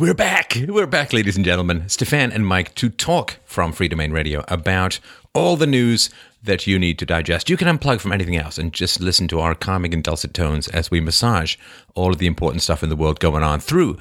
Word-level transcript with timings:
We're 0.00 0.14
back. 0.14 0.56
We're 0.66 0.86
back, 0.86 1.12
ladies 1.12 1.36
and 1.36 1.44
gentlemen. 1.44 1.86
Stefan 1.90 2.32
and 2.32 2.46
Mike 2.46 2.74
to 2.76 2.88
talk 2.88 3.36
from 3.44 3.74
Freedomain 3.74 4.14
Radio 4.14 4.42
about 4.48 4.98
all 5.34 5.56
the 5.56 5.66
news 5.66 6.08
that 6.42 6.66
you 6.66 6.78
need 6.78 6.98
to 7.00 7.04
digest. 7.04 7.50
You 7.50 7.58
can 7.58 7.68
unplug 7.68 8.00
from 8.00 8.12
anything 8.12 8.34
else 8.34 8.56
and 8.56 8.72
just 8.72 8.98
listen 8.98 9.28
to 9.28 9.40
our 9.40 9.54
calming 9.54 9.92
and 9.92 10.02
dulcet 10.02 10.32
tones 10.32 10.68
as 10.68 10.90
we 10.90 11.02
massage 11.02 11.56
all 11.94 12.12
of 12.12 12.18
the 12.18 12.26
important 12.26 12.62
stuff 12.62 12.82
in 12.82 12.88
the 12.88 12.96
world 12.96 13.20
going 13.20 13.42
on 13.42 13.60
through 13.60 13.98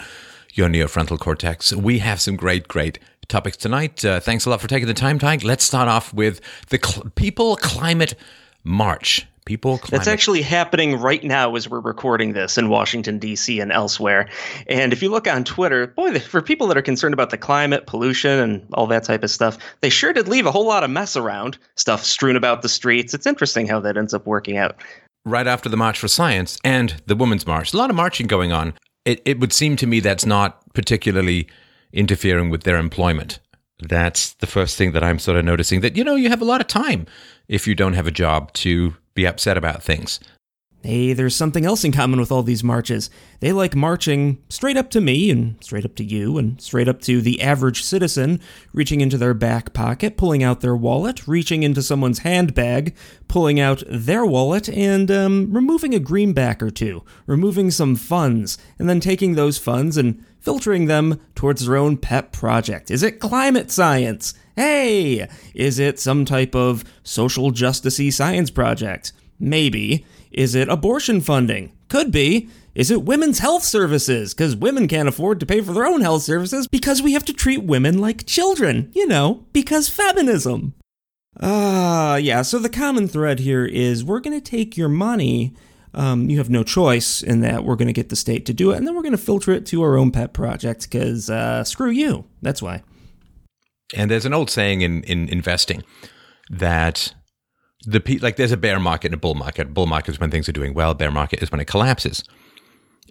your 0.54 0.70
neofrontal 0.70 1.20
cortex. 1.20 1.76
We 1.76 2.00
have 2.00 2.22
some 2.22 2.38
great, 2.38 2.70
great 2.70 2.98
topics 3.28 3.58
tonight. 3.58 4.06
Uh, 4.06 4.22
thanks 4.22 4.46
a 4.46 4.50
lot 4.50 4.62
for 4.62 4.70
taking 4.70 4.88
the 4.88 4.94
time, 4.94 5.20
Tyke. 5.20 5.44
Let's 5.44 5.66
start 5.66 5.90
off 5.90 6.14
with 6.14 6.40
the 6.70 6.80
cl- 6.82 7.10
People 7.16 7.58
Climate 7.58 8.16
March 8.64 9.28
people 9.46 9.78
climate. 9.78 9.92
That's 9.92 10.08
actually 10.08 10.42
happening 10.42 11.00
right 11.00 11.24
now 11.24 11.56
as 11.56 11.70
we're 11.70 11.80
recording 11.80 12.34
this 12.34 12.58
in 12.58 12.70
Washington 12.70 13.20
D.C. 13.20 13.60
and 13.60 13.72
elsewhere. 13.72 14.30
And 14.68 14.94
if 14.94 15.02
you 15.02 15.10
look 15.10 15.28
on 15.28 15.44
Twitter, 15.44 15.88
boy, 15.88 16.20
for 16.20 16.42
people 16.42 16.68
that 16.68 16.78
are 16.78 16.82
concerned 16.82 17.14
about 17.14 17.30
the 17.30 17.38
climate, 17.38 17.88
pollution, 17.88 18.40
and 18.40 18.66
all 18.74 18.88
that 18.88 19.04
type 19.04 19.24
of 19.24 19.32
stuff, 19.32 19.58
they 19.82 19.90
sure 19.90 20.14
did 20.14 20.28
leave 20.28 20.46
a 20.46 20.52
whole 20.52 20.68
lot 20.68 20.84
of 20.84 20.90
mess 20.90 21.16
around, 21.16 21.58
stuff 21.76 22.04
strewn 22.04 22.36
about 22.36 22.62
the 22.62 22.70
streets. 22.70 23.14
It's 23.14 23.26
interesting 23.26 23.68
how 23.68 23.80
that 23.82 23.98
ends 23.98 24.14
up 24.14 24.26
working 24.26 24.58
out. 24.58 24.76
Right 25.26 25.48
after 25.48 25.70
the 25.70 25.78
March 25.78 26.00
for 26.00 26.08
Science 26.08 26.58
and 26.64 27.02
the 27.06 27.16
Women's 27.16 27.46
March, 27.46 27.74
a 27.74 27.78
lot 27.78 27.90
of 27.90 27.96
marching 27.96 28.28
going 28.28 28.52
on. 28.52 28.74
It, 29.06 29.22
it 29.26 29.40
would 29.40 29.54
seem 29.54 29.76
to 29.78 29.88
me 29.88 30.00
that's 30.00 30.26
not 30.26 30.62
particularly 30.74 31.48
interfering 31.94 32.50
with 32.50 32.64
their 32.64 32.78
employment. 32.78 33.40
That's 33.80 34.34
the 34.36 34.48
first 34.48 34.78
thing 34.78 34.92
that 34.92 35.04
I'm 35.04 35.20
sort 35.20 35.38
of 35.38 35.46
noticing 35.46 35.82
that, 35.82 35.96
you 35.96 36.04
know, 36.04 36.16
you 36.16 36.30
have 36.30 36.42
a 36.42 36.46
lot 36.46 36.62
of 36.62 36.68
time 36.68 37.08
if 37.50 37.68
you 37.68 37.76
don't 37.76 37.94
have 37.94 38.08
a 38.08 38.12
job 38.12 38.54
to 38.54 38.96
be 39.14 39.28
upset 39.28 39.58
about 39.58 39.84
things. 39.84 40.22
Hey, 40.82 41.12
there's 41.12 41.36
something 41.36 41.66
else 41.66 41.84
in 41.84 41.92
common 41.92 42.22
with 42.22 42.32
all 42.32 42.42
these 42.42 42.64
marches. 42.64 43.10
They 43.42 43.52
like 43.52 43.76
marching 43.76 44.42
straight 44.48 44.78
up 44.78 44.90
to 44.92 45.02
me 45.02 45.30
and 45.30 45.62
straight 45.62 45.84
up 45.84 45.94
to 45.96 46.06
you 46.06 46.38
and 46.38 46.62
straight 46.62 46.88
up 46.88 47.02
to 47.02 47.20
the 47.20 47.42
average 47.42 47.84
citizen, 47.84 48.40
reaching 48.72 49.02
into 49.02 49.18
their 49.18 49.34
back 49.34 49.74
pocket, 49.74 50.16
pulling 50.16 50.42
out 50.42 50.62
their 50.62 50.78
wallet, 50.78 51.28
reaching 51.28 51.64
into 51.64 51.84
someone's 51.84 52.20
handbag, 52.20 52.96
pulling 53.28 53.60
out 53.60 53.84
their 53.90 54.26
wallet, 54.26 54.70
and 54.70 55.12
um, 55.12 55.52
removing 55.52 55.94
a 55.94 56.00
greenback 56.00 56.64
or 56.64 56.70
two, 56.70 57.04
removing 57.26 57.72
some 57.72 57.98
funds, 57.98 58.58
and 58.78 58.88
then 58.88 59.02
taking 59.02 59.36
those 59.36 59.58
funds 59.58 59.98
and 59.98 60.24
filtering 60.40 60.86
them 60.86 61.20
towards 61.36 61.66
their 61.66 61.78
own 61.78 61.98
pet 61.98 62.32
project. 62.32 62.92
Is 62.92 63.04
it 63.04 63.20
climate 63.20 63.72
science? 63.72 64.34
Hey, 64.56 65.28
is 65.54 65.80
it 65.80 66.00
some 66.00 66.26
type 66.26 66.56
of 66.56 66.84
social 67.04 67.52
justicey 67.52 68.12
science 68.12 68.50
project? 68.50 69.14
Maybe. 69.40 70.06
Is 70.32 70.56
it 70.56 70.70
abortion 70.70 71.22
funding? 71.22 71.72
Could 71.88 72.12
be. 72.12 72.50
Is 72.76 72.92
it 72.92 73.04
women's 73.04 73.40
health 73.40 73.64
services? 73.64 74.34
Because 74.34 74.56
women 74.56 74.88
can't 74.88 75.10
afford 75.10 75.40
to 75.40 75.46
pay 75.46 75.62
for 75.62 75.74
their 75.74 75.86
own 75.86 76.02
health 76.02 76.24
services 76.24 76.68
because 76.68 77.02
we 77.02 77.14
have 77.14 77.26
to 77.26 77.34
treat 77.34 77.64
women 77.64 77.98
like 77.98 78.26
children. 78.26 78.92
You 78.94 79.08
know, 79.08 79.46
because 79.54 79.90
feminism. 79.90 80.76
Ah, 81.42 82.14
uh, 82.14 82.16
yeah, 82.18 82.42
so 82.42 82.60
the 82.60 82.70
common 82.70 83.08
thread 83.08 83.40
here 83.40 83.66
is 83.66 84.04
we're 84.04 84.20
going 84.20 84.40
to 84.40 84.52
take 84.52 84.76
your 84.76 84.90
money. 84.90 85.54
Um, 85.94 86.30
you 86.30 86.38
have 86.38 86.50
no 86.50 86.64
choice 86.64 87.24
in 87.24 87.42
that 87.42 87.64
we're 87.64 87.76
going 87.76 87.88
to 87.88 87.94
get 87.94 88.10
the 88.10 88.16
state 88.16 88.46
to 88.46 88.54
do 88.54 88.72
it, 88.72 88.78
and 88.78 88.86
then 88.86 88.96
we're 88.96 89.02
going 89.02 89.12
to 89.12 89.18
filter 89.18 89.52
it 89.52 89.66
to 89.68 89.82
our 89.82 89.98
own 89.98 90.12
pet 90.12 90.34
project 90.34 90.84
because 90.84 91.30
uh, 91.30 91.64
screw 91.64 91.90
you. 91.90 92.26
That's 92.42 92.62
why. 92.62 92.84
And 93.96 94.12
there's 94.12 94.26
an 94.26 94.34
old 94.34 94.50
saying 94.50 94.82
in, 94.82 95.04
in 95.04 95.28
investing 95.30 95.84
that 96.52 97.14
the 97.86 98.20
like 98.22 98.36
there's 98.36 98.52
a 98.52 98.58
bear 98.58 98.80
market 98.80 99.08
and 99.08 99.16
a 99.16 99.18
bull 99.18 99.36
market. 99.36 99.74
Bull 99.74 99.88
market 99.88 100.12
is 100.12 100.20
when 100.20 100.30
things 100.30 100.48
are 100.48 100.54
doing 100.54 100.74
well. 100.74 100.94
Bear 100.94 101.12
market 101.12 101.42
is 101.42 101.52
when 101.52 101.60
it 101.60 101.66
collapses. 101.66 102.24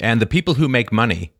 And 0.00 0.20
the 0.20 0.26
people 0.26 0.54
who 0.54 0.68
make 0.68 0.92
money 0.92 1.32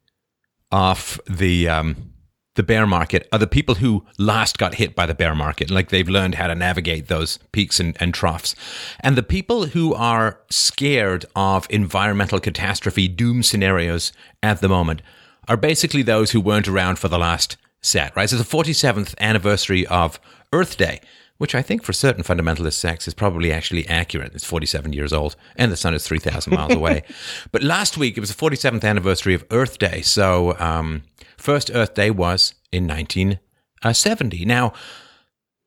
off 0.73 1.21
the 1.29 1.69
um, 1.69 2.13
the 2.59 2.63
bear 2.65 2.89
market 2.89 3.29
are 3.33 3.39
the 3.39 3.47
people 3.47 3.77
who 3.77 4.05
last 4.19 4.59
got 4.59 4.75
hit 4.75 4.97
by 4.97 5.07
the 5.07 5.15
bear 5.15 5.33
market. 5.33 5.71
Like 5.71 5.91
they've 5.91 6.09
learned 6.09 6.35
how 6.35 6.49
to 6.49 6.57
navigate 6.57 7.07
those 7.07 7.39
peaks 7.53 7.79
and, 7.79 7.97
and 8.01 8.13
troughs. 8.13 8.57
And 8.99 9.17
the 9.17 9.23
people 9.23 9.67
who 9.67 9.95
are 9.95 10.41
scared 10.51 11.25
of 11.37 11.69
environmental 11.71 12.41
catastrophe 12.41 13.07
doom 13.07 13.45
scenarios 13.45 14.11
at 14.43 14.61
the 14.61 14.69
moment 14.69 15.03
are 15.47 15.57
basically 15.57 16.03
those 16.03 16.33
who 16.33 16.41
weren't 16.41 16.67
around 16.67 16.99
for 16.99 17.07
the 17.07 17.17
last 17.17 17.57
set, 17.81 18.15
right? 18.17 18.29
So 18.29 18.37
the 18.37 18.43
47th 18.43 19.17
anniversary 19.21 19.87
of 19.87 20.19
Earth 20.53 20.77
Day, 20.77 21.01
which 21.37 21.55
I 21.55 21.63
think 21.63 21.85
for 21.85 21.93
certain 21.93 22.25
fundamentalist 22.25 22.73
sects 22.73 23.07
is 23.07 23.15
probably 23.15 23.53
actually 23.53 23.87
accurate. 23.87 24.35
It's 24.35 24.45
47 24.45 24.93
years 24.93 25.13
old 25.13 25.37
and 25.55 25.71
the 25.71 25.77
sun 25.77 25.95
is 25.95 26.05
3,000 26.05 26.53
miles 26.53 26.75
away. 26.75 27.05
But 27.53 27.63
last 27.63 27.97
week 27.97 28.17
it 28.17 28.21
was 28.21 28.35
the 28.35 28.51
47th 28.51 28.83
anniversary 28.83 29.35
of 29.35 29.45
Earth 29.53 29.79
Day. 29.79 30.03
So, 30.03 30.59
um, 30.59 31.05
first 31.39 31.71
Earth 31.73 31.95
Day 31.95 32.11
was 32.11 32.55
in 32.71 32.87
1970. 32.87 34.45
Now, 34.45 34.65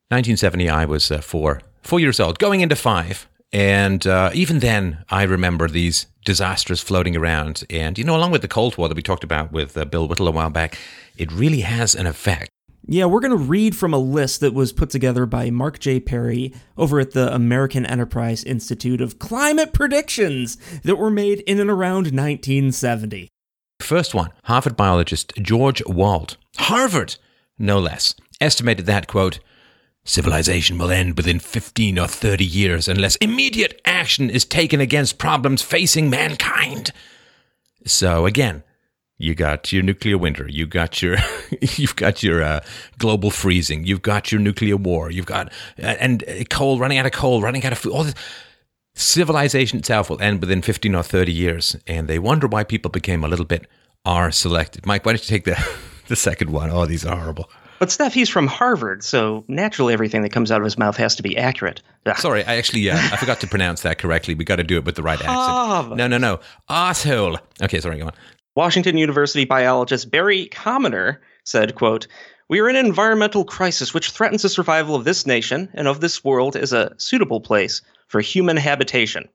1970, 0.09 0.69
I 0.69 0.85
was 0.85 1.09
uh, 1.09 1.21
four, 1.21 1.61
four 1.81 1.99
years 1.99 2.19
old, 2.19 2.37
going 2.37 2.61
into 2.61 2.75
five. 2.75 3.27
And 3.53 4.05
uh, 4.07 4.31
even 4.33 4.59
then, 4.59 5.03
I 5.09 5.23
remember 5.23 5.67
these 5.67 6.07
disasters 6.23 6.79
floating 6.79 7.15
around. 7.15 7.63
And, 7.69 7.97
you 7.97 8.03
know, 8.03 8.15
along 8.15 8.31
with 8.31 8.41
the 8.41 8.47
Cold 8.47 8.77
War 8.77 8.87
that 8.87 8.95
we 8.95 9.01
talked 9.01 9.23
about 9.23 9.51
with 9.51 9.75
uh, 9.75 9.85
Bill 9.85 10.07
Whittle 10.07 10.27
a 10.27 10.31
while 10.31 10.49
back, 10.49 10.77
it 11.17 11.31
really 11.31 11.61
has 11.61 11.95
an 11.95 12.07
effect. 12.07 12.49
Yeah, 12.87 13.05
we're 13.05 13.19
going 13.19 13.31
to 13.31 13.37
read 13.37 13.75
from 13.75 13.93
a 13.93 13.99
list 13.99 14.39
that 14.39 14.53
was 14.53 14.73
put 14.73 14.89
together 14.89 15.25
by 15.25 15.49
Mark 15.49 15.79
J. 15.79 15.99
Perry 15.99 16.53
over 16.77 16.99
at 16.99 17.11
the 17.11 17.33
American 17.33 17.85
Enterprise 17.85 18.43
Institute 18.43 19.01
of 19.01 19.19
climate 19.19 19.71
predictions 19.71 20.57
that 20.83 20.95
were 20.95 21.11
made 21.11 21.41
in 21.41 21.59
and 21.59 21.69
around 21.69 22.07
1970. 22.07 23.29
First 23.81 24.13
one 24.13 24.31
Harvard 24.43 24.77
biologist 24.77 25.33
George 25.41 25.81
Wald, 25.85 26.37
Harvard, 26.57 27.15
no 27.57 27.79
less, 27.79 28.15
estimated 28.39 28.85
that, 28.85 29.07
quote, 29.07 29.39
Civilization 30.03 30.79
will 30.79 30.89
end 30.89 31.15
within 31.15 31.39
15 31.39 31.99
or 31.99 32.07
30 32.07 32.43
years 32.43 32.87
unless 32.87 33.17
immediate 33.17 33.79
action 33.85 34.31
is 34.31 34.45
taken 34.45 34.81
against 34.81 35.19
problems 35.19 35.61
facing 35.61 36.09
mankind. 36.09 36.91
So 37.85 38.25
again, 38.25 38.63
you 39.19 39.35
got 39.35 39.71
your 39.71 39.83
nuclear 39.83 40.17
winter, 40.17 40.47
you 40.49 40.65
got 40.65 41.03
your 41.03 41.17
you've 41.61 41.95
got 41.95 42.23
your 42.23 42.41
uh, 42.41 42.61
global 42.97 43.29
freezing, 43.29 43.85
you've 43.85 44.01
got 44.01 44.31
your 44.31 44.41
nuclear 44.41 44.75
war, 44.75 45.11
you've 45.11 45.27
got 45.27 45.49
uh, 45.77 45.95
and 45.99 46.23
uh, 46.27 46.43
coal 46.49 46.79
running 46.79 46.97
out 46.97 47.05
of 47.05 47.11
coal, 47.11 47.39
running 47.39 47.63
out 47.63 47.71
of 47.71 47.77
food. 47.77 47.93
All 47.93 48.03
this 48.03 48.15
civilization 48.93 49.79
itself 49.79 50.09
will 50.09 50.21
end 50.21 50.41
within 50.41 50.61
15 50.61 50.95
or 50.95 51.03
30 51.03 51.31
years 51.31 51.75
and 51.87 52.07
they 52.07 52.19
wonder 52.19 52.47
why 52.47 52.63
people 52.63 52.91
became 52.91 53.23
a 53.23 53.27
little 53.27 53.45
bit 53.45 53.67
R 54.05 54.31
selected. 54.31 54.85
Mike, 54.85 55.05
why 55.05 55.13
don't 55.13 55.21
you 55.21 55.27
take 55.27 55.45
the 55.45 55.57
the 56.07 56.15
second 56.15 56.51
one? 56.51 56.69
Oh, 56.69 56.85
these 56.85 57.05
are 57.05 57.15
horrible. 57.15 57.49
But 57.79 57.91
Steph, 57.91 58.13
he's 58.13 58.29
from 58.29 58.45
Harvard, 58.45 59.03
so 59.03 59.43
naturally 59.47 59.93
everything 59.93 60.21
that 60.21 60.31
comes 60.31 60.51
out 60.51 60.61
of 60.61 60.65
his 60.65 60.77
mouth 60.77 60.97
has 60.97 61.15
to 61.15 61.23
be 61.23 61.35
accurate. 61.35 61.81
Sorry, 62.17 62.43
I 62.43 62.57
actually 62.57 62.87
uh, 62.91 62.95
I 62.95 63.17
forgot 63.17 63.39
to 63.39 63.47
pronounce 63.47 63.81
that 63.81 63.97
correctly. 63.97 64.35
We 64.35 64.45
got 64.45 64.57
to 64.57 64.63
do 64.63 64.77
it 64.77 64.85
with 64.85 64.95
the 64.95 65.01
right 65.01 65.19
accent. 65.19 65.97
No, 65.97 66.07
no, 66.07 66.19
no, 66.19 66.39
asshole. 66.69 67.39
Okay, 67.59 67.79
sorry, 67.79 67.97
go 67.97 68.05
on. 68.05 68.13
Washington 68.55 68.97
University 68.97 69.45
biologist 69.45 70.11
Barry 70.11 70.45
Commoner 70.45 71.21
said, 71.43 71.73
"quote 71.73 72.05
We 72.49 72.59
are 72.59 72.69
in 72.69 72.75
an 72.75 72.85
environmental 72.85 73.45
crisis 73.45 73.95
which 73.95 74.11
threatens 74.11 74.43
the 74.43 74.49
survival 74.49 74.93
of 74.93 75.03
this 75.03 75.25
nation 75.25 75.69
and 75.73 75.87
of 75.87 76.01
this 76.01 76.23
world 76.23 76.55
as 76.55 76.73
a 76.73 76.93
suitable 76.97 77.41
place 77.41 77.81
for 78.11 78.21
human 78.21 78.57
habitation." 78.57 79.27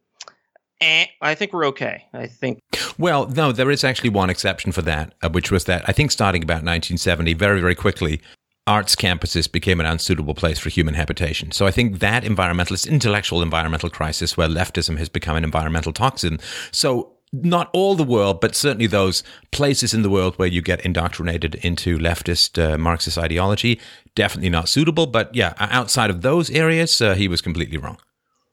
Eh, 0.80 1.06
I 1.22 1.34
think 1.34 1.52
we're 1.52 1.66
okay. 1.66 2.04
I 2.12 2.26
think. 2.26 2.60
Well, 2.98 3.26
no, 3.28 3.52
there 3.52 3.70
is 3.70 3.82
actually 3.82 4.10
one 4.10 4.30
exception 4.30 4.72
for 4.72 4.82
that, 4.82 5.14
uh, 5.22 5.30
which 5.30 5.50
was 5.50 5.64
that 5.64 5.82
I 5.88 5.92
think 5.92 6.10
starting 6.10 6.42
about 6.42 6.64
1970, 6.64 7.32
very, 7.34 7.60
very 7.60 7.74
quickly, 7.74 8.20
arts 8.66 8.94
campuses 8.96 9.50
became 9.50 9.80
an 9.80 9.86
unsuitable 9.86 10.34
place 10.34 10.58
for 10.58 10.68
human 10.68 10.94
habitation. 10.94 11.52
So 11.52 11.66
I 11.66 11.70
think 11.70 12.00
that 12.00 12.24
environmentalist, 12.24 12.88
intellectual 12.88 13.42
environmental 13.42 13.88
crisis 13.88 14.36
where 14.36 14.48
leftism 14.48 14.98
has 14.98 15.08
become 15.08 15.36
an 15.36 15.44
environmental 15.44 15.92
toxin. 15.92 16.40
So 16.72 17.12
not 17.32 17.70
all 17.72 17.94
the 17.94 18.04
world, 18.04 18.40
but 18.40 18.54
certainly 18.54 18.86
those 18.86 19.22
places 19.52 19.94
in 19.94 20.02
the 20.02 20.10
world 20.10 20.36
where 20.36 20.48
you 20.48 20.62
get 20.62 20.80
indoctrinated 20.84 21.54
into 21.56 21.98
leftist 21.98 22.62
uh, 22.62 22.76
Marxist 22.76 23.18
ideology, 23.18 23.80
definitely 24.14 24.50
not 24.50 24.68
suitable. 24.68 25.06
But 25.06 25.34
yeah, 25.34 25.54
outside 25.58 26.10
of 26.10 26.22
those 26.22 26.50
areas, 26.50 27.00
uh, 27.00 27.14
he 27.14 27.28
was 27.28 27.40
completely 27.40 27.78
wrong 27.78 27.98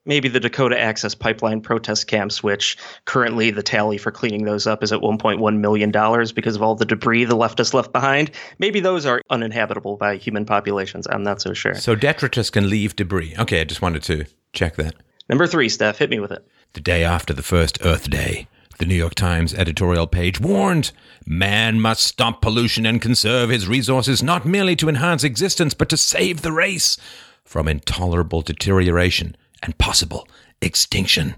maybe 0.06 0.28
the 0.28 0.40
Dakota 0.40 0.80
Access 0.80 1.16
Pipeline 1.16 1.62
protest 1.62 2.08
camps, 2.08 2.44
which 2.44 2.78
currently 3.06 3.52
the 3.52 3.64
tally 3.64 3.98
for 3.98 4.12
cleaning 4.12 4.46
those 4.46 4.68
up 4.68 4.84
is 4.84 4.92
at 4.92 5.00
$1.1 5.00 5.58
million 5.58 5.92
because 6.36 6.56
of 6.56 6.62
all 6.62 6.76
the 6.76 6.86
debris 6.86 7.26
the 7.26 7.36
leftists 7.36 7.74
left 7.74 7.92
behind. 7.92 8.32
Maybe 8.60 8.80
those 8.80 9.06
are 9.06 9.22
uninhabitable 9.30 9.98
by 9.98 10.18
human 10.18 10.46
populations. 10.46 11.08
I'm 11.08 11.24
not 11.24 11.42
so 11.42 11.54
sure. 11.54 11.76
So 11.76 11.96
detritus 11.96 12.50
can 12.50 12.70
leave 12.70 12.96
debris. 12.96 13.36
Okay, 13.40 13.62
I 13.62 13.64
just 13.64 13.82
wanted 13.82 14.04
to 14.04 14.26
check 14.54 14.76
that. 14.76 14.96
Number 15.30 15.48
three, 15.48 15.70
Steph, 15.70 15.98
hit 15.98 16.10
me 16.10 16.20
with 16.20 16.32
it. 16.32 16.46
The 16.74 16.82
day 16.82 17.04
after 17.04 17.34
the 17.34 17.44
first 17.44 17.78
Earth 17.86 18.10
Day, 18.10 18.48
the 18.80 18.86
New 18.86 18.96
York 18.96 19.16
Times 19.16 19.54
editorial 19.54 20.08
page 20.08 20.42
warned 20.42 20.92
man 21.26 21.80
must 21.80 22.04
stop 22.04 22.42
pollution 22.42 22.86
and 22.86 23.02
conserve 23.02 23.50
his 23.50 23.68
resources 23.68 24.22
not 24.22 24.46
merely 24.46 24.76
to 24.76 24.90
enhance 24.90 25.24
existence, 25.24 25.74
but 25.74 25.88
to 25.90 25.98
save 25.98 26.42
the 26.42 26.52
race 26.52 26.98
from 27.46 27.68
intolerable 27.68 28.42
deterioration 28.42 29.38
and 29.64 29.78
possible 29.78 30.28
extinction. 30.62 31.36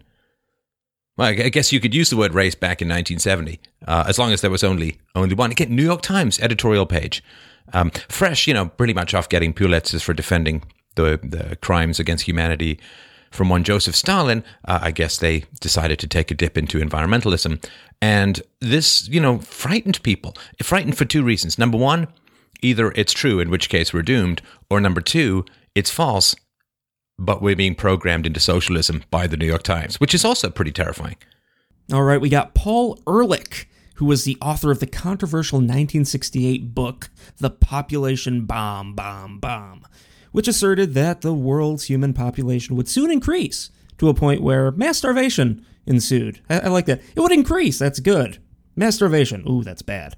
Well, 1.17 1.29
I 1.29 1.49
guess 1.49 1.71
you 1.71 1.79
could 1.79 1.95
use 1.95 2.09
the 2.09 2.17
word 2.17 2.33
race 2.33 2.55
back 2.55 2.81
in 2.81 2.89
1970, 2.89 3.61
uh, 3.87 4.03
as 4.07 4.19
long 4.19 4.33
as 4.33 4.41
there 4.41 4.51
was 4.51 4.63
only 4.65 4.97
only 5.15 5.33
one. 5.33 5.51
Again, 5.51 5.73
New 5.73 5.83
York 5.83 6.01
Times 6.01 6.39
editorial 6.41 6.85
page, 6.85 7.23
um, 7.71 7.91
fresh, 8.09 8.47
you 8.47 8.53
know, 8.53 8.67
pretty 8.67 8.93
much 8.93 9.13
off 9.13 9.29
getting 9.29 9.53
Pulitzers 9.53 10.03
for 10.03 10.13
defending 10.13 10.63
the 10.95 11.19
the 11.23 11.55
crimes 11.57 11.99
against 12.01 12.25
humanity 12.25 12.79
from 13.31 13.47
one 13.47 13.63
Joseph 13.63 13.95
Stalin. 13.95 14.43
Uh, 14.65 14.79
I 14.81 14.91
guess 14.91 15.17
they 15.17 15.45
decided 15.61 15.99
to 15.99 16.07
take 16.07 16.31
a 16.31 16.35
dip 16.35 16.57
into 16.57 16.79
environmentalism, 16.79 17.63
and 18.01 18.41
this, 18.59 19.07
you 19.07 19.21
know, 19.21 19.39
frightened 19.39 20.03
people. 20.03 20.35
It 20.59 20.65
frightened 20.65 20.97
for 20.97 21.05
two 21.05 21.23
reasons. 21.23 21.57
Number 21.57 21.77
one, 21.77 22.07
either 22.61 22.91
it's 22.93 23.13
true, 23.13 23.39
in 23.39 23.49
which 23.49 23.69
case 23.69 23.93
we're 23.93 24.01
doomed, 24.01 24.41
or 24.69 24.81
number 24.81 24.99
two, 24.99 25.45
it's 25.75 25.91
false, 25.91 26.35
but 27.17 27.41
we're 27.41 27.55
being 27.55 27.75
programmed 27.75 28.25
into 28.25 28.39
socialism 28.39 29.03
by 29.09 29.27
the 29.27 29.37
New 29.37 29.45
York 29.45 29.63
Times, 29.63 29.99
which 29.99 30.13
is 30.13 30.25
also 30.25 30.49
pretty 30.49 30.71
terrifying. 30.71 31.15
All 31.93 32.03
right, 32.03 32.19
we 32.19 32.29
got 32.29 32.55
Paul 32.55 32.99
Ehrlich, 33.07 33.69
who 33.95 34.05
was 34.05 34.23
the 34.23 34.37
author 34.41 34.71
of 34.71 34.79
the 34.79 34.87
controversial 34.87 35.57
1968 35.57 36.73
book, 36.73 37.09
The 37.37 37.49
Population 37.49 38.45
Bomb, 38.45 38.93
Bomb, 38.95 39.39
Bomb, 39.39 39.85
which 40.31 40.47
asserted 40.47 40.93
that 40.95 41.21
the 41.21 41.33
world's 41.33 41.85
human 41.85 42.13
population 42.13 42.75
would 42.75 42.89
soon 42.89 43.11
increase 43.11 43.69
to 43.97 44.09
a 44.09 44.13
point 44.13 44.41
where 44.41 44.71
mass 44.71 44.97
starvation 44.97 45.65
ensued. 45.85 46.41
I, 46.49 46.61
I 46.61 46.67
like 46.67 46.87
that. 46.87 47.01
It 47.15 47.21
would 47.21 47.31
increase. 47.31 47.79
That's 47.79 47.99
good. 47.99 48.39
Mass 48.75 48.95
starvation. 48.95 49.45
Ooh, 49.47 49.63
that's 49.63 49.81
bad. 49.81 50.15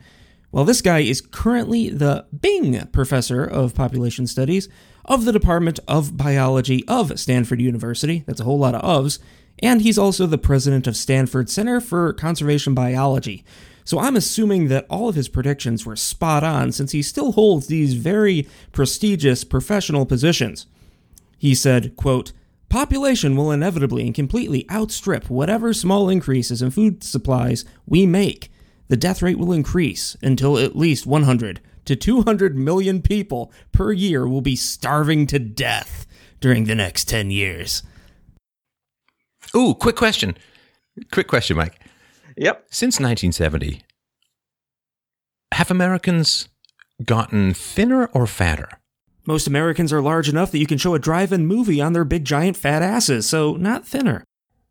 Well, 0.52 0.66
this 0.66 0.82
guy 0.82 1.00
is 1.00 1.22
currently 1.22 1.90
the 1.90 2.26
Bing 2.40 2.88
Professor 2.88 3.44
of 3.44 3.76
Population 3.76 4.26
Studies 4.26 4.70
of 5.08 5.26
the 5.26 5.32
Department 5.32 5.80
of 5.88 6.18
Biology 6.18 6.86
of 6.88 7.20
Stanford 7.20 7.62
University. 7.62 8.24
That's 8.28 8.42
a 8.42 8.44
whole 8.44 8.60
lot 8.60 8.76
of 8.76 8.82
ofs. 8.82 9.20
And 9.60 9.82
he's 9.82 9.98
also 9.98 10.28
the 10.28 10.38
president 10.38 10.86
of 10.86 10.98
Stanford 10.98 11.50
Center 11.50 11.80
for 11.80 12.14
Conservation 12.14 12.74
Biology. 12.74 13.44
So 13.84 14.00
I'm 14.00 14.18
assuming 14.18 14.68
that 14.68 14.86
all 14.90 15.08
of 15.08 15.16
his 15.16 15.30
predictions 15.30 15.86
were 15.86 15.96
spot 15.96 16.44
on 16.44 16.74
since 16.74 16.92
he 16.92 17.02
still 17.02 17.32
holds 17.32 17.68
these 17.68 17.94
very 17.94 18.48
prestigious 18.74 19.44
professional 19.44 20.06
positions. 20.06 20.66
He 21.38 21.56
said, 21.56 21.96
quote, 21.96 22.34
Population 22.70 23.38
will 23.38 23.52
inevitably 23.52 24.06
and 24.06 24.14
completely 24.14 24.70
outstrip 24.70 25.30
whatever 25.30 25.74
small 25.74 26.10
increases 26.10 26.62
in 26.62 26.70
food 26.70 27.02
supplies 27.02 27.64
we 27.86 28.06
make. 28.06 28.52
The 28.90 28.98
death 28.98 29.22
rate 29.22 29.40
will 29.40 29.54
increase 29.54 30.18
until 30.22 30.58
at 30.58 30.76
least 30.76 31.06
100 31.06 31.62
to 31.88 31.96
200 31.96 32.56
million 32.56 33.02
people 33.02 33.52
per 33.72 33.92
year 33.92 34.28
will 34.28 34.42
be 34.42 34.56
starving 34.56 35.26
to 35.28 35.40
death 35.40 36.06
during 36.40 36.66
the 36.66 36.76
next 36.76 37.06
10 37.06 37.32
years. 37.32 37.84
Ooh, 39.56 39.74
quick 39.74 39.96
question. 39.96 40.38
Quick 41.12 41.28
question, 41.28 41.58
Mike. 41.58 41.80
Yep. 42.38 42.68
Since 42.70 43.00
1970, 43.00 43.82
have 45.54 45.72
Americans 45.72 46.50
gotten 47.04 47.54
thinner 47.54 48.08
or 48.08 48.28
fatter? 48.28 48.70
Most 49.26 49.48
Americans 49.48 49.92
are 49.92 50.02
large 50.02 50.30
enough 50.30 50.52
that 50.52 50.60
you 50.60 50.68
can 50.68 50.78
show 50.78 50.94
a 50.94 51.00
drive 51.00 51.34
in 51.34 51.46
movie 51.46 51.82
on 51.82 51.94
their 51.94 52.06
big 52.06 52.26
giant 52.26 52.56
fat 52.56 52.82
asses, 52.82 53.28
so 53.28 53.56
not 53.56 53.86
thinner. 53.86 54.24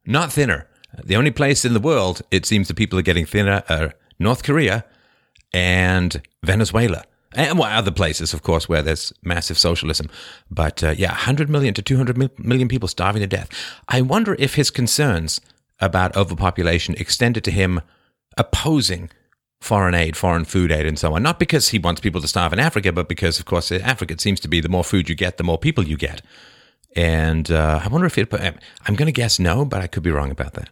Not 0.06 0.32
thinner. 0.32 0.68
The 1.04 1.16
only 1.16 1.30
place 1.30 1.64
in 1.64 1.74
the 1.74 1.80
world 1.80 2.22
it 2.30 2.46
seems 2.46 2.68
that 2.68 2.76
people 2.76 2.98
are 2.98 3.02
getting 3.02 3.26
thinner 3.26 3.62
are 3.68 3.94
North 4.18 4.42
Korea 4.42 4.84
and 5.52 6.22
Venezuela. 6.42 7.04
And 7.34 7.58
well, 7.58 7.68
other 7.68 7.90
places, 7.90 8.32
of 8.32 8.42
course, 8.42 8.68
where 8.68 8.82
there's 8.82 9.12
massive 9.22 9.58
socialism. 9.58 10.08
But 10.50 10.82
uh, 10.82 10.94
yeah, 10.96 11.10
100 11.10 11.50
million 11.50 11.74
to 11.74 11.82
200 11.82 12.38
million 12.38 12.68
people 12.68 12.88
starving 12.88 13.20
to 13.20 13.26
death. 13.26 13.48
I 13.88 14.00
wonder 14.00 14.36
if 14.38 14.54
his 14.54 14.70
concerns 14.70 15.40
about 15.80 16.16
overpopulation 16.16 16.94
extended 16.94 17.44
to 17.44 17.50
him 17.50 17.82
opposing 18.38 19.10
foreign 19.60 19.94
aid, 19.94 20.16
foreign 20.16 20.44
food 20.44 20.70
aid, 20.72 20.86
and 20.86 20.98
so 20.98 21.14
on. 21.14 21.22
Not 21.22 21.38
because 21.38 21.68
he 21.68 21.78
wants 21.78 22.00
people 22.00 22.20
to 22.20 22.28
starve 22.28 22.52
in 22.52 22.58
Africa, 22.58 22.92
but 22.92 23.08
because, 23.08 23.38
of 23.38 23.44
course, 23.44 23.70
in 23.70 23.82
Africa 23.82 24.14
it 24.14 24.20
seems 24.20 24.40
to 24.40 24.48
be 24.48 24.60
the 24.60 24.68
more 24.68 24.84
food 24.84 25.08
you 25.08 25.14
get, 25.14 25.36
the 25.36 25.44
more 25.44 25.58
people 25.58 25.84
you 25.84 25.96
get. 25.96 26.22
And 26.94 27.50
uh, 27.50 27.80
I 27.84 27.88
wonder 27.88 28.06
if 28.06 28.16
it. 28.16 28.32
I'm 28.32 28.94
going 28.94 29.06
to 29.06 29.12
guess 29.12 29.38
no, 29.38 29.66
but 29.66 29.82
I 29.82 29.86
could 29.86 30.02
be 30.02 30.10
wrong 30.10 30.30
about 30.30 30.54
that. 30.54 30.70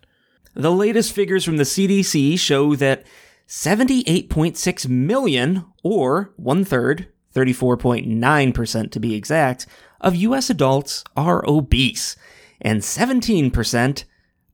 The 0.54 0.72
latest 0.72 1.12
figures 1.12 1.44
from 1.44 1.58
the 1.58 1.64
CDC 1.64 2.38
show 2.38 2.76
that 2.76 3.04
78.6 3.48 4.88
million, 4.88 5.64
or 5.82 6.32
one 6.36 6.64
third, 6.64 7.08
34.9% 7.34 8.90
to 8.90 9.00
be 9.00 9.14
exact, 9.14 9.66
of 10.00 10.16
US 10.16 10.50
adults 10.50 11.04
are 11.16 11.44
obese, 11.48 12.16
and 12.60 12.80
17% 12.80 14.04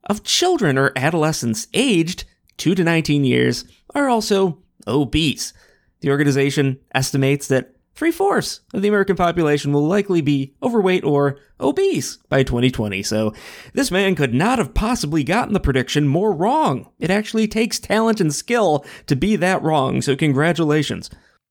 of 0.05 0.25
children 0.25 0.79
or 0.79 0.93
adolescents 0.97 1.69
aged 1.75 2.25
2 2.57 2.75
to 2.75 2.85
19 2.85 3.25
years 3.25 3.65
are 3.95 4.09
also 4.09 4.59
obese. 4.87 5.53
The 6.01 6.11
organization 6.11 6.79
estimates 6.95 7.49
that 7.49 7.75
three 7.95 8.11
fourths 8.11 8.61
of 8.73 8.83
the 8.83 8.89
American 8.89 9.17
population 9.17 9.73
will 9.73 9.87
likely 9.87 10.21
be 10.21 10.55
overweight 10.63 11.05
or 11.05 11.39
obese 11.61 12.17
by 12.29 12.43
2020. 12.43 13.03
So 13.03 13.35
this 13.75 13.91
man 13.91 14.15
could 14.15 14.35
not 14.35 14.59
have 14.59 14.75
possibly 14.75 15.25
gotten 15.25 15.53
the 15.53 15.61
prediction 15.61 16.09
more 16.09 16.33
wrong. 16.33 16.89
It 16.99 17.11
actually 17.11 17.49
takes 17.49 17.79
talent 17.79 18.21
and 18.21 18.35
skill 18.35 18.85
to 19.07 19.17
be 19.17 19.37
that 19.37 19.63
wrong. 19.63 20.03
So 20.03 20.17
congratulations. 20.17 21.11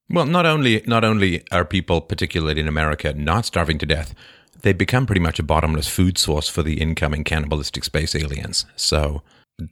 Well, 0.09 0.25
not 0.25 0.45
only 0.45 0.81
not 0.88 1.03
only 1.03 1.44
are 1.51 1.65
people, 1.65 2.01
particularly 2.01 2.59
in 2.59 2.68
America, 2.68 3.13
not 3.13 3.45
starving 3.45 3.77
to 3.77 3.85
death, 3.85 4.15
they 4.62 4.74
become 4.74 5.06
pretty 5.06 5.21
much 5.21 5.39
a 5.39 5.44
bottomless 5.44 5.88
food 5.88 6.18
source 6.18 6.50
for 6.50 6.63
the 6.63 6.81
incoming 6.81 7.24
cannibalistic 7.24 7.83
space 7.83 8.15
aliens. 8.15 8.65
So 8.75 9.21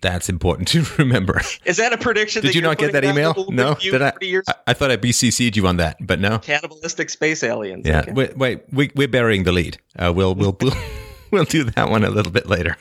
that's 0.01 0.29
important 0.29 0.67
to 0.69 0.85
remember. 0.97 1.41
Is 1.65 1.77
that 1.77 1.93
a 1.93 1.97
prediction? 1.97 2.41
Did 2.41 2.55
you 2.55 2.61
not 2.61 2.77
get 2.77 2.93
that 2.93 3.03
email? 3.03 3.33
No, 3.49 3.75
did 3.75 4.01
I, 4.01 4.13
I? 4.21 4.53
I 4.67 4.73
thought 4.73 4.91
I 4.91 4.97
BCC'd 4.97 5.55
you 5.55 5.67
on 5.67 5.77
that, 5.77 5.97
but 6.05 6.19
no. 6.19 6.39
Cannibalistic 6.39 7.09
space 7.09 7.43
aliens. 7.43 7.85
Yeah, 7.87 8.01
okay. 8.01 8.11
wait, 8.11 8.37
wait, 8.37 8.63
we, 8.71 8.91
we're 8.95 9.07
burying 9.07 9.43
the 9.43 9.51
lead. 9.51 9.77
Uh, 9.97 10.11
we'll 10.15 10.35
we'll 10.35 10.57
we'll 11.31 11.45
do 11.49 11.63
that 11.63 11.89
one 11.89 12.03
a 12.03 12.09
little 12.09 12.31
bit 12.31 12.47
later. 12.47 12.77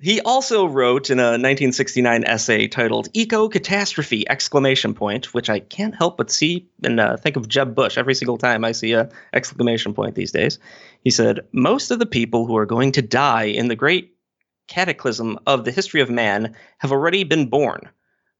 He 0.00 0.20
also 0.20 0.64
wrote 0.64 1.10
in 1.10 1.18
a 1.18 1.34
1969 1.34 2.22
essay 2.24 2.68
titled 2.68 3.08
"Eco 3.14 3.48
Catastrophe!" 3.48 4.28
exclamation 4.28 4.94
point, 4.94 5.34
which 5.34 5.50
I 5.50 5.58
can't 5.58 5.94
help 5.94 6.16
but 6.16 6.30
see 6.30 6.68
and 6.84 7.00
uh, 7.00 7.16
think 7.16 7.34
of 7.34 7.48
Jeb 7.48 7.74
Bush 7.74 7.98
every 7.98 8.14
single 8.14 8.38
time 8.38 8.64
I 8.64 8.72
see 8.72 8.92
a 8.92 9.08
exclamation 9.32 9.94
point 9.94 10.14
these 10.14 10.30
days. 10.30 10.60
He 11.02 11.10
said, 11.10 11.40
"Most 11.52 11.90
of 11.90 11.98
the 11.98 12.06
people 12.06 12.46
who 12.46 12.56
are 12.56 12.66
going 12.66 12.92
to 12.92 13.02
die 13.02 13.46
in 13.46 13.66
the 13.66 13.74
Great 13.74 14.14
cataclysm 14.68 15.38
of 15.46 15.64
the 15.64 15.72
history 15.72 16.00
of 16.00 16.10
man 16.10 16.54
have 16.78 16.92
already 16.92 17.24
been 17.24 17.46
born. 17.46 17.88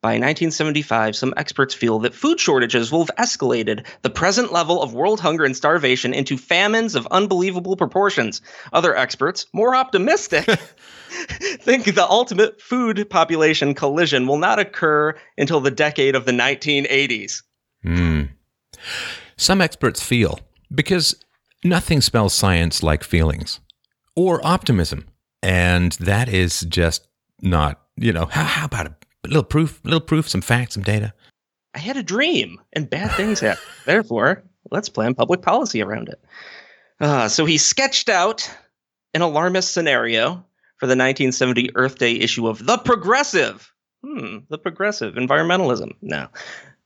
By 0.00 0.10
1975, 0.10 1.16
some 1.16 1.34
experts 1.36 1.74
feel 1.74 1.98
that 2.00 2.14
food 2.14 2.38
shortages 2.38 2.92
will 2.92 3.04
have 3.04 3.16
escalated 3.16 3.84
the 4.02 4.10
present 4.10 4.52
level 4.52 4.80
of 4.80 4.94
world 4.94 5.18
hunger 5.18 5.44
and 5.44 5.56
starvation 5.56 6.14
into 6.14 6.36
famines 6.36 6.94
of 6.94 7.08
unbelievable 7.10 7.76
proportions. 7.76 8.40
Other 8.72 8.96
experts, 8.96 9.46
more 9.52 9.74
optimistic, 9.74 10.46
think 11.60 11.84
the 11.94 12.06
ultimate 12.08 12.60
food 12.60 13.08
population 13.08 13.74
collision 13.74 14.26
will 14.26 14.38
not 14.38 14.58
occur 14.58 15.14
until 15.36 15.60
the 15.60 15.70
decade 15.70 16.14
of 16.14 16.24
the 16.24 16.32
1980s. 16.32 17.42
Mm. 17.84 18.30
Some 19.36 19.60
experts 19.60 20.02
feel, 20.02 20.40
because 20.72 21.16
nothing 21.64 22.00
spells 22.00 22.34
science 22.34 22.82
like 22.82 23.02
feelings 23.02 23.60
or 24.14 24.44
optimism. 24.46 25.06
And 25.42 25.92
that 25.92 26.28
is 26.28 26.60
just 26.62 27.06
not, 27.40 27.80
you 27.96 28.12
know, 28.12 28.26
how, 28.26 28.44
how 28.44 28.64
about 28.66 28.86
a 28.86 28.94
little 29.26 29.44
proof, 29.44 29.80
little 29.84 30.00
proof, 30.00 30.28
some 30.28 30.40
facts, 30.40 30.74
some 30.74 30.82
data? 30.82 31.12
I 31.74 31.78
had 31.78 31.96
a 31.96 32.02
dream 32.02 32.60
and 32.72 32.88
bad 32.88 33.10
things 33.12 33.40
happen. 33.40 33.62
Therefore, 33.86 34.42
let's 34.70 34.88
plan 34.88 35.14
public 35.14 35.42
policy 35.42 35.82
around 35.82 36.08
it. 36.08 36.20
Uh, 37.00 37.28
so 37.28 37.44
he 37.44 37.58
sketched 37.58 38.08
out 38.08 38.50
an 39.14 39.22
alarmist 39.22 39.72
scenario 39.72 40.44
for 40.78 40.86
the 40.86 40.96
1970 40.96 41.70
Earth 41.76 41.98
Day 41.98 42.12
issue 42.12 42.48
of 42.48 42.64
The 42.64 42.78
Progressive. 42.78 43.72
Hmm, 44.04 44.38
The 44.48 44.58
Progressive, 44.58 45.14
environmentalism. 45.14 45.92
No 46.02 46.28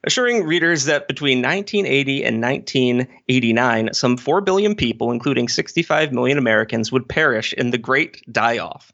assuring 0.04 0.44
readers 0.44 0.84
that 0.84 1.08
between 1.08 1.42
1980 1.42 2.24
and 2.24 2.42
1989, 2.42 3.94
some 3.94 4.16
4 4.16 4.40
billion 4.40 4.74
people, 4.74 5.10
including 5.10 5.48
65 5.48 6.12
million 6.12 6.38
Americans, 6.38 6.90
would 6.90 7.08
perish 7.08 7.52
in 7.52 7.70
the 7.70 7.78
Great 7.78 8.22
Die 8.30 8.58
Off. 8.58 8.92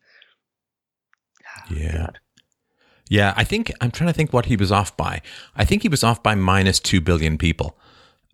Yeah. 1.71 1.97
God. 1.97 2.19
Yeah, 3.11 3.33
I 3.37 3.45
think 3.45 3.73
I'm 3.81 3.91
trying 3.91 4.09
to 4.09 4.13
think 4.13 4.33
what 4.33 4.47
he 4.47 4.57
was 4.57 4.71
off 4.71 4.97
by. 4.97 5.23
I 5.57 5.65
think 5.65 5.83
he 5.83 5.89
was 5.89 6.05
off 6.05 6.23
by 6.23 6.35
minus 6.35 6.79
2 6.79 7.01
billion 7.01 7.39
people. 7.39 7.79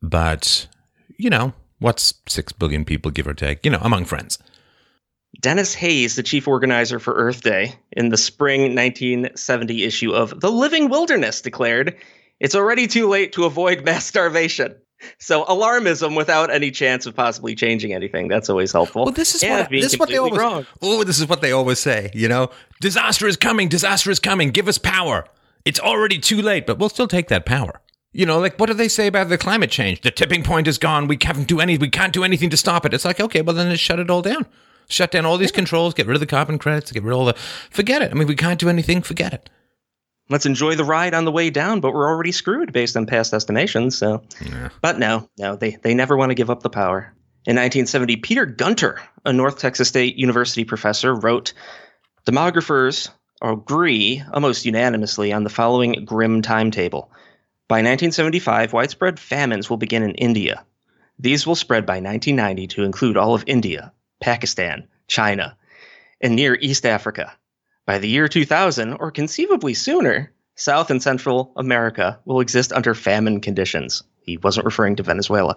But, 0.02 0.66
you 1.16 1.30
know, 1.30 1.52
what's 1.78 2.14
6 2.26 2.52
billion 2.52 2.84
people, 2.84 3.10
give 3.10 3.28
or 3.28 3.34
take, 3.34 3.64
you 3.64 3.70
know, 3.70 3.78
among 3.82 4.06
friends. 4.06 4.38
Denis 5.40 5.74
Hayes, 5.74 6.16
the 6.16 6.22
chief 6.22 6.48
organizer 6.48 6.98
for 6.98 7.14
Earth 7.14 7.42
Day, 7.42 7.74
in 7.92 8.08
the 8.08 8.16
spring 8.16 8.74
1970 8.74 9.84
issue 9.84 10.12
of 10.12 10.40
The 10.40 10.50
Living 10.50 10.88
Wilderness, 10.88 11.40
declared 11.40 11.96
it's 12.40 12.54
already 12.54 12.86
too 12.86 13.08
late 13.08 13.32
to 13.34 13.44
avoid 13.44 13.84
mass 13.84 14.04
starvation. 14.06 14.74
So 15.18 15.44
alarmism 15.44 16.16
without 16.16 16.50
any 16.50 16.70
chance 16.70 17.04
of 17.04 17.14
possibly 17.14 17.54
changing 17.54 17.92
anything. 17.92 18.28
That's 18.28 18.48
always 18.48 18.72
helpful. 18.72 19.04
Well, 19.04 19.12
this 19.12 19.34
is 19.34 19.42
And 19.42 19.60
what 19.60 19.70
this 19.70 19.92
is 19.92 19.98
what 19.98 20.08
they 20.08 20.16
always. 20.16 20.38
wrong. 20.38 20.66
Oh, 20.80 21.04
this 21.04 21.20
is 21.20 21.28
what 21.28 21.42
they 21.42 21.52
always 21.52 21.78
say. 21.78 22.10
You 22.14 22.28
know, 22.28 22.50
disaster 22.80 23.26
is 23.26 23.36
coming. 23.36 23.68
Disaster 23.68 24.10
is 24.10 24.18
coming. 24.18 24.50
Give 24.50 24.66
us 24.66 24.78
power. 24.78 25.26
It's 25.66 25.78
already 25.80 26.18
too 26.18 26.40
late, 26.40 26.66
but 26.66 26.78
we'll 26.78 26.88
still 26.88 27.08
take 27.08 27.28
that 27.28 27.44
power. 27.44 27.80
You 28.12 28.24
know, 28.24 28.38
like 28.38 28.58
what 28.58 28.66
do 28.66 28.74
they 28.74 28.88
say 28.88 29.06
about 29.06 29.28
the 29.28 29.36
climate 29.36 29.70
change? 29.70 30.00
The 30.00 30.10
tipping 30.10 30.42
point 30.42 30.68
is 30.68 30.78
gone. 30.78 31.06
We 31.06 31.16
can't 31.18 31.46
do 31.46 31.60
any. 31.60 31.76
We 31.76 31.90
can't 31.90 32.12
do 32.12 32.24
anything 32.24 32.48
to 32.50 32.56
stop 32.56 32.86
it. 32.86 32.94
It's 32.94 33.04
like 33.04 33.20
okay, 33.20 33.42
well 33.42 33.54
then 33.54 33.70
just 33.70 33.82
shut 33.82 33.98
it 33.98 34.08
all 34.08 34.22
down. 34.22 34.46
Shut 34.88 35.10
down 35.10 35.26
all 35.26 35.36
these 35.36 35.52
controls. 35.52 35.92
Get 35.94 36.06
rid 36.06 36.14
of 36.14 36.20
the 36.20 36.26
carbon 36.26 36.58
credits. 36.58 36.92
Get 36.92 37.02
rid 37.02 37.12
of 37.12 37.18
all 37.18 37.24
the. 37.26 37.34
Forget 37.70 38.00
it. 38.02 38.10
I 38.10 38.14
mean, 38.14 38.28
we 38.28 38.36
can't 38.36 38.60
do 38.60 38.68
anything. 38.68 39.02
Forget 39.02 39.32
it. 39.34 39.50
Let's 40.30 40.46
enjoy 40.46 40.74
the 40.74 40.84
ride 40.84 41.14
on 41.14 41.24
the 41.24 41.32
way 41.32 41.50
down, 41.50 41.80
but 41.80 41.92
we're 41.92 42.08
already 42.08 42.32
screwed 42.32 42.72
based 42.72 42.96
on 42.96 43.06
past 43.06 43.34
estimations. 43.34 43.96
So, 43.98 44.22
but 44.80 44.98
no, 44.98 45.28
no, 45.38 45.56
they 45.56 45.76
they 45.82 45.94
never 45.94 46.16
want 46.16 46.30
to 46.30 46.34
give 46.34 46.50
up 46.50 46.62
the 46.62 46.70
power. 46.70 47.14
In 47.46 47.56
1970, 47.56 48.16
Peter 48.16 48.46
Gunter, 48.46 49.02
a 49.26 49.32
North 49.32 49.58
Texas 49.58 49.88
State 49.88 50.16
University 50.16 50.64
professor, 50.64 51.14
wrote, 51.14 51.52
"Demographers 52.26 53.10
agree 53.42 54.22
almost 54.32 54.64
unanimously 54.64 55.32
on 55.32 55.44
the 55.44 55.50
following 55.50 56.04
grim 56.06 56.40
timetable. 56.40 57.10
By 57.68 57.76
1975, 57.76 58.72
widespread 58.72 59.18
famines 59.18 59.68
will 59.68 59.76
begin 59.76 60.02
in 60.02 60.14
India. 60.14 60.64
These 61.18 61.46
will 61.46 61.54
spread 61.54 61.84
by 61.84 62.00
1990 62.00 62.66
to 62.68 62.84
include 62.84 63.16
all 63.16 63.34
of 63.34 63.44
India, 63.46 63.92
Pakistan, 64.20 64.88
China, 65.06 65.56
and 66.20 66.34
near 66.34 66.56
East 66.60 66.86
Africa. 66.86 67.36
By 67.86 67.98
the 67.98 68.08
year 68.08 68.28
2000, 68.28 68.94
or 68.94 69.10
conceivably 69.10 69.74
sooner, 69.74 70.32
South 70.56 70.90
and 70.90 71.02
Central 71.02 71.52
America 71.56 72.18
will 72.24 72.40
exist 72.40 72.72
under 72.72 72.94
famine 72.94 73.40
conditions. 73.40 74.02
He 74.22 74.38
wasn't 74.38 74.64
referring 74.64 74.96
to 74.96 75.02
Venezuela. 75.02 75.56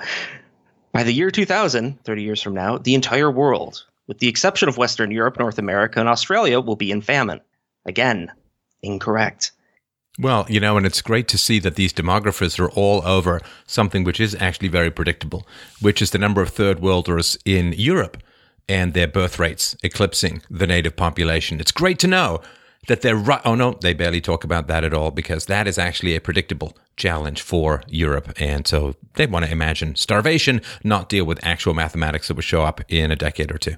By 0.91 1.03
the 1.03 1.13
year 1.13 1.31
2000, 1.31 2.03
30 2.03 2.23
years 2.23 2.41
from 2.41 2.53
now, 2.53 2.79
the 2.79 2.95
entire 2.95 3.31
world, 3.31 3.85
with 4.07 4.19
the 4.19 4.27
exception 4.27 4.67
of 4.67 4.77
Western 4.77 5.11
Europe, 5.11 5.39
North 5.39 5.57
America, 5.57 6.01
and 6.01 6.09
Australia, 6.09 6.59
will 6.59 6.75
be 6.75 6.91
in 6.91 7.01
famine. 7.01 7.39
Again, 7.85 8.31
incorrect. 8.81 9.53
Well, 10.19 10.45
you 10.49 10.59
know, 10.59 10.75
and 10.75 10.85
it's 10.85 11.01
great 11.01 11.27
to 11.29 11.37
see 11.37 11.59
that 11.59 11.75
these 11.75 11.93
demographers 11.93 12.59
are 12.59 12.71
all 12.71 13.05
over 13.05 13.39
something 13.67 14.03
which 14.03 14.19
is 14.19 14.35
actually 14.35 14.67
very 14.67 14.89
predictable, 14.89 15.47
which 15.79 16.01
is 16.01 16.11
the 16.11 16.17
number 16.17 16.41
of 16.41 16.49
third 16.49 16.79
worlders 16.79 17.37
in 17.45 17.73
Europe 17.73 18.17
and 18.69 18.93
their 18.93 19.07
birth 19.07 19.39
rates 19.39 19.75
eclipsing 19.83 20.41
the 20.49 20.67
native 20.67 20.95
population. 20.95 21.59
It's 21.59 21.71
great 21.71 21.99
to 21.99 22.07
know 22.07 22.41
that 22.87 23.01
they're 23.01 23.15
right. 23.15 23.41
Oh, 23.45 23.55
no, 23.55 23.77
they 23.81 23.93
barely 23.93 24.21
talk 24.21 24.43
about 24.43 24.67
that 24.67 24.83
at 24.83 24.93
all 24.93 25.11
because 25.11 25.45
that 25.45 25.67
is 25.67 25.77
actually 25.77 26.15
a 26.15 26.21
predictable 26.21 26.77
challenge 26.95 27.41
for 27.41 27.83
Europe. 27.87 28.33
And 28.37 28.67
so 28.67 28.95
they 29.15 29.27
want 29.27 29.45
to 29.45 29.51
imagine 29.51 29.95
starvation, 29.95 30.61
not 30.83 31.09
deal 31.09 31.25
with 31.25 31.43
actual 31.43 31.73
mathematics 31.73 32.27
that 32.27 32.35
will 32.35 32.41
show 32.41 32.63
up 32.63 32.81
in 32.89 33.11
a 33.11 33.15
decade 33.15 33.51
or 33.51 33.57
two. 33.57 33.75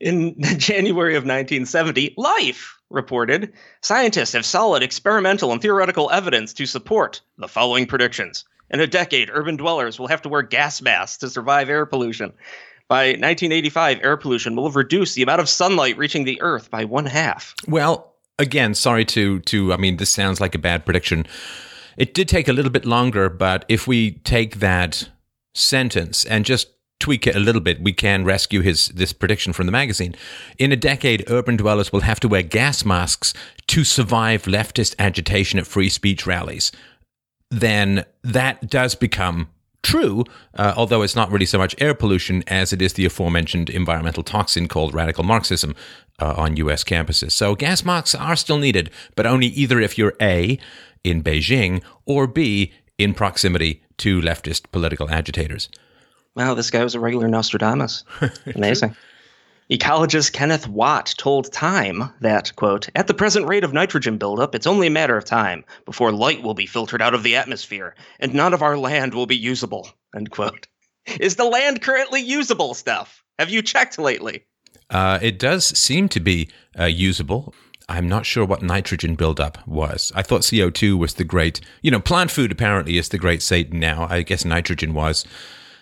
In 0.00 0.34
January 0.58 1.14
of 1.14 1.24
1970, 1.24 2.14
Life 2.16 2.78
reported 2.88 3.52
scientists 3.82 4.32
have 4.32 4.44
solid 4.44 4.82
experimental 4.82 5.52
and 5.52 5.62
theoretical 5.62 6.10
evidence 6.10 6.52
to 6.54 6.66
support 6.66 7.20
the 7.38 7.48
following 7.48 7.86
predictions. 7.86 8.44
In 8.70 8.80
a 8.80 8.86
decade, 8.86 9.30
urban 9.32 9.56
dwellers 9.56 9.98
will 9.98 10.06
have 10.06 10.22
to 10.22 10.28
wear 10.28 10.42
gas 10.42 10.80
masks 10.80 11.18
to 11.18 11.30
survive 11.30 11.68
air 11.68 11.86
pollution. 11.86 12.32
By 12.90 13.10
1985, 13.10 14.00
air 14.02 14.16
pollution 14.16 14.56
will 14.56 14.64
have 14.64 14.74
reduced 14.74 15.14
the 15.14 15.22
amount 15.22 15.40
of 15.40 15.48
sunlight 15.48 15.96
reaching 15.96 16.24
the 16.24 16.42
Earth 16.42 16.72
by 16.72 16.84
one 16.84 17.06
half. 17.06 17.54
Well, 17.68 18.16
again, 18.36 18.74
sorry 18.74 19.04
to 19.04 19.38
to 19.38 19.72
I 19.72 19.76
mean 19.76 19.98
this 19.98 20.10
sounds 20.10 20.40
like 20.40 20.56
a 20.56 20.58
bad 20.58 20.84
prediction. 20.84 21.24
It 21.96 22.14
did 22.14 22.26
take 22.28 22.48
a 22.48 22.52
little 22.52 22.72
bit 22.72 22.84
longer, 22.84 23.28
but 23.28 23.64
if 23.68 23.86
we 23.86 24.12
take 24.24 24.58
that 24.58 25.08
sentence 25.54 26.24
and 26.24 26.44
just 26.44 26.66
tweak 26.98 27.28
it 27.28 27.36
a 27.36 27.40
little 27.40 27.60
bit, 27.60 27.80
we 27.80 27.92
can 27.92 28.24
rescue 28.24 28.60
his 28.60 28.88
this 28.88 29.12
prediction 29.12 29.52
from 29.52 29.66
the 29.66 29.72
magazine. 29.72 30.16
In 30.58 30.72
a 30.72 30.76
decade, 30.76 31.30
urban 31.30 31.56
dwellers 31.56 31.92
will 31.92 32.00
have 32.00 32.18
to 32.18 32.28
wear 32.28 32.42
gas 32.42 32.84
masks 32.84 33.32
to 33.68 33.84
survive 33.84 34.46
leftist 34.46 34.96
agitation 34.98 35.60
at 35.60 35.66
free 35.68 35.90
speech 35.90 36.26
rallies. 36.26 36.72
Then 37.52 38.04
that 38.24 38.68
does 38.68 38.96
become 38.96 39.48
true, 39.82 40.24
uh, 40.54 40.74
although 40.76 41.02
it's 41.02 41.16
not 41.16 41.30
really 41.30 41.46
so 41.46 41.58
much 41.58 41.74
air 41.78 41.94
pollution 41.94 42.42
as 42.46 42.72
it 42.72 42.82
is 42.82 42.94
the 42.94 43.04
aforementioned 43.04 43.70
environmental 43.70 44.22
toxin 44.22 44.68
called 44.68 44.94
radical 44.94 45.24
Marxism 45.24 45.74
uh, 46.18 46.34
on 46.36 46.56
US 46.56 46.84
campuses. 46.84 47.32
So 47.32 47.54
gas 47.54 47.84
masks 47.84 48.14
are 48.14 48.36
still 48.36 48.58
needed, 48.58 48.90
but 49.16 49.26
only 49.26 49.46
either 49.46 49.80
if 49.80 49.96
you're 49.96 50.14
A, 50.20 50.58
in 51.02 51.22
Beijing, 51.22 51.82
or 52.04 52.26
B, 52.26 52.72
in 52.98 53.14
proximity 53.14 53.82
to 53.98 54.20
leftist 54.20 54.70
political 54.72 55.10
agitators. 55.10 55.68
Wow, 56.34 56.54
this 56.54 56.70
guy 56.70 56.84
was 56.84 56.94
a 56.94 57.00
regular 57.00 57.28
Nostradamus. 57.28 58.04
Amazing. 58.54 58.94
Ecologist 59.70 60.32
Kenneth 60.32 60.66
Watt 60.66 61.14
told 61.16 61.52
Time 61.52 62.12
that, 62.20 62.52
quote, 62.56 62.88
at 62.96 63.06
the 63.06 63.14
present 63.14 63.46
rate 63.46 63.62
of 63.62 63.72
nitrogen 63.72 64.18
buildup, 64.18 64.56
it's 64.56 64.66
only 64.66 64.88
a 64.88 64.90
matter 64.90 65.16
of 65.16 65.24
time 65.24 65.64
before 65.84 66.10
light 66.10 66.42
will 66.42 66.54
be 66.54 66.66
filtered 66.66 67.00
out 67.00 67.14
of 67.14 67.22
the 67.22 67.36
atmosphere 67.36 67.94
and 68.18 68.34
none 68.34 68.52
of 68.52 68.62
our 68.62 68.76
land 68.76 69.14
will 69.14 69.26
be 69.26 69.36
usable, 69.36 69.88
end 70.14 70.28
quote. 70.32 70.66
Is 71.20 71.36
the 71.36 71.44
land 71.44 71.82
currently 71.82 72.20
usable, 72.20 72.74
Steph? 72.74 73.22
Have 73.38 73.50
you 73.50 73.62
checked 73.62 73.96
lately? 73.96 74.44
Uh, 74.90 75.20
it 75.22 75.38
does 75.38 75.66
seem 75.78 76.08
to 76.08 76.18
be 76.18 76.48
uh, 76.76 76.86
usable. 76.86 77.54
I'm 77.88 78.08
not 78.08 78.26
sure 78.26 78.44
what 78.44 78.62
nitrogen 78.62 79.14
buildup 79.14 79.64
was. 79.68 80.10
I 80.16 80.22
thought 80.22 80.40
CO2 80.40 80.98
was 80.98 81.14
the 81.14 81.24
great, 81.24 81.60
you 81.80 81.92
know, 81.92 82.00
plant 82.00 82.32
food 82.32 82.50
apparently 82.50 82.98
is 82.98 83.10
the 83.10 83.18
great 83.18 83.40
Satan 83.40 83.78
now. 83.78 84.08
I 84.10 84.22
guess 84.22 84.44
nitrogen 84.44 84.94
was 84.94 85.24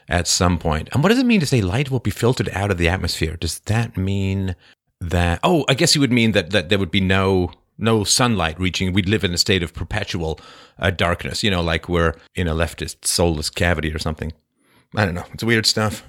at 0.08 0.26
some 0.26 0.58
point. 0.58 0.88
And 0.92 1.02
what 1.02 1.10
does 1.10 1.18
it 1.18 1.26
mean 1.26 1.40
to 1.40 1.46
say 1.46 1.60
light 1.60 1.90
will 1.90 2.00
be 2.00 2.10
filtered 2.10 2.48
out 2.52 2.70
of 2.70 2.78
the 2.78 2.88
atmosphere? 2.88 3.36
Does 3.36 3.58
that 3.60 3.96
mean 3.96 4.56
that? 5.00 5.40
Oh, 5.42 5.64
I 5.68 5.74
guess 5.74 5.94
it 5.94 5.98
would 5.98 6.12
mean 6.12 6.32
that 6.32 6.50
that 6.50 6.68
there 6.68 6.78
would 6.78 6.90
be 6.90 7.00
no 7.00 7.52
no 7.76 8.04
sunlight 8.04 8.58
reaching. 8.58 8.92
We'd 8.92 9.08
live 9.08 9.24
in 9.24 9.32
a 9.32 9.38
state 9.38 9.62
of 9.62 9.74
perpetual 9.74 10.40
uh, 10.78 10.90
darkness. 10.90 11.42
You 11.42 11.50
know, 11.50 11.62
like 11.62 11.88
we're 11.88 12.14
in 12.34 12.48
a 12.48 12.54
leftist 12.54 13.04
soulless 13.04 13.50
cavity 13.50 13.92
or 13.92 13.98
something. 13.98 14.32
I 14.96 15.04
don't 15.04 15.14
know. 15.14 15.26
It's 15.32 15.44
weird 15.44 15.66
stuff. 15.66 16.04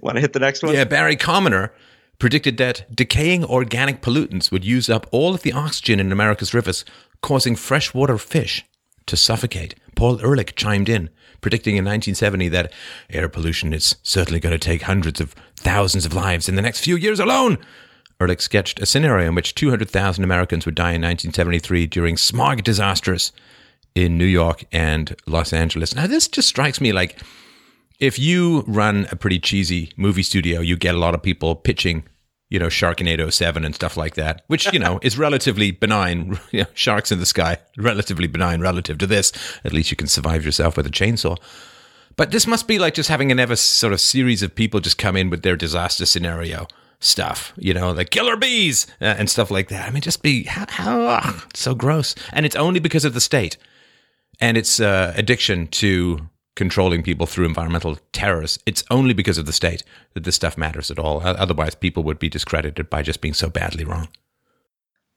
Want 0.00 0.16
to 0.16 0.20
hit 0.20 0.32
the 0.32 0.40
next 0.40 0.62
one? 0.62 0.74
Yeah, 0.74 0.84
Barry 0.84 1.16
Commoner 1.16 1.74
predicted 2.18 2.56
that 2.56 2.94
decaying 2.94 3.44
organic 3.44 4.00
pollutants 4.00 4.50
would 4.52 4.64
use 4.64 4.88
up 4.88 5.06
all 5.10 5.34
of 5.34 5.42
the 5.42 5.52
oxygen 5.52 5.98
in 5.98 6.12
America's 6.12 6.54
rivers, 6.54 6.84
causing 7.20 7.56
freshwater 7.56 8.16
fish 8.16 8.64
to 9.06 9.16
suffocate. 9.16 9.74
Paul 9.94 10.20
Ehrlich 10.20 10.54
chimed 10.54 10.88
in, 10.88 11.10
predicting 11.40 11.76
in 11.76 11.84
1970 11.84 12.48
that 12.48 12.72
air 13.10 13.28
pollution 13.28 13.72
is 13.72 13.96
certainly 14.02 14.40
going 14.40 14.52
to 14.52 14.58
take 14.58 14.82
hundreds 14.82 15.20
of 15.20 15.34
thousands 15.56 16.06
of 16.06 16.14
lives 16.14 16.48
in 16.48 16.56
the 16.56 16.62
next 16.62 16.80
few 16.80 16.96
years 16.96 17.20
alone. 17.20 17.58
Ehrlich 18.20 18.40
sketched 18.40 18.80
a 18.80 18.86
scenario 18.86 19.28
in 19.28 19.34
which 19.34 19.54
200,000 19.54 20.22
Americans 20.22 20.64
would 20.64 20.74
die 20.74 20.92
in 20.92 21.02
1973 21.02 21.86
during 21.86 22.16
smog 22.16 22.62
disasters 22.62 23.32
in 23.94 24.16
New 24.16 24.24
York 24.24 24.64
and 24.72 25.16
Los 25.26 25.52
Angeles. 25.52 25.94
Now, 25.94 26.06
this 26.06 26.28
just 26.28 26.48
strikes 26.48 26.80
me 26.80 26.92
like 26.92 27.20
if 27.98 28.18
you 28.18 28.64
run 28.66 29.06
a 29.10 29.16
pretty 29.16 29.38
cheesy 29.38 29.92
movie 29.96 30.22
studio, 30.22 30.60
you 30.60 30.76
get 30.76 30.94
a 30.94 30.98
lot 30.98 31.14
of 31.14 31.22
people 31.22 31.54
pitching, 31.54 32.04
you 32.52 32.58
know, 32.58 32.66
Sharknado 32.66 33.32
7 33.32 33.64
and 33.64 33.74
stuff 33.74 33.96
like 33.96 34.14
that, 34.16 34.44
which, 34.46 34.70
you 34.74 34.78
know, 34.78 34.98
is 35.00 35.16
relatively 35.16 35.70
benign. 35.70 36.38
You 36.52 36.60
know, 36.60 36.66
sharks 36.74 37.10
in 37.10 37.18
the 37.18 37.24
sky, 37.24 37.56
relatively 37.78 38.26
benign 38.26 38.60
relative 38.60 38.98
to 38.98 39.06
this. 39.06 39.32
At 39.64 39.72
least 39.72 39.90
you 39.90 39.96
can 39.96 40.06
survive 40.06 40.44
yourself 40.44 40.76
with 40.76 40.86
a 40.86 40.90
chainsaw. 40.90 41.38
But 42.14 42.30
this 42.30 42.46
must 42.46 42.68
be 42.68 42.78
like 42.78 42.92
just 42.92 43.08
having 43.08 43.32
an 43.32 43.40
ever 43.40 43.56
sort 43.56 43.94
of 43.94 44.00
series 44.02 44.42
of 44.42 44.54
people 44.54 44.80
just 44.80 44.98
come 44.98 45.16
in 45.16 45.30
with 45.30 45.42
their 45.42 45.56
disaster 45.56 46.04
scenario 46.04 46.66
stuff, 47.00 47.54
you 47.56 47.72
know, 47.72 47.90
like 47.92 48.10
killer 48.10 48.36
bees 48.36 48.86
uh, 49.00 49.14
and 49.16 49.30
stuff 49.30 49.50
like 49.50 49.68
that. 49.68 49.88
I 49.88 49.90
mean, 49.90 50.02
just 50.02 50.22
be 50.22 50.44
how, 50.44 50.66
how 50.68 51.34
so 51.54 51.74
gross. 51.74 52.14
And 52.32 52.44
it's 52.44 52.56
only 52.56 52.80
because 52.80 53.06
of 53.06 53.14
the 53.14 53.20
state 53.20 53.56
and 54.40 54.58
its 54.58 54.78
uh, 54.78 55.14
addiction 55.16 55.68
to 55.68 56.28
controlling 56.54 57.02
people 57.02 57.26
through 57.26 57.46
environmental 57.46 57.98
terrorists, 58.12 58.58
it's 58.66 58.84
only 58.90 59.14
because 59.14 59.38
of 59.38 59.46
the 59.46 59.52
state 59.52 59.82
that 60.14 60.24
this 60.24 60.36
stuff 60.36 60.58
matters 60.58 60.90
at 60.90 60.98
all. 60.98 61.20
Otherwise, 61.24 61.74
people 61.74 62.02
would 62.02 62.18
be 62.18 62.28
discredited 62.28 62.90
by 62.90 63.02
just 63.02 63.20
being 63.20 63.34
so 63.34 63.48
badly 63.48 63.84
wrong. 63.84 64.08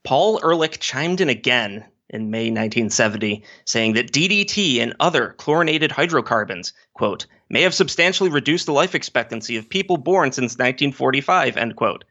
Paul 0.04 0.40
Ehrlich 0.42 0.78
chimed 0.78 1.20
in 1.20 1.28
again 1.28 1.84
in 2.08 2.30
May 2.30 2.50
1970, 2.50 3.42
saying 3.64 3.94
that 3.94 4.12
DDT 4.12 4.80
and 4.80 4.94
other 5.00 5.34
chlorinated 5.38 5.90
hydrocarbons, 5.90 6.72
quote, 6.94 7.26
may 7.50 7.62
have 7.62 7.74
substantially 7.74 8.30
reduced 8.30 8.66
the 8.66 8.72
life 8.72 8.94
expectancy 8.94 9.56
of 9.56 9.68
people 9.68 9.96
born 9.96 10.30
since 10.30 10.52
1945, 10.52 11.56
end 11.56 11.76
quote. 11.76 12.04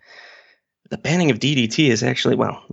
The 0.89 0.97
banning 0.97 1.31
of 1.31 1.39
DDT 1.39 1.89
is 1.89 2.03
actually, 2.03 2.35
well, 2.35 2.63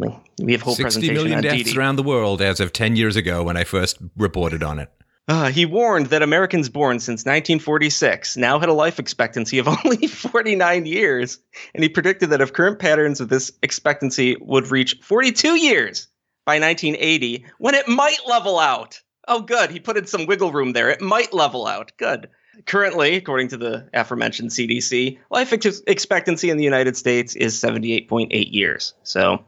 we 0.42 0.52
have 0.52 0.62
whole 0.62 0.74
60 0.74 0.82
presentation 0.82 1.14
million 1.14 1.38
on 1.38 1.42
deaths 1.44 1.70
DDT. 1.70 1.76
around 1.76 1.96
the 1.96 2.02
world 2.02 2.42
as 2.42 2.60
of 2.60 2.72
10 2.72 2.96
years 2.96 3.16
ago 3.16 3.44
when 3.44 3.56
I 3.56 3.64
first 3.64 3.98
reported 4.16 4.62
on 4.62 4.78
it. 4.78 4.90
Uh, 5.28 5.50
he 5.50 5.64
warned 5.64 6.06
that 6.06 6.22
Americans 6.22 6.68
born 6.68 6.98
since 6.98 7.20
1946 7.20 8.36
now 8.36 8.58
had 8.58 8.68
a 8.68 8.74
life 8.74 8.98
expectancy 8.98 9.58
of 9.58 9.68
only 9.84 10.06
49 10.06 10.86
years, 10.86 11.38
and 11.74 11.82
he 11.82 11.88
predicted 11.88 12.30
that 12.30 12.40
if 12.40 12.52
current 12.52 12.78
patterns 12.78 13.20
of 13.20 13.28
this 13.28 13.52
expectancy 13.62 14.36
would 14.40 14.70
reach 14.70 14.98
42 15.02 15.56
years 15.56 16.08
by 16.44 16.58
1980, 16.58 17.44
when 17.58 17.74
it 17.74 17.86
might 17.88 18.18
level 18.26 18.58
out. 18.58 19.00
Oh, 19.28 19.40
good. 19.40 19.70
He 19.70 19.78
put 19.78 19.96
in 19.96 20.06
some 20.06 20.26
wiggle 20.26 20.50
room 20.50 20.72
there. 20.72 20.90
It 20.90 21.00
might 21.00 21.32
level 21.32 21.68
out. 21.68 21.92
Good. 21.96 22.28
Currently, 22.66 23.14
according 23.14 23.48
to 23.48 23.56
the 23.56 23.88
aforementioned 23.94 24.50
CDC, 24.50 25.18
life 25.30 25.52
ex- 25.52 25.82
expectancy 25.86 26.50
in 26.50 26.56
the 26.56 26.64
United 26.64 26.96
States 26.96 27.36
is 27.36 27.54
78.8 27.54 28.52
years. 28.52 28.94
So 29.04 29.44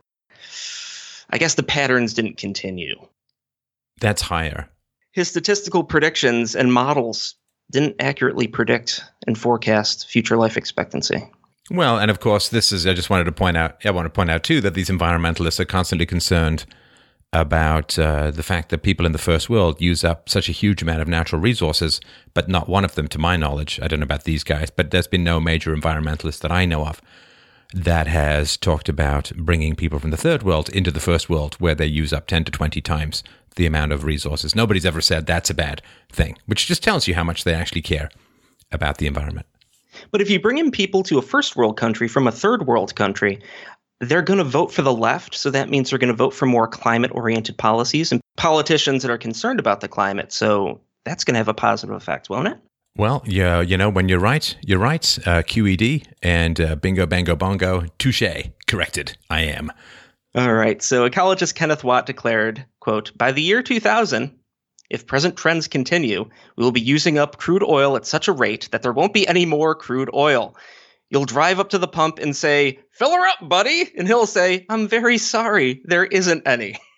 I 1.29 1.39
guess 1.39 1.55
the 1.55 1.65
patterns 1.65 2.15
didn't 2.15 2.37
continue. 2.37 3.05
That's 4.01 4.23
higher. 4.23 4.69
His 5.15 5.29
statistical 5.29 5.85
predictions 5.85 6.57
and 6.57 6.73
models 6.73 7.37
didn't 7.71 7.95
accurately 8.01 8.49
predict 8.49 9.01
and 9.29 9.39
forecast 9.39 10.09
future 10.09 10.37
life 10.37 10.57
expectancy. 10.57 11.31
Well, 11.71 11.99
and 11.99 12.11
of 12.11 12.19
course, 12.19 12.49
this 12.49 12.73
is, 12.73 12.85
I 12.85 12.95
just 12.95 13.11
wanted 13.11 13.25
to 13.25 13.33
point 13.33 13.57
out, 13.57 13.77
I 13.87 13.93
want 13.93 14.07
to 14.07 14.11
point 14.11 14.33
out 14.33 14.43
too 14.43 14.61
that 14.63 14.75
these 14.75 14.91
environmentalists 14.91 15.61
are 15.61 15.65
constantly 15.65 16.05
concerned 16.05 16.67
about 17.33 17.97
uh, 17.97 18.33
the 18.33 18.43
fact 18.43 18.71
that 18.71 18.83
people 18.83 19.07
in 19.07 19.13
the 19.13 19.19
first 19.19 19.49
world 19.49 19.81
use 19.81 20.03
up 20.03 20.29
such 20.29 20.49
a 20.49 20.53
huge 20.53 20.83
amount 20.83 21.01
of 21.01 21.07
natural 21.07 21.41
resources, 21.41 22.01
but 22.35 22.49
not 22.49 22.69
one 22.69 22.85
of 22.85 22.97
them, 22.97 23.07
to 23.09 23.19
my 23.19 23.37
knowledge, 23.37 23.79
I 23.81 23.87
don't 23.87 24.01
know 24.01 24.05
about 24.05 24.25
these 24.25 24.43
guys, 24.43 24.69
but 24.69 24.91
there's 24.91 25.07
been 25.07 25.25
no 25.25 25.39
major 25.39 25.75
environmentalist 25.75 26.41
that 26.41 26.53
I 26.53 26.65
know 26.65 26.87
of 26.87 27.01
that 27.73 28.07
has 28.07 28.57
talked 28.57 28.89
about 28.89 29.33
bringing 29.37 29.75
people 29.75 29.99
from 29.99 30.11
the 30.11 30.17
third 30.17 30.45
world 30.45 30.69
into 30.69 30.93
the 30.93 31.01
first 31.01 31.29
world 31.29 31.55
where 31.55 31.75
they 31.75 31.87
use 31.87 32.13
up 32.13 32.27
10 32.27 32.45
to 32.45 32.53
20 32.53 32.81
times 32.81 33.25
the 33.57 33.67
amount 33.67 33.93
of 33.93 34.05
resources. 34.05 34.55
Nobody's 34.55 34.87
ever 34.87 35.01
said 35.01 35.27
that's 35.27 35.51
a 35.51 35.55
bad 35.55 35.83
thing, 36.11 36.37
which 36.47 36.67
just 36.67 36.83
tells 36.83 37.07
you 37.07 37.15
how 37.15 37.25
much 37.25 37.45
they 37.45 37.55
actually 37.55 37.83
care 37.83 38.11
about 38.73 38.99
the 38.99 39.07
environment. 39.07 39.47
But 40.11 40.21
if 40.21 40.29
you 40.29 40.41
bring 40.41 40.59
in 40.59 40.71
people 40.71 41.03
to 41.05 41.19
a 41.19 41.23
first 41.23 41.57
world 41.57 41.77
country 41.77 42.09
from 42.09 42.27
a 42.27 42.33
third 42.33 42.67
world 42.67 42.95
country, 42.95 43.41
they're 44.01 44.23
going 44.23 44.39
to 44.39 44.45
vote 44.45 44.73
for 44.73 44.83
the 44.83 44.93
left. 44.93 45.35
So 45.35 45.51
that 45.51 45.71
means 45.71 45.91
they're 45.91 45.99
going 45.99 46.09
to 46.09 46.17
vote 46.17 46.35
for 46.35 46.47
more 46.47 46.67
climate 46.67 47.13
oriented 47.15 47.57
policies 47.57 48.11
and 48.11 48.21
politicians 48.37 49.03
that 49.03 49.11
are 49.11 49.19
concerned 49.19 49.61
about 49.61 49.81
the 49.81 49.89
climate. 49.89 50.33
So 50.33 50.81
that's 51.05 51.25
going 51.25 51.35
to 51.35 51.39
have 51.39 51.49
a 51.49 51.55
positive 51.55 51.95
effect, 51.95 52.29
won't 52.29 52.49
it? 52.49 52.59
Well, 52.97 53.23
yeah, 53.27 53.61
you 53.61 53.77
know, 53.77 53.89
when 53.89 54.09
you're 54.09 54.21
right, 54.21 54.57
you're 54.65 54.79
right. 54.79 55.19
Uh, 55.27 55.43
QED 55.43 56.07
and 56.23 56.61
uh, 56.61 56.77
bingo, 56.77 57.07
bango, 57.07 57.35
bongo, 57.35 57.87
touche, 57.99 58.23
corrected. 58.69 59.17
I 59.31 59.43
am. 59.43 59.73
All 60.37 60.55
right. 60.55 60.83
So 60.83 61.09
ecologist 61.09 61.55
Kenneth 61.55 61.85
Watt 61.85 62.07
declared, 62.07 62.65
quote, 62.85 63.17
by 63.17 63.33
the 63.33 63.41
year 63.41 63.63
2000, 63.63 64.31
if 64.91 65.07
present 65.07 65.37
trends 65.39 65.67
continue, 65.67 66.29
we 66.57 66.65
will 66.65 66.71
be 66.71 66.83
using 66.83 67.17
up 67.17 67.39
crude 67.39 67.65
oil 67.65 67.97
at 67.97 68.05
such 68.05 68.29
a 68.29 68.33
rate 68.33 68.69
that 68.73 68.83
there 68.83 68.93
won't 68.93 69.15
be 69.15 69.27
any 69.27 69.47
more 69.47 69.75
crude 69.75 70.11
oil. 70.13 70.55
You'll 71.09 71.25
drive 71.25 71.59
up 71.59 71.71
to 71.71 71.79
the 71.79 71.89
pump 71.89 72.19
and 72.19 72.37
say, 72.37 72.79
fill 72.93 73.13
her 73.13 73.27
up, 73.27 73.49
buddy. 73.49 73.91
And 73.97 74.07
he'll 74.07 74.27
say, 74.27 74.67
I'm 74.69 74.87
very 74.87 75.17
sorry, 75.17 75.81
there 75.85 76.05
isn't 76.05 76.47
any. 76.47 76.79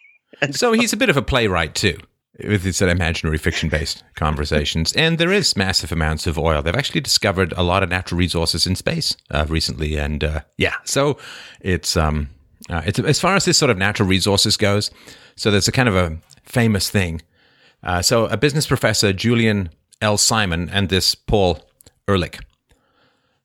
And 0.43 0.55
so 0.55 0.73
he's 0.73 0.93
a 0.93 0.99
bit 0.99 1.09
of 1.09 1.17
a 1.17 1.23
playwright, 1.23 1.75
too 1.75 1.97
with 2.45 2.63
his 2.63 2.83
imaginary 2.83 3.39
fiction 3.39 3.71
based 3.71 4.05
conversations. 4.15 4.93
And 4.93 5.17
there 5.17 5.33
is 5.33 5.57
massive 5.57 5.93
amounts 5.93 6.27
of 6.27 6.39
oil. 6.39 6.61
They've 6.61 6.75
actually 6.75 7.01
discovered 7.01 7.55
a 7.57 7.63
lot 7.63 7.83
of 7.83 7.89
natural 7.89 8.19
resources 8.19 8.67
in 8.67 8.77
space 8.77 9.17
uh, 9.31 9.47
recently. 9.49 9.97
And 9.97 10.23
uh, 10.23 10.41
yeah, 10.59 10.75
so 10.85 11.17
it's, 11.61 11.97
um, 11.97 12.29
uh, 12.69 12.83
it's 12.85 12.99
as 12.99 13.21
far 13.21 13.37
as 13.37 13.45
this 13.45 13.59
sort 13.59 13.71
of 13.71 13.79
natural 13.79 14.09
resources 14.09 14.57
goes. 14.57 14.91
So 15.37 15.51
there's 15.51 15.69
a 15.69 15.73
kind 15.73 15.89
of 15.89 15.97
a 15.97 16.19
famous 16.45 16.91
thing. 16.91 17.23
Uh, 17.83 18.03
so 18.03 18.27
a 18.27 18.37
business 18.37 18.67
professor, 18.67 19.13
Julian 19.13 19.71
L. 20.01 20.19
Simon, 20.19 20.69
and 20.71 20.89
this 20.89 21.15
Paul 21.15 21.61
Ehrlich. 22.09 22.41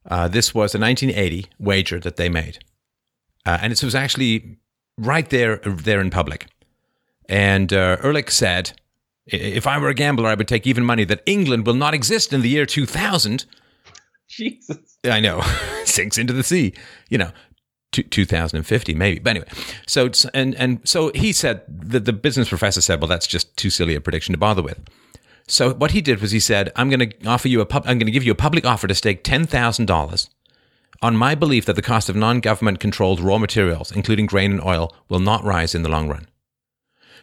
Uh, 0.09 0.27
this 0.27 0.55
was 0.55 0.73
a 0.73 0.79
1980 0.79 1.47
wager 1.59 1.99
that 1.99 2.17
they 2.17 2.29
made. 2.29 2.59
Uh, 3.45 3.59
and 3.61 3.71
it 3.71 3.83
was 3.83 3.95
actually 3.95 4.57
right 4.97 5.29
there, 5.29 5.57
there 5.57 6.01
in 6.01 6.09
public. 6.09 6.47
And 7.29 7.71
Ehrlich 7.71 8.31
said, 8.31 8.73
if 9.27 9.67
I 9.67 9.77
were 9.77 9.89
a 9.89 9.93
gambler, 9.93 10.27
I 10.27 10.35
would 10.35 10.47
take 10.47 10.65
even 10.67 10.83
money 10.83 11.03
that 11.05 11.21
England 11.25 11.65
will 11.65 11.75
not 11.75 11.93
exist 11.93 12.33
in 12.33 12.41
the 12.41 12.49
year 12.49 12.65
2000. 12.65 13.45
Jesus. 14.27 14.97
I 15.03 15.19
know. 15.19 15.41
Sinks 15.85 16.17
into 16.17 16.33
the 16.33 16.43
sea. 16.43 16.73
You 17.09 17.17
know, 17.19 17.31
2050 17.91 18.93
maybe. 18.95 19.19
But 19.19 19.31
anyway, 19.31 19.47
so 19.85 20.09
and 20.33 20.55
and 20.55 20.79
so 20.87 21.11
he 21.13 21.33
said 21.33 21.61
that 21.67 22.05
the 22.05 22.13
business 22.13 22.49
professor 22.49 22.81
said, 22.81 23.01
"Well, 23.01 23.07
that's 23.07 23.27
just 23.27 23.55
too 23.57 23.69
silly 23.69 23.95
a 23.95 24.01
prediction 24.01 24.33
to 24.33 24.37
bother 24.37 24.61
with." 24.61 24.79
So 25.47 25.73
what 25.73 25.91
he 25.91 26.01
did 26.01 26.21
was 26.21 26.31
he 26.31 26.39
said, 26.39 26.71
"I'm 26.75 26.89
going 26.89 27.09
to 27.09 27.27
offer 27.27 27.47
you 27.47 27.59
a 27.61 27.65
pub- 27.65 27.83
I'm 27.85 27.97
going 27.97 28.05
to 28.05 28.11
give 28.11 28.23
you 28.23 28.31
a 28.31 28.35
public 28.35 28.65
offer 28.65 28.87
to 28.87 28.95
stake 28.95 29.23
$10,000 29.23 30.29
on 31.01 31.17
my 31.17 31.35
belief 31.35 31.65
that 31.65 31.75
the 31.75 31.81
cost 31.81 32.07
of 32.09 32.15
non-government 32.15 32.79
controlled 32.79 33.19
raw 33.19 33.37
materials, 33.37 33.91
including 33.91 34.25
grain 34.25 34.51
and 34.51 34.63
oil, 34.63 34.95
will 35.09 35.19
not 35.19 35.43
rise 35.43 35.75
in 35.75 35.83
the 35.83 35.89
long 35.89 36.07
run." 36.07 36.27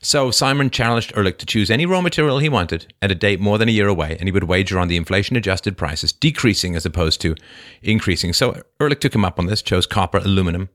So 0.00 0.30
Simon 0.30 0.70
challenged 0.70 1.12
Ehrlich 1.16 1.38
to 1.38 1.46
choose 1.46 1.70
any 1.70 1.86
raw 1.86 2.00
material 2.00 2.38
he 2.38 2.48
wanted 2.48 2.92
at 3.02 3.10
a 3.10 3.14
date 3.14 3.40
more 3.40 3.58
than 3.58 3.68
a 3.68 3.72
year 3.72 3.88
away, 3.88 4.16
and 4.18 4.28
he 4.28 4.32
would 4.32 4.44
wager 4.44 4.78
on 4.78 4.88
the 4.88 4.96
inflation 4.96 5.36
adjusted 5.36 5.76
prices 5.76 6.12
decreasing 6.12 6.76
as 6.76 6.86
opposed 6.86 7.20
to 7.22 7.34
increasing. 7.82 8.32
So 8.32 8.62
Ehrlich 8.80 9.00
took 9.00 9.14
him 9.14 9.24
up 9.24 9.38
on 9.38 9.46
this, 9.46 9.62
chose 9.62 9.86
copper, 9.86 10.18
aluminum, 10.18 10.68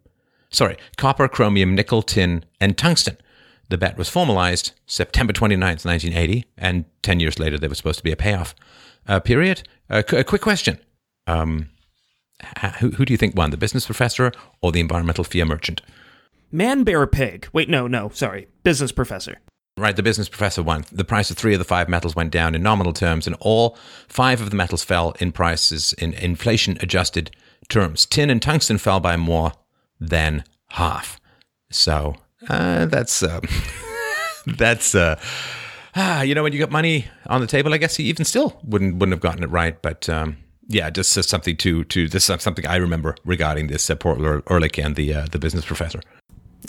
sorry, 0.50 0.78
copper, 0.98 1.28
chromium, 1.28 1.76
nickel, 1.76 2.02
tin, 2.02 2.46
and 2.60 2.78
tungsten. 2.78 3.18
The 3.70 3.78
bet 3.78 3.98
was 3.98 4.10
formalized 4.10 4.74
September 4.86 5.34
29th, 5.34 5.86
1980, 5.86 6.46
and 6.58 6.86
10 7.02 7.20
years 7.20 7.40
later 7.40 7.58
there 7.58 7.70
was 7.70 7.78
supposed 7.78 8.00
to 8.00 8.04
be 8.04 8.12
a 8.12 8.18
payoff 8.18 8.54
uh, 9.08 9.20
period. 9.20 9.64
Uh, 9.90 10.04
a 10.12 10.24
quick 10.24 10.42
question. 10.42 10.80
Um, 11.28 11.70
who, 12.80 12.92
who 12.92 13.06
do 13.06 13.14
you 13.14 13.18
think 13.18 13.36
won, 13.36 13.52
the 13.52 13.58
business 13.58 13.86
professor 13.86 14.32
or 14.62 14.72
the 14.72 14.82
environmental 14.82 15.24
fear 15.24 15.46
merchant? 15.46 15.82
Man 16.54 16.84
Bear 16.84 17.08
Pig. 17.08 17.48
Wait, 17.52 17.68
no, 17.68 17.88
no, 17.88 18.10
sorry. 18.10 18.48
Business 18.62 18.92
Professor. 18.92 19.40
Right, 19.76 19.96
the 19.96 20.04
business 20.04 20.30
professor 20.30 20.62
won. 20.62 20.86
The 20.92 21.04
price 21.04 21.32
of 21.32 21.38
three 21.38 21.54
of 21.54 21.60
the 21.60 21.66
five 21.66 21.90
metals 21.90 22.16
went 22.16 22.30
down 22.30 22.54
in 22.54 22.62
nominal 22.62 22.94
terms, 22.94 23.26
and 23.26 23.36
all 23.40 23.76
five 24.08 24.40
of 24.40 24.52
the 24.52 24.56
metals 24.56 24.84
fell 24.84 25.16
in 25.20 25.32
prices 25.32 25.94
in 25.94 26.14
inflation 26.14 26.78
adjusted 26.80 27.36
terms. 27.70 28.06
Tin 28.06 28.30
and 28.30 28.40
tungsten 28.40 28.78
fell 28.78 29.00
by 29.00 29.18
more 29.18 29.54
than 30.00 30.44
half. 30.70 31.20
So 31.72 32.18
uh, 32.48 32.86
that's 32.86 33.24
uh, 33.24 33.42
that's 34.46 34.94
uh, 34.94 35.20
ah, 35.96 36.22
you 36.22 36.36
know 36.36 36.44
when 36.44 36.54
you 36.54 36.60
got 36.60 36.70
money 36.70 37.08
on 37.26 37.42
the 37.42 37.48
table, 37.48 37.74
I 37.74 37.80
guess 37.80 37.96
he 37.96 38.04
even 38.04 38.26
still 38.26 38.62
wouldn't 38.64 38.98
wouldn't 38.98 39.14
have 39.14 39.22
gotten 39.22 39.42
it 39.42 39.50
right. 39.50 39.82
But 39.82 40.08
um, 40.08 40.38
yeah, 40.68 40.92
just 40.92 41.14
something 41.14 41.58
to 41.58 41.84
to 41.86 42.08
this 42.08 42.26
something 42.26 42.68
I 42.68 42.76
remember 42.76 43.16
regarding 43.26 43.68
this 43.68 43.90
uh, 43.90 43.96
Paul 43.96 44.44
Ehrlich 44.52 44.78
and 44.78 44.96
the 44.96 45.16
uh, 45.16 45.26
the 45.32 45.40
business 45.40 45.66
professor. 45.66 46.02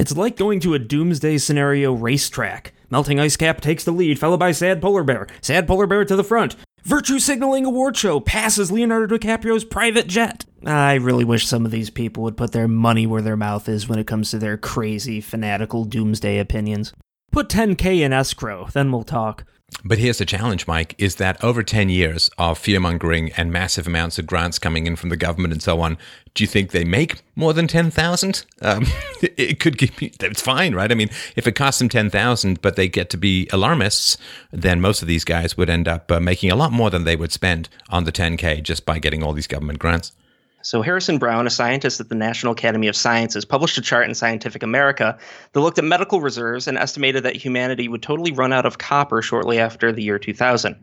It's 0.01 0.17
like 0.17 0.37
going 0.37 0.59
to 0.61 0.75
a 0.75 0.79
doomsday 0.79 1.39
scenario 1.39 1.93
racetrack. 1.93 2.73
Melting 2.91 3.21
ice 3.21 3.37
cap 3.37 3.61
takes 3.61 3.85
the 3.85 3.93
lead, 3.93 4.19
followed 4.19 4.41
by 4.41 4.51
sad 4.51 4.83
polar 4.83 5.05
bear. 5.05 5.29
Sad 5.41 5.67
polar 5.69 5.87
bear 5.87 6.05
to 6.05 6.17
the 6.17 6.25
front. 6.25 6.57
Virtue 6.83 7.19
signaling 7.19 7.65
award 7.65 7.97
show 7.97 8.21
passes 8.21 8.73
Leonardo 8.73 9.17
DiCaprio's 9.17 9.65
private 9.65 10.07
jet. 10.07 10.45
I 10.67 10.95
really 10.95 11.25
wish 11.25 11.47
some 11.47 11.65
of 11.65 11.71
these 11.71 11.91
people 11.91 12.25
would 12.25 12.37
put 12.37 12.53
their 12.53 12.69
money 12.69 13.07
where 13.07 13.23
their 13.23 13.37
mouth 13.37 13.69
is 13.69 13.89
when 13.89 13.99
it 13.99 14.07
comes 14.07 14.31
to 14.31 14.39
their 14.39 14.57
crazy, 14.57 15.21
fanatical 15.21 15.85
doomsday 15.85 16.39
opinions. 16.39 16.93
Put 17.31 17.49
10k 17.49 18.01
in 18.01 18.13
escrow, 18.13 18.69
then 18.73 18.93
we'll 18.93 19.03
talk. 19.03 19.45
But 19.87 19.99
here's 19.99 20.19
the 20.19 20.25
challenge, 20.25 20.67
Mike, 20.67 20.95
is 20.97 21.17
that 21.17 21.43
over 21.45 21.63
10 21.63 21.91
years 21.91 22.31
of 22.39 22.59
fear 22.59 22.81
mongering 22.81 23.33
and 23.33 23.53
massive 23.53 23.87
amounts 23.87 24.19
of 24.19 24.27
grants 24.27 24.59
coming 24.59 24.87
in 24.87 24.97
from 24.97 25.11
the 25.11 25.17
government 25.17 25.53
and 25.53 25.63
so 25.63 25.81
on, 25.81 25.99
do 26.33 26.43
you 26.43 26.49
think 26.49 26.71
they 26.71 26.85
make 26.85 27.23
more 27.37 27.53
than 27.53 27.67
10,000? 27.67 28.47
Um, 28.63 28.87
it 29.23 29.61
could 29.61 29.77
give 29.77 30.01
me, 30.01 30.13
it's 30.21 30.41
fine, 30.41 30.75
right? 30.75 30.91
I 30.91 30.95
mean, 30.95 31.11
if 31.37 31.47
it 31.47 31.53
costs 31.55 31.81
them 31.81 31.91
10,000, 31.91 32.63
but 32.63 32.77
they 32.77 32.89
get 32.89 33.11
to 33.11 33.19
be 33.19 33.47
alarmists, 33.53 34.17
then 34.51 34.81
most 34.81 35.03
of 35.03 35.09
these 35.09 35.25
guys 35.25 35.57
would 35.57 35.69
end 35.69 35.87
up 35.87 36.11
uh, 36.11 36.19
making 36.19 36.51
a 36.51 36.57
lot 36.57 36.73
more 36.73 36.89
than 36.89 37.05
they 37.05 37.17
would 37.17 37.33
spend 37.33 37.69
on 37.91 38.05
the 38.05 38.13
10K 38.13 38.63
just 38.63 38.87
by 38.87 38.99
getting 38.99 39.23
all 39.23 39.35
these 39.35 39.47
government 39.47 39.79
grants. 39.79 40.13
So, 40.65 40.81
Harrison 40.81 41.19
Brown, 41.19 41.47
a 41.47 41.51
scientist 41.51 42.01
at 42.01 42.09
the 42.09 42.15
National 42.15 42.55
Academy 42.55 42.89
of 42.89 42.97
Sciences, 42.97 43.45
published 43.45 43.77
a 43.77 43.83
chart 43.83 44.09
in 44.09 44.15
Scientific 44.15 44.63
America 44.63 45.19
that 45.53 45.61
looked 45.61 45.79
at 45.79 45.85
medical 45.85 46.23
reserves 46.23 46.67
and 46.67 46.79
estimated 46.79 47.23
that 47.25 47.37
humanity 47.37 47.87
would 47.87 48.03
totally 48.03 48.33
run 48.33 48.51
out 48.51 48.65
of 48.65 48.79
copper 48.79 49.21
shortly 49.21 49.59
after 49.59 49.93
the 49.93 50.03
year 50.03 50.19
2000. 50.19 50.75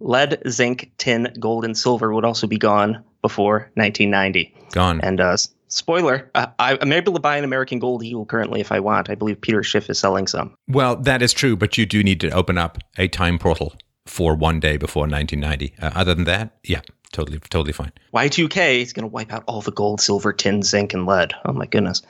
Lead, 0.00 0.42
zinc, 0.48 0.92
tin, 0.98 1.34
gold, 1.40 1.64
and 1.64 1.78
silver 1.78 2.12
would 2.12 2.26
also 2.26 2.46
be 2.46 2.58
gone 2.58 3.02
before 3.22 3.70
1990. 3.74 4.54
Gone. 4.72 5.00
And 5.00 5.18
uh, 5.18 5.38
spoiler, 5.68 6.30
uh, 6.34 6.48
I, 6.58 6.74
am 6.74 6.92
able 6.92 7.14
to 7.14 7.20
buy 7.20 7.38
an 7.38 7.44
American 7.44 7.78
Gold 7.78 8.02
Eagle 8.02 8.26
currently 8.26 8.60
if 8.60 8.70
I 8.70 8.80
want. 8.80 9.08
I 9.08 9.14
believe 9.14 9.40
Peter 9.40 9.62
Schiff 9.62 9.88
is 9.88 9.98
selling 9.98 10.26
some. 10.26 10.54
Well, 10.68 10.96
that 10.96 11.22
is 11.22 11.32
true, 11.32 11.56
but 11.56 11.78
you 11.78 11.86
do 11.86 12.02
need 12.02 12.20
to 12.20 12.30
open 12.32 12.58
up 12.58 12.76
a 12.98 13.08
time 13.08 13.38
portal 13.38 13.74
for 14.10 14.34
one 14.34 14.60
day 14.60 14.76
before 14.76 15.02
1990. 15.02 15.74
Uh, 15.80 15.90
other 15.98 16.14
than 16.14 16.24
that, 16.24 16.58
yeah, 16.64 16.80
totally, 17.12 17.38
totally 17.38 17.72
fine. 17.72 17.92
Y2K 18.12 18.82
is 18.82 18.92
going 18.92 19.04
to 19.04 19.12
wipe 19.12 19.32
out 19.32 19.44
all 19.46 19.62
the 19.62 19.70
gold, 19.70 20.00
silver, 20.00 20.32
tin, 20.32 20.62
zinc, 20.62 20.92
and 20.92 21.06
lead. 21.06 21.32
Oh 21.44 21.52
my 21.52 21.66
goodness. 21.66 22.02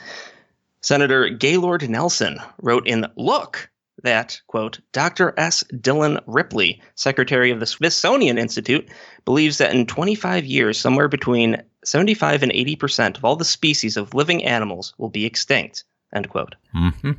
Senator 0.80 1.28
Gaylord 1.28 1.88
Nelson 1.88 2.38
wrote 2.62 2.86
in 2.88 3.06
Look 3.16 3.70
that, 4.02 4.40
quote, 4.46 4.80
Dr. 4.92 5.34
S. 5.36 5.62
Dillon 5.78 6.18
Ripley, 6.26 6.80
secretary 6.94 7.50
of 7.50 7.60
the 7.60 7.66
Smithsonian 7.66 8.38
Institute, 8.38 8.88
believes 9.26 9.58
that 9.58 9.74
in 9.74 9.86
25 9.86 10.46
years, 10.46 10.78
somewhere 10.78 11.08
between 11.08 11.62
75 11.84 12.42
and 12.42 12.52
80% 12.52 13.18
of 13.18 13.24
all 13.26 13.36
the 13.36 13.44
species 13.44 13.98
of 13.98 14.14
living 14.14 14.44
animals 14.44 14.94
will 14.96 15.10
be 15.10 15.26
extinct, 15.26 15.84
end 16.14 16.30
quote. 16.30 16.54
Mm-hmm. 16.74 17.12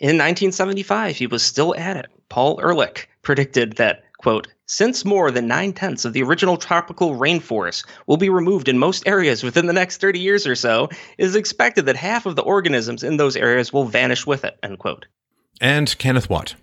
In 0.00 0.18
1975, 0.18 1.16
he 1.16 1.26
was 1.26 1.42
still 1.42 1.74
at 1.74 1.96
it. 1.96 2.06
Paul 2.28 2.60
Ehrlich, 2.60 3.08
predicted 3.22 3.74
that, 3.76 4.04
quote, 4.18 4.48
since 4.66 5.04
more 5.04 5.30
than 5.30 5.46
nine 5.46 5.72
tenths 5.72 6.04
of 6.04 6.12
the 6.12 6.22
original 6.22 6.56
tropical 6.56 7.16
rainforest 7.16 7.84
will 8.06 8.16
be 8.16 8.30
removed 8.30 8.68
in 8.68 8.78
most 8.78 9.06
areas 9.06 9.42
within 9.42 9.66
the 9.66 9.72
next 9.72 10.00
30 10.00 10.20
years 10.20 10.46
or 10.46 10.54
so, 10.54 10.84
it 11.18 11.24
is 11.24 11.36
expected 11.36 11.86
that 11.86 11.96
half 11.96 12.24
of 12.24 12.36
the 12.36 12.42
organisms 12.42 13.02
in 13.02 13.16
those 13.16 13.36
areas 13.36 13.72
will 13.72 13.84
vanish 13.84 14.26
with 14.26 14.44
it, 14.44 14.58
end 14.62 14.78
quote. 14.78 15.06
And 15.60 15.96
Kenneth 15.98 16.30
Watt, 16.30 16.54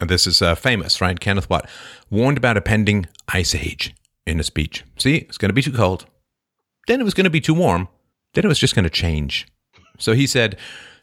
this 0.00 0.26
is 0.26 0.42
uh, 0.42 0.54
famous, 0.54 1.00
right? 1.00 1.18
Kenneth 1.18 1.48
Watt 1.48 1.68
warned 2.10 2.36
about 2.36 2.56
a 2.56 2.60
pending 2.60 3.06
ice 3.28 3.54
age 3.54 3.94
in 4.26 4.38
a 4.38 4.44
speech. 4.44 4.84
See, 4.98 5.16
it's 5.16 5.38
going 5.38 5.48
to 5.48 5.54
be 5.54 5.62
too 5.62 5.72
cold. 5.72 6.06
Then 6.86 7.00
it 7.00 7.04
was 7.04 7.14
going 7.14 7.24
to 7.24 7.30
be 7.30 7.40
too 7.40 7.54
warm. 7.54 7.88
Then 8.34 8.44
it 8.44 8.48
was 8.48 8.58
just 8.58 8.74
going 8.74 8.84
to 8.84 8.90
change. 8.90 9.46
So 9.98 10.12
he 10.12 10.26
said, 10.26 10.58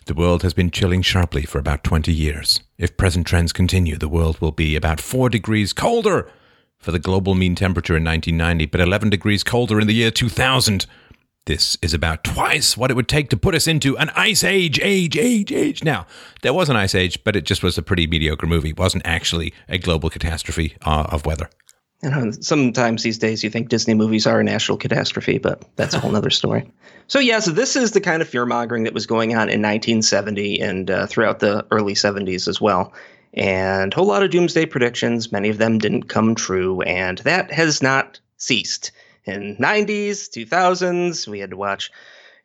The 0.05 0.13
world 0.13 0.43
has 0.43 0.53
been 0.53 0.69
chilling 0.69 1.01
sharply 1.01 1.43
for 1.43 1.57
about 1.57 1.83
20 1.83 2.13
years. 2.13 2.61
If 2.83 2.97
present 2.97 3.25
trends 3.25 3.53
continue, 3.53 3.95
the 3.95 4.09
world 4.09 4.41
will 4.41 4.51
be 4.51 4.75
about 4.75 4.99
4 4.99 5.29
degrees 5.29 5.71
colder 5.71 6.29
for 6.79 6.91
the 6.91 6.99
global 6.99 7.33
mean 7.33 7.55
temperature 7.55 7.95
in 7.95 8.03
1990, 8.03 8.65
but 8.65 8.81
11 8.81 9.09
degrees 9.09 9.41
colder 9.41 9.79
in 9.79 9.87
the 9.87 9.93
year 9.93 10.11
2000. 10.11 10.85
This 11.45 11.77
is 11.81 11.93
about 11.93 12.25
twice 12.25 12.75
what 12.75 12.91
it 12.91 12.95
would 12.95 13.07
take 13.07 13.29
to 13.29 13.37
put 13.37 13.55
us 13.55 13.67
into 13.67 13.97
an 13.99 14.09
ice 14.17 14.43
age, 14.43 14.81
age, 14.81 15.15
age, 15.15 15.49
age. 15.53 15.81
Now, 15.81 16.05
there 16.41 16.53
was 16.53 16.67
an 16.67 16.75
ice 16.75 16.93
age, 16.93 17.23
but 17.23 17.37
it 17.37 17.45
just 17.45 17.63
was 17.63 17.77
a 17.77 17.81
pretty 17.81 18.05
mediocre 18.05 18.47
movie. 18.47 18.71
It 18.71 18.77
wasn't 18.77 19.07
actually 19.07 19.53
a 19.69 19.77
global 19.77 20.09
catastrophe 20.09 20.75
uh, 20.81 21.07
of 21.09 21.25
weather. 21.25 21.49
You 22.03 22.09
know, 22.09 22.31
sometimes 22.31 23.03
these 23.03 23.17
days 23.17 23.43
you 23.43 23.49
think 23.49 23.69
Disney 23.69 23.93
movies 23.93 24.27
are 24.27 24.41
a 24.41 24.43
national 24.43 24.77
catastrophe, 24.77 25.37
but 25.37 25.63
that's 25.77 25.93
a 25.93 25.99
whole 25.99 26.15
other 26.15 26.29
story. 26.29 26.69
So, 27.07 27.19
yeah, 27.19 27.39
so 27.39 27.51
this 27.51 27.75
is 27.75 27.91
the 27.91 27.99
kind 27.99 28.21
of 28.21 28.29
fear 28.29 28.45
mongering 28.45 28.85
that 28.85 28.93
was 28.93 29.05
going 29.05 29.31
on 29.31 29.49
in 29.49 29.61
1970 29.61 30.61
and 30.61 30.89
uh, 30.89 31.05
throughout 31.05 31.39
the 31.39 31.67
early 31.69 31.95
70s 31.95 32.47
as 32.47 32.61
well. 32.61 32.93
And 33.33 33.91
a 33.91 33.95
whole 33.95 34.05
lot 34.05 34.23
of 34.23 34.31
doomsday 34.31 34.67
predictions, 34.67 35.29
many 35.29 35.49
of 35.49 35.57
them 35.57 35.79
didn't 35.79 36.03
come 36.03 36.33
true, 36.33 36.81
and 36.81 37.17
that 37.19 37.51
has 37.51 37.83
not 37.83 38.21
ceased. 38.37 38.93
In 39.25 39.57
90s, 39.57 40.29
2000s, 40.29 41.27
we 41.27 41.39
had 41.39 41.49
to 41.49 41.57
watch 41.57 41.91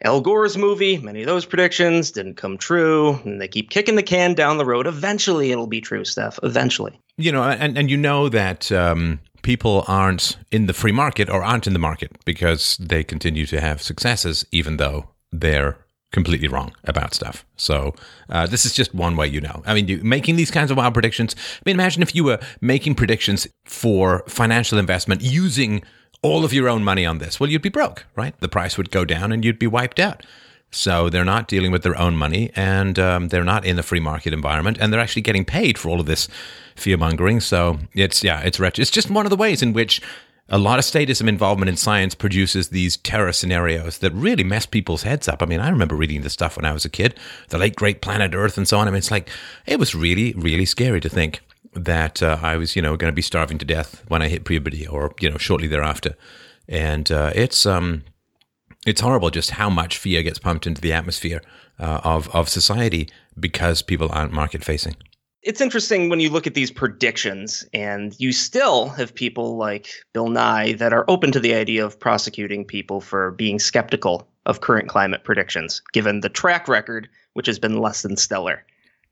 Al 0.03 0.21
Gore's 0.21 0.57
movie. 0.57 0.99
Many 0.99 1.21
of 1.21 1.27
those 1.27 1.45
predictions 1.45 2.11
didn't 2.11 2.35
come 2.37 2.57
true, 2.57 3.19
and 3.25 3.41
they 3.41 3.49
keep 3.49 3.71
kicking 3.71 3.97
the 3.97 4.03
can 4.03 4.35
down 4.35 4.59
the 4.59 4.65
road. 4.65 4.87
Eventually, 4.87 5.53
it'll 5.53 5.67
be 5.67 5.81
true 5.81 6.05
stuff. 6.05 6.39
Eventually. 6.43 7.01
You 7.17 7.33
know, 7.33 7.43
and, 7.43 7.77
and 7.77 7.91
you 7.91 7.97
know 7.97 8.29
that 8.29 8.71
um, 8.71 9.19
people 9.43 9.85
aren't 9.87 10.37
in 10.51 10.67
the 10.67 10.73
free 10.73 10.93
market 10.93 11.29
or 11.29 11.43
aren't 11.43 11.67
in 11.67 11.73
the 11.73 11.79
market 11.79 12.13
because 12.25 12.77
they 12.79 13.05
continue 13.05 13.47
to 13.47 13.61
have 13.61 13.83
successes, 13.83 14.47
even 14.53 14.77
though 14.77 15.09
they're 15.33 15.77
completely 16.11 16.49
wrong 16.49 16.73
about 16.85 17.15
stuff. 17.15 17.45
So 17.57 17.95
uh, 18.31 18.47
this 18.47 18.65
is 18.65 18.75
just 18.75 18.95
one 18.95 19.17
way 19.17 19.27
you 19.27 19.41
know. 19.41 19.63
I 19.67 19.75
mean, 19.75 20.01
making 20.07 20.37
these 20.37 20.51
kinds 20.51 20.71
of 20.71 20.77
wild 20.77 20.95
predictions. 20.95 21.37
I 21.39 21.63
mean, 21.67 21.77
imagine 21.77 22.03
if 22.03 22.15
you 22.15 22.25
were 22.25 22.41
making 22.61 22.95
predictions 22.95 23.47
for 23.65 24.25
financial 24.27 24.79
investment 24.79 25.21
using 25.23 25.83
all 26.23 26.45
of 26.45 26.53
your 26.53 26.69
own 26.69 26.83
money 26.83 27.07
on 27.07 27.19
this. 27.19 27.39
Well, 27.39 27.51
you'd 27.51 27.63
be 27.63 27.69
broke, 27.69 28.07
right? 28.17 28.39
The 28.41 28.49
price 28.49 28.77
would 28.77 28.91
go 28.91 29.05
down 29.05 29.33
and 29.33 29.45
you'd 29.45 29.59
be 29.59 29.67
wiped 29.67 30.01
out. 30.01 30.25
So 30.71 31.09
they're 31.09 31.25
not 31.25 31.49
dealing 31.49 31.73
with 31.73 31.83
their 31.83 31.99
own 31.99 32.17
money, 32.17 32.51
and 32.55 32.99
um, 32.99 33.29
they're 33.29 33.45
not 33.45 33.65
in 33.65 33.77
the 33.77 33.83
free 33.83 34.01
market 34.01 34.35
environment, 34.35 34.77
and 34.81 34.93
they're 34.93 35.01
actually 35.01 35.23
getting 35.23 35.45
paid 35.45 35.79
for 35.79 35.89
all 35.89 36.01
of 36.01 36.07
this 36.07 36.29
fear 36.77 36.97
mongering. 36.97 37.41
So 37.41 37.79
it's 37.95 38.23
yeah, 38.23 38.41
it's 38.41 38.61
wretched. 38.61 38.83
It's 38.83 38.91
just 38.91 39.11
one 39.11 39.25
of 39.25 39.31
the 39.31 39.37
ways 39.37 39.63
in 39.63 39.73
which 39.73 40.03
a 40.51 40.59
lot 40.59 40.79
of 40.79 40.85
statism 40.85 41.29
involvement 41.29 41.69
in 41.69 41.77
science 41.77 42.15
produces 42.15 42.69
these 42.69 42.97
terror 42.97 43.33
scenarios 43.33 43.99
that 43.99 44.13
really 44.13 44.45
mess 44.45 44.67
people's 44.67 45.03
heads 45.03 45.29
up. 45.29 45.43
I 45.43 45.47
mean, 45.47 45.61
I 45.61 45.69
remember 45.69 45.95
reading 45.95 46.23
this 46.23 46.33
stuff 46.33 46.57
when 46.57 46.65
I 46.65 46.73
was 46.73 46.85
a 46.85 46.91
kid, 46.91 47.15
the 47.49 47.59
late 47.59 47.77
great 47.77 48.01
planet 48.01 48.35
Earth 48.35 48.57
and 48.57 48.67
so 48.67 48.79
on. 48.79 48.89
I 48.89 48.91
mean, 48.91 48.99
it's 48.99 49.11
like 49.11 49.29
it 49.67 49.79
was 49.79 49.95
really, 49.95 50.33
really 50.35 50.65
scary 50.65 51.01
to 51.01 51.09
think 51.09 51.41
that 51.75 52.23
uh, 52.23 52.39
I 52.41 52.57
was, 52.57 52.77
you 52.77 52.83
know, 52.83 52.97
going 52.97 53.13
to 53.13 53.17
be 53.17 53.23
starving 53.23 53.59
to 53.59 53.65
death 53.65 54.03
when 54.09 54.23
I 54.23 54.29
hit 54.29 54.45
puberty 54.45 54.87
or 54.87 55.15
you 55.21 55.31
know 55.31 55.39
shortly 55.39 55.69
thereafter. 55.69 56.15
And 56.69 57.11
uh, 57.11 57.33
it's 57.35 57.67
um, 57.67 58.05
it's 58.87 59.01
horrible 59.01 59.31
just 59.31 59.53
how 59.53 59.69
much 59.69 59.99
fear 59.99 60.23
gets 60.23 60.39
pumped 60.39 60.67
into 60.67 60.81
the 60.81 60.93
atmosphere 60.93 61.43
uh, 61.79 62.01
of 62.05 62.29
of 62.35 62.49
society 62.49 63.09
because 63.39 63.83
people 63.83 64.09
aren't 64.13 64.33
market 64.33 64.65
facing 64.65 64.97
it's 65.43 65.61
interesting 65.61 66.09
when 66.09 66.21
you 66.21 66.31
look 66.31 66.47
at 66.47 66.55
these 66.55 66.71
predictions 66.71 67.65
and 67.73 68.15
you 68.19 68.33
still 68.33 68.89
have 68.91 69.15
people 69.15 69.57
like 69.57 69.89
Bill 70.13 70.29
Nye 70.29 70.73
that 70.75 70.93
are 70.93 71.05
open 71.09 71.31
to 71.33 71.41
the 71.41 71.55
idea 71.55 71.85
of 71.85 71.99
prosecuting 71.99 72.65
people 72.65 73.01
for 73.01 73.31
being 73.31 73.59
skeptical 73.59 74.29
of 74.47 74.61
current 74.61 74.89
climate 74.89 75.25
predictions, 75.25 75.81
given 75.93 76.21
the 76.21 76.29
track 76.29 76.67
record, 76.67 77.09
which 77.35 77.47
has 77.47 77.59
been 77.59 77.81
less 77.81 78.03
than 78.03 78.17
stellar. 78.17 78.65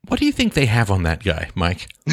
What 0.08 0.18
do 0.18 0.26
you 0.26 0.32
think 0.32 0.54
they 0.54 0.66
have 0.66 0.90
on 0.90 1.04
that 1.04 1.22
guy, 1.22 1.50
Mike? 1.54 1.88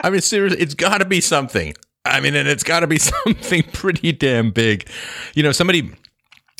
I 0.00 0.10
mean, 0.10 0.20
seriously, 0.20 0.60
it's 0.60 0.74
got 0.74 0.98
to 0.98 1.04
be 1.04 1.20
something. 1.20 1.74
I 2.04 2.20
mean, 2.20 2.34
and 2.34 2.48
it's 2.48 2.62
got 2.62 2.80
to 2.80 2.86
be 2.86 2.98
something 3.24 3.62
pretty 3.72 4.12
damn 4.12 4.52
big. 4.52 4.88
You 5.34 5.42
know, 5.42 5.52
somebody 5.52 5.90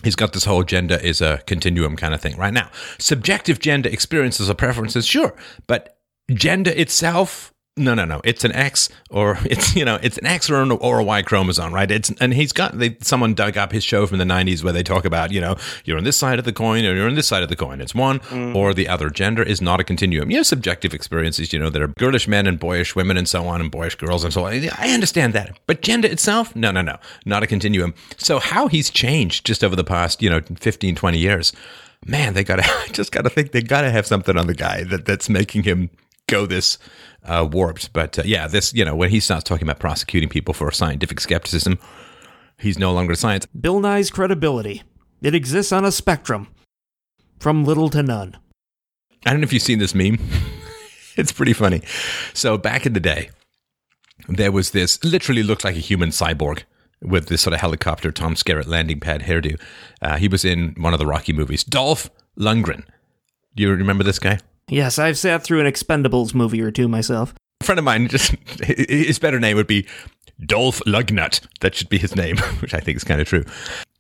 he's 0.07 0.15
got 0.15 0.33
this 0.33 0.45
whole 0.45 0.63
gender 0.63 0.95
is 1.03 1.21
a 1.21 1.43
continuum 1.47 1.97
kind 1.97 2.15
of 2.15 2.21
thing 2.21 2.37
right 2.37 2.55
now. 2.55 2.71
Subjective 2.99 3.59
gender 3.59 3.89
experiences 3.89 4.49
or 4.49 4.55
preferences 4.55 5.05
sure 5.05 5.35
but 5.67 5.99
gender 6.33 6.71
itself 6.71 7.53
no 7.77 7.95
no 7.95 8.05
no. 8.05 8.21
It's 8.25 8.45
an 8.45 8.53
x 8.53 8.89
or 9.11 9.39
it's 9.45 9.77
you 9.77 9.85
know 9.85 9.99
it's 10.03 10.19
an 10.19 10.27
x 10.27 10.49
or, 10.49 10.63
an, 10.63 10.71
or 10.73 10.99
a 10.99 11.05
y 11.05 11.23
chromosome 11.23 11.75
right? 11.75 11.91
It's 11.91 12.11
and 12.21 12.33
he's 12.33 12.53
got 12.53 12.79
they, 12.79 12.97
someone 13.01 13.35
dug 13.35 13.57
up 13.57 13.73
his 13.73 13.85
show 13.85 14.07
from 14.07 14.19
the 14.19 14.25
90s 14.25 14.65
where 14.65 14.73
they 14.73 14.83
talk 14.83 15.05
about 15.05 15.31
you 15.31 15.41
know 15.41 15.57
you're 15.85 15.99
on 15.99 16.05
this 16.05 16.17
side 16.17 16.39
of 16.39 16.45
the 16.45 16.53
coin 16.53 16.85
or 16.85 16.95
you're 16.95 17.09
on 17.09 17.15
this 17.15 17.29
side 17.29 17.43
of 17.43 17.49
the 17.49 17.57
coin. 17.57 17.81
It's 17.81 17.95
one 17.95 18.21
mm. 18.21 18.55
or 18.55 18.73
the 18.73 18.89
other. 18.89 19.11
Gender 19.11 19.43
is 19.43 19.61
not 19.61 19.81
a 19.81 19.85
continuum. 19.85 20.31
You 20.31 20.39
have 20.39 20.47
subjective 20.47 20.95
experiences 20.95 21.53
you 21.53 21.59
know 21.59 21.71
there 21.71 21.85
are 21.85 21.89
girlish 21.99 22.27
men 22.27 22.47
and 22.47 22.59
boyish 22.59 22.97
women 22.97 23.17
and 23.17 23.29
so 23.29 23.47
on 23.47 23.61
and 23.61 23.71
boyish 23.71 23.97
girls 23.97 24.25
and 24.25 24.33
so 24.33 24.47
on. 24.47 24.53
I 24.79 24.91
understand 24.91 25.33
that. 25.35 25.59
But 25.67 25.83
gender 25.83 26.09
itself? 26.09 26.57
No 26.57 26.71
no 26.71 26.83
no. 26.83 26.97
Not 27.25 27.43
a 27.43 27.47
continuum. 27.47 27.95
So 28.17 28.39
how 28.39 28.69
he's 28.69 28.91
changed 28.91 29.45
just 29.45 29.63
over 29.63 29.77
the 29.77 29.85
past 29.85 30.23
you 30.23 30.31
know 30.31 30.41
15 30.61 30.95
20 30.95 31.19
years 31.19 31.53
man 32.07 32.35
they 32.35 32.45
gotta 32.45 32.65
just 32.93 33.13
gotta 33.13 33.29
think 33.29 33.53
they 33.53 33.63
gotta 33.63 33.91
have 33.91 34.07
something 34.07 34.37
on 34.37 34.47
the 34.47 34.55
guy 34.55 34.85
that 34.85 35.05
that's 35.05 35.29
making 35.29 35.63
him 35.63 35.91
go 36.27 36.47
this 36.47 36.79
uh, 37.27 37.49
warped. 37.51 37.93
But 37.93 38.19
uh, 38.19 38.23
yeah, 38.25 38.47
this 38.47 38.73
you 38.73 38.85
know 38.85 38.97
when 38.97 39.11
he 39.11 39.21
starts 39.21 39.45
talking 39.45 39.67
about 39.67 39.79
prosecuting 39.79 40.29
people 40.29 40.55
for 40.55 40.71
scientific 40.71 41.21
skepticism, 41.21 41.79
he's 42.59 42.79
no 42.79 42.93
longer 42.93 43.15
science. 43.15 43.47
Bill 43.47 43.81
Nye's 43.81 44.11
credibility 44.11 44.83
it 45.23 45.35
exists 45.35 45.73
on 45.73 45.85
a 45.85 45.93
spectrum, 45.93 46.49
from 47.39 47.65
little 47.65 47.89
to 47.91 48.03
none. 48.03 48.37
I 49.25 49.31
don't 49.31 49.41
know 49.41 49.45
if 49.45 49.53
you've 49.53 49.63
seen 49.63 49.79
this 49.79 49.95
meme. 49.95 50.19
it's 51.17 51.33
pretty 51.33 51.53
funny. 51.53 51.83
So 52.35 52.59
back 52.59 52.87
in 52.87 52.93
the 52.93 53.01
day, 53.01 53.31
there 54.29 54.53
was 54.53 54.71
this 54.71 55.03
literally 55.03 55.43
looked 55.43 55.65
like 55.65 55.77
a 55.77 55.81
human 55.81 56.11
cyborg 56.11 56.63
with 57.03 57.27
this 57.27 57.43
sort 57.43 57.55
of 57.55 57.61
helicopter 57.61 58.13
Tom 58.13 58.35
Skerritt 58.35 58.67
landing 58.67 59.01
pad 59.01 59.23
hairdo. 59.23 59.61
Uh, 60.01 60.17
he 60.17 60.29
was 60.29 60.45
in 60.45 60.75
one 60.79 60.93
of 60.93 60.99
the 60.99 61.07
Rocky 61.07 61.33
movies. 61.33 61.65
Dolph 61.65 62.11
Lundgren. 62.39 62.85
Do 63.55 63.63
you 63.63 63.71
remember 63.71 64.05
this 64.05 64.19
guy? 64.19 64.39
Yes, 64.69 64.99
I've 64.99 65.19
sat 65.19 65.45
through 65.45 65.61
an 65.61 65.67
Expendables 65.67 66.35
movie 66.35 66.61
or 66.61 66.71
two 66.71 66.89
myself. 66.89 67.35
A 67.61 67.65
friend 67.65 67.79
of 67.79 67.85
mine, 67.85 68.09
just 68.09 68.35
his 68.63 69.19
better 69.19 69.39
name 69.41 69.57
would 69.57 69.67
be 69.67 69.87
Dolph 70.45 70.81
Lugnut. 70.87 71.47
That 71.61 71.75
should 71.75 71.89
be 71.89 71.99
his 71.99 72.17
name, 72.17 72.37
which 72.61 72.75
I 72.75 72.81
think 72.81 72.97
is 72.97 73.05
kind 73.05 73.21
of 73.21 73.29
true. 73.29 73.45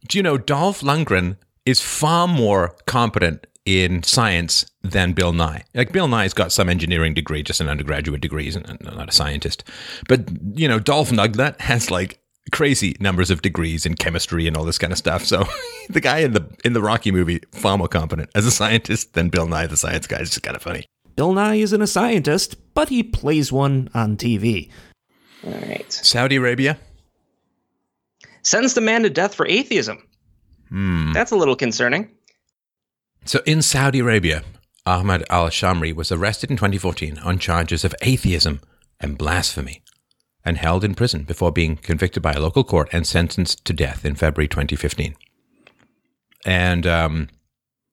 Do 0.08 0.18
you 0.18 0.22
know 0.22 0.38
Dolph 0.38 0.80
Lundgren 0.80 1.36
is 1.64 1.80
far 1.80 2.28
more 2.28 2.76
competent 2.86 3.46
in 3.66 4.02
science 4.04 4.64
than 4.82 5.12
Bill 5.12 5.32
Nye. 5.32 5.64
Like 5.74 5.92
Bill 5.92 6.06
Nye's 6.06 6.32
got 6.32 6.52
some 6.52 6.68
engineering 6.68 7.14
degree, 7.14 7.42
just 7.42 7.60
an 7.60 7.68
undergraduate 7.68 8.20
degree, 8.20 8.44
he's 8.44 8.56
not 8.56 9.08
a 9.08 9.12
scientist. 9.12 9.64
But 10.08 10.28
you 10.54 10.68
know, 10.68 10.78
Dolph 10.78 11.10
Lundgren 11.10 11.60
has 11.60 11.90
like 11.90 12.20
crazy 12.52 12.96
numbers 13.00 13.30
of 13.30 13.42
degrees 13.42 13.86
in 13.86 13.94
chemistry 13.94 14.46
and 14.46 14.56
all 14.56 14.64
this 14.64 14.78
kind 14.78 14.92
of 14.92 14.98
stuff. 14.98 15.24
So 15.24 15.44
the 15.88 16.00
guy 16.00 16.18
in 16.18 16.32
the 16.32 16.46
in 16.64 16.72
the 16.72 16.82
Rocky 16.82 17.10
movie 17.10 17.40
far 17.52 17.76
more 17.78 17.88
competent 17.88 18.30
as 18.34 18.46
a 18.46 18.50
scientist 18.50 19.14
than 19.14 19.28
Bill 19.28 19.46
Nye 19.46 19.66
the 19.66 19.76
Science 19.76 20.06
Guy. 20.06 20.18
It's 20.18 20.30
just 20.30 20.42
kind 20.42 20.56
of 20.56 20.62
funny. 20.62 20.86
Bill 21.16 21.32
Nye 21.32 21.56
isn't 21.56 21.80
a 21.80 21.86
scientist, 21.86 22.56
but 22.74 22.88
he 22.88 23.02
plays 23.02 23.50
one 23.50 23.88
on 23.94 24.16
TV. 24.16 24.70
All 25.44 25.52
right. 25.52 25.90
Saudi 25.90 26.36
Arabia 26.36 26.78
sentenced 28.42 28.76
a 28.76 28.80
man 28.80 29.02
to 29.02 29.10
death 29.10 29.34
for 29.34 29.46
atheism. 29.46 30.06
Hmm. 30.68 31.12
That's 31.12 31.32
a 31.32 31.36
little 31.36 31.56
concerning. 31.56 32.10
So 33.24 33.40
in 33.44 33.62
Saudi 33.62 34.00
Arabia, 34.00 34.44
Ahmad 34.84 35.24
al 35.30 35.48
Shamri 35.48 35.94
was 35.94 36.12
arrested 36.12 36.50
in 36.50 36.56
2014 36.56 37.18
on 37.18 37.38
charges 37.38 37.84
of 37.84 37.94
atheism 38.02 38.60
and 39.00 39.18
blasphemy 39.18 39.82
and 40.46 40.56
held 40.56 40.84
in 40.84 40.94
prison 40.94 41.24
before 41.24 41.50
being 41.50 41.76
convicted 41.76 42.22
by 42.22 42.32
a 42.32 42.40
local 42.40 42.62
court 42.62 42.88
and 42.92 43.04
sentenced 43.04 43.64
to 43.64 43.72
death 43.72 44.04
in 44.04 44.14
February 44.14 44.46
2015. 44.46 45.16
And 46.46 46.86
um, 46.86 47.28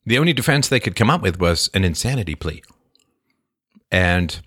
the 0.06 0.20
only 0.20 0.34
defense 0.34 0.70
they 0.70 0.80
could 0.80 0.96
come 0.96 1.10
up 1.10 1.24
with 1.24 1.40
was 1.40 1.72
an 1.74 1.84
insanity 1.84 2.36
plea. 2.36 2.62
And 3.92 4.40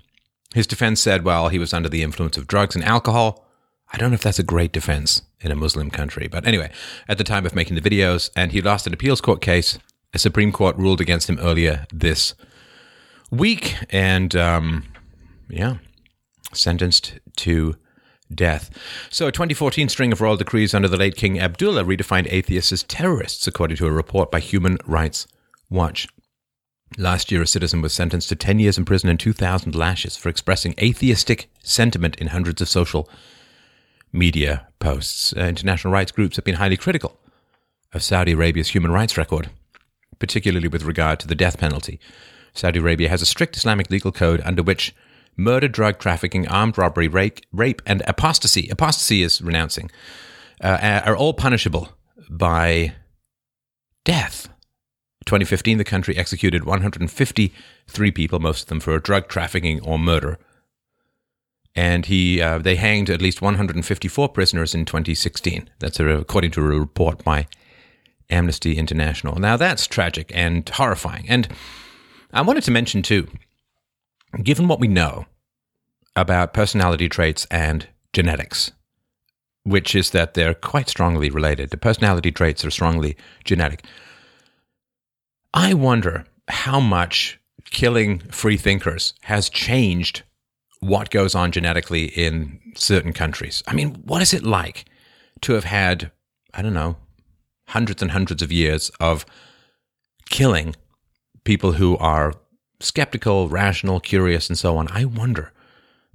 his 0.55 0.69
defense 0.69 1.01
said, 1.01 1.25
well, 1.25 1.49
he 1.49 1.59
was 1.59 1.75
under 1.75 1.89
the 1.89 2.05
influence 2.05 2.37
of 2.37 2.47
drugs 2.47 2.77
and 2.77 2.85
alcohol. 2.85 3.45
I 3.93 3.99
don't 3.99 4.11
know 4.11 4.15
if 4.15 4.23
that's 4.23 4.39
a 4.39 4.45
great 4.45 4.73
defense 4.73 5.23
in 5.41 5.51
a 5.51 5.57
Muslim 5.57 5.91
country. 5.91 6.29
But 6.29 6.47
anyway, 6.47 6.71
at 7.09 7.19
the 7.19 7.25
time 7.25 7.45
of 7.45 7.57
making 7.57 7.75
the 7.75 7.91
videos, 7.91 8.31
and 8.37 8.53
he 8.53 8.63
lost 8.63 8.87
an 8.87 8.95
appeals 8.95 9.21
court 9.21 9.41
case, 9.41 9.79
a 10.15 10.19
Supreme 10.19 10.53
Court 10.53 10.77
ruled 10.77 11.01
against 11.01 11.29
him 11.29 11.39
earlier 11.41 11.87
this 11.93 12.35
week. 13.33 13.77
And 13.91 14.37
um, 14.37 14.85
yeah, 15.49 15.79
sentenced 16.53 17.19
to 17.39 17.77
death. 18.35 18.71
So, 19.11 19.27
a 19.27 19.33
2014 19.33 19.89
string 19.89 20.13
of 20.13 20.21
royal 20.21 20.37
decrees 20.37 20.75
under 20.75 20.89
the 20.89 20.97
late 20.97 21.17
King 21.17 21.39
Abdullah 21.39 21.85
redefined 21.85 22.31
atheists 22.31 22.73
as 22.73 22.83
terrorists, 22.83 23.47
according 23.47 23.77
to 23.79 23.87
a 23.87 23.93
report 23.93 24.31
by 24.31 24.41
Human 24.41 24.79
Rights 24.87 25.27
Watch. 25.71 26.09
Last 26.99 27.33
year, 27.33 27.43
a 27.43 27.47
citizen 27.47 27.83
was 27.83 27.93
sentenced 27.93 28.29
to 28.29 28.37
10 28.37 28.59
years 28.59 28.79
in 28.79 28.85
prison 28.85 29.09
and 29.09 29.19
2,000 29.19 29.75
lashes 29.75 30.17
for 30.17 30.29
expressing 30.29 30.75
atheistic 30.81 31.51
sentiment 31.63 32.17
in 32.17 32.29
hundreds 32.29 32.63
of 32.63 32.69
social 32.69 33.09
media 34.13 34.69
posts. 34.79 35.35
Uh, 35.37 35.41
international 35.41 35.93
rights 35.93 36.13
groups 36.13 36.37
have 36.37 36.45
been 36.45 36.55
highly 36.57 36.77
critical 36.77 37.19
of 37.93 38.03
Saudi 38.03 38.33
Arabia's 38.33 38.69
human 38.69 38.93
rights 38.93 39.17
record, 39.17 39.51
particularly 40.19 40.69
with 40.69 40.85
regard 40.85 41.19
to 41.21 41.27
the 41.27 41.35
death 41.35 41.59
penalty. 41.59 41.99
Saudi 42.55 42.79
Arabia 42.79 43.09
has 43.09 43.21
a 43.21 43.27
strict 43.27 43.57
Islamic 43.57 43.91
legal 43.91 44.13
code 44.13 44.41
under 44.45 44.63
which 44.63 44.95
murder, 45.37 45.69
drug 45.69 45.99
trafficking, 45.99 46.47
armed 46.49 46.79
robbery, 46.79 47.09
rape, 47.09 47.41
rape 47.53 47.83
and 47.87 48.03
apostasy 48.07 48.69
apostasy 48.69 49.23
is 49.23 49.43
renouncing 49.43 49.91
uh, 50.63 51.03
are 51.05 51.17
all 51.17 51.35
punishable 51.35 51.89
by 52.31 52.95
death. 54.05 54.49
2015, 55.27 55.79
the 55.79 55.85
country 55.85 56.17
executed 56.17 56.65
153 56.65 58.11
people, 58.13 58.39
most 58.39 58.63
of 58.63 58.69
them 58.69 58.81
for 58.81 58.99
drug 58.99 59.29
trafficking 59.29 59.81
or 59.81 59.99
murder. 59.99 60.39
And 61.75 62.07
he, 62.07 62.41
uh, 62.41 62.59
they 62.59 62.77
hanged 62.77 63.11
at 63.11 63.21
least 63.21 63.43
154 63.43 64.29
prisoners 64.31 64.75
in 64.75 64.85
2016. 64.85 65.69
That's 65.81 66.01
a, 66.01 66.07
according 66.07 66.53
to 66.53 66.61
a 66.61 66.79
report 66.79 67.23
by 67.23 67.49
Amnesty 68.31 68.79
International. 68.79 69.37
Now, 69.37 69.57
that's 69.57 69.87
tragic 69.87 70.31
and 70.35 70.67
horrifying. 70.67 71.27
And 71.29 71.49
I 72.33 72.43
wanted 72.43 72.63
to 72.65 72.71
mention, 72.71 73.03
too, 73.03 73.29
given 74.43 74.69
what 74.69 74.81
we 74.81 74.89
know 74.89 75.27
about 76.15 76.55
personality 76.55 77.09
traits 77.09 77.47
and 77.51 77.89
genetics, 78.13 78.73
which 79.65 79.95
is 79.95 80.11
that 80.11 80.35
they're 80.35 80.55
quite 80.55 80.89
strongly 80.89 81.31
related, 81.31 81.71
the 81.71 81.77
personality 81.77 82.31
traits 82.31 82.65
are 82.65 82.71
strongly 82.71 83.17
genetic. 83.45 83.85
I 85.53 85.75
wonder 85.75 86.27
how 86.49 86.81
much 86.81 87.39
killing 87.65 88.21
free 88.31 88.57
thinkers 88.57 89.15
has 89.23 89.49
changed 89.49 90.23
what 90.81 91.11
goes 91.11 91.35
on 91.35 91.51
genetically 91.53 92.05
in 92.07 92.61
certain 92.75 93.13
countries. 93.13 93.63
I 93.67 93.75
mean, 93.75 93.95
what 94.05 94.23
is 94.23 94.33
it 94.33 94.45
like 94.45 94.85
to 95.43 95.55
have 95.55 95.65
had, 95.65 96.13
I 96.55 96.63
don't 96.63 96.75
know, 96.75 96.97
hundreds 97.69 98.03
and 98.03 98.13
hundreds 98.13 98.43
of 98.43 98.53
years 98.53 98.91
of 99.01 99.27
killing 100.29 100.77
people 101.45 101.73
who 101.73 101.97
are 101.99 102.35
skeptical, 102.81 103.49
rational, 103.49 104.01
curious, 104.01 104.49
and 104.49 104.59
so 104.59 104.77
on? 104.77 104.89
I 104.91 105.05
wonder 105.05 105.53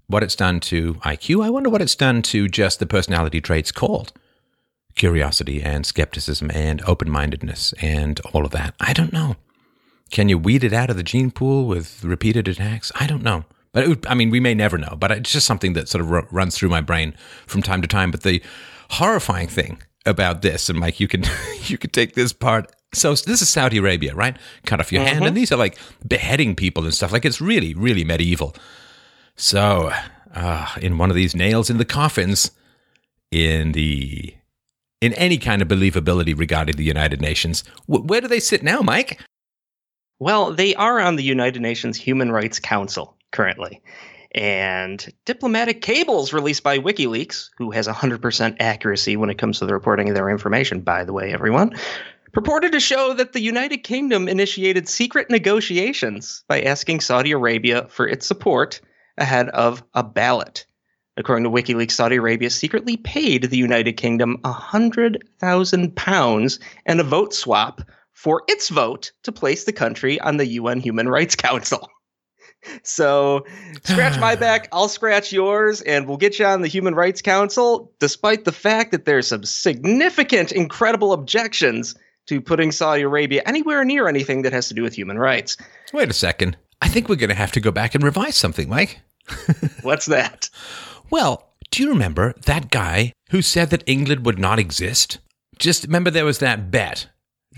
what 0.07 0.23
it's 0.23 0.35
done 0.35 0.59
to 0.59 0.95
IQ. 0.95 1.43
I 1.43 1.49
wonder 1.49 1.69
what 1.69 1.81
it's 1.81 1.95
done 1.95 2.21
to 2.23 2.47
just 2.47 2.79
the 2.79 2.85
personality 2.85 3.41
traits 3.41 3.71
called 3.71 4.11
curiosity 4.95 5.61
and 5.61 5.85
skepticism 5.85 6.51
and 6.51 6.81
open 6.85 7.09
mindedness 7.09 7.73
and 7.81 8.19
all 8.33 8.45
of 8.45 8.51
that. 8.51 8.75
I 8.79 8.93
don't 8.93 9.13
know. 9.13 9.35
Can 10.09 10.27
you 10.27 10.37
weed 10.37 10.63
it 10.65 10.73
out 10.73 10.89
of 10.89 10.97
the 10.97 11.03
gene 11.03 11.31
pool 11.31 11.65
with 11.65 12.03
repeated 12.03 12.47
attacks? 12.47 12.91
I 12.95 13.07
don't 13.07 13.23
know. 13.23 13.45
But 13.71 13.87
would, 13.87 14.05
I 14.05 14.13
mean, 14.15 14.29
we 14.29 14.41
may 14.41 14.53
never 14.53 14.77
know. 14.77 14.97
But 14.99 15.11
it's 15.11 15.31
just 15.31 15.47
something 15.47 15.73
that 15.73 15.87
sort 15.87 16.03
of 16.03 16.11
r- 16.11 16.27
runs 16.31 16.57
through 16.57 16.69
my 16.69 16.81
brain 16.81 17.15
from 17.47 17.61
time 17.61 17.81
to 17.81 17.87
time. 17.87 18.11
But 18.11 18.23
the 18.23 18.43
horrifying 18.89 19.47
thing 19.47 19.81
about 20.05 20.41
this, 20.41 20.69
and 20.69 20.79
Mike, 20.79 20.99
you 20.99 21.07
can 21.07 21.23
you 21.65 21.77
can 21.77 21.89
take 21.89 22.15
this 22.15 22.33
part. 22.33 22.71
So 22.93 23.13
this 23.13 23.41
is 23.41 23.49
Saudi 23.49 23.77
Arabia, 23.77 24.13
right? 24.13 24.35
Cut 24.65 24.79
off 24.79 24.91
your 24.91 25.03
mm-hmm. 25.03 25.13
hand, 25.13 25.25
and 25.25 25.37
these 25.37 25.51
are 25.51 25.57
like 25.57 25.77
beheading 26.07 26.55
people 26.55 26.83
and 26.83 26.93
stuff. 26.93 27.11
Like 27.11 27.25
it's 27.25 27.41
really, 27.41 27.73
really 27.73 28.03
medieval. 28.03 28.55
So, 29.35 29.91
uh, 30.35 30.67
in 30.81 30.97
one 30.97 31.09
of 31.09 31.15
these 31.15 31.35
nails 31.35 31.69
in 31.69 31.77
the 31.77 31.85
coffins, 31.85 32.51
in 33.31 33.71
the 33.71 34.35
in 34.99 35.13
any 35.13 35.37
kind 35.37 35.61
of 35.61 35.67
believability 35.67 36.37
regarding 36.37 36.75
the 36.75 36.83
United 36.83 37.21
Nations, 37.21 37.63
w- 37.87 38.05
where 38.05 38.21
do 38.21 38.27
they 38.27 38.39
sit 38.39 38.61
now, 38.61 38.81
Mike? 38.81 39.19
Well, 40.19 40.53
they 40.53 40.75
are 40.75 40.99
on 40.99 41.15
the 41.15 41.23
United 41.23 41.61
Nations 41.61 41.97
Human 41.97 42.31
Rights 42.31 42.59
Council 42.59 43.15
currently. 43.31 43.81
And 44.33 45.05
diplomatic 45.25 45.81
cables 45.81 46.31
released 46.31 46.63
by 46.63 46.79
WikiLeaks, 46.79 47.49
who 47.57 47.71
has 47.71 47.85
100% 47.87 48.55
accuracy 48.59 49.17
when 49.17 49.29
it 49.29 49.37
comes 49.37 49.59
to 49.59 49.65
the 49.65 49.73
reporting 49.73 50.07
of 50.09 50.15
their 50.15 50.29
information, 50.29 50.79
by 50.81 51.03
the 51.03 51.11
way, 51.11 51.33
everyone, 51.33 51.75
purported 52.31 52.71
to 52.71 52.79
show 52.79 53.13
that 53.13 53.33
the 53.33 53.41
United 53.41 53.79
Kingdom 53.79 54.29
initiated 54.29 54.87
secret 54.87 55.29
negotiations 55.29 56.45
by 56.47 56.61
asking 56.61 57.01
Saudi 57.01 57.31
Arabia 57.31 57.87
for 57.89 58.07
its 58.07 58.25
support 58.25 58.79
ahead 59.17 59.49
of 59.49 59.83
a 59.93 60.03
ballot. 60.03 60.65
According 61.17 61.43
to 61.43 61.49
WikiLeaks, 61.49 61.91
Saudi 61.91 62.15
Arabia 62.15 62.49
secretly 62.49 62.95
paid 62.95 63.43
the 63.43 63.57
United 63.57 63.91
Kingdom 63.93 64.37
£100,000 64.45 66.59
and 66.85 67.01
a 67.01 67.03
vote 67.03 67.33
swap 67.33 67.81
for 68.13 68.43
its 68.47 68.69
vote 68.69 69.11
to 69.23 69.33
place 69.33 69.65
the 69.65 69.73
country 69.73 70.21
on 70.21 70.37
the 70.37 70.47
UN 70.47 70.79
Human 70.79 71.09
Rights 71.09 71.35
Council. 71.35 71.89
So 72.83 73.45
scratch 73.83 74.19
my 74.19 74.35
back, 74.37 74.67
I'll 74.71 74.87
scratch 74.87 75.31
yours, 75.31 75.81
and 75.81 76.07
we'll 76.07 76.17
get 76.17 76.39
you 76.39 76.45
on 76.45 76.61
the 76.61 76.67
Human 76.67 76.95
Rights 76.95 77.21
Council, 77.21 77.91
despite 77.99 78.45
the 78.45 78.51
fact 78.51 78.91
that 78.91 79.05
there's 79.05 79.27
some 79.27 79.43
significant, 79.43 80.51
incredible 80.51 81.13
objections 81.13 81.95
to 82.27 82.39
putting 82.41 82.71
Saudi 82.71 83.01
Arabia 83.01 83.41
anywhere 83.45 83.83
near 83.83 84.07
anything 84.07 84.43
that 84.43 84.53
has 84.53 84.67
to 84.67 84.73
do 84.73 84.83
with 84.83 84.93
human 84.93 85.17
rights. 85.17 85.57
Wait 85.93 86.09
a 86.09 86.13
second. 86.13 86.57
I 86.81 86.87
think 86.87 87.09
we're 87.09 87.15
going 87.15 87.29
to 87.29 87.35
have 87.35 87.51
to 87.53 87.59
go 87.59 87.71
back 87.71 87.95
and 87.95 88.03
revise 88.03 88.35
something, 88.35 88.69
Mike. 88.69 89.01
What's 89.81 90.05
that? 90.07 90.49
Well, 91.09 91.51
do 91.69 91.83
you 91.83 91.89
remember 91.89 92.33
that 92.45 92.69
guy 92.69 93.13
who 93.29 93.41
said 93.41 93.69
that 93.69 93.83
England 93.85 94.25
would 94.25 94.39
not 94.39 94.59
exist? 94.59 95.19
Just 95.57 95.83
remember 95.83 96.09
there 96.09 96.25
was 96.25 96.39
that 96.39 96.71
bet 96.71 97.07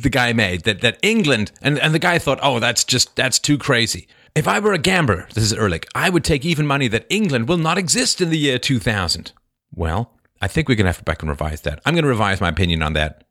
the 0.01 0.09
guy 0.09 0.33
made 0.33 0.63
that, 0.63 0.81
that 0.81 0.97
England, 1.01 1.51
and, 1.61 1.79
and 1.79 1.93
the 1.93 1.99
guy 1.99 2.17
thought, 2.17 2.39
oh, 2.41 2.59
that's 2.59 2.83
just, 2.83 3.15
that's 3.15 3.39
too 3.39 3.57
crazy. 3.57 4.07
If 4.35 4.47
I 4.47 4.59
were 4.59 4.73
a 4.73 4.79
gambler, 4.79 5.27
this 5.35 5.43
is 5.43 5.53
Ehrlich, 5.53 5.85
I 5.93 6.09
would 6.09 6.23
take 6.23 6.43
even 6.43 6.65
money 6.65 6.87
that 6.87 7.05
England 7.07 7.47
will 7.47 7.57
not 7.57 7.77
exist 7.77 8.19
in 8.19 8.31
the 8.31 8.37
year 8.37 8.57
2000. 8.57 9.31
Well, 9.75 10.11
I 10.41 10.47
think 10.47 10.67
we're 10.67 10.75
going 10.75 10.85
to 10.85 10.89
have 10.89 10.97
to 10.97 11.03
back 11.03 11.21
and 11.21 11.29
revise 11.29 11.61
that. 11.61 11.79
I'm 11.85 11.93
going 11.93 12.03
to 12.03 12.09
revise 12.09 12.41
my 12.41 12.49
opinion 12.49 12.81
on 12.81 12.93
that. 12.93 13.25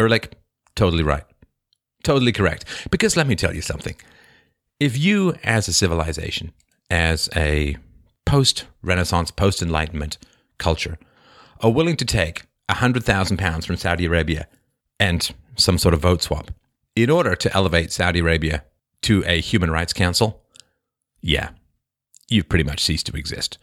Ehrlich, 0.00 0.32
totally 0.74 1.04
right. 1.04 1.22
Totally 2.02 2.32
correct. 2.32 2.64
Because 2.90 3.16
let 3.16 3.28
me 3.28 3.36
tell 3.36 3.54
you 3.54 3.62
something. 3.62 3.94
If 4.80 4.98
you, 4.98 5.36
as 5.44 5.68
a 5.68 5.72
civilization, 5.72 6.52
as 6.90 7.28
a 7.36 7.76
post 8.26 8.64
Renaissance, 8.82 9.30
post 9.30 9.62
Enlightenment 9.62 10.18
culture, 10.58 10.98
are 11.60 11.70
willing 11.70 11.96
to 11.96 12.04
take 12.04 12.42
£100,000 12.68 13.64
from 13.64 13.76
Saudi 13.76 14.06
Arabia 14.06 14.48
and 14.98 15.32
some 15.54 15.78
sort 15.78 15.94
of 15.94 16.00
vote 16.00 16.22
swap 16.22 16.50
in 16.96 17.08
order 17.08 17.36
to 17.36 17.54
elevate 17.54 17.92
Saudi 17.92 18.18
Arabia 18.18 18.64
to 19.04 19.24
a 19.26 19.40
human 19.40 19.70
rights 19.70 19.92
council, 19.92 20.42
yeah, 21.20 21.50
you've 22.28 22.48
pretty 22.48 22.64
much 22.64 22.82
ceased 22.84 23.06
to 23.06 23.16
exist. 23.16 23.58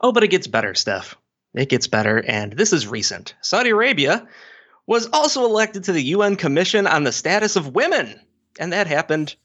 Oh, 0.00 0.12
but 0.12 0.24
it 0.24 0.28
gets 0.28 0.46
better, 0.46 0.74
Steph. 0.74 1.16
It 1.54 1.68
gets 1.68 1.86
better, 1.86 2.22
and 2.26 2.52
this 2.52 2.72
is 2.72 2.86
recent. 2.86 3.34
Saudi 3.40 3.70
Arabia 3.70 4.26
was 4.86 5.08
also 5.12 5.44
elected 5.44 5.84
to 5.84 5.92
the 5.92 6.02
UN 6.02 6.36
Commission 6.36 6.86
on 6.86 7.04
the 7.04 7.12
Status 7.12 7.56
of 7.56 7.74
Women, 7.74 8.20
and 8.58 8.72
that 8.72 8.86
happened 8.86 9.36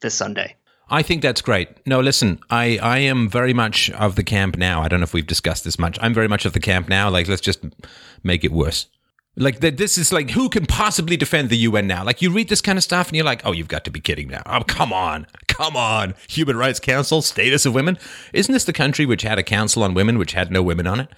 this 0.00 0.14
Sunday. 0.14 0.56
I 0.88 1.02
think 1.02 1.20
that's 1.20 1.42
great. 1.42 1.68
No, 1.84 2.00
listen, 2.00 2.38
I, 2.48 2.78
I 2.80 2.98
am 2.98 3.28
very 3.28 3.52
much 3.52 3.90
of 3.90 4.14
the 4.14 4.22
camp 4.22 4.56
now. 4.56 4.82
I 4.82 4.88
don't 4.88 5.00
know 5.00 5.04
if 5.04 5.12
we've 5.12 5.26
discussed 5.26 5.64
this 5.64 5.78
much. 5.78 5.98
I'm 6.00 6.14
very 6.14 6.28
much 6.28 6.44
of 6.44 6.52
the 6.52 6.60
camp 6.60 6.88
now. 6.88 7.10
Like, 7.10 7.26
let's 7.26 7.40
just 7.40 7.64
make 8.22 8.44
it 8.44 8.52
worse. 8.52 8.86
Like 9.38 9.60
that, 9.60 9.76
this 9.76 9.98
is 9.98 10.12
like 10.12 10.30
who 10.30 10.48
can 10.48 10.64
possibly 10.64 11.16
defend 11.16 11.50
the 11.50 11.58
UN 11.58 11.86
now? 11.86 12.04
Like 12.04 12.22
you 12.22 12.30
read 12.30 12.48
this 12.48 12.62
kind 12.62 12.78
of 12.78 12.84
stuff 12.84 13.08
and 13.08 13.16
you're 13.16 13.24
like, 13.24 13.42
oh, 13.44 13.52
you've 13.52 13.68
got 13.68 13.84
to 13.84 13.90
be 13.90 14.00
kidding 14.00 14.28
now. 14.28 14.42
Oh, 14.46 14.62
come 14.62 14.92
on, 14.92 15.26
come 15.46 15.76
on. 15.76 16.14
Human 16.28 16.56
Rights 16.56 16.80
Council, 16.80 17.20
status 17.20 17.66
of 17.66 17.74
women. 17.74 17.98
Isn't 18.32 18.52
this 18.52 18.64
the 18.64 18.72
country 18.72 19.04
which 19.04 19.22
had 19.22 19.38
a 19.38 19.42
council 19.42 19.82
on 19.82 19.92
women 19.92 20.16
which 20.16 20.32
had 20.32 20.50
no 20.50 20.62
women 20.62 20.86
on 20.86 21.00
it? 21.00 21.08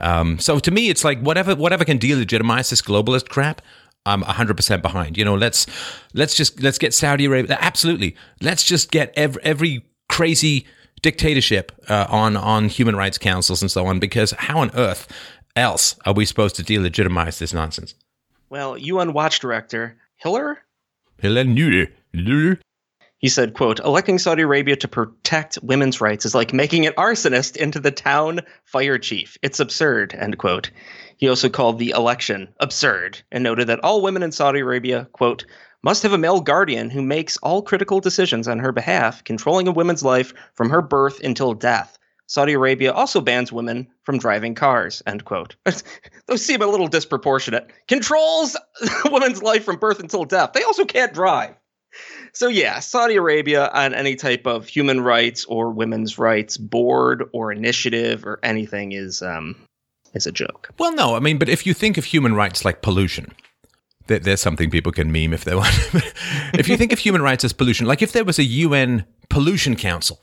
Um, 0.00 0.38
so 0.38 0.58
to 0.58 0.70
me, 0.70 0.88
it's 0.88 1.04
like 1.04 1.20
whatever 1.20 1.54
whatever 1.54 1.84
can 1.84 1.98
delegitimize 1.98 2.70
this 2.70 2.82
globalist 2.82 3.28
crap. 3.28 3.62
I'm 4.06 4.22
100% 4.22 4.80
behind. 4.80 5.18
You 5.18 5.24
know, 5.24 5.34
let's 5.34 5.66
let's 6.14 6.34
just 6.34 6.62
let's 6.62 6.78
get 6.78 6.94
Saudi 6.94 7.26
Arabia. 7.26 7.58
Absolutely, 7.60 8.16
let's 8.40 8.64
just 8.64 8.90
get 8.90 9.12
every, 9.16 9.42
every 9.42 9.84
crazy 10.08 10.66
dictatorship 11.02 11.72
uh, 11.88 12.06
on 12.08 12.36
on 12.36 12.68
human 12.68 12.96
rights 12.96 13.18
councils 13.18 13.60
and 13.60 13.70
so 13.70 13.86
on. 13.86 13.98
Because 13.98 14.32
how 14.32 14.60
on 14.60 14.70
earth 14.74 15.06
else 15.58 15.96
are 16.04 16.12
we 16.12 16.24
supposed 16.24 16.56
to 16.56 16.62
delegitimize 16.62 17.38
this 17.38 17.52
nonsense? 17.52 17.94
Well, 18.50 18.78
UN 18.78 19.12
Watch 19.12 19.40
Director 19.40 19.96
Hillel? 20.16 20.56
Hillel 21.18 21.44
Neuer. 21.44 22.58
He 23.18 23.28
said, 23.28 23.54
quote, 23.54 23.80
electing 23.80 24.18
Saudi 24.18 24.42
Arabia 24.42 24.76
to 24.76 24.86
protect 24.86 25.58
women's 25.60 26.00
rights 26.00 26.24
is 26.24 26.36
like 26.36 26.52
making 26.52 26.86
an 26.86 26.92
arsonist 26.92 27.56
into 27.56 27.80
the 27.80 27.90
town 27.90 28.40
fire 28.64 28.96
chief. 28.96 29.36
It's 29.42 29.58
absurd, 29.58 30.14
end 30.14 30.38
quote. 30.38 30.70
He 31.16 31.28
also 31.28 31.48
called 31.48 31.80
the 31.80 31.90
election 31.90 32.48
absurd 32.60 33.20
and 33.32 33.42
noted 33.42 33.66
that 33.66 33.82
all 33.82 34.02
women 34.02 34.22
in 34.22 34.30
Saudi 34.30 34.60
Arabia, 34.60 35.08
quote, 35.12 35.44
must 35.82 36.04
have 36.04 36.12
a 36.12 36.18
male 36.18 36.40
guardian 36.40 36.90
who 36.90 37.02
makes 37.02 37.36
all 37.38 37.62
critical 37.62 37.98
decisions 38.00 38.46
on 38.46 38.60
her 38.60 38.70
behalf, 38.70 39.24
controlling 39.24 39.66
a 39.66 39.72
woman's 39.72 40.04
life 40.04 40.32
from 40.54 40.70
her 40.70 40.82
birth 40.82 41.18
until 41.20 41.54
death. 41.54 41.98
Saudi 42.28 42.52
Arabia 42.52 42.92
also 42.92 43.22
bans 43.22 43.50
women 43.50 43.88
from 44.04 44.18
driving 44.18 44.54
cars, 44.54 45.02
end 45.06 45.24
quote. 45.24 45.56
Those 46.26 46.44
seem 46.44 46.60
a 46.60 46.66
little 46.66 46.86
disproportionate. 46.86 47.70
Controls 47.88 48.54
a 49.04 49.10
woman's 49.10 49.42
life 49.42 49.64
from 49.64 49.76
birth 49.76 49.98
until 49.98 50.24
death. 50.24 50.52
They 50.52 50.62
also 50.62 50.84
can't 50.84 51.14
drive. 51.14 51.54
So, 52.34 52.48
yeah, 52.48 52.80
Saudi 52.80 53.16
Arabia 53.16 53.70
on 53.72 53.94
any 53.94 54.14
type 54.14 54.46
of 54.46 54.68
human 54.68 55.00
rights 55.00 55.46
or 55.46 55.70
women's 55.70 56.18
rights 56.18 56.58
board 56.58 57.24
or 57.32 57.50
initiative 57.50 58.26
or 58.26 58.38
anything 58.42 58.92
is 58.92 59.22
um, 59.22 59.56
is 60.12 60.26
a 60.26 60.32
joke. 60.32 60.68
Well, 60.78 60.94
no, 60.94 61.16
I 61.16 61.20
mean, 61.20 61.38
but 61.38 61.48
if 61.48 61.66
you 61.66 61.72
think 61.72 61.96
of 61.96 62.04
human 62.04 62.34
rights 62.34 62.62
like 62.62 62.82
pollution, 62.82 63.32
there, 64.06 64.18
there's 64.18 64.42
something 64.42 64.70
people 64.70 64.92
can 64.92 65.10
meme 65.10 65.32
if 65.32 65.44
they 65.44 65.54
want. 65.54 65.74
if 66.52 66.68
you 66.68 66.76
think 66.76 66.92
of 66.92 66.98
human 66.98 67.22
rights 67.22 67.42
as 67.42 67.54
pollution, 67.54 67.86
like 67.86 68.02
if 68.02 68.12
there 68.12 68.24
was 68.24 68.38
a 68.38 68.44
UN 68.44 69.06
pollution 69.30 69.74
council, 69.76 70.20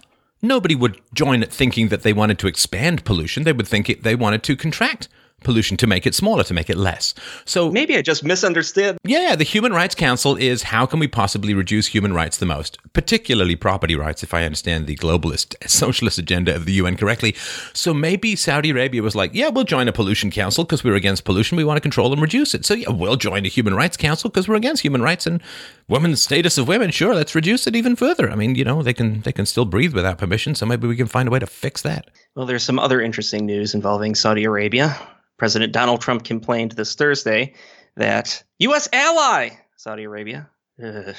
nobody 0.48 0.76
would 0.76 1.00
join 1.14 1.44
it 1.44 1.52
thinking 1.52 1.90
that 1.90 2.04
they 2.04 2.14
wanted 2.14 2.40
to 2.40 2.48
expand 2.48 3.06
pollution. 3.06 3.44
They 3.44 3.54
would 3.54 3.68
think 3.68 3.90
it, 3.90 4.04
they 4.04 4.16
wanted 4.16 4.44
to 4.44 4.56
contract 4.56 5.08
pollution 5.46 5.78
to 5.78 5.88
make 5.88 6.06
it 6.06 6.14
smaller, 6.14 6.44
to 6.44 6.54
make 6.54 6.70
it 6.70 6.78
less. 6.78 7.14
So 7.46 7.72
maybe 7.72 7.96
I 7.96 8.02
just 8.02 8.24
misunderstood. 8.24 8.98
Yeah, 9.04 9.36
the 9.36 9.46
Human 9.46 9.72
Rights 9.72 9.96
Council 9.96 10.36
is 10.36 10.64
how 10.64 10.86
can 10.86 11.00
we 11.00 11.08
possibly 11.08 11.54
reduce 11.54 11.88
human 11.88 12.12
rights 12.12 12.38
the 12.38 12.46
most, 12.46 12.78
particularly 12.92 13.56
property 13.56 13.96
rights, 13.96 14.24
if 14.24 14.34
I 14.34 14.44
understand 14.44 14.88
the 14.88 14.98
globalist 14.98 15.56
socialist 15.70 16.18
agenda 16.18 16.54
of 16.54 16.66
the 16.66 16.74
UN 16.74 16.98
correctly. 16.98 17.36
So 17.74 17.94
maybe 17.94 18.36
Saudi 18.36 18.72
Arabia 18.72 19.02
was 19.02 19.16
like, 19.16 19.34
yeah, 19.34 19.50
we'll 19.50 19.64
join 19.64 19.88
a 19.88 19.94
pollution 19.94 20.32
council 20.32 20.66
because 20.66 20.84
we're 20.84 20.96
against 20.96 21.24
pollution. 21.24 21.56
We 21.56 21.64
want 21.64 21.78
to 21.78 21.82
control 21.82 22.12
and 22.12 22.22
reduce 22.22 22.54
it. 22.54 22.66
So 22.66 22.74
yeah, 22.74 22.90
we'll 22.90 23.16
join 23.16 23.46
a 23.46 23.50
Human 23.50 23.76
Rights 23.76 23.96
Council 23.96 24.30
because 24.30 24.48
we're 24.48 24.56
against 24.56 24.84
human 24.84 25.02
rights 25.02 25.26
and 25.26 25.42
women's 25.88 26.22
status 26.22 26.58
of 26.58 26.68
women. 26.68 26.92
Sure, 26.92 27.14
let's 27.14 27.36
reduce 27.36 27.68
it 27.68 27.76
even 27.76 27.96
further. 27.96 28.30
I 28.30 28.36
mean, 28.36 28.56
you 28.56 28.66
know, 28.66 28.82
they 28.82 28.94
can 28.94 29.22
they 29.22 29.32
can 29.32 29.46
still 29.46 29.66
breathe 29.66 29.94
without 29.94 30.18
permission. 30.18 30.56
So 30.56 30.66
maybe 30.66 30.88
we 30.88 30.96
can 30.96 31.08
find 31.08 31.28
a 31.28 31.32
way 31.32 31.40
to 31.40 31.48
fix 31.48 31.82
that. 31.84 32.10
Well, 32.36 32.46
there's 32.46 32.64
some 32.64 32.80
other 32.80 33.02
interesting 33.02 33.46
news 33.46 33.76
involving 33.76 34.14
Saudi 34.14 34.44
Arabia. 34.44 34.98
President 35.38 35.72
Donald 35.72 36.02
Trump 36.02 36.26
complained 36.26 36.74
this 36.74 36.94
Thursday 36.94 37.54
that 37.96 38.44
U.S. 38.60 38.90
ally 38.92 39.52
Saudi 39.78 40.04
Arabia 40.04 40.50
ugh, 40.84 41.16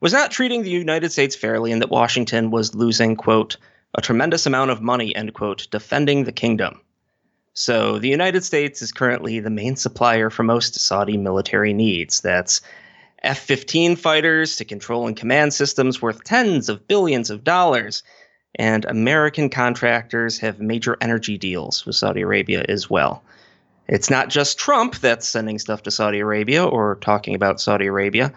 was 0.00 0.12
not 0.12 0.32
treating 0.32 0.62
the 0.62 0.70
United 0.70 1.12
States 1.12 1.36
fairly 1.36 1.70
and 1.70 1.80
that 1.80 1.90
Washington 1.90 2.50
was 2.50 2.74
losing, 2.74 3.14
quote, 3.14 3.56
a 3.94 4.02
tremendous 4.02 4.46
amount 4.46 4.72
of 4.72 4.82
money, 4.82 5.14
end 5.14 5.32
quote, 5.32 5.68
defending 5.70 6.24
the 6.24 6.32
kingdom. 6.32 6.80
So 7.54 8.00
the 8.00 8.08
United 8.08 8.42
States 8.44 8.82
is 8.82 8.90
currently 8.90 9.38
the 9.38 9.50
main 9.50 9.76
supplier 9.76 10.28
for 10.28 10.42
most 10.42 10.74
Saudi 10.74 11.16
military 11.16 11.72
needs. 11.72 12.20
That's 12.20 12.60
F 13.22 13.38
15 13.38 13.94
fighters 13.94 14.56
to 14.56 14.64
control 14.64 15.06
and 15.06 15.16
command 15.16 15.54
systems 15.54 16.02
worth 16.02 16.24
tens 16.24 16.68
of 16.68 16.88
billions 16.88 17.30
of 17.30 17.44
dollars. 17.44 18.02
And 18.54 18.84
American 18.84 19.50
contractors 19.50 20.38
have 20.38 20.60
major 20.60 20.96
energy 21.00 21.38
deals 21.38 21.84
with 21.86 21.96
Saudi 21.96 22.22
Arabia 22.22 22.64
as 22.68 22.88
well. 22.88 23.22
It's 23.88 24.10
not 24.10 24.28
just 24.28 24.58
Trump 24.58 24.96
that's 24.96 25.28
sending 25.28 25.58
stuff 25.58 25.82
to 25.84 25.90
Saudi 25.90 26.18
Arabia 26.18 26.64
or 26.64 26.96
talking 26.96 27.34
about 27.34 27.60
Saudi 27.60 27.86
Arabia. 27.86 28.32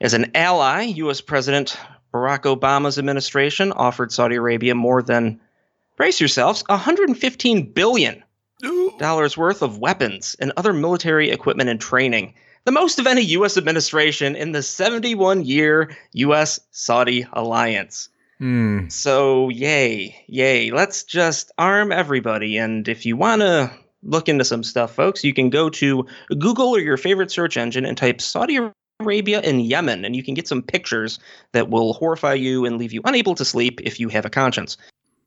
As 0.00 0.14
an 0.14 0.30
ally, 0.34 0.82
U.S. 0.82 1.20
President 1.20 1.76
Barack 2.12 2.42
Obama's 2.42 2.98
administration 2.98 3.72
offered 3.72 4.12
Saudi 4.12 4.36
Arabia 4.36 4.74
more 4.74 5.02
than, 5.02 5.40
brace 5.96 6.20
yourselves, 6.20 6.64
115 6.68 7.72
billion 7.72 8.22
dollars 8.98 9.36
worth 9.36 9.62
of 9.62 9.78
weapons 9.78 10.34
and 10.40 10.52
other 10.56 10.72
military 10.72 11.30
equipment 11.30 11.70
and 11.70 11.80
training, 11.80 12.34
the 12.64 12.72
most 12.72 12.98
of 12.98 13.06
any 13.06 13.22
U.S. 13.22 13.56
administration 13.56 14.34
in 14.34 14.52
the 14.52 14.62
71 14.62 15.44
year 15.44 15.96
U.S. 16.12 16.60
Saudi 16.70 17.26
alliance. 17.32 18.08
Hmm. 18.38 18.88
So, 18.88 19.48
yay, 19.48 20.24
yay. 20.28 20.70
Let's 20.70 21.02
just 21.02 21.50
arm 21.58 21.90
everybody. 21.90 22.56
And 22.56 22.86
if 22.88 23.04
you 23.04 23.16
want 23.16 23.42
to 23.42 23.70
look 24.02 24.28
into 24.28 24.44
some 24.44 24.62
stuff, 24.62 24.94
folks, 24.94 25.24
you 25.24 25.34
can 25.34 25.50
go 25.50 25.68
to 25.70 26.06
Google 26.38 26.68
or 26.68 26.78
your 26.78 26.96
favorite 26.96 27.30
search 27.30 27.56
engine 27.56 27.84
and 27.84 27.96
type 27.96 28.20
Saudi 28.20 28.58
Arabia 29.00 29.40
and 29.40 29.62
Yemen, 29.62 30.04
and 30.04 30.14
you 30.14 30.22
can 30.22 30.34
get 30.34 30.48
some 30.48 30.62
pictures 30.62 31.18
that 31.52 31.68
will 31.68 31.92
horrify 31.94 32.34
you 32.34 32.64
and 32.64 32.78
leave 32.78 32.92
you 32.92 33.00
unable 33.04 33.34
to 33.34 33.44
sleep 33.44 33.80
if 33.82 33.98
you 33.98 34.08
have 34.08 34.24
a 34.24 34.30
conscience. 34.30 34.76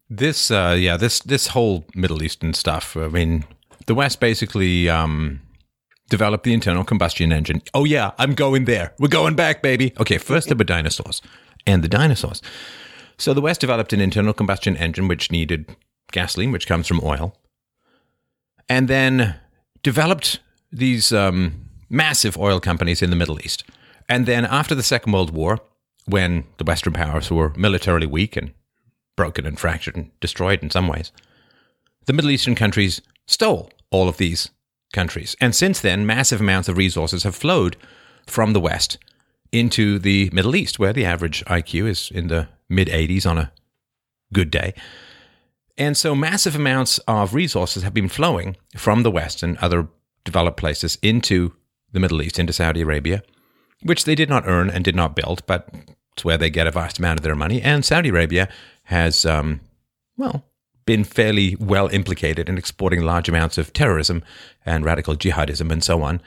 This, 0.10 0.52
uh, 0.52 0.76
yeah, 0.78 0.98
this 0.98 1.20
this 1.22 1.48
whole 1.48 1.86
Middle 1.96 2.22
Eastern 2.22 2.54
stuff. 2.54 2.98
I 2.98 3.08
mean, 3.08 3.46
the 3.88 3.96
West 3.96 4.20
basically 4.20 4.90
um, 4.90 5.42
developed 6.10 6.44
the 6.44 6.54
internal 6.54 6.84
combustion 6.84 7.32
engine. 7.32 7.62
Oh 7.74 7.86
yeah, 7.86 8.12
I'm 8.18 8.36
going 8.36 8.66
there. 8.66 8.94
We're 9.00 9.08
going 9.08 9.36
back, 9.36 9.62
baby. 9.62 9.94
Okay, 10.00 10.18
first 10.18 10.50
there 10.50 10.58
were 10.58 10.66
dinosaurs, 10.66 11.22
and 11.66 11.82
the 11.82 11.88
dinosaurs. 11.88 12.42
So 13.22 13.36
the 13.36 13.42
West 13.42 13.62
developed 13.62 13.94
an 13.94 14.02
internal 14.02 14.34
combustion 14.34 14.76
engine 14.76 15.08
which 15.08 15.30
needed 15.30 15.76
gasoline, 16.12 16.52
which 16.52 16.66
comes 16.66 16.88
from 16.88 17.00
oil, 17.04 17.38
and 18.68 18.88
then 18.88 19.36
developed 19.84 20.40
these 20.72 21.14
um, 21.14 21.70
massive 21.88 22.36
oil 22.36 22.60
companies 22.60 23.04
in 23.04 23.12
the 23.12 23.16
Middle 23.16 23.40
East. 23.40 23.64
And 24.10 24.26
then 24.26 24.44
after 24.44 24.74
the 24.74 24.82
Second 24.82 25.14
World 25.14 25.30
War, 25.30 25.60
when 26.06 26.46
the 26.58 26.64
Western 26.64 26.94
powers 26.94 27.30
were 27.30 27.54
militarily 27.56 28.08
weak 28.08 28.36
and 28.36 28.54
broken 29.16 29.46
and 29.46 29.60
fractured 29.60 29.96
and 29.96 30.10
destroyed 30.20 30.64
in 30.64 30.72
some 30.72 30.88
ways, 30.88 31.12
the 32.08 32.14
Middle 32.14 32.32
Eastern 32.32 32.56
countries 32.56 33.04
stole 33.28 33.70
all 33.92 34.10
of 34.10 34.18
these 34.18 34.50
countries. 34.94 35.36
And 35.40 35.54
since 35.54 35.80
then, 35.80 36.08
massive 36.08 36.42
amounts 36.42 36.70
of 36.70 36.76
resources 36.76 37.22
have 37.22 37.36
flowed 37.36 37.78
from 38.26 38.54
the 38.54 38.60
West 38.60 38.98
into 39.52 40.00
the 40.00 40.32
Middle 40.34 40.56
East, 40.56 40.80
where 40.80 40.92
the 40.92 41.06
average 41.06 41.46
IQ 41.46 41.88
is 41.88 42.10
in 42.10 42.28
the 42.28 42.48
mid 42.72 42.88
80s 42.88 43.30
on 43.30 43.38
a 43.38 43.52
good 44.34 44.50
day. 44.50 44.74
And 45.78 45.98
so 45.98 46.16
massive 46.16 46.56
amounts 46.56 47.00
of 47.00 47.34
resources 47.34 47.84
have 47.84 47.94
been 47.94 48.10
flowing 48.10 48.56
from 48.76 49.04
the 49.04 49.12
West 49.12 49.44
and 49.44 49.58
other 49.58 49.88
developed 50.24 50.58
places 50.58 50.98
into 51.02 51.54
the 51.92 52.00
Middle 52.00 52.22
East, 52.22 52.40
into 52.40 52.54
Saudi 52.54 52.82
Arabia, 52.82 53.24
which 53.84 54.06
they 54.06 54.16
did 54.16 54.30
not 54.30 54.48
earn 54.48 54.70
and 54.70 54.84
did 54.84 54.96
not 54.96 55.16
build, 55.16 55.46
but 55.46 55.70
it's 56.14 56.26
where 56.26 56.38
they 56.38 56.50
get 56.50 56.68
a 56.68 56.72
vast 56.72 57.00
amount 57.00 57.20
of 57.20 57.24
their 57.24 57.36
money. 57.36 57.62
And 57.62 57.84
Saudi 57.84 58.10
Arabia 58.10 58.50
has, 58.84 59.26
um, 59.26 59.62
well, 60.18 60.46
been 60.86 61.04
fairly 61.04 61.56
well 61.60 61.88
implicated 61.88 62.50
in 62.50 62.58
exporting 62.58 63.02
large 63.02 63.30
amounts 63.30 63.58
of 63.58 63.74
terrorism 63.74 64.24
and 64.66 64.84
radical 64.84 65.16
jihadism 65.16 65.72
and 65.72 65.84
so 65.84 66.02
on. 66.02 66.22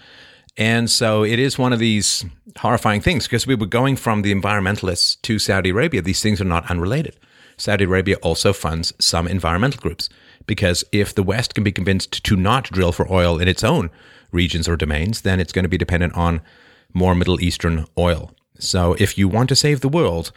And 0.56 0.88
so 0.88 1.24
it 1.24 1.38
is 1.38 1.58
one 1.58 1.72
of 1.72 1.78
these 1.78 2.24
horrifying 2.58 3.00
things 3.00 3.24
because 3.24 3.46
we 3.46 3.56
were 3.56 3.66
going 3.66 3.96
from 3.96 4.22
the 4.22 4.32
environmentalists 4.32 5.20
to 5.22 5.38
Saudi 5.38 5.70
Arabia. 5.70 6.02
These 6.02 6.22
things 6.22 6.40
are 6.40 6.44
not 6.44 6.70
unrelated. 6.70 7.16
Saudi 7.56 7.84
Arabia 7.84 8.16
also 8.16 8.52
funds 8.52 8.92
some 8.98 9.26
environmental 9.26 9.80
groups 9.80 10.08
because 10.46 10.84
if 10.92 11.14
the 11.14 11.22
West 11.22 11.54
can 11.54 11.64
be 11.64 11.72
convinced 11.72 12.24
to 12.24 12.36
not 12.36 12.64
drill 12.64 12.92
for 12.92 13.10
oil 13.10 13.38
in 13.38 13.48
its 13.48 13.64
own 13.64 13.90
regions 14.32 14.68
or 14.68 14.76
domains, 14.76 15.22
then 15.22 15.40
it's 15.40 15.52
going 15.52 15.64
to 15.64 15.68
be 15.68 15.78
dependent 15.78 16.14
on 16.14 16.40
more 16.92 17.14
Middle 17.14 17.40
Eastern 17.40 17.86
oil. 17.98 18.32
So 18.58 18.94
if 18.94 19.18
you 19.18 19.28
want 19.28 19.48
to 19.48 19.56
save 19.56 19.80
the 19.80 19.88
world, 19.88 20.32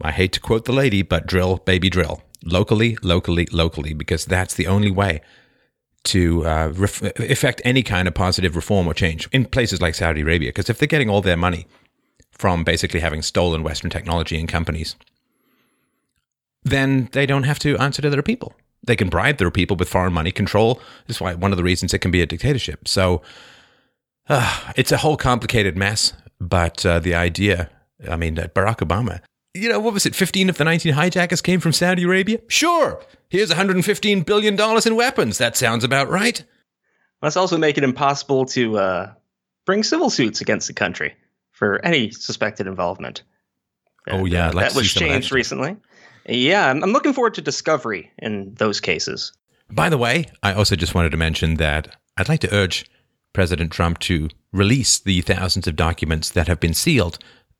I 0.00 0.12
hate 0.12 0.32
to 0.32 0.40
quote 0.40 0.64
the 0.64 0.72
lady, 0.72 1.02
but 1.02 1.26
drill, 1.26 1.56
baby, 1.58 1.90
drill. 1.90 2.22
Locally, 2.44 2.96
locally, 3.02 3.48
locally, 3.50 3.94
because 3.94 4.24
that's 4.24 4.54
the 4.54 4.66
only 4.66 4.90
way 4.90 5.20
to 6.04 6.46
uh, 6.46 6.68
ref- 6.74 7.02
effect 7.02 7.60
any 7.64 7.82
kind 7.82 8.08
of 8.08 8.14
positive 8.14 8.56
reform 8.56 8.86
or 8.86 8.94
change 8.94 9.28
in 9.32 9.44
places 9.44 9.80
like 9.80 9.94
Saudi 9.94 10.22
Arabia. 10.22 10.50
Because 10.50 10.70
if 10.70 10.78
they're 10.78 10.86
getting 10.86 11.10
all 11.10 11.20
their 11.20 11.36
money 11.36 11.66
from 12.30 12.64
basically 12.64 13.00
having 13.00 13.22
stolen 13.22 13.62
Western 13.62 13.90
technology 13.90 14.38
and 14.38 14.48
companies, 14.48 14.96
then 16.62 17.08
they 17.12 17.26
don't 17.26 17.42
have 17.44 17.58
to 17.60 17.76
answer 17.78 18.02
to 18.02 18.10
their 18.10 18.22
people. 18.22 18.54
They 18.82 18.96
can 18.96 19.08
bribe 19.08 19.38
their 19.38 19.50
people 19.50 19.76
with 19.76 19.88
foreign 19.88 20.12
money 20.12 20.30
control. 20.30 20.80
That's 21.06 21.20
why 21.20 21.34
one 21.34 21.52
of 21.52 21.56
the 21.56 21.64
reasons 21.64 21.92
it 21.92 21.98
can 21.98 22.10
be 22.10 22.22
a 22.22 22.26
dictatorship. 22.26 22.86
So 22.86 23.22
uh, 24.28 24.72
it's 24.76 24.92
a 24.92 24.98
whole 24.98 25.16
complicated 25.16 25.76
mess. 25.76 26.12
But 26.40 26.86
uh, 26.86 27.00
the 27.00 27.14
idea, 27.14 27.70
I 28.08 28.16
mean, 28.16 28.36
Barack 28.36 28.78
Obama, 28.78 29.20
you 29.58 29.68
know, 29.68 29.80
what 29.80 29.94
was 29.94 30.06
it? 30.06 30.14
15 30.14 30.48
of 30.48 30.56
the 30.56 30.64
19 30.64 30.94
hijackers 30.94 31.42
came 31.42 31.60
from 31.60 31.72
Saudi 31.72 32.04
Arabia? 32.04 32.40
Sure. 32.48 33.00
Here's 33.28 33.50
$115 33.50 34.24
billion 34.24 34.58
in 34.86 34.96
weapons. 34.96 35.38
That 35.38 35.56
sounds 35.56 35.84
about 35.84 36.08
right. 36.08 36.42
Let's 37.22 37.36
also 37.36 37.58
make 37.58 37.76
it 37.76 37.84
impossible 37.84 38.46
to 38.46 38.78
uh, 38.78 39.12
bring 39.66 39.82
civil 39.82 40.10
suits 40.10 40.40
against 40.40 40.68
the 40.68 40.74
country 40.74 41.14
for 41.50 41.84
any 41.84 42.10
suspected 42.10 42.66
involvement. 42.66 43.22
Oh, 44.08 44.24
yeah. 44.24 44.50
Like 44.50 44.68
that 44.68 44.74
was 44.76 44.92
changed 44.92 45.30
that. 45.30 45.34
recently. 45.34 45.76
Yeah, 46.28 46.70
I'm 46.70 46.80
looking 46.80 47.12
forward 47.12 47.34
to 47.34 47.42
discovery 47.42 48.12
in 48.18 48.54
those 48.54 48.80
cases. 48.80 49.32
By 49.70 49.88
the 49.88 49.98
way, 49.98 50.26
I 50.42 50.52
also 50.52 50.76
just 50.76 50.94
wanted 50.94 51.10
to 51.10 51.16
mention 51.16 51.54
that 51.54 51.96
I'd 52.16 52.28
like 52.28 52.40
to 52.40 52.54
urge 52.54 52.90
President 53.32 53.72
Trump 53.72 53.98
to 54.00 54.28
release 54.52 54.98
the 54.98 55.20
thousands 55.22 55.66
of 55.66 55.76
documents 55.76 56.30
that 56.30 56.48
have 56.48 56.60
been 56.60 56.74
sealed 56.74 57.18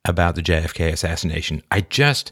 about 0.09 0.35
the 0.35 0.41
JFK 0.41 0.91
assassination. 0.91 1.63
I 1.71 1.81
just 1.81 2.31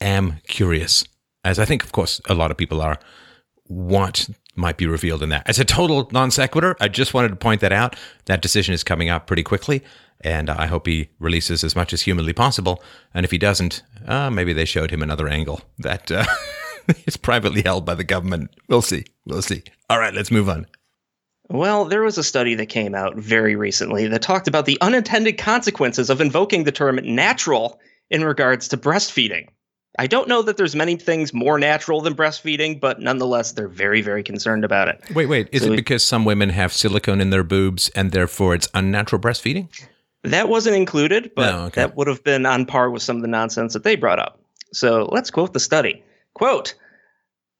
am 0.00 0.40
curious, 0.48 1.04
as 1.44 1.58
I 1.58 1.64
think, 1.64 1.84
of 1.84 1.92
course, 1.92 2.20
a 2.28 2.34
lot 2.34 2.50
of 2.50 2.56
people 2.56 2.80
are, 2.80 2.98
what 3.64 4.28
might 4.56 4.76
be 4.76 4.86
revealed 4.86 5.22
in 5.22 5.28
that. 5.28 5.48
As 5.48 5.58
a 5.58 5.64
total 5.64 6.08
non 6.12 6.30
sequitur, 6.30 6.76
I 6.80 6.88
just 6.88 7.14
wanted 7.14 7.28
to 7.28 7.36
point 7.36 7.60
that 7.60 7.72
out. 7.72 7.96
That 8.24 8.42
decision 8.42 8.74
is 8.74 8.82
coming 8.82 9.10
up 9.10 9.26
pretty 9.26 9.42
quickly, 9.42 9.82
and 10.22 10.48
I 10.50 10.66
hope 10.66 10.86
he 10.86 11.08
releases 11.18 11.62
as 11.62 11.76
much 11.76 11.92
as 11.92 12.02
humanly 12.02 12.32
possible. 12.32 12.82
And 13.14 13.24
if 13.24 13.30
he 13.30 13.38
doesn't, 13.38 13.82
uh, 14.06 14.30
maybe 14.30 14.52
they 14.52 14.64
showed 14.64 14.90
him 14.90 15.02
another 15.02 15.28
angle 15.28 15.60
that 15.78 16.10
uh, 16.10 16.24
it's 16.88 17.16
privately 17.16 17.62
held 17.62 17.84
by 17.84 17.94
the 17.94 18.04
government. 18.04 18.50
We'll 18.68 18.82
see. 18.82 19.04
We'll 19.26 19.42
see. 19.42 19.62
All 19.90 19.98
right, 20.00 20.14
let's 20.14 20.30
move 20.30 20.48
on. 20.48 20.66
Well, 21.48 21.84
there 21.84 22.02
was 22.02 22.18
a 22.18 22.24
study 22.24 22.54
that 22.56 22.66
came 22.66 22.94
out 22.94 23.16
very 23.16 23.54
recently 23.56 24.08
that 24.08 24.22
talked 24.22 24.48
about 24.48 24.66
the 24.66 24.78
unintended 24.80 25.38
consequences 25.38 26.10
of 26.10 26.20
invoking 26.20 26.64
the 26.64 26.72
term 26.72 26.98
natural 27.02 27.78
in 28.10 28.24
regards 28.24 28.68
to 28.68 28.76
breastfeeding. 28.76 29.48
I 29.98 30.06
don't 30.06 30.28
know 30.28 30.42
that 30.42 30.56
there's 30.58 30.76
many 30.76 30.96
things 30.96 31.32
more 31.32 31.58
natural 31.58 32.02
than 32.02 32.14
breastfeeding, 32.14 32.80
but 32.80 33.00
nonetheless, 33.00 33.52
they're 33.52 33.68
very, 33.68 34.02
very 34.02 34.22
concerned 34.22 34.64
about 34.64 34.88
it. 34.88 35.00
Wait, 35.14 35.26
wait. 35.26 35.48
Is 35.52 35.62
So 35.62 35.68
it 35.68 35.70
we- 35.70 35.76
because 35.76 36.04
some 36.04 36.24
women 36.24 36.50
have 36.50 36.72
silicone 36.72 37.20
in 37.20 37.30
their 37.30 37.44
boobs 37.44 37.88
and 37.94 38.12
therefore 38.12 38.54
it's 38.54 38.68
unnatural 38.74 39.22
breastfeeding? 39.22 39.68
That 40.22 40.48
wasn't 40.48 40.76
included, 40.76 41.30
but 41.36 41.50
No, 41.52 41.58
okay. 41.66 41.82
that 41.82 41.96
would 41.96 42.08
have 42.08 42.24
been 42.24 42.44
on 42.44 42.66
par 42.66 42.90
with 42.90 43.02
some 43.02 43.16
of 43.16 43.22
the 43.22 43.28
nonsense 43.28 43.72
that 43.72 43.84
they 43.84 43.94
brought 43.96 44.18
up. 44.18 44.40
So 44.72 45.08
let's 45.12 45.30
quote 45.30 45.52
the 45.52 45.60
study. 45.60 46.02
Quote 46.34 46.74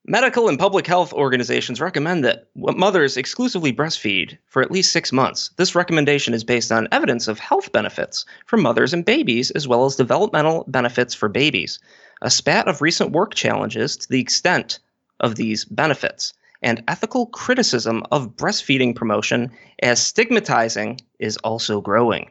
Medical 0.08 0.48
and 0.48 0.56
public 0.56 0.86
health 0.86 1.12
organizations 1.12 1.80
recommend 1.80 2.24
that 2.24 2.46
mothers 2.54 3.16
exclusively 3.16 3.72
breastfeed 3.72 4.38
for 4.46 4.62
at 4.62 4.70
least 4.70 4.92
six 4.92 5.12
months. 5.12 5.50
This 5.56 5.74
recommendation 5.74 6.32
is 6.32 6.44
based 6.44 6.70
on 6.70 6.86
evidence 6.92 7.26
of 7.26 7.40
health 7.40 7.72
benefits 7.72 8.24
for 8.44 8.56
mothers 8.56 8.94
and 8.94 9.04
babies, 9.04 9.50
as 9.50 9.66
well 9.66 9.84
as 9.84 9.96
developmental 9.96 10.64
benefits 10.68 11.12
for 11.12 11.28
babies. 11.28 11.80
A 12.22 12.30
spat 12.30 12.68
of 12.68 12.80
recent 12.80 13.10
work 13.10 13.34
challenges 13.34 13.96
to 13.96 14.08
the 14.08 14.20
extent 14.20 14.78
of 15.18 15.34
these 15.34 15.64
benefits 15.64 16.32
and 16.62 16.84
ethical 16.86 17.26
criticism 17.26 18.04
of 18.12 18.36
breastfeeding 18.36 18.94
promotion 18.94 19.50
as 19.82 20.00
stigmatizing 20.00 21.00
is 21.18 21.36
also 21.38 21.80
growing. 21.80 22.30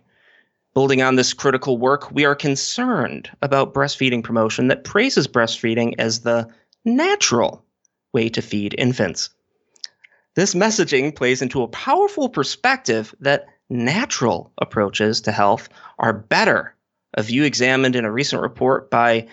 Building 0.73 1.01
on 1.01 1.17
this 1.17 1.33
critical 1.33 1.77
work, 1.77 2.09
we 2.09 2.23
are 2.23 2.35
concerned 2.35 3.29
about 3.41 3.73
breastfeeding 3.73 4.23
promotion 4.23 4.69
that 4.69 4.85
praises 4.85 5.27
breastfeeding 5.27 5.93
as 5.99 6.21
the 6.21 6.47
natural 6.85 7.64
way 8.15 8.29
to 8.29 8.41
feed 8.41 8.73
infants. 8.77 9.29
This 10.35 10.55
messaging 10.55 11.15
plays 11.15 11.41
into 11.41 11.61
a 11.61 11.67
powerful 11.67 12.29
perspective 12.29 13.13
that 13.19 13.45
natural 13.69 14.51
approaches 14.57 15.21
to 15.21 15.31
health 15.31 15.67
are 15.99 16.13
better, 16.13 16.73
a 17.15 17.23
view 17.23 17.43
examined 17.43 17.95
in 17.95 18.05
a 18.05 18.11
recent 18.11 18.41
report 18.41 18.89
by 18.89 19.27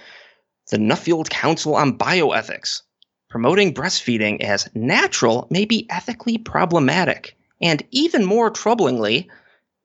the 0.70 0.78
Nuffield 0.78 1.30
Council 1.30 1.76
on 1.76 1.96
Bioethics. 1.96 2.82
Promoting 3.30 3.72
breastfeeding 3.72 4.40
as 4.42 4.68
natural 4.74 5.46
may 5.48 5.64
be 5.64 5.86
ethically 5.88 6.36
problematic, 6.36 7.36
and 7.60 7.82
even 7.92 8.24
more 8.24 8.50
troublingly, 8.50 9.28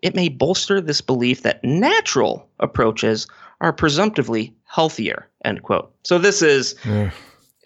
it 0.01 0.15
may 0.15 0.27
bolster 0.27 0.81
this 0.81 1.01
belief 1.01 1.43
that 1.43 1.63
natural 1.63 2.49
approaches 2.59 3.27
are 3.61 3.73
presumptively 3.73 4.53
healthier. 4.65 5.27
End 5.45 5.63
quote. 5.63 5.93
So 6.03 6.17
this 6.17 6.41
is 6.41 6.75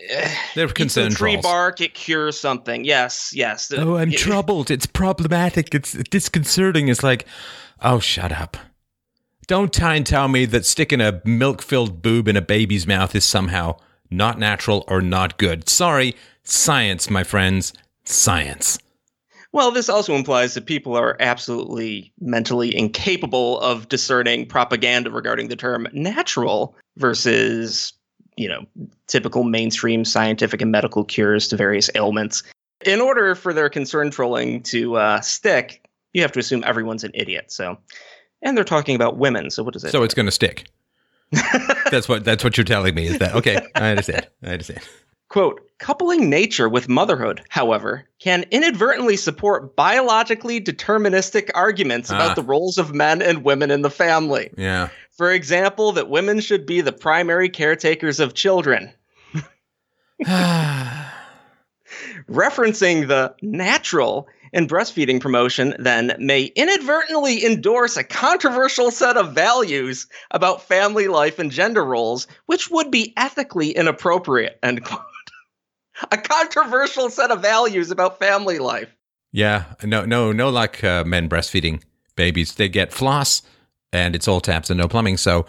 Eh, 0.10 0.36
They're 0.56 0.68
concerned 0.68 1.16
tree 1.16 1.34
trolls. 1.34 1.44
bark, 1.44 1.82
it 1.82 1.94
cures 1.94 2.40
something. 2.40 2.86
Yes, 2.86 3.32
yes. 3.34 3.72
Oh, 3.76 3.98
I'm 3.98 4.12
troubled. 4.12 4.72
It's 4.72 4.86
problematic. 4.86 5.74
It's 5.76 5.94
disconcerting. 5.94 6.88
It's 6.88 7.04
like, 7.04 7.26
oh, 7.82 8.00
shut 8.00 8.32
up. 8.32 8.58
Don't 9.48 9.74
try 9.74 9.96
and 9.96 10.06
tell 10.06 10.28
me 10.28 10.46
that 10.46 10.66
sticking 10.66 11.02
a 11.02 11.22
milk 11.26 11.62
filled 11.62 12.02
boob 12.02 12.28
in 12.28 12.38
a 12.38 12.42
baby's 12.42 12.88
mouth 12.88 13.16
is 13.16 13.26
somehow 13.26 13.78
not 14.10 14.40
natural 14.40 14.86
or 14.88 15.02
not 15.02 15.38
good. 15.38 15.68
Sorry, 15.68 16.16
science, 16.44 17.10
my 17.10 17.24
friends. 17.24 17.74
Science. 18.04 18.80
Well, 19.54 19.72
this 19.72 19.90
also 19.90 20.16
implies 20.16 20.54
that 20.54 20.66
people 20.66 20.96
are 20.96 21.18
absolutely 21.20 22.14
mentally 22.22 22.74
incapable 22.76 23.60
of 23.60 23.90
discerning 23.90 24.46
propaganda 24.46 25.12
regarding 25.12 25.50
the 25.50 25.58
term 25.58 25.88
natural 25.92 26.74
versus, 26.98 27.92
you 28.42 28.48
know, 28.50 28.66
typical 29.08 29.44
mainstream 29.44 30.04
scientific 30.04 30.62
and 30.62 30.72
medical 30.72 31.04
cures 31.06 31.48
to 31.50 31.56
various 31.56 31.90
ailments. 31.96 32.42
In 32.86 33.00
order 33.00 33.36
for 33.36 33.54
their 33.54 33.70
concern 33.70 34.10
trolling 34.10 34.64
to 34.64 34.96
uh, 34.96 35.22
stick, 35.22 35.88
you 36.14 36.22
have 36.24 36.32
to 36.32 36.40
assume 36.40 36.64
everyone's 36.66 37.04
an 37.04 37.12
idiot. 37.14 37.52
So, 37.52 37.78
and 38.42 38.58
they're 38.58 38.64
talking 38.64 38.96
about 38.96 39.18
women. 39.18 39.52
So, 39.52 39.62
what 39.62 39.74
does 39.74 39.84
it? 39.84 39.92
So 39.92 40.02
it's 40.04 40.16
going 40.16 40.26
to 40.26 40.32
stick. 40.32 40.66
that's 41.92 42.10
what 42.10 42.26
that's 42.26 42.44
what 42.44 42.58
you're 42.58 42.66
telling 42.66 42.96
me. 42.96 43.06
Is 43.08 43.20
that 43.20 43.36
okay? 43.36 43.60
I 43.76 43.92
understand. 43.92 44.28
I 44.44 44.50
understand. 44.50 44.82
Quote, 45.30 45.62
coupling 45.78 46.30
nature 46.30 46.68
with 46.68 46.90
motherhood, 46.90 47.42
however, 47.48 48.06
can 48.20 48.44
inadvertently 48.52 49.16
support 49.16 49.78
biologically 49.78 50.60
deterministic 50.60 51.50
arguments 51.56 52.12
Ah. 52.12 52.16
about 52.18 52.36
the 52.36 52.44
roles 52.44 52.78
of 52.78 52.94
men 52.94 53.22
and 53.22 53.46
women 53.46 53.72
in 53.72 53.82
the 53.82 53.90
family. 53.90 54.50
Yeah. 54.58 54.90
For 55.12 55.32
example, 55.32 55.92
that 55.94 56.10
women 56.10 56.40
should 56.40 56.66
be 56.66 56.82
the 56.82 56.92
primary 56.92 57.50
caretakers 57.50 58.20
of 58.20 58.34
children. 58.34 58.94
Referencing 62.30 63.08
the 63.08 63.36
natural 63.42 64.28
in 64.54 64.68
breastfeeding 64.68 65.22
promotion, 65.22 65.76
then, 65.80 66.14
may 66.20 66.44
inadvertently 66.44 67.46
endorse 67.46 67.96
a 67.98 68.04
controversial 68.04 68.92
set 68.92 69.16
of 69.16 69.34
values 69.34 70.08
about 70.32 70.64
family 70.64 71.08
life 71.08 71.40
and 71.40 71.52
gender 71.52 71.86
roles, 71.86 72.28
which 72.48 72.70
would 72.70 72.92
be 72.92 73.14
ethically 73.16 73.72
inappropriate. 73.72 74.60
End 74.62 74.84
quote. 74.84 75.02
a 76.12 76.18
controversial 76.18 77.10
set 77.10 77.32
of 77.32 77.42
values 77.42 77.92
about 77.92 78.20
family 78.20 78.60
life. 78.60 78.90
Yeah, 79.32 79.66
no, 79.84 80.06
no, 80.06 80.32
no. 80.32 80.50
Like 80.50 80.84
uh, 80.84 81.04
men 81.06 81.30
breastfeeding 81.30 81.82
babies, 82.16 82.56
they 82.56 82.68
get 82.70 82.92
floss, 82.92 83.42
and 83.92 84.16
it's 84.16 84.28
all 84.28 84.42
taps 84.42 84.70
and 84.70 84.80
no 84.80 84.88
plumbing. 84.88 85.18
So, 85.18 85.42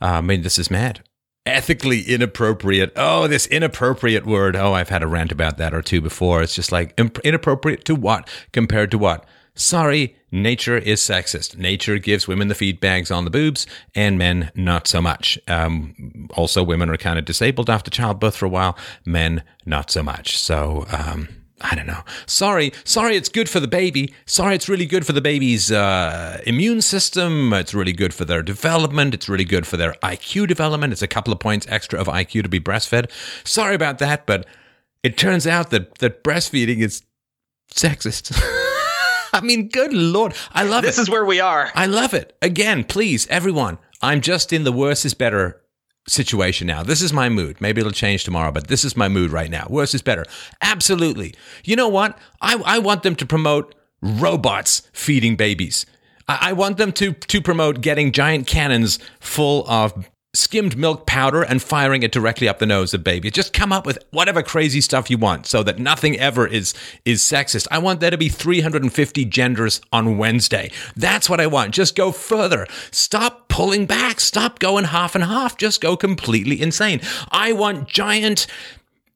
uh, 0.00 0.06
I 0.06 0.20
mean, 0.20 0.42
this 0.42 0.58
is 0.58 0.70
mad. 0.70 1.02
Ethically 1.44 2.02
inappropriate. 2.02 2.92
Oh, 2.94 3.26
this 3.26 3.46
inappropriate 3.46 4.24
word. 4.24 4.54
Oh, 4.54 4.74
I've 4.74 4.90
had 4.90 5.02
a 5.02 5.08
rant 5.08 5.32
about 5.32 5.58
that 5.58 5.74
or 5.74 5.82
two 5.82 6.00
before. 6.00 6.42
It's 6.42 6.54
just 6.54 6.70
like 6.70 6.94
imp- 6.98 7.18
inappropriate 7.20 7.84
to 7.86 7.94
what 7.94 8.28
compared 8.52 8.90
to 8.92 8.98
what. 8.98 9.26
Sorry, 9.54 10.16
nature 10.30 10.78
is 10.78 11.00
sexist. 11.00 11.58
Nature 11.58 11.98
gives 11.98 12.26
women 12.26 12.48
the 12.48 12.54
feed 12.54 12.80
bags 12.80 13.10
on 13.10 13.24
the 13.24 13.30
boobs 13.30 13.66
and 13.94 14.16
men 14.16 14.50
not 14.54 14.86
so 14.86 15.02
much. 15.02 15.38
Um, 15.46 16.28
also, 16.34 16.62
women 16.62 16.88
are 16.88 16.96
kind 16.96 17.18
of 17.18 17.26
disabled 17.26 17.68
after 17.68 17.90
childbirth 17.90 18.36
for 18.36 18.46
a 18.46 18.48
while, 18.48 18.78
men 19.04 19.42
not 19.66 19.90
so 19.90 20.02
much. 20.02 20.38
So, 20.38 20.86
um, 20.90 21.28
I 21.62 21.74
don't 21.74 21.86
know. 21.86 22.02
Sorry, 22.26 22.72
sorry, 22.84 23.16
it's 23.16 23.28
good 23.28 23.48
for 23.48 23.60
the 23.60 23.68
baby. 23.68 24.12
Sorry, 24.26 24.54
it's 24.54 24.68
really 24.68 24.86
good 24.86 25.06
for 25.06 25.12
the 25.12 25.20
baby's 25.20 25.70
uh, 25.70 26.40
immune 26.46 26.82
system. 26.82 27.52
It's 27.52 27.72
really 27.72 27.92
good 27.92 28.12
for 28.12 28.24
their 28.24 28.42
development. 28.42 29.14
It's 29.14 29.28
really 29.28 29.44
good 29.44 29.66
for 29.66 29.76
their 29.76 29.92
IQ 30.02 30.48
development. 30.48 30.92
It's 30.92 31.02
a 31.02 31.08
couple 31.08 31.32
of 31.32 31.38
points 31.38 31.66
extra 31.68 32.00
of 32.00 32.08
IQ 32.08 32.42
to 32.42 32.48
be 32.48 32.60
breastfed. 32.60 33.10
Sorry 33.44 33.74
about 33.74 33.98
that, 33.98 34.26
but 34.26 34.46
it 35.02 35.16
turns 35.16 35.46
out 35.46 35.70
that, 35.70 35.96
that 35.98 36.24
breastfeeding 36.24 36.78
is 36.78 37.02
sexist. 37.72 38.32
I 39.32 39.40
mean, 39.40 39.68
good 39.68 39.92
lord. 39.92 40.34
I 40.52 40.64
love 40.64 40.82
This 40.82 40.98
is 40.98 41.08
where 41.08 41.24
we 41.24 41.40
are. 41.40 41.70
I 41.74 41.86
love 41.86 42.12
it. 42.12 42.36
Again, 42.42 42.84
please, 42.84 43.26
everyone. 43.28 43.78
I'm 44.02 44.20
just 44.20 44.52
in 44.52 44.64
the 44.64 44.72
worse 44.72 45.04
is 45.04 45.14
better 45.14 45.61
situation 46.08 46.66
now. 46.66 46.82
This 46.82 47.02
is 47.02 47.12
my 47.12 47.28
mood. 47.28 47.60
Maybe 47.60 47.80
it'll 47.80 47.92
change 47.92 48.24
tomorrow, 48.24 48.52
but 48.52 48.66
this 48.66 48.84
is 48.84 48.96
my 48.96 49.08
mood 49.08 49.30
right 49.30 49.50
now. 49.50 49.66
Worse 49.70 49.94
is 49.94 50.02
better. 50.02 50.24
Absolutely. 50.60 51.34
You 51.64 51.76
know 51.76 51.88
what? 51.88 52.18
I, 52.40 52.60
I 52.64 52.78
want 52.78 53.02
them 53.02 53.14
to 53.16 53.26
promote 53.26 53.74
robots 54.02 54.82
feeding 54.92 55.36
babies. 55.36 55.86
I, 56.28 56.52
want 56.52 56.76
them 56.76 56.92
to 56.92 57.12
to 57.12 57.42
promote 57.42 57.80
getting 57.80 58.12
giant 58.12 58.46
cannons 58.46 58.98
full 59.20 59.68
of 59.68 60.08
skimmed 60.34 60.78
milk 60.78 61.06
powder 61.06 61.42
and 61.42 61.62
firing 61.62 62.02
it 62.02 62.10
directly 62.10 62.48
up 62.48 62.58
the 62.58 62.64
nose 62.64 62.94
of 62.94 63.04
baby. 63.04 63.30
Just 63.30 63.52
come 63.52 63.70
up 63.70 63.84
with 63.84 63.98
whatever 64.12 64.42
crazy 64.42 64.80
stuff 64.80 65.10
you 65.10 65.18
want 65.18 65.46
so 65.46 65.62
that 65.62 65.78
nothing 65.78 66.18
ever 66.18 66.46
is 66.46 66.72
is 67.04 67.20
sexist. 67.20 67.66
I 67.70 67.78
want 67.78 68.00
there 68.00 68.10
to 68.10 68.16
be 68.16 68.30
350 68.30 69.26
genders 69.26 69.82
on 69.92 70.16
Wednesday. 70.16 70.70
That's 70.96 71.28
what 71.28 71.40
I 71.40 71.46
want. 71.46 71.74
Just 71.74 71.94
go 71.94 72.12
further. 72.12 72.66
Stop 72.90 73.48
pulling 73.48 73.84
back. 73.84 74.20
Stop 74.20 74.58
going 74.58 74.86
half 74.86 75.14
and 75.14 75.24
half. 75.24 75.58
Just 75.58 75.82
go 75.82 75.98
completely 75.98 76.62
insane. 76.62 77.02
I 77.30 77.52
want 77.52 77.88
giant 77.88 78.46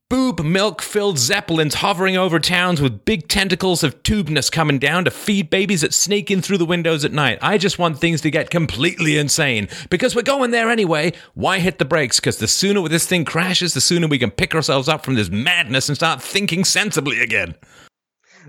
boob 0.08 0.44
milk 0.44 0.82
filled 0.82 1.18
zeppelins 1.18 1.74
hovering 1.74 2.16
over 2.16 2.38
towns 2.38 2.80
with 2.80 3.04
big 3.04 3.26
tentacles 3.26 3.82
of 3.82 4.00
tubeness 4.04 4.50
coming 4.50 4.78
down 4.78 5.04
to 5.04 5.10
feed 5.10 5.50
babies 5.50 5.80
that 5.80 5.92
sneak 5.92 6.30
in 6.30 6.40
through 6.40 6.58
the 6.58 6.64
windows 6.64 7.04
at 7.04 7.12
night. 7.12 7.38
I 7.42 7.58
just 7.58 7.78
want 7.78 7.98
things 7.98 8.20
to 8.20 8.30
get 8.30 8.48
completely 8.48 9.18
insane 9.18 9.68
because 9.90 10.14
we're 10.14 10.22
going 10.22 10.52
there 10.52 10.70
anyway. 10.70 11.12
Why 11.34 11.58
hit 11.58 11.78
the 11.78 11.84
brakes? 11.84 12.20
Because 12.20 12.38
the 12.38 12.46
sooner 12.46 12.86
this 12.88 13.06
thing 13.06 13.24
crashes, 13.24 13.74
the 13.74 13.80
sooner 13.80 14.06
we 14.06 14.18
can 14.18 14.30
pick 14.30 14.54
ourselves 14.54 14.88
up 14.88 15.04
from 15.04 15.14
this 15.14 15.28
madness 15.28 15.88
and 15.88 15.96
start 15.96 16.22
thinking 16.22 16.64
sensibly 16.64 17.20
again. 17.20 17.56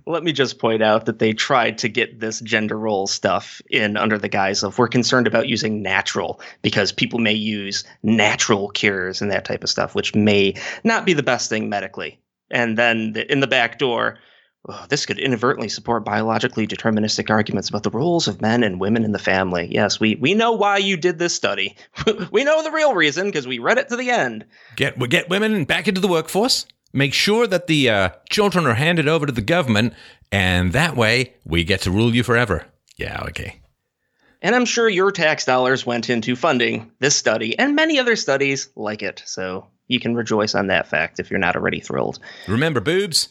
Let 0.07 0.23
me 0.23 0.31
just 0.31 0.57
point 0.57 0.81
out 0.81 1.05
that 1.05 1.19
they 1.19 1.33
tried 1.33 1.77
to 1.79 1.89
get 1.89 2.19
this 2.19 2.39
gender 2.39 2.77
role 2.77 3.07
stuff 3.07 3.61
in 3.69 3.97
under 3.97 4.17
the 4.17 4.29
guise 4.29 4.63
of 4.63 4.77
we're 4.77 4.87
concerned 4.87 5.27
about 5.27 5.49
using 5.49 5.81
natural 5.81 6.39
because 6.61 6.91
people 6.91 7.19
may 7.19 7.33
use 7.33 7.83
natural 8.03 8.69
cures 8.69 9.21
and 9.21 9.29
that 9.31 9.45
type 9.45 9.63
of 9.63 9.69
stuff, 9.69 9.95
which 9.95 10.15
may 10.15 10.55
not 10.83 11.05
be 11.05 11.13
the 11.13 11.23
best 11.23 11.49
thing 11.49 11.67
medically. 11.69 12.21
And 12.49 12.77
then 12.77 13.11
the, 13.11 13.29
in 13.29 13.41
the 13.41 13.47
back 13.47 13.79
door, 13.79 14.17
oh, 14.69 14.85
this 14.89 15.05
could 15.05 15.19
inadvertently 15.19 15.69
support 15.69 16.05
biologically 16.05 16.65
deterministic 16.65 17.29
arguments 17.29 17.67
about 17.67 17.83
the 17.83 17.89
roles 17.89 18.27
of 18.27 18.41
men 18.41 18.63
and 18.63 18.79
women 18.79 19.03
in 19.03 19.11
the 19.11 19.19
family. 19.19 19.67
Yes, 19.71 19.99
we, 19.99 20.15
we 20.15 20.33
know 20.33 20.53
why 20.53 20.77
you 20.77 20.97
did 20.97 21.19
this 21.19 21.35
study. 21.35 21.75
we 22.31 22.43
know 22.43 22.63
the 22.63 22.71
real 22.71 22.93
reason 22.93 23.25
because 23.25 23.47
we 23.47 23.59
read 23.59 23.77
it 23.77 23.89
to 23.89 23.97
the 23.97 24.09
end. 24.09 24.45
Get 24.75 24.97
get 25.09 25.29
women 25.29 25.65
back 25.65 25.87
into 25.87 26.01
the 26.01 26.07
workforce. 26.07 26.65
Make 26.93 27.13
sure 27.13 27.47
that 27.47 27.67
the 27.67 27.89
uh, 27.89 28.09
children 28.29 28.65
are 28.65 28.73
handed 28.73 29.07
over 29.07 29.25
to 29.25 29.31
the 29.31 29.41
government, 29.41 29.93
and 30.31 30.73
that 30.73 30.95
way 30.95 31.35
we 31.45 31.63
get 31.63 31.81
to 31.81 31.91
rule 31.91 32.15
you 32.15 32.23
forever. 32.23 32.65
Yeah, 32.97 33.23
okay. 33.29 33.61
And 34.41 34.55
I'm 34.55 34.65
sure 34.65 34.87
your 34.87 35.11
tax 35.11 35.45
dollars 35.45 35.85
went 35.85 36.09
into 36.09 36.35
funding 36.35 36.91
this 36.99 37.15
study 37.15 37.57
and 37.57 37.75
many 37.75 37.99
other 37.99 38.15
studies 38.15 38.69
like 38.75 39.01
it. 39.01 39.23
So 39.25 39.67
you 39.87 39.99
can 39.99 40.15
rejoice 40.15 40.55
on 40.55 40.67
that 40.67 40.87
fact 40.87 41.19
if 41.19 41.31
you're 41.31 41.39
not 41.39 41.55
already 41.55 41.79
thrilled. 41.79 42.19
Remember, 42.47 42.79
boobs, 42.79 43.29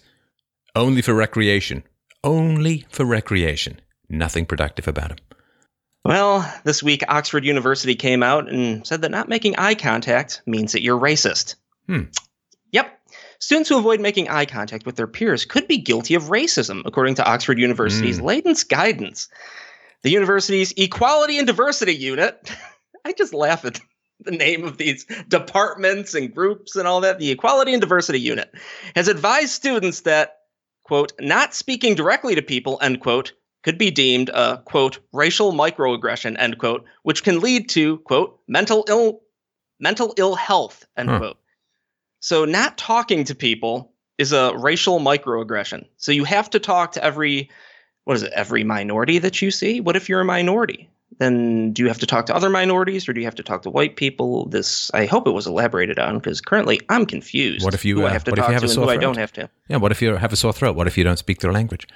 only 0.74 1.02
for 1.02 1.14
recreation. 1.14 1.84
Only 2.24 2.86
for 2.90 3.04
recreation. 3.04 3.80
Nothing 4.08 4.46
productive 4.46 4.88
about 4.88 5.08
them. 5.08 5.18
Well, 6.04 6.48
this 6.64 6.82
week 6.82 7.02
Oxford 7.08 7.44
University 7.44 7.96
came 7.96 8.22
out 8.22 8.48
and 8.48 8.86
said 8.86 9.02
that 9.02 9.10
not 9.10 9.28
making 9.28 9.56
eye 9.56 9.74
contact 9.74 10.42
means 10.46 10.72
that 10.72 10.82
you're 10.82 11.00
racist. 11.00 11.56
Hmm. 11.88 12.02
Students 13.40 13.68
who 13.68 13.78
avoid 13.78 14.00
making 14.00 14.28
eye 14.28 14.46
contact 14.46 14.86
with 14.86 14.96
their 14.96 15.06
peers 15.06 15.44
could 15.44 15.68
be 15.68 15.78
guilty 15.78 16.14
of 16.14 16.24
racism, 16.24 16.82
according 16.84 17.16
to 17.16 17.24
Oxford 17.24 17.58
University's 17.58 18.18
hmm. 18.18 18.24
latest 18.24 18.68
guidance. 18.68 19.28
The 20.02 20.10
university's 20.10 20.72
Equality 20.76 21.38
and 21.38 21.46
Diversity 21.46 21.94
Unit, 21.94 22.50
I 23.04 23.12
just 23.12 23.34
laugh 23.34 23.64
at 23.64 23.80
the 24.20 24.30
name 24.30 24.64
of 24.64 24.78
these 24.78 25.04
departments 25.28 26.14
and 26.14 26.34
groups 26.34 26.76
and 26.76 26.88
all 26.88 27.00
that. 27.02 27.18
The 27.18 27.30
Equality 27.30 27.72
and 27.72 27.80
Diversity 27.80 28.20
Unit 28.20 28.52
has 28.94 29.08
advised 29.08 29.50
students 29.50 30.02
that, 30.02 30.38
quote, 30.84 31.12
not 31.20 31.54
speaking 31.54 31.94
directly 31.94 32.34
to 32.34 32.42
people, 32.42 32.78
end 32.80 33.00
quote, 33.00 33.32
could 33.62 33.78
be 33.78 33.90
deemed 33.90 34.28
a, 34.30 34.62
quote, 34.64 35.00
racial 35.12 35.52
microaggression, 35.52 36.36
end 36.38 36.58
quote, 36.58 36.84
which 37.02 37.24
can 37.24 37.40
lead 37.40 37.68
to, 37.70 37.98
quote, 37.98 38.38
mental 38.46 38.84
ill 38.88 39.20
mental 39.78 40.14
ill 40.16 40.34
health, 40.34 40.86
end 40.96 41.10
Huh. 41.10 41.18
quote. 41.18 41.38
So 42.26 42.44
not 42.44 42.76
talking 42.76 43.22
to 43.22 43.36
people 43.36 43.92
is 44.18 44.32
a 44.32 44.52
racial 44.58 44.98
microaggression. 44.98 45.86
So 45.96 46.10
you 46.10 46.24
have 46.24 46.50
to 46.50 46.58
talk 46.58 46.90
to 46.92 47.04
every 47.04 47.50
what 48.02 48.16
is 48.16 48.24
it, 48.24 48.32
every 48.34 48.64
minority 48.64 49.20
that 49.20 49.40
you 49.40 49.52
see? 49.52 49.80
What 49.80 49.94
if 49.94 50.08
you're 50.08 50.22
a 50.22 50.24
minority? 50.24 50.90
Then 51.18 51.72
do 51.72 51.82
you 51.82 51.88
have 51.88 52.00
to 52.00 52.06
talk 52.06 52.26
to 52.26 52.34
other 52.34 52.50
minorities 52.50 53.08
or 53.08 53.12
do 53.12 53.20
you 53.20 53.28
have 53.28 53.36
to 53.36 53.44
talk 53.44 53.62
to 53.62 53.70
white 53.70 53.94
people? 53.94 54.46
This 54.46 54.90
I 54.92 55.06
hope 55.06 55.28
it 55.28 55.30
was 55.30 55.46
elaborated 55.46 56.00
on 56.00 56.18
because 56.18 56.40
currently 56.40 56.80
I'm 56.88 57.06
confused. 57.06 57.64
What 57.64 57.74
if 57.74 57.84
you, 57.84 58.04
uh, 58.04 58.10
have 58.10 58.24
to 58.24 58.32
what 58.32 58.40
if 58.40 58.42
talk 58.42 58.48
you 58.48 58.54
have 58.54 58.62
to 58.62 58.66
a 58.66 58.70
sore 58.70 58.84
who 58.86 58.90
I 58.90 58.94
throat? 58.94 59.02
don't 59.02 59.18
have 59.18 59.32
to? 59.34 59.48
Yeah, 59.68 59.76
what 59.76 59.92
if 59.92 60.02
you 60.02 60.16
have 60.16 60.32
a 60.32 60.36
sore 60.36 60.52
throat? 60.52 60.74
What 60.74 60.88
if 60.88 60.98
you 60.98 61.04
don't 61.04 61.20
speak 61.20 61.38
their 61.38 61.52
language? 61.52 61.86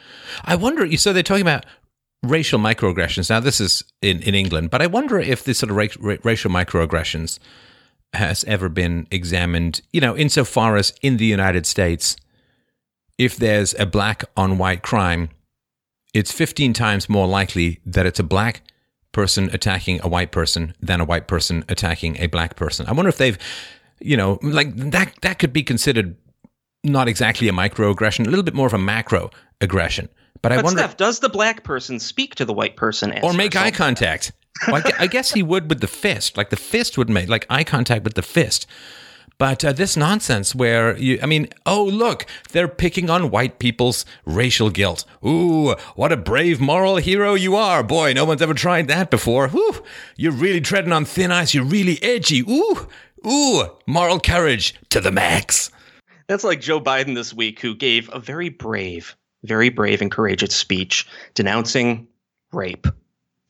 I 0.44 0.54
wonder. 0.54 0.96
So 0.96 1.12
they're 1.12 1.24
talking 1.24 1.42
about 1.42 1.66
racial 2.22 2.60
microaggressions. 2.60 3.30
Now, 3.30 3.40
this 3.40 3.60
is 3.60 3.82
in, 4.00 4.22
in 4.22 4.36
England, 4.36 4.70
but 4.70 4.80
I 4.80 4.86
wonder 4.86 5.18
if 5.18 5.42
this 5.42 5.58
sort 5.58 5.70
of 5.70 5.76
ra- 5.76 5.86
ra- 5.98 6.18
racial 6.22 6.52
microaggressions 6.52 7.40
has 8.14 8.44
ever 8.44 8.68
been 8.68 9.06
examined. 9.10 9.80
You 9.92 10.00
know, 10.00 10.16
insofar 10.16 10.76
as 10.76 10.92
in 11.02 11.16
the 11.16 11.26
United 11.26 11.66
States, 11.66 12.16
if 13.18 13.36
there's 13.36 13.74
a 13.78 13.86
black 13.86 14.24
on 14.36 14.58
white 14.58 14.82
crime, 14.82 15.30
it's 16.14 16.32
15 16.32 16.72
times 16.72 17.08
more 17.08 17.26
likely 17.26 17.80
that 17.86 18.06
it's 18.06 18.18
a 18.18 18.24
black 18.24 18.62
person 19.12 19.50
attacking 19.52 20.00
a 20.02 20.08
white 20.08 20.32
person 20.32 20.74
than 20.80 21.00
a 21.00 21.04
white 21.04 21.26
person 21.26 21.64
attacking 21.68 22.16
a 22.18 22.26
black 22.26 22.56
person. 22.56 22.86
I 22.86 22.92
wonder 22.92 23.08
if 23.08 23.18
they've, 23.18 23.38
you 24.00 24.16
know, 24.16 24.38
like 24.42 24.74
that 24.76 25.14
that 25.22 25.38
could 25.38 25.52
be 25.52 25.62
considered 25.62 26.16
not 26.82 27.08
exactly 27.08 27.48
a 27.48 27.52
microaggression, 27.52 28.26
a 28.26 28.30
little 28.30 28.42
bit 28.42 28.54
more 28.54 28.66
of 28.66 28.74
a 28.74 28.78
macro 28.78 29.30
aggression. 29.60 30.08
But 30.42 30.52
I 30.52 30.56
But 30.56 30.64
wonder 30.64 30.80
Steph, 30.80 30.96
does 30.96 31.20
the 31.20 31.28
black 31.28 31.64
person 31.64 31.98
speak 31.98 32.34
to 32.36 32.44
the 32.44 32.52
white 32.52 32.76
person 32.76 33.12
as 33.12 33.22
or 33.22 33.32
make 33.32 33.56
eye 33.56 33.70
contact. 33.70 34.32
Well, 34.66 34.82
I 34.84 34.92
I 35.00 35.06
guess 35.06 35.32
he 35.32 35.42
would 35.42 35.68
with 35.68 35.80
the 35.80 35.86
fist, 35.86 36.36
like 36.36 36.50
the 36.50 36.56
fist 36.56 36.98
would 36.98 37.10
make 37.10 37.28
like 37.28 37.46
eye 37.50 37.64
contact 37.64 38.04
with 38.04 38.14
the 38.14 38.22
fist. 38.22 38.66
But 39.40 39.64
uh, 39.64 39.72
this 39.72 39.96
nonsense 39.96 40.54
where 40.54 40.94
you, 40.98 41.18
I 41.22 41.26
mean, 41.26 41.48
oh, 41.64 41.82
look, 41.82 42.26
they're 42.52 42.68
picking 42.68 43.08
on 43.08 43.30
white 43.30 43.58
people's 43.58 44.04
racial 44.26 44.68
guilt. 44.68 45.06
Ooh, 45.26 45.70
what 45.96 46.12
a 46.12 46.18
brave 46.18 46.60
moral 46.60 46.96
hero 46.96 47.32
you 47.32 47.56
are. 47.56 47.82
Boy, 47.82 48.12
no 48.12 48.26
one's 48.26 48.42
ever 48.42 48.52
tried 48.52 48.88
that 48.88 49.10
before. 49.10 49.48
Whew, 49.48 49.82
you're 50.16 50.30
really 50.32 50.60
treading 50.60 50.92
on 50.92 51.06
thin 51.06 51.32
ice. 51.32 51.54
You're 51.54 51.64
really 51.64 52.02
edgy. 52.02 52.42
Ooh, 52.42 52.86
ooh, 53.26 53.64
moral 53.86 54.20
courage 54.20 54.74
to 54.90 55.00
the 55.00 55.10
max. 55.10 55.70
That's 56.26 56.44
like 56.44 56.60
Joe 56.60 56.78
Biden 56.78 57.14
this 57.14 57.32
week, 57.32 57.60
who 57.60 57.74
gave 57.74 58.10
a 58.12 58.20
very 58.20 58.50
brave, 58.50 59.16
very 59.42 59.68
brave 59.68 60.02
and 60.02 60.10
courageous 60.10 60.54
speech 60.54 61.06
denouncing 61.34 62.08
rape. 62.52 62.86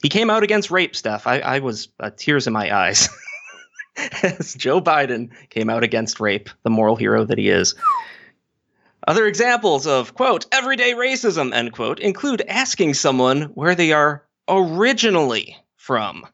He 0.02 0.08
came 0.08 0.30
out 0.30 0.42
against 0.42 0.70
rape, 0.70 0.96
Steph. 0.96 1.26
I, 1.26 1.40
I 1.40 1.58
was 1.58 1.88
uh, 1.98 2.10
tears 2.16 2.46
in 2.46 2.52
my 2.52 2.74
eyes. 2.74 3.08
As 4.22 4.54
Joe 4.54 4.80
Biden 4.80 5.30
came 5.50 5.68
out 5.68 5.82
against 5.82 6.20
rape, 6.20 6.48
the 6.62 6.70
moral 6.70 6.96
hero 6.96 7.24
that 7.24 7.38
he 7.38 7.50
is. 7.50 7.74
Other 9.06 9.26
examples 9.26 9.86
of, 9.86 10.14
quote, 10.14 10.46
everyday 10.52 10.92
racism, 10.92 11.52
end 11.52 11.72
quote, 11.72 11.98
include 11.98 12.42
asking 12.46 12.94
someone 12.94 13.42
where 13.54 13.74
they 13.74 13.92
are 13.92 14.24
originally 14.48 15.56
from, 15.76 16.26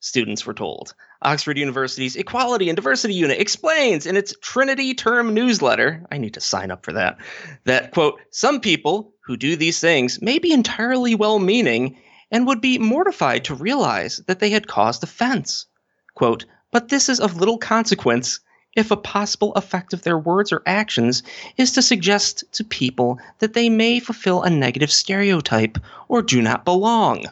students 0.00 0.46
were 0.46 0.54
told. 0.54 0.94
Oxford 1.24 1.58
University's 1.58 2.16
Equality 2.16 2.68
and 2.68 2.76
Diversity 2.76 3.14
Unit 3.14 3.40
explains 3.40 4.06
in 4.06 4.16
its 4.16 4.34
Trinity 4.40 4.94
Term 4.94 5.34
newsletter, 5.34 6.04
I 6.10 6.18
need 6.18 6.34
to 6.34 6.40
sign 6.40 6.70
up 6.70 6.84
for 6.84 6.92
that, 6.92 7.18
that, 7.64 7.92
quote, 7.92 8.20
some 8.30 8.60
people 8.60 9.14
who 9.20 9.36
do 9.36 9.56
these 9.56 9.80
things 9.80 10.20
may 10.20 10.38
be 10.38 10.52
entirely 10.52 11.14
well 11.14 11.38
meaning 11.38 11.96
and 12.30 12.46
would 12.46 12.60
be 12.60 12.78
mortified 12.78 13.44
to 13.44 13.54
realize 13.54 14.18
that 14.26 14.40
they 14.40 14.50
had 14.50 14.66
caused 14.66 15.02
offense. 15.02 15.66
Quote, 16.14 16.44
but 16.70 16.88
this 16.88 17.08
is 17.08 17.20
of 17.20 17.36
little 17.36 17.58
consequence 17.58 18.40
if 18.74 18.90
a 18.90 18.96
possible 18.96 19.52
effect 19.54 19.92
of 19.92 20.02
their 20.02 20.18
words 20.18 20.50
or 20.50 20.62
actions 20.66 21.22
is 21.56 21.72
to 21.72 21.82
suggest 21.82 22.44
to 22.52 22.64
people 22.64 23.18
that 23.38 23.52
they 23.52 23.68
may 23.68 24.00
fulfill 24.00 24.42
a 24.42 24.50
negative 24.50 24.90
stereotype 24.90 25.78
or 26.08 26.22
do 26.22 26.40
not 26.40 26.64
belong. 26.64 27.26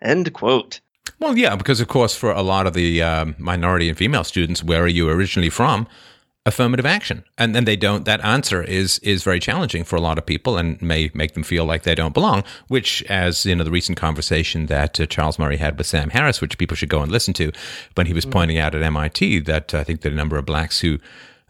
End 0.00 0.32
quote. 0.32 0.80
Well, 1.24 1.38
yeah, 1.38 1.56
because 1.56 1.80
of 1.80 1.88
course, 1.88 2.14
for 2.14 2.30
a 2.32 2.42
lot 2.42 2.66
of 2.66 2.74
the 2.74 3.02
um, 3.02 3.34
minority 3.38 3.88
and 3.88 3.96
female 3.96 4.24
students, 4.24 4.62
where 4.62 4.82
are 4.82 4.86
you 4.86 5.08
originally 5.08 5.48
from? 5.48 5.88
Affirmative 6.44 6.84
action, 6.84 7.24
and 7.38 7.54
then 7.54 7.64
they 7.64 7.76
don't. 7.76 8.04
That 8.04 8.22
answer 8.22 8.62
is 8.62 8.98
is 8.98 9.24
very 9.24 9.40
challenging 9.40 9.84
for 9.84 9.96
a 9.96 10.02
lot 10.02 10.18
of 10.18 10.26
people, 10.26 10.58
and 10.58 10.80
may 10.82 11.10
make 11.14 11.32
them 11.32 11.42
feel 11.42 11.64
like 11.64 11.84
they 11.84 11.94
don't 11.94 12.12
belong. 12.12 12.44
Which, 12.68 13.02
as 13.04 13.46
you 13.46 13.56
know, 13.56 13.64
the 13.64 13.70
recent 13.70 13.96
conversation 13.96 14.66
that 14.66 15.00
uh, 15.00 15.06
Charles 15.06 15.38
Murray 15.38 15.56
had 15.56 15.78
with 15.78 15.86
Sam 15.86 16.10
Harris, 16.10 16.42
which 16.42 16.58
people 16.58 16.76
should 16.76 16.90
go 16.90 17.00
and 17.00 17.10
listen 17.10 17.32
to, 17.34 17.52
when 17.94 18.06
he 18.06 18.12
was 18.12 18.26
pointing 18.26 18.58
out 18.58 18.74
at 18.74 18.82
MIT 18.82 19.38
that 19.40 19.72
uh, 19.72 19.78
I 19.78 19.84
think 19.84 20.02
the 20.02 20.10
number 20.10 20.36
of 20.36 20.44
blacks 20.44 20.80
who 20.80 20.98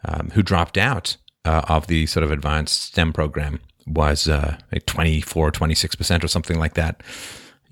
um, 0.05 0.29
who 0.35 0.41
dropped 0.41 0.77
out 0.77 1.17
uh, 1.43 1.63
of 1.67 1.87
the 1.87 2.05
sort 2.05 2.23
of 2.23 2.31
advanced 2.31 2.81
STEM 2.81 3.11
program 3.11 3.59
was 3.85 4.29
uh, 4.29 4.55
like 4.71 4.85
24, 4.85 5.51
26 5.51 5.95
percent, 5.95 6.23
or 6.23 6.29
something 6.29 6.57
like 6.57 6.75
that. 6.75 7.03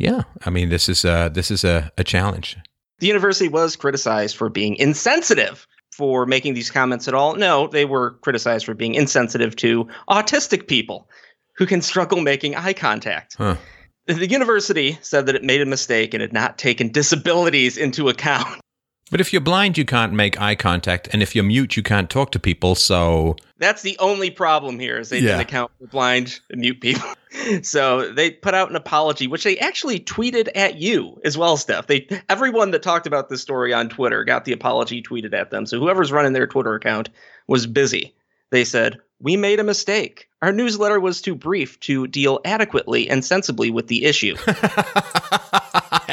Yeah, 0.04 0.24
I 0.46 0.50
mean, 0.50 0.70
this 0.70 0.90
is 0.90 1.06
uh, 1.06 1.30
this 1.30 1.52
is 1.52 1.64
a, 1.64 1.92
a 1.98 2.04
challenge. 2.04 2.58
The 3.00 3.08
university 3.08 3.50
was 3.50 3.76
criticized 3.76 4.36
for 4.38 4.50
being 4.50 4.76
insensitive 4.76 5.68
for 5.92 6.26
making 6.26 6.54
these 6.54 6.72
comments 6.72 7.08
at 7.08 7.14
all. 7.14 7.36
No, 7.36 7.68
they 7.68 7.86
were 7.86 8.12
criticized 8.22 8.66
for 8.66 8.74
being 8.74 8.96
insensitive 8.96 9.56
to 9.58 9.88
autistic 10.10 10.68
people 10.68 11.08
who 11.56 11.66
can 11.66 11.82
struggle 11.82 12.22
making 12.22 12.56
eye 12.56 12.74
contact. 12.74 13.36
Huh. 13.38 13.58
The 14.08 14.28
university 14.28 14.98
said 15.02 15.28
that 15.28 15.36
it 15.36 15.44
made 15.44 15.62
a 15.62 15.66
mistake 15.66 16.14
and 16.14 16.22
had 16.22 16.34
not 16.34 16.58
taken 16.58 16.90
disabilities 16.92 17.78
into 17.78 18.10
account. 18.10 18.60
But 19.12 19.22
if 19.22 19.32
you're 19.32 19.42
blind, 19.42 19.78
you 19.78 19.86
can't 19.86 20.14
make 20.14 20.42
eye 20.42 20.56
contact, 20.56 21.08
and 21.14 21.22
if 21.22 21.36
you're 21.36 21.44
mute, 21.44 21.78
you 21.78 21.84
can't 21.84 22.10
talk 22.10 22.32
to 22.32 22.40
people. 22.40 22.74
So 22.74 23.36
That's 23.64 23.82
the 23.82 23.98
only 24.00 24.30
problem 24.30 24.78
here 24.78 25.00
is 25.00 25.08
they 25.10 25.20
Yeah. 25.20 25.30
didn't 25.38 25.42
account 25.42 25.72
for 25.80 25.88
blind 25.88 26.40
and 26.50 26.60
mute 26.62 26.82
people. 26.82 27.08
so 27.64 28.12
they 28.12 28.32
put 28.32 28.54
out 28.54 28.70
an 28.70 28.76
apology, 28.76 29.28
which 29.28 29.44
they 29.46 29.58
actually 29.58 30.00
tweeted 30.02 30.50
at 30.54 30.76
you 30.76 31.20
as 31.24 31.38
well, 31.38 31.56
Steph. 31.56 31.88
They 31.88 32.08
everyone 32.30 32.72
that 32.72 32.84
talked 32.84 33.08
about 33.08 33.30
this 33.30 33.42
story 33.42 33.74
on 33.74 33.88
Twitter 33.90 34.24
got 34.26 34.44
the 34.46 34.52
apology 34.52 35.02
tweeted 35.02 35.34
at 35.34 35.50
them. 35.50 35.66
So 35.66 35.80
whoever's 35.80 36.12
running 36.12 36.34
their 36.34 36.48
Twitter 36.48 36.76
account 36.76 37.10
was 37.48 37.66
busy. 37.66 38.14
They 38.52 38.66
said, 38.66 39.00
We 39.22 39.38
made 39.38 39.60
a 39.60 39.64
mistake. 39.64 40.28
Our 40.42 40.52
newsletter 40.52 41.00
was 41.00 41.22
too 41.22 41.36
brief 41.36 41.80
to 41.82 42.06
deal 42.08 42.42
adequately 42.44 43.10
and 43.10 43.24
sensibly 43.24 43.72
with 43.72 43.88
the 43.88 44.04
issue. 44.06 44.36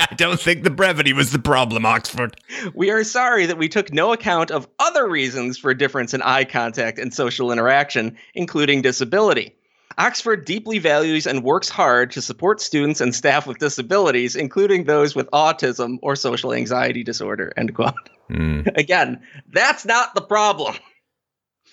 I 0.11 0.15
don't 0.15 0.41
think 0.41 0.65
the 0.65 0.71
brevity 0.71 1.13
was 1.13 1.31
the 1.31 1.39
problem, 1.39 1.85
Oxford. 1.85 2.37
We 2.75 2.91
are 2.91 3.05
sorry 3.05 3.47
that 3.47 3.59
we 3.59 3.69
took 3.69 3.93
no 3.93 4.13
account 4.13 4.51
of 4.51 4.69
other 4.79 5.09
reasons 5.09 5.59
for 5.59 5.71
a 5.71 5.79
difference 5.79 6.15
in 6.15 6.23
eye 6.23 6.45
contact 6.45 6.99
and 6.99 7.13
social 7.13 7.53
interaction, 7.53 8.17
including 8.35 8.83
disability. 8.83 9.55
Oxford 9.99 10.47
deeply 10.47 10.79
values 10.79 11.27
and 11.27 11.43
works 11.43 11.69
hard 11.69 12.11
to 12.13 12.23
support 12.23 12.61
students 12.61 13.01
and 13.01 13.15
staff 13.15 13.47
with 13.47 13.59
disabilities, 13.59 14.37
including 14.37 14.85
those 14.85 15.15
with 15.15 15.29
autism 15.31 15.99
or 16.01 16.17
social 16.17 16.55
anxiety 16.55 17.03
disorder. 17.03 17.53
End 17.57 17.75
quote. 17.75 18.09
Hmm. 18.29 18.63
Again, 18.77 19.21
that's 19.53 19.85
not 19.85 20.15
the 20.15 20.23
problem. 20.23 20.77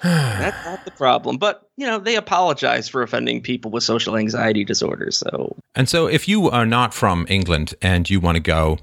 That's 0.04 0.66
not 0.66 0.86
the 0.86 0.92
problem. 0.92 1.38
But, 1.38 1.70
you 1.78 1.86
know, 1.86 2.00
they 2.00 2.16
apologize 2.16 2.88
for 2.90 3.02
offending 3.02 3.42
people 3.42 3.72
with 3.72 3.84
social 3.84 4.18
anxiety 4.18 4.64
disorders. 4.64 5.18
So, 5.18 5.56
And 5.76 5.90
so, 5.90 6.08
if 6.08 6.28
you 6.28 6.50
are 6.50 6.66
not 6.66 6.94
from 6.94 7.26
England 7.30 7.74
and 7.82 8.10
you 8.10 8.20
want 8.20 8.36
to 8.36 8.42
go, 8.42 8.78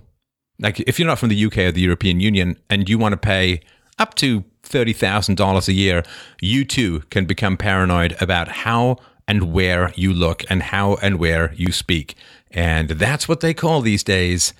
like 0.59 0.81
if 0.81 0.99
you're 0.99 1.09
not 1.09 1.19
from 1.19 1.29
the 1.31 1.45
UK 1.45 1.59
or 1.59 1.73
the 1.73 1.81
European 1.81 2.21
Union 2.21 2.57
and 2.71 2.89
you 2.89 2.99
want 2.99 3.13
to 3.13 3.17
pay 3.17 3.61
up 3.99 4.15
to 4.17 4.45
$30,000 4.65 5.69
a 5.69 5.73
year, 5.73 6.03
you 6.41 6.65
too 6.65 7.01
can 7.11 7.27
become 7.27 7.57
paranoid 7.57 8.17
about 8.21 8.49
how 8.49 8.97
and 9.27 9.53
where 9.53 9.93
you 9.97 10.13
look 10.13 10.45
and 10.51 10.63
how 10.63 10.95
and 10.97 11.19
where 11.19 11.53
you 11.55 11.73
speak. 11.73 12.15
And 12.51 12.91
that's 12.91 13.29
what 13.29 13.41
they 13.41 13.55
call 13.55 13.81
these 13.81 14.03
days 14.05 14.53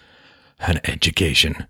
an 0.61 0.81
education. 0.85 1.67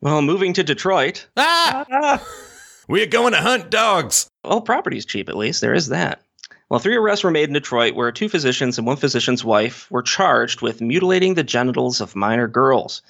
well, 0.00 0.22
moving 0.22 0.52
to 0.54 0.62
Detroit, 0.62 1.26
Ah! 1.36 2.22
We're 2.88 3.06
going 3.06 3.32
to 3.32 3.40
hunt 3.40 3.70
dogs. 3.70 4.28
well, 4.44 4.60
property's 4.60 5.06
cheap 5.06 5.28
at 5.28 5.36
least. 5.36 5.60
There 5.60 5.74
is 5.74 5.88
that. 5.88 6.22
Well, 6.68 6.80
three 6.80 6.96
arrests 6.96 7.22
were 7.22 7.30
made 7.30 7.48
in 7.48 7.52
Detroit 7.52 7.94
where 7.94 8.10
two 8.12 8.28
physicians 8.28 8.78
and 8.78 8.86
one 8.86 8.96
physician's 8.96 9.44
wife 9.44 9.90
were 9.90 10.02
charged 10.02 10.62
with 10.62 10.80
mutilating 10.80 11.34
the 11.34 11.44
genitals 11.44 12.00
of 12.00 12.16
minor 12.16 12.48
girls. 12.48 13.02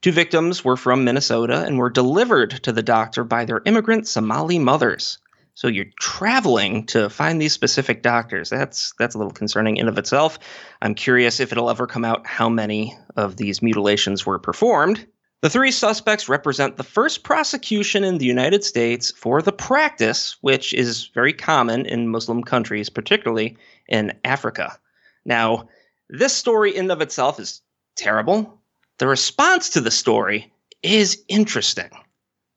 Two 0.00 0.12
victims 0.12 0.64
were 0.64 0.76
from 0.76 1.04
Minnesota 1.04 1.64
and 1.64 1.76
were 1.76 1.90
delivered 1.90 2.62
to 2.62 2.72
the 2.72 2.82
doctor 2.82 3.24
by 3.24 3.44
their 3.44 3.60
immigrant 3.66 4.08
Somali 4.08 4.58
mothers. 4.58 5.18
So 5.54 5.68
you're 5.68 5.92
traveling 5.98 6.86
to 6.86 7.10
find 7.10 7.38
these 7.40 7.52
specific 7.52 8.02
doctors. 8.02 8.48
That's 8.48 8.94
that's 8.98 9.14
a 9.14 9.18
little 9.18 9.32
concerning 9.32 9.76
in 9.76 9.88
of 9.88 9.98
itself. 9.98 10.38
I'm 10.80 10.94
curious 10.94 11.40
if 11.40 11.52
it'll 11.52 11.68
ever 11.68 11.86
come 11.86 12.04
out 12.04 12.26
how 12.26 12.48
many 12.48 12.96
of 13.16 13.36
these 13.36 13.60
mutilations 13.60 14.24
were 14.24 14.38
performed. 14.38 15.06
The 15.42 15.48
three 15.48 15.70
suspects 15.70 16.28
represent 16.28 16.76
the 16.76 16.84
first 16.84 17.22
prosecution 17.22 18.04
in 18.04 18.18
the 18.18 18.26
United 18.26 18.62
States 18.62 19.10
for 19.10 19.40
the 19.40 19.52
practice, 19.52 20.36
which 20.42 20.74
is 20.74 21.06
very 21.14 21.32
common 21.32 21.86
in 21.86 22.08
Muslim 22.08 22.44
countries, 22.44 22.90
particularly 22.90 23.56
in 23.88 24.12
Africa. 24.22 24.78
Now, 25.24 25.68
this 26.10 26.36
story 26.36 26.76
in 26.76 26.90
of 26.90 27.00
itself 27.00 27.40
is 27.40 27.62
terrible. 27.96 28.60
The 28.98 29.06
response 29.06 29.70
to 29.70 29.80
the 29.80 29.90
story 29.90 30.52
is 30.82 31.22
interesting. 31.28 31.90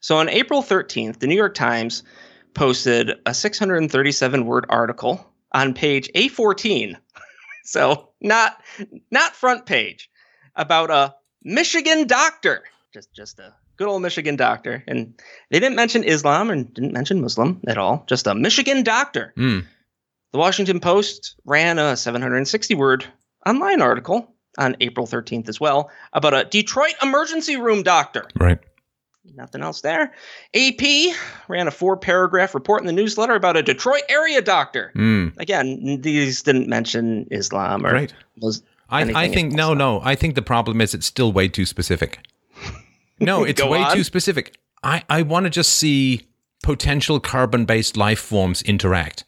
So 0.01 0.17
on 0.17 0.27
April 0.27 0.61
13th, 0.61 1.19
the 1.19 1.27
New 1.27 1.35
York 1.35 1.53
Times 1.53 2.03
posted 2.53 3.13
a 3.25 3.33
637 3.33 4.45
word 4.45 4.65
article 4.67 5.25
on 5.53 5.73
page 5.73 6.09
A14. 6.15 6.97
so 7.63 8.09
not 8.19 8.61
not 9.09 9.37
front 9.37 9.65
page 9.65 10.09
about 10.57 10.91
a 10.91 11.15
Michigan 11.43 12.07
doctor. 12.07 12.63
Just 12.93 13.11
just 13.13 13.39
a 13.39 13.53
good 13.77 13.87
old 13.87 14.01
Michigan 14.01 14.35
doctor. 14.35 14.83
And 14.87 15.19
they 15.49 15.59
didn't 15.59 15.75
mention 15.75 16.03
Islam 16.03 16.49
and 16.51 16.71
didn't 16.73 16.93
mention 16.93 17.21
Muslim 17.21 17.59
at 17.67 17.77
all. 17.77 18.03
Just 18.07 18.27
a 18.27 18.35
Michigan 18.35 18.83
doctor. 18.83 19.33
Hmm. 19.35 19.59
The 20.31 20.39
Washington 20.39 20.79
Post 20.79 21.35
ran 21.45 21.79
a 21.79 21.97
760 21.97 22.75
word 22.75 23.05
online 23.45 23.81
article 23.81 24.33
on 24.57 24.75
April 24.79 25.07
13th 25.07 25.49
as 25.49 25.59
well 25.59 25.89
about 26.13 26.33
a 26.33 26.43
Detroit 26.43 26.93
emergency 27.01 27.57
room 27.57 27.83
doctor. 27.83 28.27
Right. 28.39 28.59
Nothing 29.35 29.61
else 29.61 29.81
there. 29.81 30.13
AP 30.53 31.15
ran 31.47 31.67
a 31.67 31.71
four 31.71 31.97
paragraph 31.97 32.53
report 32.53 32.81
in 32.81 32.87
the 32.87 32.93
newsletter 32.93 33.35
about 33.35 33.57
a 33.57 33.63
Detroit 33.63 34.03
area 34.09 34.41
doctor. 34.41 34.91
Hmm. 34.93 35.29
Again, 35.37 36.01
these 36.01 36.43
didn't 36.43 36.67
mention 36.67 37.27
Islam 37.31 37.85
or 37.85 37.93
Right. 37.93 38.13
I, 38.89 39.23
I 39.23 39.27
think 39.29 39.53
no, 39.53 39.73
no. 39.73 40.01
I 40.03 40.13
think 40.13 40.35
the 40.35 40.41
problem 40.43 40.81
is 40.81 40.93
it's 40.93 41.07
still 41.07 41.31
way 41.31 41.47
too 41.47 41.65
specific. 41.65 42.19
No, 43.25 43.43
it's 43.45 43.63
way 43.63 43.79
on. 43.79 43.95
too 43.95 44.03
specific. 44.03 44.57
I, 44.83 45.03
I 45.09 45.21
want 45.21 45.45
to 45.45 45.49
just 45.49 45.73
see 45.73 46.27
potential 46.61 47.19
carbon-based 47.19 47.97
life 47.97 48.19
forms 48.19 48.61
interact. 48.61 49.23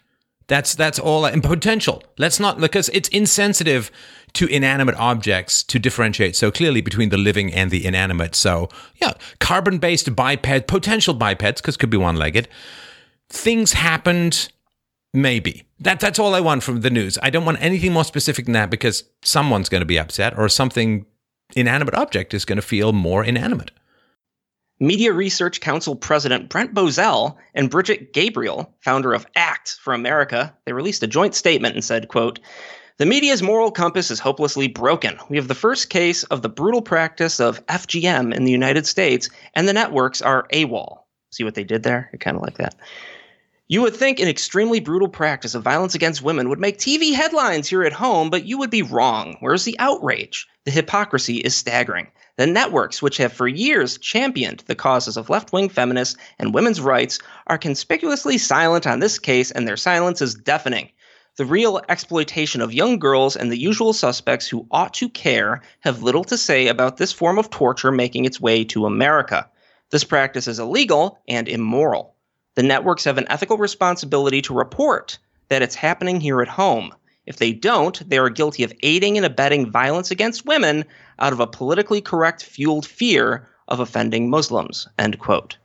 That's 0.48 0.76
that's 0.76 1.00
all. 1.00 1.26
I, 1.26 1.32
and 1.32 1.44
potential. 1.44 2.04
Let's 2.18 2.40
not 2.40 2.60
because 2.60 2.90
it's 2.90 3.10
insensitive 3.10 3.90
to 4.34 4.48
inanimate 4.48 4.96
objects 4.96 5.64
to 5.64 5.80
differentiate 5.80 6.36
so 6.36 6.52
clearly 6.52 6.82
between 6.82 7.10
the 7.10 7.18
living 7.18 7.54
and 7.54 7.72
the 7.72 7.86
inanimate. 7.86 8.36
So 8.36 8.70
yeah, 9.02 9.14
carbon-based 9.40 10.16
biped, 10.16 10.68
potential 10.68 11.14
bipeds, 11.14 11.62
because 11.62 11.78
could 11.78 11.90
be 11.90 11.98
one-legged. 11.98 12.48
Things 13.30 13.74
happened. 13.74 14.50
Maybe 15.14 15.66
that 15.80 16.00
that's 16.00 16.20
all 16.20 16.36
I 16.36 16.42
want 16.42 16.62
from 16.62 16.82
the 16.82 16.90
news. 16.90 17.18
I 17.24 17.30
don't 17.30 17.46
want 17.46 17.62
anything 17.62 17.94
more 17.94 18.04
specific 18.04 18.46
than 18.46 18.54
that 18.54 18.70
because 18.70 19.04
someone's 19.24 19.70
going 19.70 19.82
to 19.82 19.86
be 19.86 19.98
upset 19.98 20.38
or 20.38 20.48
something 20.50 21.06
inanimate 21.56 21.96
object 21.96 22.34
is 22.34 22.46
going 22.46 22.58
to 22.58 22.62
feel 22.62 22.94
more 22.94 23.24
inanimate. 23.24 23.72
Media 24.80 25.14
Research 25.14 25.62
Council 25.62 25.96
President 25.96 26.50
Brent 26.50 26.74
Bozell 26.74 27.38
and 27.54 27.70
Brigitte 27.70 28.12
Gabriel, 28.12 28.74
founder 28.82 29.14
of 29.14 29.26
ACT 29.36 29.78
for 29.82 29.94
America, 29.94 30.54
they 30.66 30.74
released 30.74 31.02
a 31.02 31.08
joint 31.08 31.34
statement 31.34 31.76
and 31.76 31.84
said, 31.84 32.10
quote, 32.10 32.40
the 32.98 33.06
media's 33.06 33.42
moral 33.42 33.72
compass 33.72 34.12
is 34.12 34.20
hopelessly 34.20 34.68
broken. 34.68 35.18
We 35.30 35.38
have 35.38 35.48
the 35.48 35.56
first 35.56 35.90
case 35.90 36.24
of 36.26 36.42
the 36.42 36.50
brutal 36.50 36.82
practice 36.82 37.40
of 37.40 37.66
FGM 37.68 38.34
in 38.34 38.44
the 38.44 38.52
United 38.52 38.86
States, 38.86 39.30
and 39.54 39.68
the 39.68 39.74
networks 39.74 40.22
are 40.22 40.48
AWOL. 40.54 41.00
See 41.32 41.44
what 41.46 41.56
they 41.56 41.64
did 41.64 41.84
there? 41.84 42.10
Kind 42.20 42.36
of 42.36 42.44
like 42.44 42.58
that. 42.58 42.76
You 43.68 43.82
would 43.82 43.96
think 43.96 44.20
an 44.20 44.28
extremely 44.28 44.80
brutal 44.80 45.10
practice 45.10 45.56
of 45.56 45.64
violence 45.64 45.96
against 45.96 46.22
women 46.22 46.50
would 46.50 46.60
make 46.60 46.78
TV 46.78 47.14
headlines 47.14 47.68
here 47.68 47.84
at 47.84 47.94
home, 47.94 48.30
but 48.30 48.46
you 48.46 48.58
would 48.58 48.70
be 48.70 48.82
wrong. 48.82 49.38
Where's 49.40 49.64
the 49.64 49.80
outrage? 49.80 50.48
The 50.66 50.72
hypocrisy 50.72 51.38
is 51.38 51.56
staggering. 51.56 52.08
The 52.38 52.48
networks, 52.48 53.02
which 53.02 53.18
have 53.18 53.32
for 53.32 53.48
years 53.48 53.98
championed 53.98 54.64
the 54.68 54.76
causes 54.76 55.16
of 55.16 55.30
left 55.30 55.54
wing 55.54 55.70
feminists 55.70 56.18
and 56.38 56.54
women's 56.54 56.82
rights, 56.82 57.20
are 57.48 57.58
conspicuously 57.58 58.38
silent 58.38 58.86
on 58.86 59.00
this 59.00 59.20
case, 59.20 59.52
and 59.52 59.66
their 59.66 59.78
silence 59.78 60.22
is 60.22 60.36
deafening. 60.36 60.90
The 61.38 61.46
real 61.46 61.82
exploitation 61.88 62.62
of 62.62 62.74
young 62.74 63.00
girls 63.00 63.38
and 63.38 63.52
the 63.52 63.60
usual 63.60 63.94
suspects 63.94 64.48
who 64.48 64.68
ought 64.70 64.94
to 64.96 65.08
care 65.08 65.62
have 65.82 66.04
little 66.04 66.26
to 66.26 66.38
say 66.38 66.68
about 66.68 66.98
this 66.98 67.14
form 67.14 67.38
of 67.38 67.50
torture 67.50 67.92
making 67.92 68.26
its 68.26 68.42
way 68.42 68.66
to 68.66 68.86
America. 68.86 69.50
This 69.92 70.04
practice 70.04 70.48
is 70.48 70.60
illegal 70.60 71.20
and 71.30 71.48
immoral. 71.48 72.16
The 72.56 72.64
networks 72.64 73.06
have 73.06 73.18
an 73.18 73.28
ethical 73.30 73.58
responsibility 73.58 74.42
to 74.44 74.54
report 74.54 75.20
that 75.48 75.62
it's 75.62 75.76
happening 75.76 76.20
here 76.20 76.42
at 76.42 76.48
home. 76.48 76.94
If 77.26 77.38
they 77.38 77.54
don't, 77.54 78.08
they 78.10 78.18
are 78.18 78.30
guilty 78.30 78.64
of 78.64 78.74
aiding 78.84 79.18
and 79.18 79.26
abetting 79.26 79.72
violence 79.72 80.12
against 80.12 80.46
women 80.46 80.86
out 81.20 81.34
of 81.34 81.40
a 81.40 81.48
politically 81.48 82.02
correct 82.02 82.44
fueled 82.44 82.86
fear 82.86 83.48
of 83.68 83.80
offending 83.80 84.30
Muslims. 84.30 84.88
End 85.00 85.20
quote. 85.20 85.58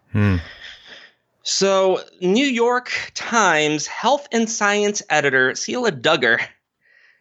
So, 1.43 2.01
New 2.21 2.47
York 2.47 2.93
Times 3.15 3.87
health 3.87 4.29
and 4.33 4.49
science 4.49 5.03
editor 5.09 5.55
Celia 5.55 5.93
Dugger, 5.93 6.41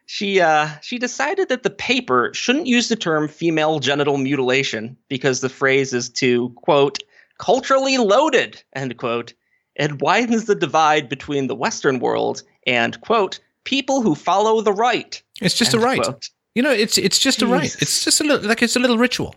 she 0.06 0.42
uh, 0.42 0.70
she 0.82 0.98
decided 0.98 1.50
that 1.50 1.64
the 1.64 1.70
paper 1.70 2.32
shouldn't 2.34 2.68
use 2.68 2.90
the 2.90 2.96
term 2.96 3.28
female 3.28 3.80
genital 3.80 4.18
mutilation 4.18 4.98
because 5.08 5.42
the 5.42 5.50
phrase 5.50 5.94
is 5.94 6.10
too 6.10 6.50
quote 6.58 6.98
culturally 7.38 7.98
loaded 7.98 8.62
end 8.74 8.98
quote. 8.98 9.34
It 9.76 10.02
widens 10.02 10.46
the 10.46 10.56
divide 10.56 11.08
between 11.08 11.48
the 11.48 11.56
Western 11.56 12.00
world 12.00 12.44
and 12.68 13.00
quote 13.02 13.40
people 13.64 14.02
who 14.02 14.16
follow 14.16 14.62
the 14.62 14.74
rite. 14.74 15.22
It's 15.42 15.56
just 15.56 15.74
a 15.74 15.80
rite. 15.80 16.02
quote. 16.02 16.30
You 16.56 16.64
know, 16.64 16.72
it's 16.72 16.98
it's 16.98 17.20
just 17.20 17.42
a 17.42 17.48
rite. 17.48 17.76
It's 17.82 18.04
just 18.04 18.22
a 18.22 18.24
little 18.24 18.48
like 18.48 18.62
it's 18.62 18.76
a 18.76 18.80
little 18.80 18.98
ritual. 18.98 19.36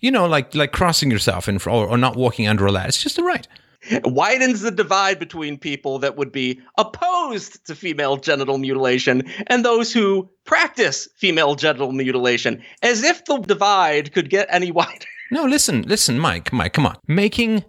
You 0.00 0.10
know, 0.10 0.26
like 0.26 0.54
like 0.54 0.72
crossing 0.72 1.10
yourself 1.10 1.48
and 1.48 1.60
or, 1.66 1.88
or 1.88 1.98
not 1.98 2.16
walking 2.16 2.48
under 2.48 2.66
a 2.66 2.72
ladder. 2.72 2.88
It's 2.88 3.02
just 3.02 3.18
a 3.18 3.22
rite. 3.22 3.46
It 3.82 4.06
widens 4.06 4.60
the 4.60 4.70
divide 4.70 5.18
between 5.18 5.56
people 5.58 5.98
that 6.00 6.16
would 6.16 6.30
be 6.30 6.60
opposed 6.76 7.64
to 7.66 7.74
female 7.74 8.18
genital 8.18 8.58
mutilation 8.58 9.22
and 9.46 9.64
those 9.64 9.90
who 9.90 10.28
practice 10.44 11.08
female 11.16 11.54
genital 11.54 11.90
mutilation, 11.92 12.62
as 12.82 13.02
if 13.02 13.24
the 13.24 13.38
divide 13.38 14.12
could 14.12 14.28
get 14.28 14.48
any 14.50 14.70
wider. 14.80 15.06
No, 15.30 15.44
listen, 15.44 15.82
listen, 15.82 16.18
Mike, 16.18 16.52
Mike, 16.52 16.74
come 16.74 16.86
on. 16.86 16.96
Making 17.06 17.64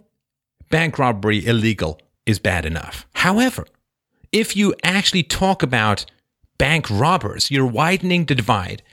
bank 0.68 0.98
robbery 0.98 1.46
illegal 1.46 1.98
is 2.26 2.38
bad 2.38 2.66
enough. 2.66 3.06
However, 3.14 3.66
if 4.32 4.56
you 4.56 4.74
actually 4.82 5.22
talk 5.22 5.62
about 5.62 6.04
bank 6.62 6.88
robbers, 6.88 7.50
you're 7.50 7.66
widening 7.66 8.24
the 8.26 8.36
divide 8.36 8.84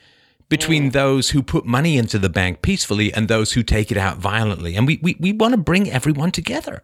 between 0.50 0.90
mm. 0.90 0.92
those 0.92 1.30
who 1.30 1.44
put 1.44 1.68
money 1.68 2.00
into 2.00 2.18
the 2.18 2.28
bank 2.28 2.64
peacefully 2.64 3.14
and 3.14 3.28
those 3.28 3.52
who 3.52 3.62
take 3.62 3.92
it 3.92 3.98
out 3.98 4.18
violently. 4.18 4.76
And 4.76 4.88
we, 4.88 5.00
we, 5.04 5.16
we 5.20 5.34
want 5.34 5.54
to 5.54 5.58
bring 5.60 5.88
everyone 5.88 6.32
together. 6.32 6.82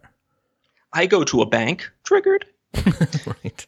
I 0.92 1.06
go 1.06 1.24
to 1.24 1.42
a 1.42 1.46
bank, 1.46 1.90
triggered. 2.04 2.46
right. 3.26 3.66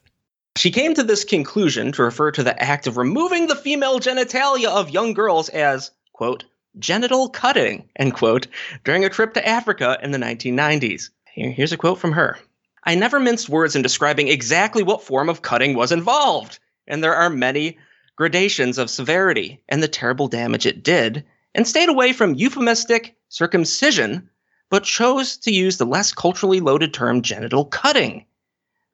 She 0.54 0.70
came 0.70 0.94
to 0.94 1.02
this 1.02 1.24
conclusion 1.24 1.90
to 1.90 2.04
refer 2.04 2.30
to 2.30 2.44
the 2.44 2.62
act 2.62 2.86
of 2.86 2.96
removing 2.96 3.48
the 3.48 3.56
female 3.56 3.98
genitalia 3.98 4.68
of 4.68 4.90
young 4.90 5.12
girls 5.12 5.48
as, 5.48 5.90
quote, 6.12 6.44
genital 6.78 7.28
cutting, 7.30 7.88
end 7.96 8.14
quote, 8.14 8.46
during 8.84 9.04
a 9.04 9.08
trip 9.08 9.34
to 9.34 9.44
Africa 9.44 9.98
in 10.04 10.12
the 10.12 10.18
1990s. 10.18 11.10
Here- 11.32 11.50
here's 11.50 11.72
a 11.72 11.76
quote 11.76 11.98
from 11.98 12.12
her 12.12 12.38
I 12.84 12.94
never 12.94 13.18
minced 13.18 13.48
words 13.48 13.74
in 13.74 13.82
describing 13.82 14.28
exactly 14.28 14.84
what 14.84 15.02
form 15.02 15.28
of 15.28 15.42
cutting 15.42 15.74
was 15.74 15.90
involved, 15.90 16.60
and 16.88 17.04
there 17.04 17.14
are 17.14 17.30
many 17.30 17.78
gradations 18.16 18.78
of 18.78 18.90
severity 18.90 19.62
and 19.68 19.80
the 19.82 19.88
terrible 19.88 20.26
damage 20.26 20.66
it 20.66 20.82
did, 20.82 21.24
and 21.54 21.66
stayed 21.66 21.88
away 21.88 22.12
from 22.12 22.34
euphemistic 22.34 23.16
circumcision, 23.28 24.28
but 24.70 24.82
chose 24.82 25.36
to 25.36 25.52
use 25.52 25.76
the 25.76 25.86
less 25.86 26.12
culturally 26.12 26.60
loaded 26.60 26.92
term 26.92 27.22
genital 27.22 27.64
cutting. 27.64 28.24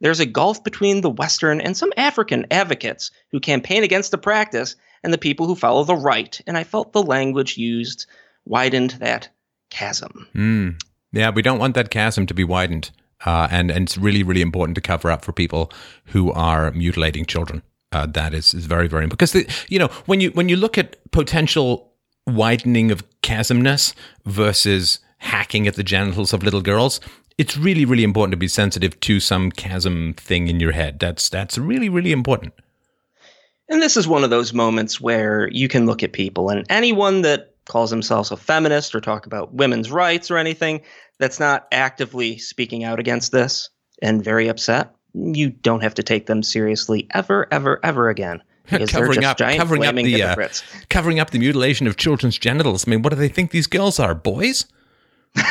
there's 0.00 0.20
a 0.20 0.26
gulf 0.26 0.62
between 0.62 1.00
the 1.00 1.10
Western 1.10 1.60
and 1.60 1.76
some 1.76 1.92
African 1.96 2.44
advocates 2.50 3.10
who 3.30 3.40
campaign 3.40 3.82
against 3.82 4.10
the 4.10 4.18
practice 4.18 4.76
and 5.02 5.12
the 5.12 5.18
people 5.18 5.46
who 5.46 5.54
follow 5.54 5.84
the 5.84 5.96
rite. 5.96 6.42
And 6.46 6.58
I 6.58 6.64
felt 6.64 6.92
the 6.92 7.02
language 7.02 7.56
used 7.56 8.06
widened 8.44 8.90
that 8.92 9.30
chasm. 9.70 10.28
Mm. 10.34 10.82
Yeah, 11.12 11.30
we 11.30 11.42
don't 11.42 11.58
want 11.58 11.74
that 11.76 11.90
chasm 11.90 12.26
to 12.26 12.34
be 12.34 12.44
widened. 12.44 12.90
Uh, 13.24 13.48
and, 13.50 13.70
and 13.70 13.84
it's 13.84 13.96
really, 13.96 14.22
really 14.22 14.42
important 14.42 14.74
to 14.74 14.80
cover 14.80 15.10
up 15.10 15.24
for 15.24 15.32
people 15.32 15.72
who 16.06 16.32
are 16.32 16.70
mutilating 16.72 17.24
children. 17.24 17.62
Uh, 17.94 18.06
that 18.06 18.34
is, 18.34 18.52
is 18.52 18.66
very, 18.66 18.88
very 18.88 19.04
important. 19.04 19.18
Because, 19.18 19.32
the, 19.32 19.48
you 19.68 19.78
know, 19.78 19.88
when 20.06 20.20
you, 20.20 20.30
when 20.32 20.48
you 20.48 20.56
look 20.56 20.76
at 20.76 20.96
potential 21.12 21.92
widening 22.26 22.90
of 22.90 23.04
chasmness 23.22 23.94
versus 24.26 24.98
hacking 25.18 25.68
at 25.68 25.76
the 25.76 25.84
genitals 25.84 26.32
of 26.32 26.42
little 26.42 26.60
girls, 26.60 27.00
it's 27.38 27.56
really, 27.56 27.84
really 27.84 28.04
important 28.04 28.32
to 28.32 28.36
be 28.36 28.48
sensitive 28.48 28.98
to 29.00 29.20
some 29.20 29.50
chasm 29.52 30.14
thing 30.14 30.48
in 30.48 30.60
your 30.60 30.72
head. 30.72 30.98
That's 30.98 31.28
that's 31.28 31.56
really, 31.56 31.88
really 31.88 32.12
important. 32.12 32.52
And 33.68 33.80
this 33.80 33.96
is 33.96 34.06
one 34.06 34.24
of 34.24 34.30
those 34.30 34.52
moments 34.52 35.00
where 35.00 35.48
you 35.50 35.68
can 35.68 35.86
look 35.86 36.02
at 36.02 36.12
people 36.12 36.50
and 36.50 36.66
anyone 36.68 37.22
that 37.22 37.54
calls 37.64 37.90
themselves 37.90 38.30
a 38.30 38.36
feminist 38.36 38.94
or 38.94 39.00
talk 39.00 39.26
about 39.26 39.54
women's 39.54 39.90
rights 39.90 40.30
or 40.30 40.36
anything 40.36 40.82
that's 41.18 41.40
not 41.40 41.66
actively 41.72 42.38
speaking 42.38 42.84
out 42.84 43.00
against 43.00 43.32
this 43.32 43.70
and 44.02 44.22
very 44.22 44.48
upset, 44.48 44.94
you 45.14 45.50
don't 45.50 45.82
have 45.82 45.94
to 45.94 46.02
take 46.02 46.26
them 46.26 46.42
seriously 46.42 47.06
ever, 47.12 47.46
ever, 47.50 47.80
ever 47.82 48.08
again. 48.08 48.42
covering 48.88 49.24
up, 49.24 49.38
covering 49.38 49.84
up 49.84 49.94
the 49.94 50.22
uh, 50.22 50.48
covering 50.88 51.20
up 51.20 51.30
the 51.30 51.38
mutilation 51.38 51.86
of 51.86 51.96
children's 51.96 52.38
genitals. 52.38 52.86
I 52.86 52.90
mean, 52.90 53.02
what 53.02 53.10
do 53.10 53.16
they 53.16 53.28
think 53.28 53.50
these 53.50 53.66
girls 53.66 54.00
are, 54.00 54.14
boys? 54.14 54.66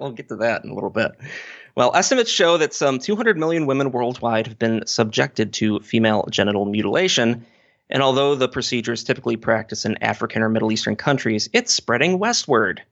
we'll 0.00 0.12
get 0.12 0.28
to 0.28 0.36
that 0.36 0.64
in 0.64 0.70
a 0.70 0.74
little 0.74 0.90
bit. 0.90 1.12
Well, 1.76 1.94
estimates 1.94 2.30
show 2.30 2.56
that 2.58 2.74
some 2.74 2.98
200 2.98 3.36
million 3.36 3.66
women 3.66 3.90
worldwide 3.90 4.46
have 4.46 4.58
been 4.58 4.86
subjected 4.86 5.52
to 5.54 5.80
female 5.80 6.26
genital 6.30 6.66
mutilation. 6.66 7.44
And 7.90 8.02
although 8.02 8.34
the 8.34 8.48
procedure 8.48 8.92
is 8.92 9.04
typically 9.04 9.36
practiced 9.36 9.84
in 9.84 10.02
African 10.02 10.42
or 10.42 10.48
Middle 10.48 10.72
Eastern 10.72 10.96
countries, 10.96 11.48
it's 11.52 11.72
spreading 11.72 12.18
westward. 12.18 12.82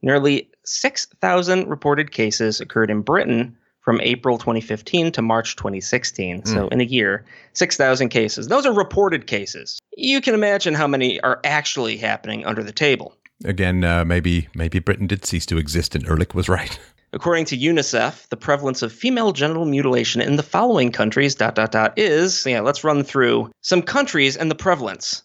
Nearly 0.00 0.48
6,000 0.64 1.68
reported 1.68 2.10
cases 2.10 2.60
occurred 2.60 2.90
in 2.90 3.02
Britain 3.02 3.56
from 3.82 4.00
April 4.00 4.38
2015 4.38 5.12
to 5.12 5.22
March 5.22 5.56
2016. 5.56 6.42
Mm. 6.42 6.48
So, 6.48 6.66
hmm. 6.66 6.72
in 6.72 6.80
a 6.80 6.84
year, 6.84 7.24
6,000 7.52 8.08
cases. 8.08 8.48
Those 8.48 8.64
are 8.64 8.72
reported 8.72 9.26
cases. 9.26 9.80
You 9.96 10.20
can 10.20 10.34
imagine 10.34 10.74
how 10.74 10.86
many 10.86 11.20
are 11.20 11.40
actually 11.44 11.96
happening 11.96 12.46
under 12.46 12.62
the 12.62 12.72
table. 12.72 13.16
Again, 13.44 13.82
uh, 13.82 14.04
maybe 14.04 14.48
maybe 14.54 14.78
Britain 14.78 15.08
did 15.08 15.24
cease 15.24 15.46
to 15.46 15.58
exist 15.58 15.94
and 15.94 16.06
Ehrlich 16.06 16.34
was 16.34 16.48
right. 16.48 16.78
According 17.12 17.44
to 17.46 17.58
UNICEF, 17.58 18.28
the 18.28 18.36
prevalence 18.36 18.80
of 18.80 18.92
female 18.92 19.32
genital 19.32 19.66
mutilation 19.66 20.22
in 20.22 20.36
the 20.36 20.42
following 20.42 20.92
countries 20.92 21.34
dot 21.34 21.56
dot 21.56 21.72
dot 21.72 21.92
is 21.98 22.46
yeah, 22.46 22.60
let's 22.60 22.84
run 22.84 23.02
through 23.02 23.50
some 23.60 23.82
countries 23.82 24.36
and 24.36 24.50
the 24.50 24.54
prevalence. 24.54 25.22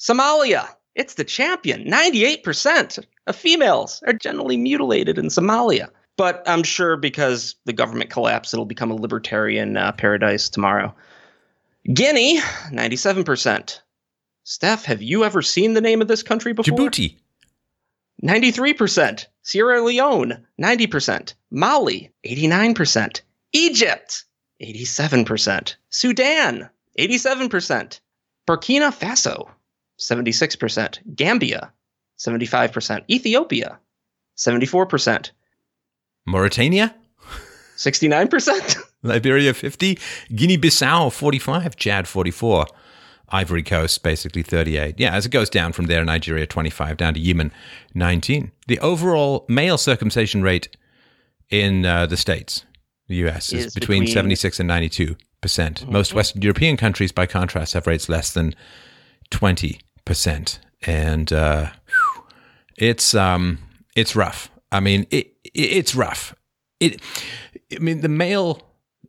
Somalia, 0.00 0.66
it's 0.94 1.14
the 1.14 1.24
champion. 1.24 1.84
98% 1.84 3.04
of 3.26 3.36
females 3.36 4.02
are 4.06 4.14
genitally 4.14 4.58
mutilated 4.58 5.16
in 5.16 5.26
Somalia. 5.26 5.90
But 6.16 6.42
I'm 6.46 6.62
sure 6.62 6.96
because 6.96 7.54
the 7.64 7.72
government 7.72 8.10
collapsed, 8.10 8.52
it'll 8.52 8.66
become 8.66 8.90
a 8.90 8.96
libertarian 8.96 9.76
uh, 9.76 9.92
paradise 9.92 10.48
tomorrow. 10.48 10.94
Guinea, 11.92 12.38
97%. 12.38 13.80
Steph, 14.44 14.84
have 14.84 15.02
you 15.02 15.24
ever 15.24 15.42
seen 15.42 15.74
the 15.74 15.80
name 15.80 16.02
of 16.02 16.08
this 16.08 16.22
country 16.22 16.52
before? 16.52 16.76
Djibouti. 16.76 17.16
93%. 18.22 19.26
Sierra 19.42 19.82
Leone, 19.82 20.46
90%. 20.60 21.34
Mali, 21.50 22.12
89%. 22.24 23.20
Egypt, 23.52 24.24
87%. 24.62 25.74
Sudan, 25.90 26.70
87%. 26.98 28.00
Burkina 28.46 28.92
Faso, 28.92 29.48
76%. 29.98 31.14
Gambia, 31.14 31.72
75%. 32.18 33.04
Ethiopia, 33.08 33.78
74%. 34.36 35.30
Mauritania? 36.26 36.94
69%. 37.76 38.78
Liberia 39.02 39.52
50, 39.52 39.98
Guinea 40.34 40.58
Bissau 40.58 41.12
45, 41.12 41.76
Chad 41.76 42.06
44. 42.06 42.66
Ivory 43.34 43.62
Coast, 43.62 44.02
basically 44.02 44.42
38. 44.42 45.00
Yeah, 45.00 45.14
as 45.14 45.24
it 45.24 45.30
goes 45.30 45.48
down 45.48 45.72
from 45.72 45.86
there, 45.86 46.04
Nigeria 46.04 46.46
25, 46.46 46.98
down 46.98 47.14
to 47.14 47.20
Yemen 47.20 47.50
19. 47.94 48.52
The 48.68 48.78
overall 48.80 49.46
male 49.48 49.78
circumcision 49.78 50.42
rate 50.42 50.68
in 51.48 51.86
uh, 51.86 52.06
the 52.06 52.18
States, 52.18 52.66
the 53.08 53.16
US, 53.26 53.52
is, 53.52 53.66
is 53.66 53.74
between, 53.74 54.02
between, 54.02 54.14
76 54.14 54.60
and 54.60 54.68
92 54.68 55.16
percent. 55.40 55.80
Mm-hmm. 55.80 55.92
Most 55.92 56.14
Western 56.14 56.42
European 56.42 56.76
countries, 56.76 57.10
by 57.10 57.26
contrast, 57.26 57.72
have 57.72 57.86
rates 57.86 58.08
less 58.08 58.32
than 58.32 58.54
20 59.30 59.80
percent. 60.04 60.60
And 60.82 61.32
uh, 61.32 61.70
it's 62.76 63.14
um, 63.14 63.58
it's 63.96 64.14
rough. 64.14 64.50
I 64.72 64.80
mean, 64.80 65.06
it, 65.10 65.36
it, 65.44 65.50
it's 65.54 65.94
rough. 65.94 66.34
It, 66.80 67.00
I 67.72 67.78
mean, 67.78 68.00
the 68.00 68.08
male 68.08 68.60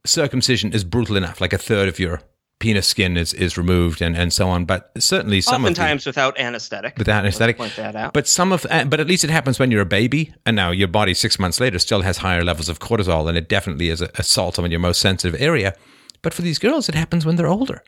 circumcision 0.05 0.73
is 0.73 0.83
brutal 0.83 1.15
enough. 1.15 1.41
Like 1.41 1.53
a 1.53 1.57
third 1.57 1.87
of 1.87 1.97
your 1.97 2.21
penis 2.59 2.87
skin 2.87 3.17
is, 3.17 3.33
is 3.33 3.57
removed 3.57 4.01
and, 4.01 4.15
and 4.15 4.31
so 4.31 4.47
on. 4.49 4.65
But 4.65 4.91
certainly 4.97 5.41
some 5.41 5.63
oftentimes 5.63 6.05
without 6.05 6.39
anesthetic. 6.39 6.97
Without 6.97 7.19
anesthetic. 7.19 7.57
Point 7.57 7.75
that 7.77 7.95
out. 7.95 8.13
But 8.13 8.27
some 8.27 8.51
of 8.51 8.65
uh, 8.69 8.85
but 8.85 8.99
at 8.99 9.07
least 9.07 9.23
it 9.23 9.29
happens 9.29 9.59
when 9.59 9.71
you're 9.71 9.81
a 9.81 9.85
baby, 9.85 10.33
and 10.45 10.55
now 10.55 10.71
your 10.71 10.87
body 10.87 11.13
six 11.13 11.39
months 11.39 11.59
later 11.59 11.79
still 11.79 12.01
has 12.01 12.19
higher 12.19 12.43
levels 12.43 12.69
of 12.69 12.79
cortisol, 12.79 13.27
and 13.27 13.37
it 13.37 13.49
definitely 13.49 13.89
is 13.89 14.01
a 14.01 14.09
assault 14.15 14.59
on 14.59 14.69
your 14.69 14.79
most 14.79 15.01
sensitive 15.01 15.39
area. 15.41 15.75
But 16.21 16.33
for 16.33 16.41
these 16.41 16.59
girls, 16.59 16.87
it 16.87 16.95
happens 16.95 17.25
when 17.25 17.35
they're 17.35 17.47
older. 17.47 17.83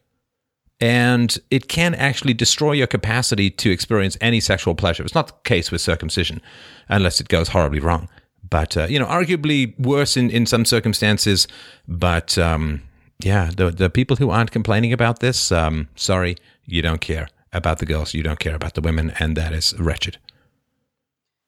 And 0.82 1.38
it 1.50 1.70
can 1.70 1.96
actually 1.96 2.34
destroy 2.34 2.74
your 2.74 2.88
capacity 2.88 3.50
to 3.50 3.72
experience 3.72 4.18
any 4.20 4.42
sexual 4.42 4.76
pleasure. 4.76 5.04
It's 5.04 5.16
not 5.16 5.28
the 5.28 5.50
case 5.50 5.72
with 5.72 5.80
circumcision, 5.80 6.42
unless 6.90 7.20
it 7.20 7.28
goes 7.28 7.50
horribly 7.50 7.80
wrong. 7.80 8.10
But, 8.48 8.78
uh, 8.78 8.88
you 8.88 9.00
know, 9.00 9.08
arguably 9.08 9.78
worse 9.80 10.16
in, 10.16 10.30
in 10.30 10.46
some 10.46 10.66
circumstances. 10.66 11.48
But, 11.88 12.38
um, 12.38 12.82
yeah, 13.20 13.50
the 13.56 13.72
the 13.72 13.90
people 13.90 14.18
who 14.18 14.30
aren't 14.30 14.52
complaining 14.52 14.94
about 14.94 15.20
this, 15.20 15.52
um, 15.52 15.88
sorry, 15.96 16.36
you 16.66 16.82
don't 16.82 17.02
care 17.02 17.28
about 17.54 17.80
the 17.80 17.86
girls, 17.86 18.14
you 18.14 18.24
don't 18.24 18.40
care 18.40 18.56
about 18.56 18.74
the 18.74 18.82
women, 18.82 19.14
and 19.20 19.38
that 19.38 19.54
is 19.54 19.74
wretched. 19.80 20.18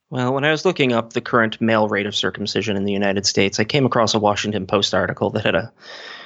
Well, 0.09 0.33
when 0.33 0.45
I 0.45 0.51
was 0.51 0.63
looking 0.63 0.93
up 0.93 1.11
the 1.11 1.21
current 1.21 1.59
male 1.59 1.89
rate 1.89 2.05
of 2.05 2.15
circumcision 2.15 2.77
in 2.77 2.85
the 2.85 2.93
United 2.93 3.25
States, 3.25 3.59
I 3.59 3.65
came 3.65 3.85
across 3.85 4.13
a 4.13 4.19
Washington 4.19 4.65
Post 4.65 4.93
article 4.93 5.29
that 5.31 5.45
had 5.45 5.55
a 5.55 5.71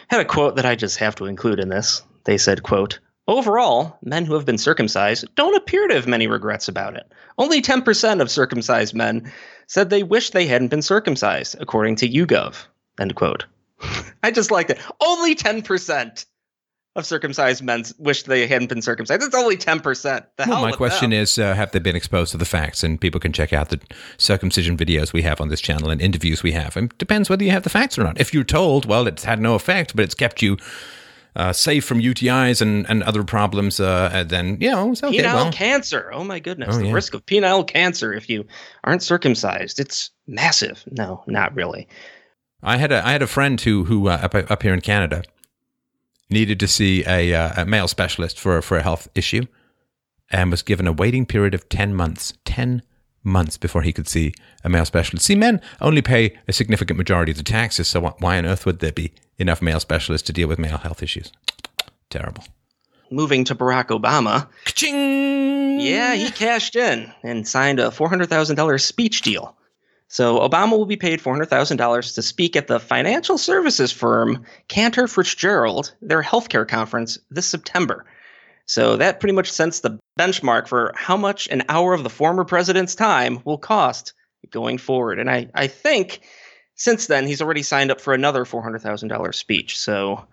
had 0.09 0.21
a 0.21 0.25
quote 0.25 0.55
that 0.55 0.65
I 0.65 0.75
just 0.75 0.97
have 0.97 1.15
to 1.15 1.25
include 1.25 1.59
in 1.59 1.69
this. 1.69 2.03
They 2.25 2.37
said, 2.37 2.61
quote, 2.61 2.99
Overall, 3.31 3.97
men 4.03 4.25
who 4.25 4.33
have 4.33 4.45
been 4.45 4.57
circumcised 4.57 5.23
don't 5.35 5.55
appear 5.55 5.87
to 5.87 5.93
have 5.93 6.05
many 6.05 6.27
regrets 6.27 6.67
about 6.67 6.97
it. 6.97 7.09
Only 7.37 7.61
10% 7.61 8.19
of 8.19 8.29
circumcised 8.29 8.93
men 8.93 9.31
said 9.67 9.89
they 9.89 10.03
wish 10.03 10.31
they 10.31 10.45
hadn't 10.45 10.67
been 10.67 10.81
circumcised, 10.81 11.55
according 11.61 11.95
to 11.95 12.09
YouGov. 12.09 12.65
End 12.99 13.15
quote. 13.15 13.45
I 14.23 14.31
just 14.31 14.51
like 14.51 14.69
it. 14.69 14.79
Only 14.99 15.33
10% 15.33 16.25
of 16.97 17.05
circumcised 17.05 17.63
men 17.63 17.85
wish 17.97 18.23
they 18.23 18.47
hadn't 18.47 18.67
been 18.67 18.81
circumcised. 18.81 19.23
It's 19.23 19.33
only 19.33 19.55
10%. 19.55 20.25
The 20.35 20.45
well, 20.45 20.61
my 20.61 20.73
question 20.73 21.11
them. 21.11 21.21
is 21.21 21.39
uh, 21.39 21.53
have 21.53 21.71
they 21.71 21.79
been 21.79 21.95
exposed 21.95 22.31
to 22.33 22.37
the 22.37 22.43
facts? 22.43 22.83
And 22.83 22.99
people 22.99 23.21
can 23.21 23.31
check 23.31 23.53
out 23.53 23.69
the 23.69 23.79
circumcision 24.17 24.75
videos 24.75 25.13
we 25.13 25.21
have 25.21 25.39
on 25.39 25.47
this 25.47 25.61
channel 25.61 25.89
and 25.89 26.01
interviews 26.01 26.43
we 26.43 26.51
have. 26.51 26.75
It 26.75 26.97
depends 26.97 27.29
whether 27.29 27.45
you 27.45 27.51
have 27.51 27.63
the 27.63 27.69
facts 27.69 27.97
or 27.97 28.03
not. 28.03 28.19
If 28.19 28.33
you're 28.33 28.43
told, 28.43 28.85
well, 28.87 29.07
it's 29.07 29.23
had 29.23 29.39
no 29.39 29.55
effect, 29.55 29.95
but 29.95 30.03
it's 30.03 30.15
kept 30.15 30.41
you 30.41 30.57
uh, 31.35 31.53
safe 31.53 31.85
from 31.85 31.99
UTIs 31.99 32.61
and, 32.61 32.89
and 32.89 33.03
other 33.03 33.23
problems, 33.23 33.79
uh, 33.79 34.23
then, 34.27 34.57
you 34.59 34.69
know, 34.69 34.91
it's 34.91 35.03
okay. 35.03 35.19
Penile 35.19 35.33
well, 35.33 35.51
cancer. 35.51 36.11
Oh, 36.13 36.23
my 36.23 36.39
goodness. 36.39 36.75
Oh, 36.75 36.79
the 36.79 36.87
yeah. 36.87 36.93
risk 36.93 37.13
of 37.13 37.25
penile 37.25 37.65
cancer 37.65 38.13
if 38.13 38.29
you 38.29 38.45
aren't 38.83 39.03
circumcised. 39.03 39.79
It's 39.79 40.11
massive. 40.27 40.83
No, 40.91 41.23
not 41.27 41.55
really. 41.55 41.87
I 42.63 42.77
had 42.77 42.91
a 42.91 43.05
I 43.05 43.11
had 43.11 43.21
a 43.21 43.27
friend 43.27 43.59
who 43.59 43.85
who 43.85 44.07
uh, 44.07 44.19
up 44.21 44.35
up 44.35 44.63
here 44.63 44.73
in 44.73 44.81
Canada 44.81 45.23
needed 46.29 46.59
to 46.59 46.67
see 46.67 47.03
a, 47.05 47.33
uh, 47.33 47.63
a 47.63 47.65
male 47.65 47.87
specialist 47.87 48.39
for 48.39 48.61
for 48.61 48.77
a 48.77 48.83
health 48.83 49.07
issue, 49.15 49.45
and 50.29 50.51
was 50.51 50.61
given 50.61 50.87
a 50.87 50.93
waiting 50.93 51.25
period 51.25 51.53
of 51.53 51.67
ten 51.69 51.93
months. 51.95 52.33
Ten 52.45 52.83
months 53.23 53.57
before 53.57 53.81
he 53.81 53.93
could 53.93 54.07
see 54.07 54.33
a 54.63 54.69
male 54.69 54.85
specialist. 54.85 55.25
See, 55.25 55.35
men 55.35 55.61
only 55.79 56.01
pay 56.01 56.37
a 56.47 56.53
significant 56.53 56.97
majority 56.97 57.31
of 57.31 57.37
the 57.37 57.43
taxes, 57.43 57.87
so 57.87 58.01
why 58.01 58.37
on 58.37 58.45
earth 58.45 58.65
would 58.65 58.79
there 58.79 58.91
be 58.91 59.13
enough 59.37 59.61
male 59.61 59.79
specialists 59.79 60.25
to 60.27 60.33
deal 60.33 60.47
with 60.47 60.59
male 60.59 60.77
health 60.77 61.03
issues? 61.03 61.31
Terrible. 62.09 62.43
Moving 63.09 63.43
to 63.45 63.55
Barack 63.55 63.87
Obama. 63.87 64.47
Ka-ching! 64.65 65.79
Yeah, 65.79 66.13
he 66.15 66.31
cashed 66.31 66.75
in 66.75 67.11
and 67.23 67.47
signed 67.47 67.79
a 67.79 67.87
$400,000 67.89 68.81
speech 68.81 69.21
deal 69.21 69.55
so 70.11 70.39
Obama 70.39 70.71
will 70.71 70.85
be 70.85 70.97
paid 70.97 71.21
$400,000 71.21 72.15
to 72.15 72.21
speak 72.21 72.57
at 72.57 72.67
the 72.67 72.81
financial 72.81 73.37
services 73.37 73.93
firm 73.93 74.45
Cantor 74.67 75.07
Fitzgerald, 75.07 75.93
their 76.01 76.21
healthcare 76.21 76.67
conference 76.67 77.17
this 77.29 77.45
September. 77.45 78.05
So 78.65 78.95
that 78.97 79.19
pretty 79.19 79.33
much 79.33 79.51
sets 79.51 79.79
the 79.81 79.99
benchmark 80.19 80.67
for 80.67 80.93
how 80.95 81.17
much 81.17 81.47
an 81.49 81.63
hour 81.67 81.93
of 81.93 82.03
the 82.03 82.09
former 82.09 82.45
president's 82.45 82.95
time 82.95 83.41
will 83.43 83.57
cost 83.57 84.13
going 84.49 84.77
forward. 84.77 85.19
And 85.19 85.29
I, 85.29 85.49
I 85.53 85.67
think 85.67 86.21
since 86.75 87.07
then, 87.07 87.27
he's 87.27 87.41
already 87.41 87.63
signed 87.63 87.91
up 87.91 88.01
for 88.01 88.13
another 88.13 88.45
$400,000 88.45 89.35
speech. 89.35 89.77
So, 89.77 90.25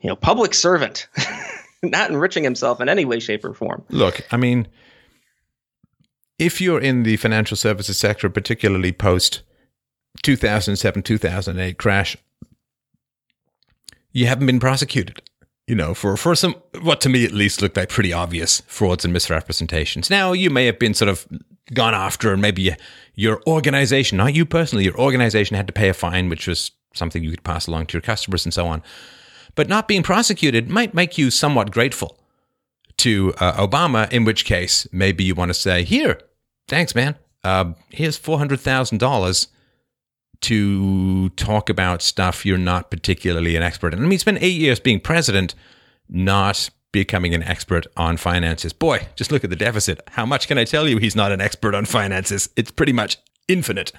you 0.00 0.08
know, 0.08 0.16
public 0.16 0.54
servant, 0.54 1.08
not 1.82 2.10
enriching 2.10 2.44
himself 2.44 2.80
in 2.80 2.88
any 2.88 3.04
way, 3.04 3.18
shape, 3.18 3.44
or 3.44 3.54
form. 3.54 3.84
Look, 3.90 4.24
I 4.30 4.36
mean, 4.36 4.68
if 6.38 6.60
you're 6.60 6.80
in 6.80 7.02
the 7.02 7.16
financial 7.16 7.56
services 7.56 7.98
sector, 7.98 8.28
particularly 8.28 8.92
post 8.92 9.42
2007 10.22 11.02
2008 11.02 11.78
crash, 11.78 12.16
you 14.12 14.26
haven't 14.26 14.46
been 14.46 14.60
prosecuted. 14.60 15.22
You 15.66 15.74
know, 15.74 15.94
for, 15.94 16.16
for 16.16 16.36
some, 16.36 16.54
what 16.80 17.00
to 17.00 17.08
me 17.08 17.24
at 17.24 17.32
least 17.32 17.60
looked 17.60 17.76
like 17.76 17.88
pretty 17.88 18.12
obvious 18.12 18.62
frauds 18.68 19.04
and 19.04 19.12
misrepresentations. 19.12 20.08
Now, 20.08 20.32
you 20.32 20.48
may 20.48 20.66
have 20.66 20.78
been 20.78 20.94
sort 20.94 21.08
of 21.08 21.26
gone 21.74 21.92
after, 21.92 22.32
and 22.32 22.40
maybe 22.40 22.76
your 23.16 23.42
organization, 23.48 24.16
not 24.16 24.34
you 24.34 24.46
personally, 24.46 24.84
your 24.84 24.96
organization 24.96 25.56
had 25.56 25.66
to 25.66 25.72
pay 25.72 25.88
a 25.88 25.94
fine, 25.94 26.28
which 26.28 26.46
was 26.46 26.70
something 26.94 27.24
you 27.24 27.30
could 27.30 27.42
pass 27.42 27.66
along 27.66 27.86
to 27.86 27.94
your 27.94 28.02
customers 28.02 28.46
and 28.46 28.54
so 28.54 28.66
on. 28.68 28.80
But 29.56 29.68
not 29.68 29.88
being 29.88 30.04
prosecuted 30.04 30.68
might 30.68 30.94
make 30.94 31.18
you 31.18 31.30
somewhat 31.30 31.72
grateful 31.72 32.16
to 32.98 33.34
uh, 33.38 33.66
Obama, 33.66 34.10
in 34.12 34.24
which 34.24 34.44
case 34.44 34.86
maybe 34.92 35.24
you 35.24 35.34
want 35.34 35.48
to 35.48 35.54
say, 35.54 35.82
here, 35.82 36.20
thanks, 36.68 36.94
man. 36.94 37.16
Uh, 37.42 37.72
here's 37.90 38.18
$400,000 38.18 39.46
to 40.42 41.28
talk 41.30 41.68
about 41.68 42.02
stuff 42.02 42.44
you're 42.44 42.58
not 42.58 42.90
particularly 42.90 43.56
an 43.56 43.62
expert 43.62 43.92
in. 43.92 43.98
I 43.98 44.02
mean, 44.02 44.10
he 44.10 44.18
spent 44.18 44.38
eight 44.40 44.60
years 44.60 44.80
being 44.80 45.00
president, 45.00 45.54
not 46.08 46.70
becoming 46.92 47.34
an 47.34 47.42
expert 47.42 47.86
on 47.96 48.16
finances. 48.16 48.72
Boy, 48.72 49.06
just 49.16 49.30
look 49.30 49.44
at 49.44 49.50
the 49.50 49.56
deficit. 49.56 50.00
How 50.08 50.24
much 50.24 50.48
can 50.48 50.58
I 50.58 50.64
tell 50.64 50.88
you 50.88 50.98
he's 50.98 51.16
not 51.16 51.32
an 51.32 51.40
expert 51.40 51.74
on 51.74 51.84
finances? 51.84 52.48
It's 52.56 52.70
pretty 52.70 52.92
much 52.92 53.18
infinite. 53.48 53.92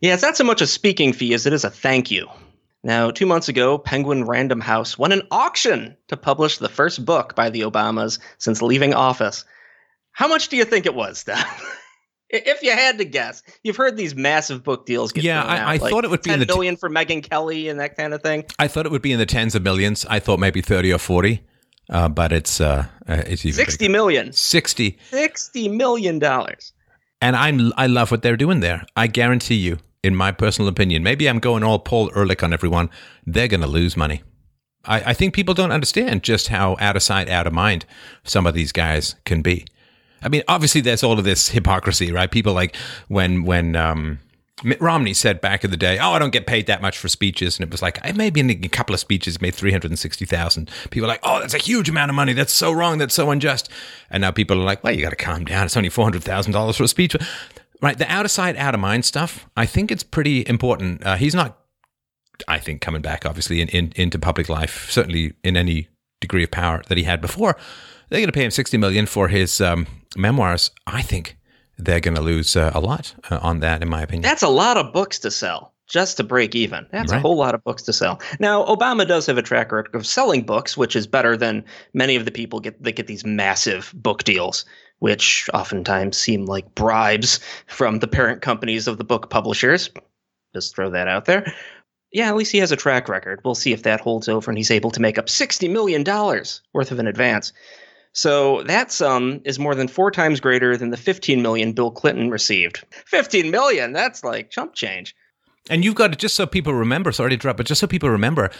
Yeah, 0.00 0.14
it's 0.14 0.22
not 0.22 0.36
so 0.36 0.44
much 0.44 0.60
a 0.60 0.66
speaking 0.66 1.12
fee 1.12 1.34
as 1.34 1.46
it 1.46 1.52
is 1.52 1.64
a 1.64 1.70
thank 1.70 2.10
you. 2.10 2.28
Now, 2.84 3.10
two 3.10 3.26
months 3.26 3.48
ago, 3.48 3.76
Penguin 3.76 4.24
Random 4.24 4.60
House 4.60 4.96
won 4.96 5.10
an 5.10 5.22
auction 5.30 5.96
to 6.06 6.16
publish 6.16 6.58
the 6.58 6.68
first 6.68 7.04
book 7.04 7.34
by 7.34 7.50
the 7.50 7.62
Obamas 7.62 8.20
since 8.38 8.62
leaving 8.62 8.94
office. 8.94 9.44
How 10.12 10.28
much 10.28 10.48
do 10.48 10.56
you 10.56 10.64
think 10.64 10.86
it 10.86 10.94
was, 10.94 11.18
Steph? 11.18 11.76
if 12.30 12.62
you 12.62 12.72
had 12.72 12.98
to 12.98 13.04
guess, 13.04 13.42
you've 13.62 13.76
heard 13.76 13.96
these 13.96 14.14
massive 14.14 14.62
book 14.62 14.86
deals. 14.86 15.12
Get 15.12 15.24
yeah, 15.24 15.42
I, 15.42 15.56
I 15.56 15.76
like 15.76 15.90
thought 15.90 16.04
it 16.04 16.10
would 16.10 16.22
be 16.22 16.30
in 16.30 16.40
the 16.40 16.46
million 16.46 16.76
for 16.76 16.90
Megyn 16.90 17.22
Kelly 17.22 17.68
and 17.68 17.80
that 17.80 17.96
kind 17.96 18.12
of 18.12 18.22
thing. 18.22 18.44
I 18.58 18.68
thought 18.68 18.86
it 18.86 18.92
would 18.92 19.02
be 19.02 19.12
in 19.12 19.18
the 19.18 19.26
tens 19.26 19.54
of 19.54 19.62
millions. 19.62 20.04
I 20.08 20.18
thought 20.18 20.38
maybe 20.38 20.60
thirty 20.60 20.92
or 20.92 20.98
forty, 20.98 21.42
uh, 21.90 22.08
but 22.08 22.32
it's 22.32 22.60
uh, 22.60 22.86
uh 23.08 23.22
it's 23.26 23.44
even 23.44 23.56
sixty 23.56 23.86
bigger. 23.86 23.92
million. 23.92 24.32
Sixty. 24.32 24.98
Sixty 25.10 25.68
million 25.68 26.18
dollars. 26.18 26.72
And 27.20 27.34
I'm 27.34 27.72
I 27.76 27.86
love 27.86 28.10
what 28.10 28.22
they're 28.22 28.36
doing 28.36 28.60
there. 28.60 28.84
I 28.96 29.06
guarantee 29.06 29.56
you, 29.56 29.78
in 30.02 30.14
my 30.14 30.32
personal 30.32 30.68
opinion, 30.68 31.02
maybe 31.02 31.28
I'm 31.28 31.38
going 31.38 31.62
all 31.62 31.78
Paul 31.78 32.10
Ehrlich 32.14 32.42
on 32.42 32.52
everyone. 32.52 32.90
They're 33.26 33.48
going 33.48 33.62
to 33.62 33.66
lose 33.66 33.96
money. 33.96 34.22
I, 34.84 35.10
I 35.10 35.14
think 35.14 35.34
people 35.34 35.54
don't 35.54 35.72
understand 35.72 36.22
just 36.22 36.48
how 36.48 36.76
out 36.78 36.96
of 36.96 37.02
sight, 37.02 37.28
out 37.28 37.46
of 37.46 37.52
mind 37.52 37.84
some 38.24 38.46
of 38.46 38.54
these 38.54 38.72
guys 38.72 39.16
can 39.24 39.42
be. 39.42 39.66
I 40.22 40.28
mean, 40.28 40.42
obviously, 40.48 40.80
there's 40.80 41.02
all 41.02 41.18
of 41.18 41.24
this 41.24 41.48
hypocrisy, 41.48 42.12
right? 42.12 42.30
People 42.30 42.52
like 42.52 42.74
when 43.08 43.44
when 43.44 43.76
um, 43.76 44.18
Mitt 44.64 44.80
Romney 44.80 45.14
said 45.14 45.40
back 45.40 45.64
in 45.64 45.70
the 45.70 45.76
day, 45.76 45.98
"Oh, 45.98 46.12
I 46.12 46.18
don't 46.18 46.32
get 46.32 46.46
paid 46.46 46.66
that 46.66 46.82
much 46.82 46.98
for 46.98 47.08
speeches," 47.08 47.58
and 47.58 47.66
it 47.66 47.70
was 47.70 47.82
like, 47.82 47.98
I 48.04 48.12
maybe 48.12 48.40
in 48.40 48.50
a 48.50 48.68
couple 48.68 48.94
of 48.94 49.00
speeches 49.00 49.40
made 49.40 49.54
three 49.54 49.70
hundred 49.70 49.90
and 49.90 49.98
sixty 49.98 50.24
thousand. 50.24 50.70
People 50.90 51.06
are 51.06 51.12
like, 51.12 51.20
"Oh, 51.22 51.40
that's 51.40 51.54
a 51.54 51.58
huge 51.58 51.88
amount 51.88 52.10
of 52.10 52.16
money. 52.16 52.32
That's 52.32 52.52
so 52.52 52.72
wrong. 52.72 52.98
That's 52.98 53.14
so 53.14 53.30
unjust." 53.30 53.70
And 54.10 54.22
now 54.22 54.30
people 54.30 54.58
are 54.60 54.64
like, 54.64 54.82
"Well, 54.82 54.92
you 54.92 55.02
got 55.02 55.10
to 55.10 55.16
calm 55.16 55.44
down. 55.44 55.66
It's 55.66 55.76
only 55.76 55.88
four 55.90 56.04
hundred 56.04 56.24
thousand 56.24 56.52
dollars 56.52 56.76
for 56.76 56.84
a 56.84 56.88
speech." 56.88 57.16
Right, 57.80 57.96
the 57.96 58.10
out 58.10 58.24
of 58.24 58.32
sight, 58.32 58.56
out 58.56 58.74
of 58.74 58.80
mind 58.80 59.04
stuff. 59.04 59.48
I 59.56 59.64
think 59.64 59.92
it's 59.92 60.02
pretty 60.02 60.44
important. 60.48 61.06
Uh, 61.06 61.14
he's 61.14 61.34
not, 61.34 61.60
I 62.48 62.58
think, 62.58 62.80
coming 62.80 63.02
back 63.02 63.24
obviously 63.24 63.60
in, 63.60 63.68
in, 63.68 63.92
into 63.94 64.18
public 64.18 64.48
life, 64.48 64.90
certainly 64.90 65.34
in 65.44 65.56
any 65.56 65.86
degree 66.20 66.42
of 66.42 66.50
power 66.50 66.82
that 66.88 66.98
he 66.98 67.04
had 67.04 67.20
before. 67.20 67.56
They're 68.08 68.18
going 68.18 68.26
to 68.26 68.32
pay 68.32 68.44
him 68.44 68.50
sixty 68.50 68.78
million 68.78 69.06
for 69.06 69.28
his 69.28 69.60
um, 69.60 69.86
memoirs. 70.16 70.70
I 70.86 71.02
think 71.02 71.36
they're 71.76 72.00
going 72.00 72.16
to 72.16 72.20
lose 72.22 72.56
uh, 72.56 72.70
a 72.74 72.80
lot 72.80 73.14
uh, 73.30 73.38
on 73.42 73.60
that, 73.60 73.82
in 73.82 73.88
my 73.88 74.02
opinion. 74.02 74.22
That's 74.22 74.42
a 74.42 74.48
lot 74.48 74.76
of 74.76 74.92
books 74.92 75.18
to 75.20 75.30
sell 75.30 75.72
just 75.86 76.16
to 76.18 76.24
break 76.24 76.54
even. 76.54 76.86
That's 76.92 77.12
Right. 77.12 77.18
a 77.18 77.20
whole 77.20 77.36
lot 77.36 77.54
of 77.54 77.64
books 77.64 77.82
to 77.84 77.92
sell. 77.92 78.20
Now, 78.40 78.64
Obama 78.66 79.06
does 79.08 79.24
have 79.26 79.38
a 79.38 79.42
track 79.42 79.72
record 79.72 79.94
of 79.94 80.06
selling 80.06 80.42
books, 80.42 80.76
which 80.76 80.94
is 80.94 81.06
better 81.06 81.36
than 81.36 81.64
many 81.94 82.14
of 82.16 82.24
the 82.24 82.30
people 82.30 82.60
get 82.60 82.82
that 82.82 82.92
get 82.92 83.06
these 83.06 83.24
massive 83.24 83.92
book 83.96 84.24
deals, 84.24 84.64
which 84.98 85.48
oftentimes 85.54 86.16
seem 86.18 86.44
like 86.44 86.74
bribes 86.74 87.40
from 87.68 88.00
the 88.00 88.08
parent 88.08 88.42
companies 88.42 88.86
of 88.86 88.98
the 88.98 89.04
book 89.04 89.30
publishers. 89.30 89.88
Just 90.54 90.74
throw 90.74 90.90
that 90.90 91.08
out 91.08 91.24
there. 91.26 91.50
Yeah, 92.12 92.28
at 92.28 92.36
least 92.36 92.52
he 92.52 92.58
has 92.58 92.72
a 92.72 92.76
track 92.76 93.08
record. 93.08 93.40
We'll 93.44 93.54
see 93.54 93.72
if 93.72 93.82
that 93.82 94.00
holds 94.00 94.28
over 94.28 94.50
and 94.50 94.56
he's 94.58 94.70
able 94.70 94.90
to 94.92 95.00
make 95.00 95.18
up 95.18 95.26
$60 95.26 95.70
million 95.70 96.02
worth 96.72 96.90
of 96.90 96.98
an 96.98 97.06
advance. 97.06 97.52
So 98.12 98.62
that 98.64 98.90
sum 98.90 99.40
is 99.44 99.58
more 99.58 99.74
than 99.74 99.88
four 99.88 100.10
times 100.10 100.40
greater 100.40 100.76
than 100.76 100.90
the 100.90 100.96
15 100.96 101.42
million 101.42 101.72
Bill 101.72 101.90
Clinton 101.90 102.30
received. 102.30 102.84
15 103.06 103.50
million, 103.50 103.92
that's 103.92 104.24
like 104.24 104.50
chump 104.50 104.74
change. 104.74 105.14
And 105.70 105.84
you've 105.84 105.94
got 105.94 106.12
to, 106.12 106.16
just 106.16 106.34
so 106.34 106.46
people 106.46 106.72
remember, 106.72 107.12
sorry 107.12 107.30
to 107.30 107.34
interrupt, 107.34 107.58
but 107.58 107.66
just 107.66 107.80
so 107.80 107.86
people 107.86 108.10
remember, 108.10 108.50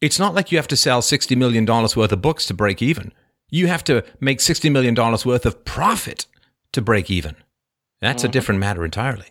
it's 0.00 0.18
not 0.18 0.34
like 0.34 0.50
you 0.50 0.58
have 0.58 0.68
to 0.68 0.76
sell 0.76 1.02
$60 1.02 1.36
million 1.36 1.66
worth 1.66 1.96
of 1.96 2.22
books 2.22 2.46
to 2.46 2.54
break 2.54 2.80
even. 2.80 3.12
You 3.50 3.66
have 3.66 3.84
to 3.84 4.04
make 4.20 4.38
$60 4.38 4.70
million 4.70 4.94
worth 4.94 5.46
of 5.46 5.64
profit 5.64 6.26
to 6.72 6.82
break 6.82 7.10
even. 7.10 7.36
That's 8.00 8.22
a 8.22 8.26
mm-hmm. 8.26 8.32
different 8.32 8.60
matter 8.60 8.84
entirely. 8.84 9.26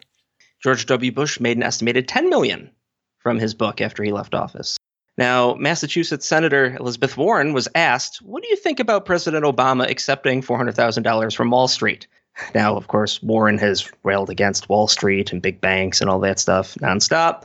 George 0.61 0.85
W. 0.87 1.11
Bush 1.11 1.39
made 1.39 1.57
an 1.57 1.63
estimated 1.63 2.07
10 2.07 2.29
million 2.29 2.71
from 3.19 3.39
his 3.39 3.53
book 3.53 3.79
after 3.81 4.03
he 4.03 4.11
left 4.11 4.33
office. 4.33 4.77
Now, 5.17 5.55
Massachusetts 5.55 6.27
Senator 6.27 6.75
Elizabeth 6.79 7.17
Warren 7.17 7.53
was 7.53 7.67
asked, 7.73 8.21
What 8.21 8.43
do 8.43 8.49
you 8.49 8.55
think 8.55 8.79
about 8.79 9.05
President 9.05 9.45
Obama 9.45 9.89
accepting 9.89 10.41
$400,000 10.41 11.35
from 11.35 11.49
Wall 11.49 11.67
Street? 11.67 12.07
Now, 12.53 12.75
of 12.75 12.87
course, 12.87 13.21
Warren 13.23 13.57
has 13.57 13.91
railed 14.03 14.29
against 14.29 14.69
Wall 14.69 14.87
Street 14.87 15.31
and 15.31 15.41
big 15.41 15.59
banks 15.59 16.01
and 16.01 16.09
all 16.09 16.19
that 16.19 16.37
stuff 16.37 16.75
nonstop. 16.75 17.43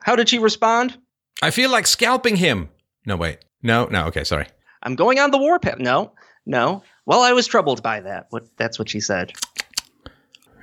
How 0.00 0.16
did 0.16 0.30
she 0.30 0.38
respond? 0.38 0.96
I 1.42 1.50
feel 1.50 1.70
like 1.70 1.86
scalping 1.86 2.36
him. 2.36 2.70
No, 3.04 3.16
wait. 3.16 3.38
No, 3.62 3.86
no. 3.86 4.06
Okay, 4.06 4.24
sorry. 4.24 4.46
I'm 4.82 4.94
going 4.94 5.18
on 5.18 5.32
the 5.32 5.38
warpath. 5.38 5.78
No, 5.78 6.12
no. 6.46 6.82
Well, 7.04 7.20
I 7.20 7.32
was 7.32 7.46
troubled 7.46 7.82
by 7.82 8.00
that. 8.00 8.26
What? 8.30 8.46
That's 8.56 8.78
what 8.78 8.88
she 8.88 9.00
said. 9.00 9.32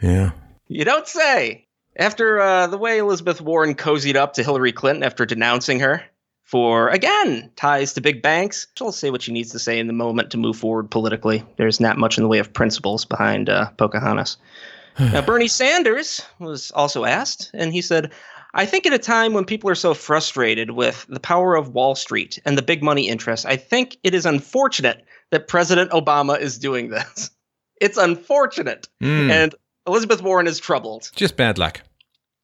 Yeah. 0.02 0.32
You 0.68 0.84
don't 0.84 1.08
say. 1.08 1.68
After 1.96 2.40
uh, 2.40 2.68
the 2.68 2.78
way 2.78 2.98
Elizabeth 2.98 3.42
Warren 3.42 3.76
cozied 3.76 4.16
up 4.16 4.34
to 4.34 4.44
Hillary 4.44 4.72
Clinton 4.72 5.04
after 5.04 5.26
denouncing 5.26 5.82
her 5.82 6.04
for, 6.50 6.90
again, 6.90 7.52
ties 7.56 7.94
to 7.94 8.02
big 8.02 8.24
banks, 8.24 8.66
she'll 8.76 8.92
say 8.92 9.12
what 9.12 9.22
she 9.22 9.32
needs 9.32 9.52
to 9.52 9.60
say 9.60 9.78
in 9.78 9.86
the 9.86 9.94
moment 9.94 10.32
to 10.32 10.38
move 10.38 10.58
forward 10.58 10.90
politically. 10.90 11.44
There's 11.58 11.80
not 11.80 11.98
much 12.00 12.18
in 12.18 12.24
the 12.24 12.28
way 12.28 12.40
of 12.40 12.52
principles 12.52 13.06
behind 13.06 13.50
uh, 13.50 13.70
Pocahontas. 13.78 14.38
now, 15.00 15.22
Bernie 15.22 15.48
Sanders 15.48 16.22
was 16.40 16.72
also 16.72 17.06
asked, 17.06 17.52
and 17.54 17.72
he 17.72 17.82
said, 17.84 18.12
I 18.56 18.66
think 18.66 18.88
at 18.88 18.94
a 18.94 18.98
time 18.98 19.34
when 19.34 19.46
people 19.46 19.70
are 19.70 19.76
so 19.76 19.94
frustrated 19.94 20.72
with 20.72 21.06
the 21.08 21.20
power 21.20 21.56
of 21.56 21.76
Wall 21.76 21.94
Street 21.94 22.40
and 22.46 22.58
the 22.58 22.64
big 22.64 22.82
money 22.82 23.08
interests, 23.08 23.46
I 23.46 23.56
think 23.56 23.98
it 24.04 24.16
is 24.16 24.26
unfortunate 24.26 25.06
that 25.30 25.48
President 25.48 25.92
Obama 25.92 26.40
is 26.40 26.58
doing 26.58 26.90
this. 26.90 27.30
It's 27.82 27.98
unfortunate. 27.98 28.90
Mm. 29.02 29.32
And 29.32 29.56
Elizabeth 29.88 30.22
Warren 30.22 30.48
is 30.48 30.60
troubled. 30.60 31.10
Just 31.16 31.38
bad 31.38 31.58
luck. 31.58 31.80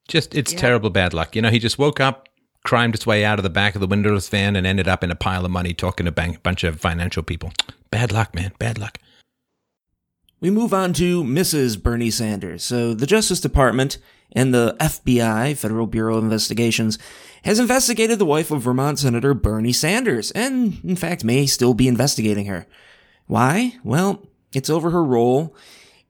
Just, 0.08 0.34
it's 0.34 0.54
Yeah. 0.54 0.60
terrible 0.60 0.90
bad 0.90 1.14
luck. 1.14 1.36
You 1.36 1.42
know, 1.42 1.50
he 1.50 1.60
just 1.60 1.78
woke 1.78 2.00
up, 2.00 2.30
climbed 2.66 2.96
its 2.96 3.08
way 3.08 3.24
out 3.24 3.40
of 3.40 3.44
the 3.44 3.50
back 3.50 3.76
of 3.76 3.82
the 3.82 3.88
windowless 3.88 4.28
van, 4.28 4.56
and 4.56 4.68
ended 4.68 4.88
up 4.88 5.04
in 5.04 5.12
a 5.12 5.16
pile 5.16 5.46
of 5.46 5.52
money 5.52 5.74
talking 5.74 6.06
to 6.06 6.22
a 6.22 6.38
bunch 6.40 6.64
of 6.64 6.82
financial 6.82 7.24
people. 7.24 7.54
Bad 7.90 8.12
luck, 8.12 8.36
man. 8.36 8.52
Bad 8.60 8.78
luck. 8.78 8.98
We 10.42 10.50
move 10.50 10.74
on 10.74 10.92
to 10.94 11.24
Mrs. 11.24 11.82
Bernie 11.82 12.12
Sanders. 12.12 12.64
So, 12.64 12.94
the 12.94 13.08
Justice 13.08 13.40
Department 13.40 13.98
and 14.34 14.54
the 14.54 14.76
FBI, 14.80 15.56
Federal 15.56 15.88
Bureau 15.88 16.18
of 16.18 16.24
Investigations, 16.24 17.00
has 17.44 17.60
investigated 17.60 18.20
the 18.20 18.26
wife 18.26 18.52
of 18.52 18.64
Vermont 18.64 19.00
Senator 19.00 19.34
Bernie 19.34 19.72
Sanders, 19.72 20.32
and 20.32 20.80
in 20.84 20.96
fact 20.96 21.24
may 21.24 21.46
still 21.46 21.74
be 21.74 21.88
investigating 21.88 22.48
her. 22.48 22.68
Why? 23.28 23.76
Well, 23.84 24.28
it's 24.54 24.70
over 24.70 24.90
her 24.90 25.04
role 25.04 25.56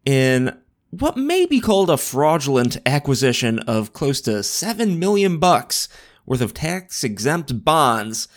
in 0.06 0.58
what 0.90 1.18
may 1.18 1.46
be 1.46 1.60
called 1.60 1.90
a 1.90 1.98
fraudulent 1.98 2.78
acquisition 2.86 3.60
of 3.60 3.94
close 3.94 4.22
to 4.22 4.44
7 4.44 4.98
million 4.98 5.38
bucks 5.38 5.90
worth 6.26 6.42
of 6.42 6.54
tax-exempt 6.54 7.64
bonds 7.64 8.28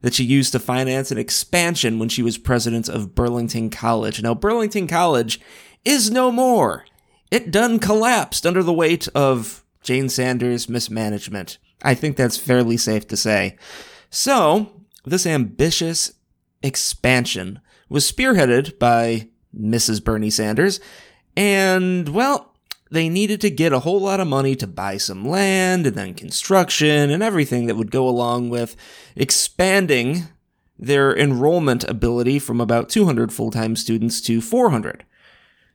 that 0.00 0.14
she 0.14 0.24
used 0.24 0.52
to 0.52 0.58
finance 0.58 1.10
an 1.10 1.18
expansion 1.18 1.98
when 1.98 2.08
she 2.08 2.22
was 2.22 2.38
president 2.38 2.88
of 2.88 3.14
Burlington 3.14 3.70
College. 3.70 4.22
Now, 4.22 4.34
Burlington 4.34 4.86
College 4.86 5.40
is 5.84 6.10
no 6.10 6.30
more. 6.30 6.84
It 7.30 7.50
done 7.50 7.78
collapsed 7.78 8.46
under 8.46 8.62
the 8.62 8.72
weight 8.72 9.08
of 9.14 9.64
Jane 9.82 10.08
Sanders' 10.08 10.68
mismanagement. 10.68 11.58
I 11.82 11.94
think 11.94 12.16
that's 12.16 12.36
fairly 12.36 12.76
safe 12.76 13.06
to 13.08 13.16
say. 13.16 13.56
So, 14.10 14.72
this 15.04 15.26
ambitious 15.26 16.12
expansion 16.62 17.60
was 17.88 18.10
spearheaded 18.10 18.78
by 18.78 19.28
Mrs. 19.56 20.02
Bernie 20.02 20.30
Sanders, 20.30 20.80
and, 21.36 22.08
well, 22.10 22.54
they 22.90 23.08
needed 23.08 23.40
to 23.42 23.50
get 23.50 23.72
a 23.72 23.80
whole 23.80 24.00
lot 24.00 24.20
of 24.20 24.26
money 24.26 24.56
to 24.56 24.66
buy 24.66 24.96
some 24.96 25.26
land 25.26 25.86
and 25.86 25.96
then 25.96 26.14
construction 26.14 27.10
and 27.10 27.22
everything 27.22 27.66
that 27.66 27.76
would 27.76 27.90
go 27.90 28.08
along 28.08 28.50
with 28.50 28.76
expanding 29.16 30.24
their 30.78 31.16
enrollment 31.16 31.84
ability 31.84 32.38
from 32.38 32.60
about 32.60 32.88
200 32.88 33.32
full 33.32 33.50
time 33.50 33.76
students 33.76 34.20
to 34.22 34.40
400. 34.40 35.04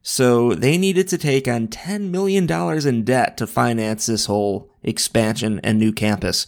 So 0.02 0.54
they 0.54 0.78
needed 0.78 1.08
to 1.10 1.18
take 1.18 1.48
on 1.48 1.70
$10 1.70 2.10
million 2.10 2.50
in 2.88 3.04
debt 3.04 3.38
to 3.38 3.48
finance 3.48 4.06
this 4.06 4.26
whole 4.26 4.70
expansion 4.84 5.62
and 5.64 5.80
new 5.80 5.94
campus. 5.94 6.46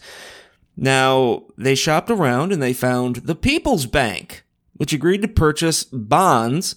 Now, 0.76 1.44
they 1.56 1.74
shopped 1.74 2.10
around 2.10 2.52
and 2.52 2.62
they 2.62 2.74
found 2.74 3.16
the 3.16 3.34
People's 3.34 3.86
Bank, 3.86 4.44
which 4.74 4.92
agreed 4.92 5.22
to 5.22 5.28
purchase 5.28 5.84
bonds, 5.84 6.76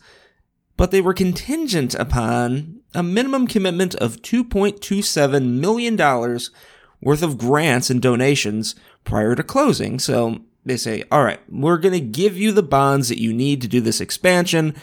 but 0.80 0.92
they 0.92 1.02
were 1.02 1.14
contingent 1.14 1.94
upon 1.96 2.80
a 2.96 3.04
minimum 3.04 3.48
commitment 3.48 3.96
of 3.96 4.22
$2.27 4.22 5.46
million 5.46 5.98
worth 7.02 7.22
of 7.22 7.38
grants 7.38 7.90
and 7.90 8.02
donations 8.02 8.76
prior 9.04 9.36
to 9.36 9.44
closing. 9.44 10.00
So 10.00 10.40
they 10.64 10.78
say, 10.78 11.04
all 11.12 11.26
right, 11.26 11.42
we're 11.50 11.80
going 11.80 11.96
to 11.96 12.00
give 12.00 12.38
you 12.38 12.54
the 12.54 12.64
bonds 12.64 13.10
that 13.10 13.20
you 13.20 13.34
need 13.34 13.62
to 13.62 13.68
do 13.68 13.82
this 13.82 14.00
expansion, 14.00 14.74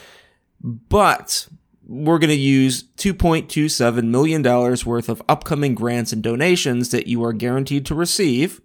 but 0.61 1.47
we're 1.87 2.19
going 2.19 2.29
to 2.29 2.35
use 2.35 2.83
$2.27 2.97 4.03
million 4.03 4.43
worth 4.43 5.09
of 5.09 5.23
upcoming 5.27 5.73
grants 5.73 6.13
and 6.13 6.21
donations 6.21 6.91
that 6.91 7.07
you 7.07 7.23
are 7.23 7.33
guaranteed 7.33 7.87
to 7.87 7.95
receive 7.95 8.61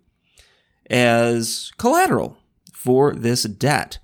as 0.90 1.72
collateral 1.78 2.36
for 2.74 3.14
this 3.14 3.44
debt. 3.44 4.00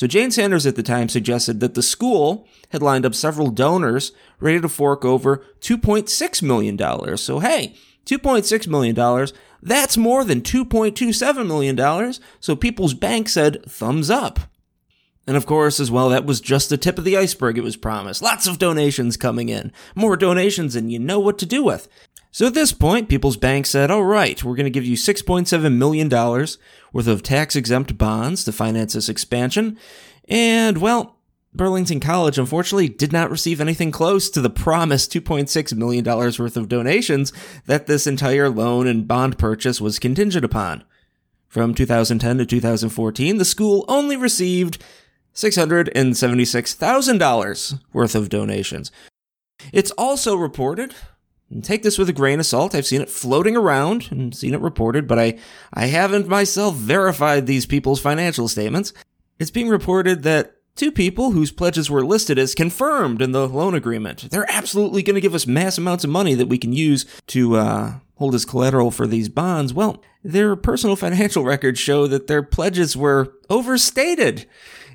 So 0.00 0.06
Jane 0.06 0.30
Sanders 0.30 0.64
at 0.64 0.76
the 0.76 0.82
time 0.82 1.10
suggested 1.10 1.60
that 1.60 1.74
the 1.74 1.82
school 1.82 2.48
had 2.70 2.80
lined 2.80 3.04
up 3.04 3.14
several 3.14 3.50
donors 3.50 4.12
ready 4.38 4.58
to 4.58 4.66
fork 4.66 5.04
over 5.04 5.44
$2.6 5.60 6.42
million. 6.42 7.18
So 7.18 7.38
hey, 7.40 7.74
$2.6 8.06 8.66
million, 8.66 9.28
that's 9.60 9.98
more 9.98 10.24
than 10.24 10.40
$2.27 10.40 11.46
million. 11.46 12.14
So 12.40 12.56
People's 12.56 12.94
Bank 12.94 13.28
said 13.28 13.62
thumbs 13.66 14.08
up. 14.08 14.40
And 15.26 15.36
of 15.36 15.44
course, 15.44 15.78
as 15.78 15.90
well, 15.90 16.08
that 16.08 16.24
was 16.24 16.40
just 16.40 16.70
the 16.70 16.78
tip 16.78 16.96
of 16.96 17.04
the 17.04 17.18
iceberg, 17.18 17.58
it 17.58 17.62
was 17.62 17.76
promised. 17.76 18.22
Lots 18.22 18.46
of 18.46 18.58
donations 18.58 19.18
coming 19.18 19.50
in. 19.50 19.70
More 19.94 20.16
donations 20.16 20.72
than 20.72 20.88
you 20.88 20.98
know 20.98 21.20
what 21.20 21.38
to 21.40 21.46
do 21.46 21.62
with. 21.62 21.88
So 22.32 22.46
at 22.46 22.54
this 22.54 22.72
point, 22.72 23.08
People's 23.08 23.36
Bank 23.36 23.66
said, 23.66 23.90
all 23.90 24.04
right, 24.04 24.44
we're 24.44 24.54
going 24.54 24.62
to 24.64 24.70
give 24.70 24.84
you 24.84 24.96
$6.7 24.96 25.76
million 25.76 26.08
worth 26.08 27.08
of 27.08 27.22
tax 27.22 27.56
exempt 27.56 27.98
bonds 27.98 28.44
to 28.44 28.52
finance 28.52 28.92
this 28.92 29.08
expansion. 29.08 29.76
And, 30.28 30.78
well, 30.78 31.16
Burlington 31.52 31.98
College 31.98 32.38
unfortunately 32.38 32.88
did 32.88 33.12
not 33.12 33.32
receive 33.32 33.60
anything 33.60 33.90
close 33.90 34.30
to 34.30 34.40
the 34.40 34.48
promised 34.48 35.12
$2.6 35.12 35.76
million 35.76 36.04
worth 36.04 36.56
of 36.56 36.68
donations 36.68 37.32
that 37.66 37.88
this 37.88 38.06
entire 38.06 38.48
loan 38.48 38.86
and 38.86 39.08
bond 39.08 39.36
purchase 39.36 39.80
was 39.80 39.98
contingent 39.98 40.44
upon. 40.44 40.84
From 41.48 41.74
2010 41.74 42.38
to 42.38 42.46
2014, 42.46 43.38
the 43.38 43.44
school 43.44 43.84
only 43.88 44.16
received 44.16 44.80
$676,000 45.34 47.80
worth 47.92 48.14
of 48.14 48.28
donations. 48.28 48.92
It's 49.72 49.90
also 49.92 50.34
reported, 50.36 50.94
take 51.62 51.82
this 51.82 51.98
with 51.98 52.08
a 52.08 52.14
grain 52.14 52.40
of 52.40 52.46
salt, 52.46 52.74
I've 52.74 52.86
seen 52.86 53.00
it 53.00 53.10
floating 53.10 53.56
around 53.56 54.08
and 54.10 54.34
seen 54.34 54.54
it 54.54 54.60
reported, 54.60 55.06
but 55.06 55.18
I, 55.18 55.38
I 55.72 55.86
haven't 55.86 56.28
myself 56.28 56.76
verified 56.76 57.46
these 57.46 57.66
people's 57.66 58.00
financial 58.00 58.48
statements. 58.48 58.92
It's 59.38 59.50
being 59.50 59.68
reported 59.68 60.22
that 60.22 60.54
two 60.76 60.92
people 60.92 61.32
whose 61.32 61.50
pledges 61.50 61.90
were 61.90 62.04
listed 62.04 62.38
as 62.38 62.54
confirmed 62.54 63.20
in 63.20 63.32
the 63.32 63.48
loan 63.48 63.74
agreement, 63.74 64.30
they're 64.30 64.50
absolutely 64.50 65.02
going 65.02 65.14
to 65.14 65.20
give 65.20 65.34
us 65.34 65.46
mass 65.46 65.76
amounts 65.76 66.04
of 66.04 66.10
money 66.10 66.34
that 66.34 66.48
we 66.48 66.58
can 66.58 66.72
use 66.72 67.04
to 67.28 67.56
uh, 67.56 67.94
hold 68.16 68.34
as 68.34 68.44
collateral 68.44 68.90
for 68.90 69.06
these 69.06 69.28
bonds. 69.28 69.74
Well, 69.74 70.02
their 70.22 70.54
personal 70.56 70.96
financial 70.96 71.44
records 71.44 71.80
show 71.80 72.06
that 72.06 72.28
their 72.28 72.42
pledges 72.42 72.96
were 72.96 73.34
overstated 73.48 74.46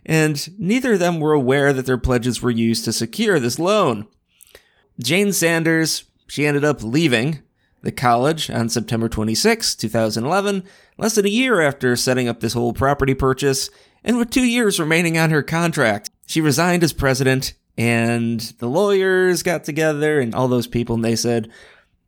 and 0.06 0.60
neither 0.60 0.94
of 0.94 1.00
them 1.00 1.20
were 1.20 1.34
aware 1.34 1.74
that 1.74 1.86
their 1.86 1.98
pledges 1.98 2.42
were 2.42 2.52
used 2.52 2.86
to 2.86 2.94
secure 2.94 3.40
this 3.40 3.58
loan. 3.58 4.08
Jane 5.00 5.34
Sanders, 5.34 6.06
she 6.28 6.46
ended 6.46 6.64
up 6.64 6.84
leaving 6.84 7.40
the 7.82 7.92
college 7.92 8.50
on 8.50 8.68
September 8.68 9.08
26, 9.08 9.76
2011, 9.76 10.64
less 10.98 11.16
than 11.16 11.26
a 11.26 11.30
year 11.30 11.62
after 11.62 11.96
setting 11.96 12.28
up 12.28 12.40
this 12.40 12.54
whole 12.54 12.74
property 12.74 13.14
purchase, 13.14 13.70
and 14.04 14.18
with 14.18 14.32
two 14.32 14.44
years 14.44 14.80
remaining 14.80 15.18
on 15.18 15.30
her 15.30 15.44
contract. 15.44 16.10
She 16.26 16.42
resigned 16.42 16.84
as 16.84 16.94
president, 16.94 17.54
and 17.78 18.40
the 18.60 18.68
lawyers 18.68 19.44
got 19.44 19.64
together 19.64 20.20
and 20.20 20.34
all 20.34 20.48
those 20.48 20.68
people, 20.68 20.96
and 20.96 21.06
they 21.06 21.16
said, 21.16 21.50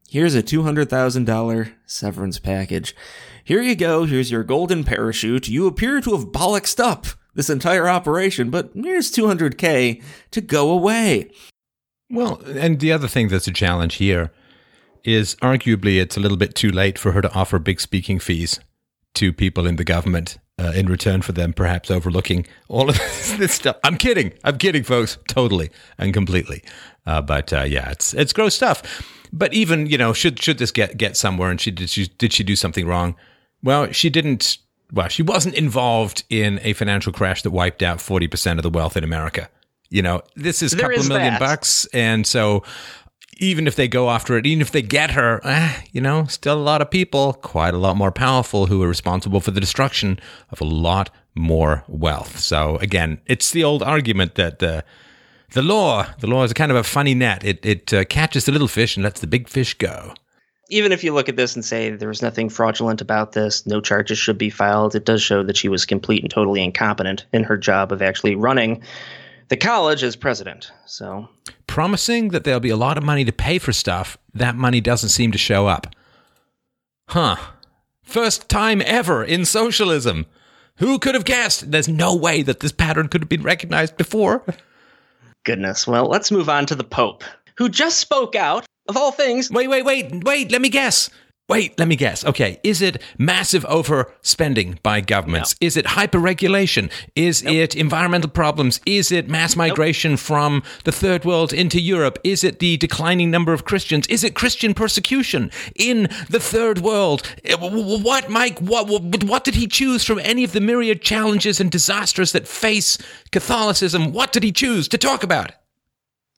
Here's 0.10 0.36
a 0.36 0.42
$200,000 0.42 1.74
severance 1.86 2.40
package. 2.40 2.96
Here 3.44 3.62
you 3.62 3.76
go. 3.76 4.06
Here's 4.06 4.32
your 4.32 4.44
golden 4.44 4.84
parachute. 4.84 5.50
You 5.50 5.68
appear 5.68 6.00
to 6.02 6.12
have 6.12 6.28
bollocksed 6.28 6.80
up 6.80 7.08
this 7.36 7.50
entire 7.50 7.88
operation, 7.88 8.50
but 8.50 8.72
here's 8.74 9.12
200K 9.12 10.02
to 10.32 10.42
go 10.42 10.72
away. 10.72 11.30
Well, 12.10 12.42
and 12.46 12.80
the 12.80 12.92
other 12.92 13.08
thing 13.08 13.28
that's 13.28 13.48
a 13.48 13.54
challenge 13.54 13.96
here 13.96 14.32
is 15.04 15.36
arguably 15.36 16.02
it's 16.02 16.18
a 16.18 16.20
little 16.20 16.38
bit 16.38 16.56
too 16.56 16.72
late 16.72 16.98
for 16.98 17.12
her 17.12 17.22
to 17.22 17.34
offer 17.34 17.60
big 17.60 17.80
speaking 17.80 18.20
fees 18.20 18.60
to 19.16 19.34
people 19.34 19.66
in 19.66 19.78
the 19.78 19.84
government 19.84 20.38
uh, 20.60 20.72
in 20.76 20.88
return 20.88 21.22
for 21.22 21.32
them 21.32 21.54
perhaps 21.54 21.92
overlooking 21.92 22.46
all 22.68 22.90
of 22.90 22.98
this 23.38 23.54
stuff. 23.54 23.78
I'm 23.84 23.98
kidding. 23.98 24.34
I'm 24.44 24.58
kidding, 24.58 24.84
folks. 24.84 25.18
Totally 25.28 25.70
and 25.98 26.14
completely. 26.14 26.64
Uh, 27.06 27.22
but 27.22 27.54
uh, 27.54 27.64
yeah, 27.64 27.90
it's 27.92 28.14
it's 28.14 28.34
gross 28.34 28.56
stuff. 28.56 28.84
But 29.32 29.54
even 29.54 29.88
you 29.88 29.98
know, 29.98 30.14
should 30.14 30.42
should 30.42 30.58
this 30.58 30.72
get 30.72 30.98
get 30.98 31.18
somewhere, 31.18 31.52
and 31.52 31.60
she 31.60 31.72
did 31.72 31.90
she 31.90 32.08
did 32.08 32.34
she 32.34 32.44
do 32.44 32.56
something 32.56 32.88
wrong? 32.88 33.16
Well, 33.64 33.92
she 33.92 34.10
didn't 34.10 34.58
well, 34.92 35.08
she 35.08 35.24
wasn't 35.24 35.56
involved 35.56 36.24
in 36.30 36.60
a 36.64 36.74
financial 36.74 37.12
crash 37.12 37.42
that 37.42 37.52
wiped 37.52 37.84
out 37.84 37.98
40% 37.98 38.58
of 38.58 38.64
the 38.64 38.70
wealth 38.70 38.96
in 38.96 39.04
America. 39.04 39.50
You 39.90 40.02
know, 40.02 40.22
this 40.36 40.62
is 40.62 40.74
a 40.74 40.78
couple 40.78 41.00
of 41.00 41.08
million 41.08 41.34
that. 41.34 41.40
bucks. 41.40 41.86
And 41.94 42.26
so 42.26 42.64
even 43.38 43.68
if 43.68 43.76
they 43.76 43.88
go 43.88 44.10
after 44.10 44.38
it, 44.38 44.46
even 44.46 44.62
if 44.62 44.72
they 44.72 44.82
get 44.82 45.12
her, 45.12 45.40
eh, 45.46 45.82
you 45.92 46.02
know, 46.02 46.26
still 46.26 46.58
a 46.58 46.62
lot 46.62 46.82
of 46.82 46.90
people, 46.90 47.34
quite 47.34 47.74
a 47.74 47.78
lot 47.78 47.96
more 47.96 48.12
powerful, 48.12 48.66
who 48.66 48.84
are 48.84 48.88
responsible 48.88 49.40
for 49.40 49.52
the 49.52 49.62
destruction 49.62 50.20
of 50.50 50.60
a 50.60 50.66
lot 50.66 51.10
more 51.36 51.84
wealth. 51.88 52.40
So 52.40 52.78
again, 52.78 53.20
it's 53.28 53.52
the 53.52 53.64
old 53.64 53.84
argument 53.84 54.36
that 54.36 54.60
the 54.60 54.84
the 55.52 55.62
law, 55.62 56.06
the 56.20 56.28
law 56.28 56.44
is 56.44 56.52
a 56.52 56.54
kind 56.54 56.72
of 56.72 56.78
a 56.78 56.84
funny 56.84 57.14
net. 57.14 57.44
It 57.46 57.66
it 57.66 57.94
uh, 57.94 58.04
catches 58.06 58.46
the 58.46 58.52
little 58.52 58.68
fish 58.68 58.98
and 58.98 59.04
lets 59.04 59.22
the 59.22 59.28
big 59.28 59.48
fish 59.48 59.74
go 59.76 60.14
even 60.70 60.92
if 60.92 61.04
you 61.04 61.14
look 61.14 61.30
at 61.30 61.36
this 61.36 61.56
and 61.56 61.64
say 61.64 61.90
there 61.92 62.08
was 62.08 62.22
nothing 62.22 62.50
fraudulent 62.50 63.02
about 63.02 63.32
this, 63.32 63.66
no 63.66 63.80
charges 63.80 64.18
should 64.18 64.38
be 64.38 64.50
filed, 64.50 64.96
it 64.96 65.06
does 65.06 65.22
show 65.22 65.44
that 65.44 65.58
she 65.58 65.70
was 65.70 65.86
complete 65.86 66.22
and 66.22 66.32
totally 66.32 66.64
incompetent 66.64 67.26
in 67.32 67.44
her 67.44 67.58
job 67.58 67.92
of 67.92 68.02
actually 68.02 68.36
running 68.36 68.84
the 69.50 69.58
college 69.58 70.04
as 70.04 70.16
president. 70.16 70.72
So 70.86 71.30
promising 71.68 72.30
that 72.30 72.44
there'll 72.44 72.60
be 72.60 72.70
a 72.70 72.78
lot 72.78 72.98
of 72.98 73.04
money 73.04 73.26
to 73.26 73.32
pay 73.32 73.60
for 73.60 73.74
stuff, 73.74 74.18
that 74.34 74.56
money 74.56 74.82
doesn't 74.82 75.10
seem 75.10 75.32
to 75.32 75.38
show 75.38 75.68
up. 75.68 75.88
Huh. 77.10 77.38
First 78.04 78.50
time 78.50 78.82
ever 78.86 79.24
in 79.24 79.46
socialism. 79.46 80.26
Who 80.78 81.00
could 81.00 81.16
have 81.16 81.26
guessed? 81.26 81.72
There's 81.72 81.88
no 81.88 82.16
way 82.16 82.44
that 82.44 82.60
this 82.60 82.72
pattern 82.72 83.08
could 83.08 83.22
have 83.22 83.30
been 83.30 83.42
recognized 83.42 83.98
before. 83.98 84.44
Goodness. 85.46 85.88
Well, 85.88 86.06
let's 86.06 86.32
move 86.32 86.50
on 86.50 86.66
to 86.68 86.76
the 86.76 86.84
Pope, 86.84 87.24
who 87.58 87.70
just 87.70 88.00
spoke 88.00 88.36
out 88.36 88.66
of 88.88 88.98
all 88.98 89.12
things. 89.12 89.50
Wait, 89.50 89.68
wait, 89.68 89.84
wait, 89.84 90.24
wait. 90.24 90.52
Let 90.52 90.62
me 90.62 90.70
guess. 90.70 91.10
Wait, 91.50 91.80
let 91.80 91.88
me 91.88 91.96
guess. 91.96 92.26
Okay, 92.26 92.60
is 92.62 92.82
it 92.82 93.02
massive 93.18 93.64
overspending 93.64 94.82
by 94.84 95.00
governments? 95.00 95.56
No. 95.62 95.66
Is 95.66 95.78
it 95.78 95.86
hyperregulation? 95.86 96.92
Is 97.16 97.42
nope. 97.42 97.54
it 97.54 97.76
environmental 97.76 98.30
problems? 98.30 98.82
Is 98.86 99.14
it 99.14 99.30
mass 99.30 99.56
migration 99.56 100.12
nope. 100.12 100.20
from 100.20 100.64
the 100.84 100.92
third 100.92 101.24
world 101.24 101.54
into 101.54 101.80
Europe? 101.80 102.20
Is 102.26 102.44
it 102.44 102.60
the 102.60 102.76
declining 102.76 103.32
number 103.32 103.54
of 103.54 103.64
Christians? 103.64 104.08
Is 104.08 104.26
it 104.26 104.36
Christian 104.36 104.74
persecution 104.74 105.50
in 105.76 106.10
the 106.30 106.42
third 106.42 106.80
world? 106.80 107.24
Eh, 107.46 107.56
what, 107.56 108.30
Mike? 108.30 108.60
What, 108.60 108.90
what 109.24 109.46
did 109.46 109.56
he 109.56 109.68
choose 109.68 110.04
from 110.04 110.20
any 110.20 110.44
of 110.44 110.52
the 110.52 110.60
myriad 110.60 111.02
challenges 111.02 111.62
and 111.62 111.72
disasters 111.72 112.34
that 112.34 112.46
face 112.46 112.98
Catholicism? 113.32 114.12
What 114.12 114.34
did 114.34 114.44
he 114.44 114.52
choose 114.52 114.90
to 114.90 114.98
talk 114.98 115.24
about? 115.24 115.54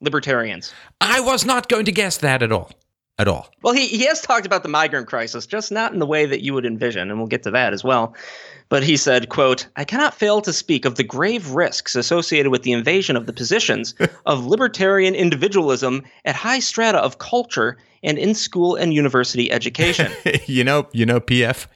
libertarians. 0.01 0.73
I 1.01 1.19
was 1.19 1.45
not 1.45 1.67
going 1.67 1.85
to 1.85 1.91
guess 1.91 2.17
that 2.17 2.41
at 2.41 2.51
all. 2.51 2.71
At 3.19 3.27
all. 3.27 3.49
Well, 3.61 3.73
he, 3.73 3.87
he 3.87 4.05
has 4.05 4.21
talked 4.21 4.45
about 4.45 4.63
the 4.63 4.69
migrant 4.69 5.07
crisis, 5.07 5.45
just 5.45 5.73
not 5.73 5.91
in 5.91 5.99
the 5.99 6.05
way 6.05 6.25
that 6.25 6.41
you 6.41 6.53
would 6.53 6.65
envision, 6.65 7.11
and 7.11 7.19
we'll 7.19 7.27
get 7.27 7.43
to 7.43 7.51
that 7.51 7.73
as 7.73 7.83
well. 7.83 8.15
But 8.69 8.81
he 8.81 8.95
said, 8.95 9.27
quote, 9.27 9.67
I 9.75 9.83
cannot 9.83 10.13
fail 10.13 10.39
to 10.41 10.53
speak 10.53 10.85
of 10.85 10.95
the 10.95 11.03
grave 11.03 11.49
risks 11.49 11.95
associated 11.95 12.49
with 12.49 12.63
the 12.63 12.71
invasion 12.71 13.17
of 13.17 13.25
the 13.25 13.33
positions 13.33 13.93
of 14.25 14.45
libertarian 14.45 15.15
individualism 15.15 16.03
at 16.23 16.35
high 16.35 16.59
strata 16.59 16.99
of 16.99 17.17
culture 17.17 17.77
and 18.03 18.17
in 18.17 18.33
school 18.33 18.75
and 18.75 18.93
university 18.93 19.51
education. 19.51 20.09
you 20.45 20.63
know, 20.63 20.87
you 20.93 21.05
know, 21.05 21.19
PF, 21.19 21.67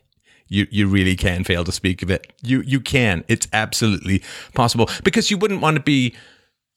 you 0.48 0.66
you 0.72 0.88
really 0.88 1.18
can 1.18 1.44
fail 1.44 1.66
to 1.66 1.74
speak 1.74 2.02
of 2.02 2.10
it. 2.10 2.32
You 2.42 2.62
you 2.62 2.80
can. 2.80 3.26
It's 3.28 3.50
absolutely 3.52 4.24
possible 4.54 4.90
because 5.04 5.30
you 5.30 5.38
wouldn't 5.38 5.60
want 5.60 5.76
to 5.76 5.84
be 5.84 6.16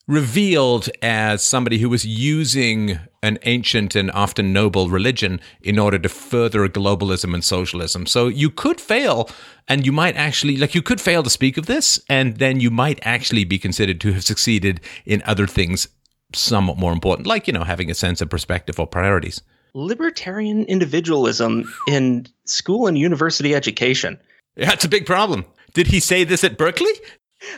revealed 0.08 0.88
as 1.02 1.42
somebody 1.42 1.78
who 1.78 1.88
was 1.88 2.06
using 2.06 2.98
an 3.22 3.38
ancient 3.42 3.96
and 3.96 4.10
often 4.12 4.52
noble 4.52 4.88
religion 4.88 5.40
in 5.60 5.78
order 5.78 5.98
to 5.98 6.08
further 6.08 6.68
globalism 6.68 7.34
and 7.34 7.42
socialism. 7.42 8.06
So 8.06 8.28
you 8.28 8.50
could 8.50 8.80
fail, 8.80 9.28
and 9.66 9.84
you 9.84 9.90
might 9.90 10.14
actually, 10.16 10.56
like, 10.58 10.76
you 10.76 10.82
could 10.82 11.00
fail 11.00 11.24
to 11.24 11.30
speak 11.30 11.56
of 11.56 11.66
this, 11.66 12.00
and 12.08 12.36
then 12.36 12.60
you 12.60 12.70
might 12.70 13.00
actually 13.02 13.44
be 13.44 13.58
considered 13.58 14.00
to 14.02 14.12
have 14.12 14.22
succeeded 14.22 14.80
in 15.04 15.22
other 15.26 15.48
things 15.48 15.88
somewhat 16.32 16.78
more 16.78 16.92
important, 16.92 17.26
like, 17.26 17.46
you 17.48 17.52
know, 17.52 17.64
having 17.64 17.90
a 17.90 17.94
sense 17.94 18.20
of 18.20 18.30
perspective 18.30 18.78
or 18.78 18.86
priorities. 18.86 19.42
Libertarian 19.74 20.64
individualism 20.64 21.70
in 21.88 22.26
school 22.44 22.86
and 22.86 22.96
university 22.96 23.54
education. 23.54 24.18
Yeah, 24.56 24.72
it's 24.72 24.84
a 24.84 24.88
big 24.88 25.04
problem. 25.04 25.44
Did 25.74 25.88
he 25.88 26.00
say 26.00 26.24
this 26.24 26.44
at 26.44 26.56
Berkeley? 26.56 26.92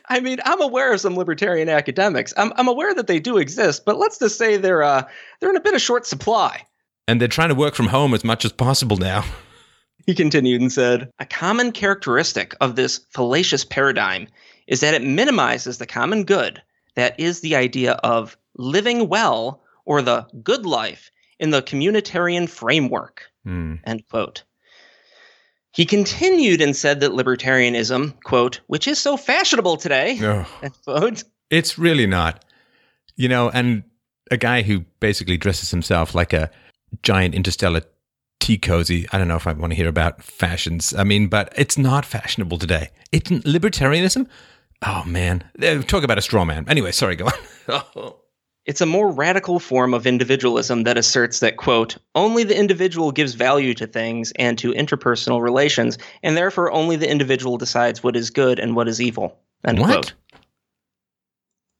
I 0.08 0.20
mean, 0.20 0.38
I'm 0.44 0.60
aware 0.60 0.92
of 0.92 1.00
some 1.00 1.16
libertarian 1.16 1.68
academics. 1.68 2.32
I'm, 2.36 2.52
I'm 2.56 2.68
aware 2.68 2.94
that 2.94 3.06
they 3.06 3.20
do 3.20 3.38
exist, 3.38 3.84
but 3.84 3.98
let's 3.98 4.18
just 4.18 4.38
say 4.38 4.56
they're 4.56 4.82
uh, 4.82 5.08
they're 5.40 5.50
in 5.50 5.56
a 5.56 5.60
bit 5.60 5.74
of 5.74 5.80
short 5.80 6.06
supply. 6.06 6.64
And 7.06 7.20
they're 7.20 7.28
trying 7.28 7.48
to 7.48 7.54
work 7.54 7.74
from 7.74 7.86
home 7.86 8.12
as 8.14 8.24
much 8.24 8.44
as 8.44 8.52
possible 8.52 8.96
now. 8.96 9.24
He 10.06 10.14
continued 10.14 10.62
and 10.62 10.72
said, 10.72 11.12
A 11.18 11.26
common 11.26 11.70
characteristic 11.70 12.54
of 12.62 12.76
this 12.76 13.04
fallacious 13.10 13.62
paradigm 13.62 14.26
is 14.66 14.80
that 14.80 14.94
it 14.94 15.02
minimizes 15.02 15.76
the 15.76 15.86
common 15.86 16.24
good, 16.24 16.62
that 16.94 17.20
is, 17.20 17.42
the 17.42 17.56
idea 17.56 17.92
of 17.92 18.34
living 18.56 19.10
well 19.10 19.62
or 19.84 20.00
the 20.00 20.26
good 20.42 20.64
life 20.64 21.10
in 21.38 21.50
the 21.50 21.60
communitarian 21.60 22.48
framework. 22.48 23.24
Mm. 23.46 23.80
End 23.84 24.02
quote. 24.08 24.44
He 25.78 25.86
continued 25.86 26.60
and 26.60 26.74
said 26.74 26.98
that 27.00 27.12
libertarianism, 27.12 28.20
quote, 28.24 28.58
which 28.66 28.88
is 28.88 28.98
so 28.98 29.16
fashionable 29.16 29.76
today, 29.76 30.18
Oh, 30.20 30.44
quote, 30.84 31.22
it's 31.50 31.78
really 31.78 32.04
not. 32.04 32.44
You 33.14 33.28
know, 33.28 33.48
and 33.48 33.84
a 34.28 34.36
guy 34.36 34.62
who 34.62 34.80
basically 34.98 35.36
dresses 35.36 35.70
himself 35.70 36.16
like 36.16 36.32
a 36.32 36.50
giant 37.04 37.32
interstellar 37.36 37.82
tea 38.40 38.58
cozy. 38.58 39.06
I 39.12 39.18
don't 39.18 39.28
know 39.28 39.36
if 39.36 39.46
I 39.46 39.52
want 39.52 39.70
to 39.70 39.76
hear 39.76 39.86
about 39.86 40.20
fashions. 40.20 40.92
I 40.94 41.04
mean, 41.04 41.28
but 41.28 41.52
it's 41.56 41.78
not 41.78 42.04
fashionable 42.04 42.58
today. 42.58 42.88
It's 43.12 43.30
libertarianism. 43.30 44.26
Oh 44.84 45.04
man, 45.06 45.44
Eh, 45.62 45.80
talk 45.82 46.02
about 46.02 46.18
a 46.18 46.22
straw 46.22 46.44
man. 46.44 46.64
Anyway, 46.68 46.90
sorry, 46.90 47.14
go 47.14 47.26
on. 47.68 48.12
It's 48.68 48.82
a 48.82 48.86
more 48.86 49.10
radical 49.10 49.58
form 49.60 49.94
of 49.94 50.06
individualism 50.06 50.84
that 50.84 50.98
asserts 50.98 51.40
that, 51.40 51.56
quote, 51.56 51.96
only 52.14 52.44
the 52.44 52.54
individual 52.54 53.12
gives 53.12 53.32
value 53.32 53.72
to 53.72 53.86
things 53.86 54.30
and 54.36 54.58
to 54.58 54.74
interpersonal 54.74 55.40
relations, 55.40 55.96
and 56.22 56.36
therefore 56.36 56.70
only 56.70 56.96
the 56.96 57.10
individual 57.10 57.56
decides 57.56 58.02
what 58.02 58.14
is 58.14 58.28
good 58.28 58.58
and 58.58 58.76
what 58.76 58.86
is 58.86 59.00
evil. 59.00 59.38
End 59.64 59.78
What? 59.78 59.90
quote. 59.90 60.12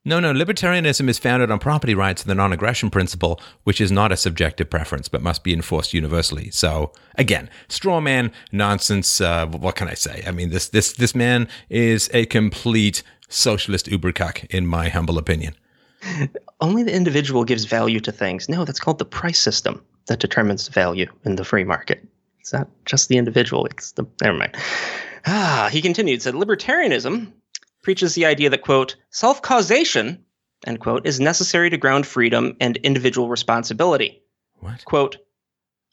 No, 0.03 0.19
no, 0.19 0.33
libertarianism 0.33 1.07
is 1.09 1.19
founded 1.19 1.51
on 1.51 1.59
property 1.59 1.93
rights 1.93 2.23
and 2.23 2.31
the 2.31 2.33
non 2.33 2.51
aggression 2.53 2.89
principle, 2.89 3.39
which 3.65 3.79
is 3.79 3.91
not 3.91 4.11
a 4.11 4.17
subjective 4.17 4.71
preference 4.71 5.07
but 5.07 5.21
must 5.21 5.43
be 5.43 5.53
enforced 5.53 5.93
universally. 5.93 6.49
So, 6.49 6.91
again, 7.13 7.51
straw 7.67 7.99
man 7.99 8.31
nonsense. 8.51 9.21
Uh, 9.21 9.45
what 9.45 9.75
can 9.75 9.87
I 9.87 9.93
say? 9.93 10.23
I 10.25 10.31
mean, 10.31 10.49
this, 10.49 10.69
this, 10.69 10.93
this 10.93 11.13
man 11.13 11.47
is 11.69 12.09
a 12.15 12.25
complete 12.25 13.03
socialist 13.27 13.85
ubercuck, 13.85 14.45
in 14.45 14.65
my 14.65 14.89
humble 14.89 15.19
opinion. 15.19 15.53
Only 16.61 16.83
the 16.83 16.95
individual 16.95 17.43
gives 17.43 17.65
value 17.65 17.99
to 18.01 18.11
things. 18.11 18.49
No, 18.49 18.65
that's 18.65 18.79
called 18.79 18.99
the 18.99 19.05
price 19.05 19.39
system 19.39 19.83
that 20.07 20.19
determines 20.19 20.67
value 20.67 21.11
in 21.25 21.35
the 21.35 21.43
free 21.43 21.63
market. 21.63 22.05
It's 22.39 22.53
not 22.53 22.69
just 22.85 23.09
the 23.09 23.17
individual, 23.17 23.65
it's 23.65 23.91
the. 23.93 24.05
Never 24.21 24.37
mind. 24.37 24.55
Ah, 25.25 25.69
he 25.71 25.81
continued, 25.81 26.21
said 26.21 26.33
libertarianism 26.33 27.31
preaches 27.83 28.15
the 28.15 28.25
idea 28.25 28.49
that, 28.49 28.61
quote, 28.61 28.95
self 29.09 29.41
causation, 29.41 30.23
end 30.65 30.79
quote, 30.79 31.05
is 31.05 31.19
necessary 31.19 31.69
to 31.69 31.77
ground 31.77 32.07
freedom 32.07 32.55
and 32.59 32.77
individual 32.77 33.29
responsibility. 33.29 34.21
What? 34.59 34.83
quote 34.85 35.17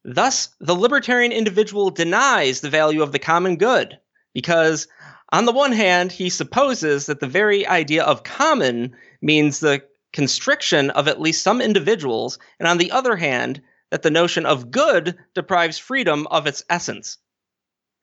thus 0.05 0.49
the 0.61 0.75
libertarian 0.75 1.33
individual 1.33 1.91
denies 1.91 2.61
the 2.61 2.71
value 2.71 3.03
of 3.03 3.13
the 3.13 3.19
common 3.19 3.57
good 3.57 3.99
because 4.33 4.87
on 5.33 5.45
the 5.45 5.53
one 5.53 5.73
hand 5.73 6.13
he 6.13 6.31
supposes 6.31 7.07
that 7.07 7.21
the 7.21 7.27
very 7.27 7.67
idea 7.67 8.05
of 8.05 8.23
common 8.23 8.95
means 9.21 9.61
the 9.61 9.83
constriction 10.17 10.89
of 10.91 11.07
at 11.09 11.21
least 11.21 11.43
some 11.43 11.61
individuals 11.61 12.39
and 12.59 12.67
on 12.67 12.79
the 12.79 12.91
other 12.91 13.17
hand 13.17 13.61
that 13.91 14.01
the 14.03 14.11
notion 14.11 14.47
of 14.47 14.71
good 14.71 15.14
deprives 15.35 15.77
freedom 15.79 16.27
of 16.31 16.47
its 16.47 16.64
essence 16.71 17.19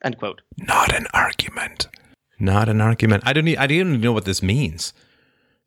end 0.05 0.17
quote 0.19 0.41
Not 0.57 0.93
an 0.93 1.07
argument. 1.11 1.87
Not 2.39 2.69
an 2.69 2.81
argument. 2.81 3.23
I 3.25 3.33
don't. 3.33 3.47
e- 3.47 3.57
I 3.57 3.65
don't 3.65 3.77
even 3.77 4.01
know 4.01 4.11
what 4.11 4.25
this 4.25 4.43
means. 4.43 4.93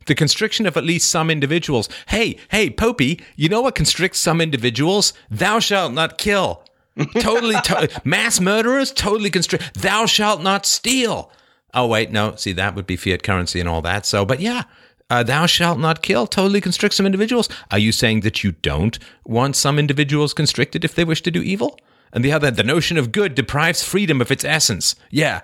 The 0.06 0.14
constriction 0.14 0.66
of 0.66 0.76
at 0.76 0.84
least 0.84 1.10
some 1.10 1.30
individuals. 1.30 1.88
Hey, 2.06 2.36
hey, 2.50 2.70
Popey, 2.70 3.20
you 3.34 3.48
know 3.48 3.62
what 3.62 3.74
constricts 3.74 4.20
some 4.20 4.40
individuals? 4.40 5.12
Thou 5.28 5.58
shalt 5.58 5.92
not 5.94 6.16
kill. 6.16 6.62
Totally, 7.18 7.56
to- 7.62 7.90
mass 8.04 8.40
murderers 8.40 8.92
totally 8.92 9.30
constrict. 9.30 9.74
Thou 9.74 10.06
shalt 10.06 10.42
not 10.42 10.64
steal. 10.64 11.30
Oh 11.74 11.88
wait, 11.88 12.10
no. 12.12 12.36
See, 12.36 12.52
that 12.52 12.74
would 12.76 12.86
be 12.86 12.96
fiat 12.96 13.22
currency 13.24 13.58
and 13.58 13.68
all 13.68 13.82
that. 13.82 14.06
So, 14.06 14.24
but 14.24 14.40
yeah, 14.40 14.62
uh, 15.10 15.22
thou 15.22 15.46
shalt 15.46 15.78
not 15.78 16.02
kill 16.02 16.26
totally 16.26 16.60
constricts 16.60 16.96
some 16.96 17.06
individuals. 17.06 17.48
Are 17.70 17.78
you 17.78 17.92
saying 17.92 18.20
that 18.20 18.42
you 18.42 18.52
don't 18.52 18.98
want 19.24 19.56
some 19.56 19.78
individuals 19.78 20.34
constricted 20.34 20.84
if 20.84 20.94
they 20.94 21.04
wish 21.04 21.22
to 21.22 21.30
do 21.30 21.42
evil? 21.42 21.78
And 22.12 22.24
the 22.24 22.32
other, 22.32 22.50
the 22.50 22.62
notion 22.62 22.96
of 22.98 23.12
good 23.12 23.34
deprives 23.34 23.82
freedom 23.84 24.20
of 24.20 24.30
its 24.30 24.44
essence. 24.44 24.94
Yeah, 25.10 25.42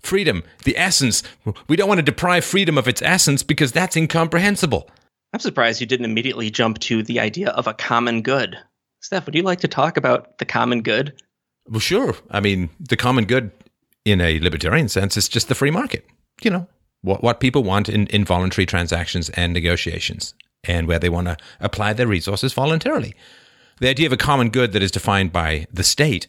freedom, 0.00 0.42
the 0.64 0.76
essence. 0.76 1.22
We 1.68 1.76
don't 1.76 1.88
want 1.88 1.98
to 1.98 2.02
deprive 2.02 2.44
freedom 2.44 2.76
of 2.78 2.88
its 2.88 3.02
essence 3.02 3.42
because 3.42 3.72
that's 3.72 3.96
incomprehensible. 3.96 4.90
i'm 5.34 5.40
surprised 5.40 5.80
you 5.80 5.86
didn't 5.86 6.06
immediately 6.06 6.50
jump 6.50 6.78
to 6.78 7.02
the 7.02 7.20
idea 7.20 7.50
of 7.50 7.66
a 7.66 7.74
common 7.74 8.22
good 8.22 8.56
steph 9.00 9.26
would 9.26 9.34
you 9.34 9.42
like 9.42 9.60
to 9.60 9.68
talk 9.68 9.96
about 9.98 10.38
the 10.38 10.44
common 10.46 10.80
good 10.82 11.12
Well, 11.68 11.80
sure. 11.80 12.14
I 12.30 12.40
mean, 12.40 12.70
the 12.80 12.96
common 12.96 13.26
good 13.26 13.50
in 14.04 14.20
a 14.22 14.40
libertarian 14.40 14.88
sense 14.88 15.16
is 15.18 15.28
just 15.28 15.48
the 15.48 15.54
free 15.54 15.70
market. 15.70 16.06
You 16.42 16.50
know, 16.50 16.66
what, 17.02 17.22
what 17.22 17.40
people 17.40 17.62
want 17.62 17.88
in, 17.88 18.06
in 18.08 18.24
voluntary 18.24 18.66
transactions 18.66 19.30
and 19.30 19.52
negotiations, 19.52 20.34
and 20.64 20.88
where 20.88 20.98
they 20.98 21.08
want 21.08 21.28
to 21.28 21.36
apply 21.60 21.92
their 21.92 22.06
resources 22.06 22.52
voluntarily. 22.52 23.14
The 23.80 23.88
idea 23.88 24.06
of 24.06 24.12
a 24.12 24.16
common 24.16 24.50
good 24.50 24.72
that 24.72 24.82
is 24.82 24.90
defined 24.90 25.32
by 25.32 25.66
the 25.72 25.84
state 25.84 26.26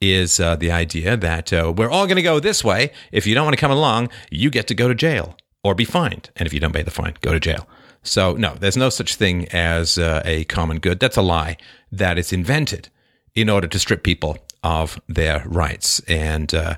is 0.00 0.38
uh, 0.38 0.56
the 0.56 0.70
idea 0.70 1.16
that 1.16 1.52
uh, 1.52 1.72
we're 1.76 1.90
all 1.90 2.06
going 2.06 2.16
to 2.16 2.22
go 2.22 2.38
this 2.38 2.62
way. 2.62 2.92
If 3.12 3.26
you 3.26 3.34
don't 3.34 3.44
want 3.44 3.56
to 3.56 3.60
come 3.60 3.70
along, 3.70 4.10
you 4.30 4.50
get 4.50 4.66
to 4.68 4.74
go 4.74 4.88
to 4.88 4.94
jail 4.94 5.36
or 5.64 5.74
be 5.74 5.84
fined. 5.84 6.30
And 6.36 6.46
if 6.46 6.52
you 6.52 6.60
don't 6.60 6.72
pay 6.72 6.82
the 6.82 6.90
fine, 6.90 7.14
go 7.22 7.32
to 7.32 7.40
jail. 7.40 7.66
So, 8.02 8.34
no, 8.34 8.54
there's 8.54 8.76
no 8.76 8.88
such 8.88 9.16
thing 9.16 9.48
as 9.48 9.98
uh, 9.98 10.22
a 10.24 10.44
common 10.44 10.78
good. 10.78 11.00
That's 11.00 11.16
a 11.16 11.22
lie 11.22 11.56
that 11.90 12.18
is 12.18 12.32
invented 12.32 12.88
in 13.34 13.50
order 13.50 13.66
to 13.66 13.78
strip 13.78 14.04
people 14.04 14.38
of 14.62 15.00
their 15.08 15.42
rights. 15.46 16.00
And 16.06 16.54
uh, 16.54 16.76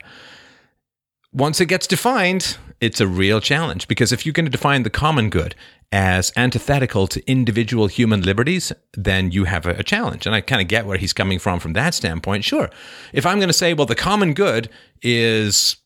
once 1.33 1.61
it 1.61 1.67
gets 1.67 1.87
defined, 1.87 2.57
it's 2.81 3.01
a 3.01 3.07
real 3.07 3.41
challenge 3.41 3.89
because 3.89 4.13
if 4.13 4.25
you're 4.25 4.33
going 4.33 4.47
to 4.47 4.51
define 4.51 4.83
the 4.83 4.91
common 4.91 5.31
good 5.31 5.55
as 5.91 6.33
antithetical 6.37 7.07
to 7.09 7.31
individual 7.31 7.87
human 7.87 8.23
liberties, 8.23 8.73
then 8.95 9.31
you 9.31 9.45
have 9.45 9.67
a, 9.67 9.83
challenge. 9.83 10.27
And 10.27 10.35
I 10.35 10.41
kind 10.41 10.61
of 10.61 10.69
get 10.69 10.87
where 10.87 10.99
he's 10.99 11.13
coming 11.13 11.39
from 11.39 11.61
from 11.61 11.73
that 11.73 11.95
standpoint. 11.95 12.45
Sure. 12.45 12.69
If 13.13 13.25
I'm 13.25 13.39
going 13.39 13.49
to 13.49 13.55
say, 13.55 13.73
well, 13.75 13.87
the 13.87 13.95
common 13.95 14.35
good 14.35 14.69
is 15.03 15.77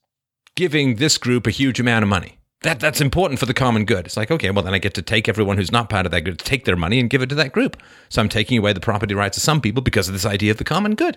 giving 0.56 0.96
this 0.96 1.18
group 1.18 1.46
a 1.46 1.50
huge 1.50 1.78
amount 1.78 2.02
of 2.02 2.08
money. 2.08 2.38
That, 2.62 2.78
that's 2.78 3.00
important 3.00 3.40
for 3.40 3.46
the 3.46 3.54
common 3.54 3.84
good. 3.84 4.06
It's 4.06 4.16
like, 4.16 4.30
okay, 4.30 4.50
well, 4.50 4.62
then 4.62 4.74
I 4.74 4.78
get 4.78 4.94
to 4.94 5.02
take 5.02 5.28
everyone 5.28 5.56
who's 5.56 5.72
not 5.72 5.88
part 5.88 6.06
of 6.06 6.12
that 6.12 6.22
group, 6.22 6.38
take 6.38 6.64
their 6.64 6.76
money 6.76 7.00
and 7.00 7.10
give 7.10 7.22
it 7.22 7.28
to 7.28 7.34
that 7.36 7.52
group. 7.52 7.76
So 8.08 8.20
I'm 8.20 8.28
taking 8.28 8.58
away 8.58 8.72
the 8.72 8.80
property 8.80 9.14
rights 9.14 9.36
of 9.36 9.42
some 9.42 9.60
people 9.60 9.82
because 9.82 10.08
of 10.08 10.14
this 10.14 10.26
idea 10.26 10.52
of 10.52 10.58
the 10.58 10.64
common 10.64 10.94
good. 10.94 11.16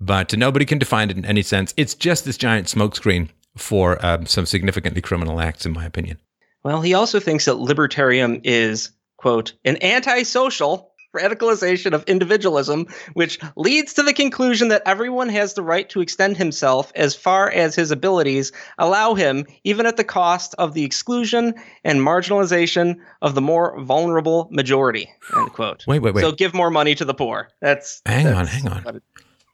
But 0.00 0.36
nobody 0.36 0.64
can 0.64 0.78
define 0.78 1.10
it 1.10 1.18
in 1.18 1.24
any 1.24 1.42
sense. 1.42 1.74
It's 1.76 1.94
just 1.94 2.24
this 2.24 2.36
giant 2.36 2.66
smokescreen 2.66 3.28
for 3.56 4.04
um, 4.04 4.26
some 4.26 4.46
significantly 4.46 5.02
criminal 5.02 5.40
acts, 5.40 5.66
in 5.66 5.72
my 5.72 5.84
opinion. 5.84 6.18
Well, 6.62 6.80
he 6.82 6.94
also 6.94 7.20
thinks 7.20 7.46
that 7.46 7.58
libertarian 7.58 8.42
is, 8.44 8.90
quote, 9.16 9.54
an 9.64 9.82
antisocial 9.82 10.90
radicalization 11.16 11.92
of 11.92 12.04
individualism, 12.04 12.86
which 13.14 13.38
leads 13.56 13.94
to 13.94 14.02
the 14.02 14.12
conclusion 14.12 14.68
that 14.68 14.82
everyone 14.86 15.28
has 15.28 15.54
the 15.54 15.62
right 15.62 15.88
to 15.90 16.00
extend 16.00 16.36
himself 16.36 16.92
as 16.94 17.14
far 17.14 17.50
as 17.50 17.74
his 17.74 17.90
abilities 17.90 18.52
allow 18.78 19.14
him, 19.14 19.46
even 19.64 19.86
at 19.86 19.96
the 19.96 20.04
cost 20.04 20.54
of 20.58 20.74
the 20.74 20.84
exclusion 20.84 21.54
and 21.84 22.00
marginalization 22.00 22.96
of 23.22 23.34
the 23.34 23.40
more 23.40 23.80
vulnerable 23.82 24.48
majority, 24.52 25.10
end 25.36 25.52
quote. 25.52 25.84
Wait, 25.86 26.00
wait, 26.00 26.14
wait. 26.14 26.22
So 26.22 26.32
give 26.32 26.54
more 26.54 26.70
money 26.70 26.94
to 26.94 27.04
the 27.04 27.14
poor. 27.14 27.48
That's 27.60 28.02
Hang 28.06 28.28
on, 28.28 28.46
hang 28.46 28.68
on. 28.68 29.02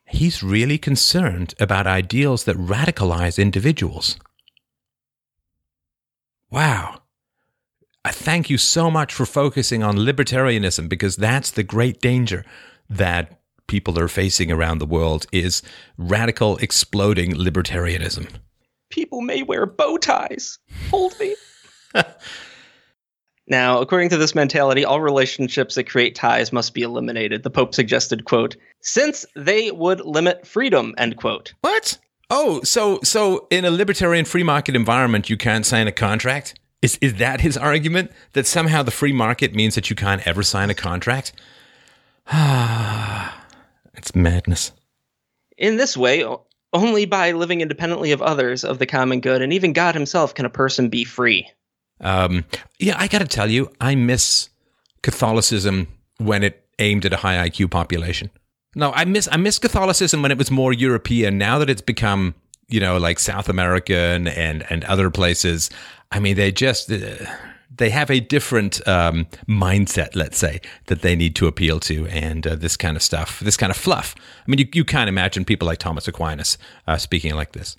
He's 0.08 0.42
really 0.42 0.78
concerned 0.78 1.54
about 1.58 1.86
ideals 1.86 2.44
that 2.44 2.56
radicalize 2.56 3.38
individuals. 3.38 4.16
Wow. 6.50 7.02
I 8.04 8.12
thank 8.12 8.48
you 8.48 8.56
so 8.56 8.88
much 8.90 9.12
for 9.12 9.26
focusing 9.26 9.82
on 9.82 9.96
libertarianism 9.96 10.88
because 10.88 11.16
that's 11.16 11.50
the 11.50 11.64
great 11.64 12.00
danger 12.00 12.44
that 12.88 13.40
people 13.66 13.98
are 13.98 14.06
facing 14.06 14.52
around 14.52 14.78
the 14.78 14.86
world 14.86 15.26
is 15.32 15.60
radical 15.98 16.56
exploding 16.58 17.32
libertarianism. 17.32 18.28
People 18.90 19.22
may 19.22 19.42
wear 19.42 19.66
bow 19.66 19.96
ties. 19.96 20.60
Hold 20.90 21.18
me. 21.18 21.34
Now, 23.48 23.80
according 23.80 24.08
to 24.08 24.16
this 24.16 24.34
mentality, 24.34 24.84
all 24.84 25.00
relationships 25.00 25.76
that 25.76 25.88
create 25.88 26.14
ties 26.16 26.52
must 26.52 26.74
be 26.74 26.82
eliminated. 26.82 27.42
The 27.42 27.50
Pope 27.50 27.74
suggested, 27.74 28.24
quote, 28.24 28.56
since 28.80 29.24
they 29.36 29.70
would 29.70 30.00
limit 30.00 30.46
freedom, 30.46 30.94
end 30.98 31.16
quote. 31.16 31.54
What? 31.60 31.98
Oh, 32.28 32.60
so 32.62 32.98
so 33.04 33.46
in 33.50 33.64
a 33.64 33.70
libertarian 33.70 34.24
free 34.24 34.42
market 34.42 34.74
environment, 34.74 35.30
you 35.30 35.36
can't 35.36 35.64
sign 35.64 35.86
a 35.86 35.92
contract? 35.92 36.58
Is 36.82 36.98
is 37.00 37.14
that 37.14 37.40
his 37.40 37.56
argument? 37.56 38.10
That 38.32 38.46
somehow 38.46 38.82
the 38.82 38.90
free 38.90 39.12
market 39.12 39.54
means 39.54 39.76
that 39.76 39.90
you 39.90 39.96
can't 39.96 40.26
ever 40.26 40.42
sign 40.42 40.68
a 40.68 40.74
contract? 40.74 41.32
Ah, 42.26 43.46
it's 43.94 44.14
madness. 44.14 44.72
In 45.56 45.76
this 45.76 45.96
way, 45.96 46.24
only 46.72 47.06
by 47.06 47.32
living 47.32 47.60
independently 47.60 48.10
of 48.10 48.20
others, 48.20 48.64
of 48.64 48.78
the 48.78 48.86
common 48.86 49.20
good, 49.20 49.40
and 49.40 49.52
even 49.52 49.72
God 49.72 49.94
himself, 49.94 50.34
can 50.34 50.44
a 50.44 50.50
person 50.50 50.88
be 50.88 51.04
free. 51.04 51.48
Um, 52.00 52.44
yeah, 52.78 52.96
I 52.98 53.08
got 53.08 53.20
to 53.20 53.26
tell 53.26 53.50
you, 53.50 53.70
I 53.80 53.94
miss 53.94 54.48
Catholicism 55.02 55.88
when 56.18 56.42
it 56.42 56.66
aimed 56.78 57.04
at 57.06 57.12
a 57.12 57.16
high 57.16 57.48
IQ 57.48 57.70
population. 57.70 58.30
No, 58.74 58.92
I 58.92 59.04
miss 59.06 59.28
I 59.32 59.38
miss 59.38 59.58
Catholicism 59.58 60.20
when 60.22 60.30
it 60.30 60.38
was 60.38 60.50
more 60.50 60.72
European. 60.72 61.38
Now 61.38 61.58
that 61.58 61.70
it's 61.70 61.80
become 61.80 62.34
you 62.68 62.78
know 62.78 62.98
like 62.98 63.18
South 63.18 63.48
American 63.48 64.28
and 64.28 64.70
and 64.70 64.84
other 64.84 65.10
places, 65.10 65.70
I 66.12 66.20
mean 66.20 66.36
they 66.36 66.52
just. 66.52 66.90
Uh, 66.90 67.26
they 67.78 67.90
have 67.90 68.10
a 68.10 68.20
different 68.20 68.86
um, 68.88 69.26
mindset, 69.46 70.16
let's 70.16 70.38
say, 70.38 70.62
that 70.86 71.02
they 71.02 71.14
need 71.14 71.36
to 71.36 71.46
appeal 71.46 71.78
to, 71.80 72.06
and 72.06 72.46
uh, 72.46 72.54
this 72.54 72.74
kind 72.74 72.96
of 72.96 73.02
stuff, 73.02 73.40
this 73.40 73.56
kind 73.56 73.70
of 73.70 73.76
fluff. 73.76 74.14
I 74.16 74.50
mean, 74.50 74.60
you, 74.60 74.68
you 74.72 74.84
can't 74.84 75.10
imagine 75.10 75.44
people 75.44 75.66
like 75.66 75.78
Thomas 75.78 76.08
Aquinas 76.08 76.56
uh, 76.86 76.96
speaking 76.96 77.34
like 77.34 77.52
this. 77.52 77.76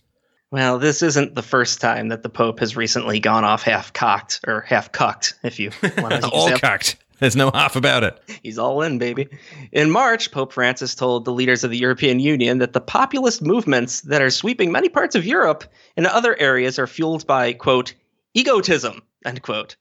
Well, 0.49 0.79
this 0.79 1.01
isn't 1.01 1.35
the 1.35 1.41
first 1.41 1.81
time 1.81 2.07
that 2.07 2.23
the 2.23 2.29
Pope 2.29 2.61
has 2.61 2.77
recently 2.77 3.19
gone 3.19 3.43
off 3.43 3.63
half 3.63 3.91
cocked 3.91 4.39
or 4.47 4.61
half 4.61 4.91
cucked, 4.93 5.33
if 5.43 5.59
you 5.59 5.71
want 5.97 6.21
to 6.21 6.29
all 6.29 6.49
cocked. 6.57 6.95
There's 7.19 7.35
no 7.35 7.51
half 7.51 7.75
about 7.75 8.03
it. 8.03 8.21
He's 8.43 8.59
all 8.59 8.81
in, 8.83 8.97
baby. 8.97 9.27
In 9.71 9.89
March, 9.89 10.31
Pope 10.31 10.53
Francis 10.53 10.95
told 10.95 11.25
the 11.25 11.33
leaders 11.33 11.63
of 11.63 11.71
the 11.71 11.77
European 11.77 12.19
Union 12.19 12.59
that 12.59 12.73
the 12.73 12.79
populist 12.79 13.41
movements 13.41 14.01
that 14.01 14.21
are 14.21 14.29
sweeping 14.29 14.71
many 14.71 14.87
parts 14.87 15.15
of 15.15 15.25
Europe 15.25 15.65
and 15.97 16.05
other 16.05 16.39
areas 16.39 16.77
are 16.79 16.87
fueled 16.87 17.25
by, 17.25 17.53
quote, 17.53 17.95
egotism, 18.35 19.01
end 19.25 19.41
quote. 19.41 19.75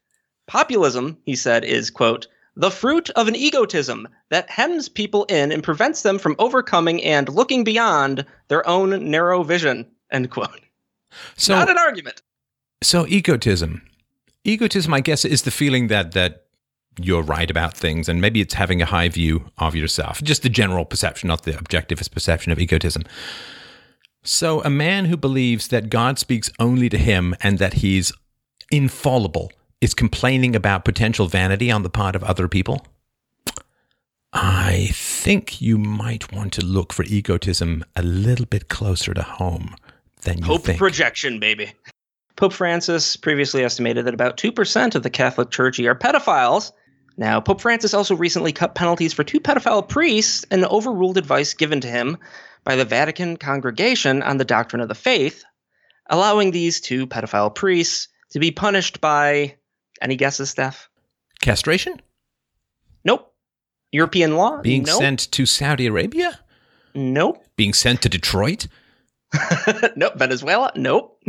Populism, 0.47 1.19
he 1.25 1.37
said, 1.37 1.65
is, 1.65 1.91
quote, 1.91 2.27
the 2.57 2.71
fruit 2.71 3.11
of 3.11 3.29
an 3.29 3.37
egotism 3.37 4.09
that 4.31 4.49
hems 4.49 4.89
people 4.89 5.25
in 5.25 5.53
and 5.53 5.63
prevents 5.63 6.01
them 6.01 6.19
from 6.19 6.37
overcoming 6.39 7.05
and 7.05 7.29
looking 7.29 7.65
beyond 7.65 8.25
their 8.49 8.67
own 8.67 9.11
narrow 9.11 9.43
vision, 9.43 9.87
end 10.11 10.31
quote. 10.31 10.61
So, 11.37 11.55
Not 11.55 11.71
an 11.71 11.79
argument. 11.79 12.23
So, 12.83 13.07
egotism. 13.07 13.83
Egotism, 14.45 14.93
I 14.93 15.01
guess, 15.01 15.25
is 15.25 15.43
the 15.43 15.51
feeling 15.51 15.89
that 15.89 16.13
that 16.13 16.45
you're 16.99 17.23
right 17.23 17.51
about 17.51 17.77
things, 17.77 18.09
and 18.09 18.21
maybe 18.21 18.41
it's 18.41 18.55
having 18.55 18.81
a 18.81 18.87
high 18.87 19.09
view 19.09 19.51
of 19.59 19.75
yourself, 19.75 20.23
just 20.23 20.43
the 20.43 20.49
general 20.49 20.85
perception, 20.85 21.29
not 21.29 21.43
the 21.43 21.53
objectivist 21.53 22.11
perception 22.13 22.53
of 22.53 22.59
egotism. 22.59 23.05
So, 24.23 24.63
a 24.63 24.71
man 24.71 25.05
who 25.07 25.17
believes 25.17 25.69
that 25.69 25.91
God 25.91 26.19
speaks 26.19 26.51
only 26.59 26.89
to 26.89 26.99
him 26.99 27.35
and 27.43 27.59
that 27.59 27.75
he's 27.75 28.13
infallible 28.71 29.53
is 29.81 29.95
complaining 29.95 30.57
about 30.57 30.85
potential 30.85 31.27
vanity 31.29 31.71
on 31.71 31.83
the 31.83 31.91
part 31.91 32.17
of 32.17 32.25
other 32.25 32.49
people. 32.49 32.85
I 34.33 34.89
think 34.93 35.61
you 35.61 35.79
might 35.79 36.33
want 36.33 36.53
to 36.55 36.65
look 36.65 36.93
for 36.93 37.05
egotism 37.05 37.85
a 37.95 38.03
little 38.03 38.47
bit 38.47 38.69
closer 38.69 39.15
to 39.15 39.23
home 39.23 39.77
than 40.27 40.39
you 40.39 40.45
Hope 40.45 40.63
think. 40.63 40.79
projection, 40.79 41.41
baby. 41.41 41.73
Pope 42.37 42.53
Francis 42.53 43.17
previously 43.17 43.65
estimated 43.65 44.05
that 44.05 44.15
about 44.15 44.37
2% 44.37 44.95
of 44.95 45.03
the 45.03 45.11
Catholic 45.11 45.51
clergy 45.51 45.89
are 45.89 45.95
pedophiles, 45.95 46.71
now, 47.17 47.41
Pope 47.41 47.63
Francis 47.63 47.95
also 47.95 48.15
recently 48.15 48.53
cut 48.53 48.75
penalties 48.75 49.15
for 49.15 49.25
two 49.25 49.41
pedophile 49.41 49.87
priests 49.87 50.45
and 50.51 50.65
overruled 50.67 51.17
advice 51.17 51.55
given 51.55 51.81
to 51.81 51.89
him 51.89 52.19
by 52.65 52.77
the 52.77 52.85
Vatican 52.85 53.37
Congregation 53.37 54.23
on 54.23 54.37
the 54.37 54.45
Doctrine 54.45 54.83
of 54.83 54.89
the 54.89 54.95
Faith, 54.95 55.45
allowing 56.11 56.51
these 56.51 56.81
two 56.81 57.07
pedophile 57.07 57.55
priests 57.55 58.09
to 58.33 58.39
be 58.39 58.51
punished 58.51 59.01
by 59.01 59.57
any 60.03 60.17
guesses, 60.17 60.51
Steph? 60.51 60.91
Castration? 61.41 62.03
Nope. 63.05 63.33
European 63.93 64.37
law? 64.37 64.61
Being 64.61 64.83
nope. 64.83 64.99
sent 64.99 65.31
to 65.33 65.47
Saudi 65.47 65.87
Arabia? 65.87 66.39
Nope. 66.95 67.43
Being 67.57 67.73
sent 67.73 68.03
to 68.03 68.11
Detroit? 68.11 68.67
nope. 69.97 70.15
Venezuela? 70.17 70.73
Nope. 70.77 71.23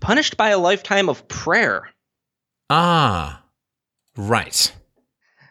Punished 0.00 0.36
by 0.36 0.50
a 0.50 0.58
lifetime 0.58 1.08
of 1.08 1.26
prayer. 1.28 1.88
Ah, 2.68 3.42
right. 4.16 4.72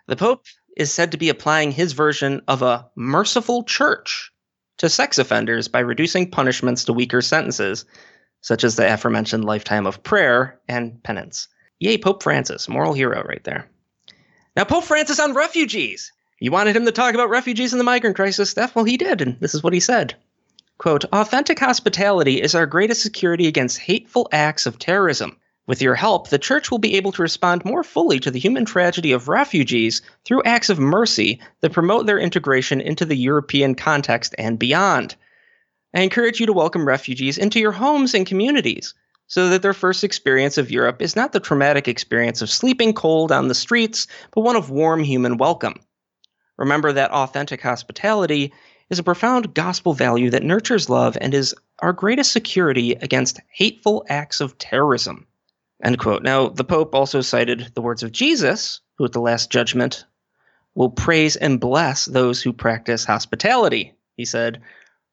The 0.07 0.15
Pope 0.15 0.45
is 0.77 0.91
said 0.91 1.11
to 1.11 1.17
be 1.17 1.29
applying 1.29 1.71
his 1.71 1.93
version 1.93 2.41
of 2.47 2.61
a 2.61 2.89
merciful 2.95 3.63
church 3.63 4.31
to 4.77 4.89
sex 4.89 5.17
offenders 5.17 5.67
by 5.67 5.79
reducing 5.79 6.29
punishments 6.29 6.83
to 6.83 6.93
weaker 6.93 7.21
sentences, 7.21 7.85
such 8.41 8.63
as 8.63 8.75
the 8.75 8.93
aforementioned 8.93 9.45
lifetime 9.45 9.87
of 9.87 10.03
prayer 10.03 10.59
and 10.67 11.01
penance. 11.03 11.47
Yay, 11.79 11.97
Pope 11.97 12.21
Francis, 12.21 12.67
moral 12.67 12.93
hero 12.93 13.23
right 13.23 13.43
there. 13.43 13.69
Now, 14.55 14.63
Pope 14.65 14.83
Francis 14.83 15.19
on 15.19 15.33
refugees. 15.33 16.11
You 16.39 16.51
wanted 16.51 16.75
him 16.75 16.85
to 16.85 16.91
talk 16.91 17.13
about 17.13 17.29
refugees 17.29 17.73
and 17.73 17.79
the 17.79 17.85
migrant 17.85 18.15
crisis, 18.15 18.49
Steph? 18.49 18.75
Well, 18.75 18.85
he 18.85 18.97
did, 18.97 19.21
and 19.21 19.39
this 19.39 19.55
is 19.55 19.63
what 19.63 19.73
he 19.73 19.79
said. 19.79 20.15
Quote, 20.77 21.05
authentic 21.05 21.57
hospitality 21.57 22.41
is 22.41 22.53
our 22.53 22.65
greatest 22.65 23.01
security 23.01 23.47
against 23.47 23.79
hateful 23.79 24.27
acts 24.33 24.65
of 24.65 24.77
terrorism. 24.77 25.37
With 25.67 25.81
your 25.81 25.95
help, 25.95 26.29
the 26.29 26.37
Church 26.37 26.69
will 26.69 26.79
be 26.79 26.95
able 26.95 27.13
to 27.13 27.21
respond 27.21 27.63
more 27.63 27.83
fully 27.83 28.19
to 28.19 28.29
the 28.29 28.39
human 28.39 28.65
tragedy 28.65 29.13
of 29.13 29.29
refugees 29.29 30.01
through 30.25 30.43
acts 30.43 30.69
of 30.69 30.77
mercy 30.77 31.39
that 31.61 31.71
promote 31.71 32.05
their 32.05 32.19
integration 32.19 32.81
into 32.81 33.05
the 33.05 33.15
European 33.15 33.73
context 33.73 34.35
and 34.37 34.59
beyond. 34.59 35.15
I 35.95 36.01
encourage 36.01 36.41
you 36.41 36.45
to 36.45 36.53
welcome 36.53 36.85
refugees 36.85 37.37
into 37.37 37.59
your 37.59 37.71
homes 37.71 38.13
and 38.13 38.27
communities 38.27 38.93
so 39.27 39.49
that 39.49 39.61
their 39.61 39.73
first 39.73 40.03
experience 40.03 40.57
of 40.57 40.71
Europe 40.71 41.01
is 41.01 41.15
not 41.15 41.31
the 41.31 41.39
traumatic 41.39 41.87
experience 41.87 42.41
of 42.41 42.49
sleeping 42.49 42.93
cold 42.93 43.31
on 43.31 43.47
the 43.47 43.55
streets, 43.55 44.07
but 44.33 44.41
one 44.41 44.57
of 44.57 44.69
warm 44.69 45.03
human 45.03 45.37
welcome. 45.37 45.79
Remember 46.57 46.91
that 46.91 47.11
authentic 47.11 47.61
hospitality 47.61 48.53
is 48.89 48.99
a 48.99 49.03
profound 49.03 49.53
gospel 49.53 49.93
value 49.93 50.29
that 50.29 50.43
nurtures 50.43 50.89
love 50.89 51.17
and 51.19 51.33
is 51.33 51.55
our 51.79 51.93
greatest 51.93 52.31
security 52.31 52.91
against 52.93 53.39
hateful 53.49 54.05
acts 54.09 54.41
of 54.41 54.57
terrorism. 54.57 55.25
End 55.83 55.99
quote. 55.99 56.23
Now, 56.23 56.49
the 56.49 56.63
Pope 56.63 56.95
also 56.95 57.21
cited 57.21 57.71
the 57.73 57.81
words 57.81 58.03
of 58.03 58.11
Jesus, 58.11 58.79
who 58.97 59.05
at 59.05 59.11
the 59.11 59.21
Last 59.21 59.51
Judgment 59.51 60.05
will 60.75 60.89
praise 60.89 61.35
and 61.35 61.59
bless 61.59 62.05
those 62.05 62.41
who 62.41 62.53
practice 62.53 63.05
hospitality. 63.05 63.93
He 64.17 64.25
said, 64.25 64.61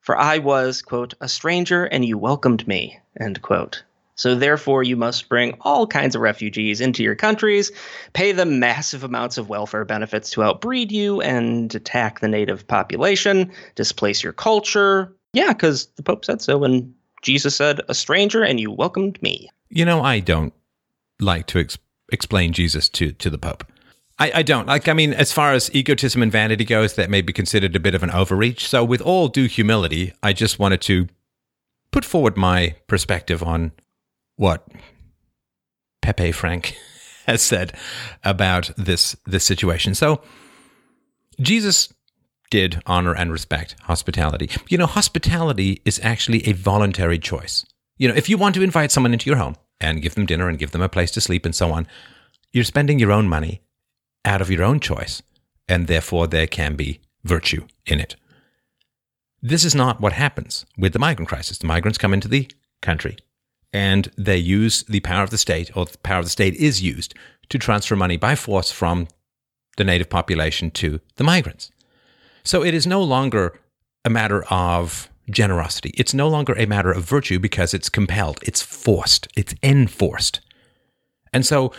For 0.01 0.17
I 0.17 0.39
was, 0.39 0.83
quote, 0.83 1.15
a 1.21 1.29
stranger 1.29 1.85
and 1.85 2.05
you 2.05 2.19
welcomed 2.19 2.67
me, 2.69 2.99
end 3.19 3.43
quote. 3.43 3.83
So 4.23 4.37
therefore, 4.37 4.85
you 4.85 4.97
must 4.97 5.29
bring 5.29 5.57
all 5.63 5.85
kinds 5.85 6.15
of 6.15 6.23
refugees 6.23 6.81
into 6.81 7.03
your 7.03 7.17
countries, 7.17 7.73
pay 8.13 8.31
them 8.31 8.61
massive 8.61 9.03
amounts 9.03 9.37
of 9.37 9.49
welfare 9.49 9.85
benefits 9.85 10.31
to 10.31 10.45
outbreed 10.45 10.93
you 10.93 11.21
and 11.23 11.75
attack 11.75 12.21
the 12.21 12.29
native 12.29 12.65
population, 12.65 13.51
displace 13.75 14.23
your 14.23 14.33
culture. 14.33 15.13
Yeah, 15.33 15.49
because 15.49 15.87
the 15.97 16.05
Pope 16.05 16.25
said 16.25 16.41
so, 16.41 16.63
and 16.63 16.95
Jesus 17.23 17.57
said, 17.57 17.81
a 17.89 17.97
stranger 17.97 18.45
and 18.45 18.61
you 18.61 18.71
welcomed 18.71 19.21
me. 19.23 19.51
You 19.71 19.85
know, 19.85 20.03
I 20.03 20.21
don't 20.21 20.55
like 21.19 21.49
to 21.49 21.59
ex- 21.59 21.79
explain 22.13 22.53
Jesus 22.53 22.89
to 22.91 23.11
to 23.11 23.29
the 23.29 23.39
Pope. 23.39 23.65
I, 24.21 24.31
I 24.37 24.43
don't 24.45 24.69
like. 24.69 24.87
I 24.87 24.93
mean, 24.93 25.15
as 25.15 25.33
far 25.33 25.53
as 25.53 25.69
egotism 25.75 26.23
and 26.23 26.31
vanity 26.31 26.65
goes, 26.65 26.95
that 26.95 27.11
may 27.11 27.23
be 27.23 27.33
considered 27.33 27.75
a 27.75 27.81
bit 27.81 27.97
of 27.97 28.05
an 28.05 28.13
overreach. 28.13 28.69
So, 28.69 28.85
with 28.85 29.01
all 29.01 29.27
due 29.27 29.49
humility, 29.49 30.13
I 30.23 30.33
just 30.33 30.61
wanted 30.61 30.81
to 30.83 31.09
put 31.91 32.05
forward 32.05 32.37
my 32.37 32.77
perspective 32.87 33.43
on 33.43 33.73
what 34.37 34.67
Pepe 36.01 36.33
Frank 36.33 36.77
has 37.27 37.43
said 37.43 37.77
about 38.25 38.71
this 38.77 39.17
this 39.27 39.45
situation. 39.45 39.95
So, 39.95 40.23
Jesus 41.41 41.93
did 42.51 42.83
honor 42.87 43.15
and 43.15 43.33
respect 43.33 43.77
hospitality. 43.83 44.51
You 44.69 44.77
know, 44.77 44.87
hospitality 44.87 45.81
is 45.85 45.99
actually 46.03 46.47
a 46.47 46.53
voluntary 46.53 47.19
choice. 47.19 47.65
You 47.97 48.09
know, 48.09 48.15
if 48.15 48.29
you 48.29 48.37
want 48.37 48.55
to 48.57 48.63
invite 48.63 48.91
someone 48.91 49.13
into 49.15 49.31
your 49.31 49.39
home 49.39 49.57
and 49.81 50.03
give 50.03 50.15
them 50.15 50.27
dinner 50.27 50.49
and 50.49 50.59
give 50.59 50.73
them 50.73 50.83
a 50.83 50.89
place 50.89 51.11
to 51.13 51.21
sleep 51.21 51.47
and 51.47 51.55
so 51.55 51.73
on, 51.73 51.87
you're 52.53 52.65
spending 52.65 52.99
your 52.99 53.13
own 53.13 53.29
money 53.29 53.63
out 54.25 54.43
of 54.43 54.51
your 54.51 54.63
own 54.63 54.81
choice, 54.81 55.23
and 55.67 55.87
therefore 55.87 56.27
there 56.27 56.47
can 56.47 56.77
be 56.77 57.01
virtue 57.25 57.67
in 57.87 57.99
it. 57.99 58.17
This 59.41 59.65
is 59.65 59.75
not 59.75 60.01
what 60.01 60.13
happens 60.13 60.67
with 60.77 60.93
the 60.93 60.99
migrant 60.99 61.29
crisis. 61.29 61.59
The 61.59 61.67
migrants 61.67 61.99
come 61.99 62.13
into 62.13 62.29
the 62.29 62.51
country 62.83 63.17
and 63.73 64.11
they 64.17 64.37
use 64.37 64.83
the 64.85 65.01
power 65.01 65.23
of 65.23 65.31
the 65.31 65.39
state, 65.39 65.75
or 65.77 65.87
the 65.87 65.99
power 65.99 66.19
of 66.19 66.27
the 66.27 66.31
state 66.31 66.55
is 66.55 66.83
used 66.83 67.15
to 67.49 67.59
transfer 67.59 67.97
money 67.97 68.17
by 68.17 68.35
force 68.35 68.71
from 68.71 69.09
the 69.77 69.85
native 69.85 70.11
population 70.11 70.71
to 70.71 71.01
the 71.17 71.25
migrants. 71.25 71.71
So 72.45 72.63
it 72.63 72.75
is 72.75 72.87
no 72.87 73.03
longer 73.03 73.59
a 74.05 74.11
matter 74.11 74.45
of 74.51 75.09
generosity. 75.31 75.93
It's 75.97 76.13
no 76.13 76.29
longer 76.29 76.55
a 76.59 76.67
matter 76.67 76.91
of 76.91 77.05
virtue 77.05 77.39
because 77.39 77.73
it's 77.73 77.89
compelled, 77.89 78.41
it's 78.43 78.61
forced, 78.61 79.29
it's 79.37 79.55
enforced. 79.63 80.41
And 81.33 81.47
so 81.47 81.73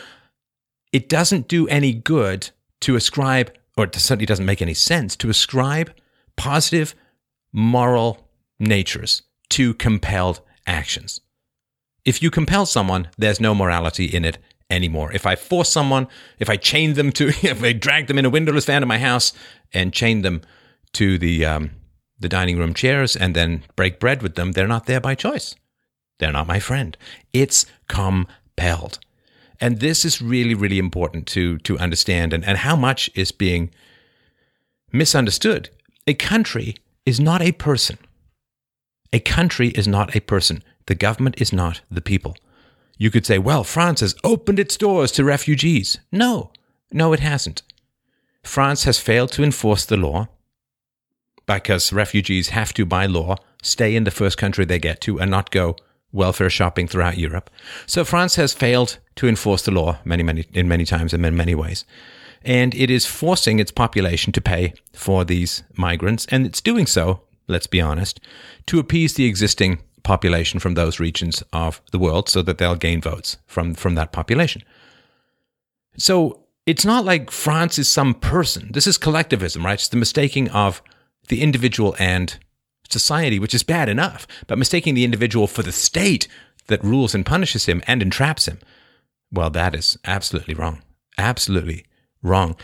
it 0.92 1.10
doesn't 1.10 1.48
do 1.48 1.68
any 1.68 1.94
good 1.94 2.50
to 2.82 2.96
ascribe, 2.96 3.54
or 3.78 3.86
it 3.86 3.96
certainly 3.96 4.26
doesn't 4.26 4.46
make 4.46 4.62
any 4.62 4.74
sense 4.74 5.16
to 5.18 5.30
ascribe 5.30 5.94
positive 6.36 6.96
moral 7.52 8.28
natures 8.60 9.24
to 9.50 9.74
compelled 9.76 10.42
actions. 10.66 11.22
If 12.06 12.22
you 12.22 12.30
compel 12.30 12.66
someone, 12.66 13.08
there's 13.18 13.40
no 13.40 13.56
morality 13.56 14.06
in 14.06 14.26
it 14.26 14.38
anymore. 14.70 15.12
If 15.14 15.26
I 15.26 15.36
force 15.36 15.70
someone, 15.70 16.08
if 16.40 16.50
I 16.50 16.58
chain 16.58 16.94
them 16.94 17.12
to, 17.14 17.28
if 17.44 17.64
I 17.64 17.74
drag 17.74 18.08
them 18.08 18.18
in 18.18 18.26
a 18.26 18.30
windowless 18.30 18.66
van 18.66 18.82
to 18.82 18.88
my 18.88 19.00
house 19.00 19.34
and 19.74 19.94
chain 19.94 20.22
them 20.22 20.42
to 20.94 21.18
the 21.18 21.46
um, 21.46 21.72
the 22.20 22.30
dining 22.30 22.58
room 22.58 22.74
chairs 22.74 23.16
and 23.16 23.36
then 23.36 23.64
break 23.76 24.00
bread 24.00 24.22
with 24.22 24.36
them, 24.36 24.54
they're 24.54 24.68
not 24.68 24.86
there 24.86 25.02
by 25.02 25.16
choice. 25.16 25.56
They're 26.20 26.32
not 26.32 26.48
my 26.48 26.60
friend. 26.60 26.98
It's 27.34 27.66
compelled. 27.88 29.00
And 29.60 29.80
this 29.80 30.04
is 30.04 30.22
really, 30.22 30.56
really 30.56 30.80
important 30.80 31.28
to, 31.28 31.58
to 31.60 31.78
understand 31.78 32.34
and, 32.34 32.44
and 32.46 32.58
how 32.58 32.76
much 32.76 33.10
is 33.16 33.32
being 33.32 33.72
misunderstood. 34.92 35.70
A 36.08 36.14
country 36.14 36.76
is 37.06 37.20
not 37.20 37.42
a 37.42 37.52
person. 37.52 37.98
A 39.12 39.20
country 39.20 39.70
is 39.70 39.88
not 39.88 40.16
a 40.16 40.22
person. 40.22 40.64
The 40.86 40.96
government 40.96 41.40
is 41.40 41.54
not 41.54 41.82
the 41.90 42.02
people. 42.02 42.36
You 42.98 43.10
could 43.10 43.26
say, 43.26 43.40
well, 43.40 43.64
France 43.64 44.02
has 44.02 44.16
opened 44.24 44.60
its 44.60 44.78
doors 44.78 45.12
to 45.14 45.24
refugees. 45.24 46.00
No, 46.12 46.52
no, 46.92 47.14
it 47.14 47.20
hasn't. 47.20 47.64
France 48.44 48.84
has 48.84 49.00
failed 49.00 49.32
to 49.34 49.44
enforce 49.44 49.86
the 49.86 49.98
law 49.98 50.28
because 51.46 51.94
refugees 51.94 52.50
have 52.50 52.74
to, 52.74 52.86
by 52.86 53.06
law, 53.06 53.36
stay 53.62 53.96
in 53.96 54.04
the 54.04 54.12
first 54.12 54.38
country 54.38 54.66
they 54.66 54.80
get 54.80 55.02
to 55.02 55.20
and 55.20 55.32
not 55.32 55.52
go 55.52 55.76
welfare 56.12 56.50
shopping 56.50 56.88
throughout 56.88 57.18
Europe. 57.18 57.50
So 57.86 58.06
France 58.06 58.36
has 58.36 58.54
failed 58.54 59.00
to 59.16 59.28
enforce 59.28 59.64
the 59.64 59.72
law 59.72 59.98
many, 60.06 60.24
many, 60.24 60.46
in 60.54 60.68
many 60.68 60.86
times 60.86 61.14
and 61.14 61.26
in 61.26 61.36
many 61.36 61.56
ways. 61.56 61.86
And 62.46 62.76
it 62.76 62.92
is 62.92 63.06
forcing 63.06 63.60
its 63.60 63.72
population 63.72 64.32
to 64.34 64.42
pay 64.42 64.74
for 64.94 65.26
these 65.26 65.64
migrants. 65.76 66.28
And 66.30 66.46
it's 66.46 66.62
doing 66.62 66.86
so, 66.86 67.22
let's 67.48 67.68
be 67.68 67.82
honest, 67.82 68.20
to 68.68 68.80
appease 68.80 69.14
the 69.14 69.26
existing 69.26 69.80
population 70.04 70.60
from 70.60 70.74
those 70.74 71.00
regions 71.00 71.44
of 71.54 71.82
the 71.92 72.00
world 72.00 72.30
so 72.30 72.42
that 72.42 72.58
they'll 72.58 72.76
gain 72.76 73.02
votes 73.02 73.38
from, 73.48 73.74
from 73.74 73.96
that 73.96 74.12
population. 74.12 74.62
So 75.98 76.44
it's 76.66 76.86
not 76.86 77.06
like 77.06 77.32
France 77.32 77.78
is 77.78 77.88
some 77.88 78.14
person. 78.14 78.70
This 78.72 78.88
is 78.88 78.98
collectivism, 78.98 79.66
right? 79.66 79.74
It's 79.74 79.88
the 79.88 79.98
mistaking 79.98 80.50
of 80.50 80.82
the 81.28 81.42
individual 81.42 81.96
and 82.00 82.38
society, 82.90 83.40
which 83.40 83.54
is 83.54 83.64
bad 83.64 83.90
enough, 83.90 84.28
but 84.48 84.58
mistaking 84.58 84.94
the 84.94 85.06
individual 85.06 85.48
for 85.48 85.64
the 85.64 85.72
state 85.72 86.28
that 86.68 86.84
rules 86.84 87.16
and 87.16 87.26
punishes 87.26 87.66
him 87.66 87.82
and 87.88 88.02
entraps 88.02 88.48
him, 88.48 88.60
well, 89.32 89.50
that 89.50 89.74
is 89.76 89.98
absolutely 90.06 90.54
wrong. 90.54 90.82
Absolutely 91.18 91.86
wrong. 92.22 92.56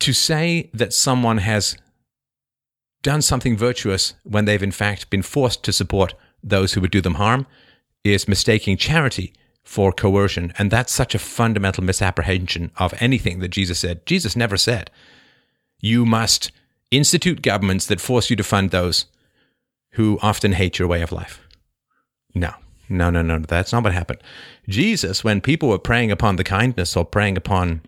To 0.00 0.12
say 0.12 0.70
that 0.74 0.92
someone 0.92 1.38
has 1.38 1.76
done 3.02 3.22
something 3.22 3.56
virtuous 3.56 4.14
when 4.22 4.44
they've 4.44 4.62
in 4.62 4.72
fact 4.72 5.10
been 5.10 5.22
forced 5.22 5.62
to 5.64 5.72
support 5.72 6.14
those 6.42 6.72
who 6.72 6.80
would 6.80 6.90
do 6.90 7.00
them 7.00 7.14
harm 7.14 7.46
is 8.04 8.28
mistaking 8.28 8.76
charity 8.76 9.32
for 9.62 9.92
coercion. 9.92 10.52
And 10.58 10.70
that's 10.70 10.92
such 10.92 11.14
a 11.14 11.20
fundamental 11.20 11.84
misapprehension 11.84 12.72
of 12.76 12.94
anything 12.98 13.38
that 13.38 13.48
Jesus 13.48 13.78
said. 13.78 14.04
Jesus 14.06 14.34
never 14.34 14.56
said, 14.56 14.90
you 15.80 16.06
must 16.06 16.52
institute 16.90 17.42
governments 17.42 17.86
that 17.86 18.00
force 18.00 18.30
you 18.30 18.36
to 18.36 18.44
fund 18.44 18.70
those 18.70 19.06
who 19.92 20.18
often 20.22 20.52
hate 20.52 20.78
your 20.78 20.88
way 20.88 21.02
of 21.02 21.12
life. 21.12 21.40
No, 22.34 22.52
no, 22.88 23.10
no, 23.10 23.20
no, 23.20 23.38
that's 23.38 23.72
not 23.72 23.82
what 23.82 23.92
happened. 23.92 24.22
Jesus, 24.68 25.22
when 25.22 25.40
people 25.40 25.68
were 25.68 25.78
preying 25.78 26.10
upon 26.10 26.36
the 26.36 26.44
kindness 26.44 26.96
or 26.96 27.04
preying 27.04 27.36
upon 27.36 27.82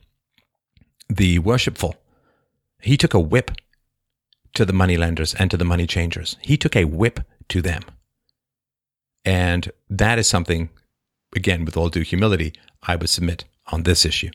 the 1.08 1.38
worshipful, 1.38 1.94
he 2.80 2.96
took 2.96 3.14
a 3.14 3.20
whip 3.20 3.52
to 4.54 4.64
the 4.64 4.72
moneylenders 4.72 5.34
and 5.34 5.50
to 5.50 5.56
the 5.56 5.64
money 5.64 5.86
changers. 5.86 6.36
He 6.40 6.56
took 6.56 6.76
a 6.76 6.84
whip 6.84 7.20
to 7.48 7.62
them. 7.62 7.82
And 9.24 9.70
that 9.88 10.18
is 10.18 10.26
something, 10.26 10.68
again, 11.34 11.64
with 11.64 11.76
all 11.76 11.88
due 11.88 12.02
humility, 12.02 12.52
I 12.82 12.96
would 12.96 13.08
submit 13.08 13.44
on 13.72 13.84
this 13.84 14.04
issue. 14.04 14.30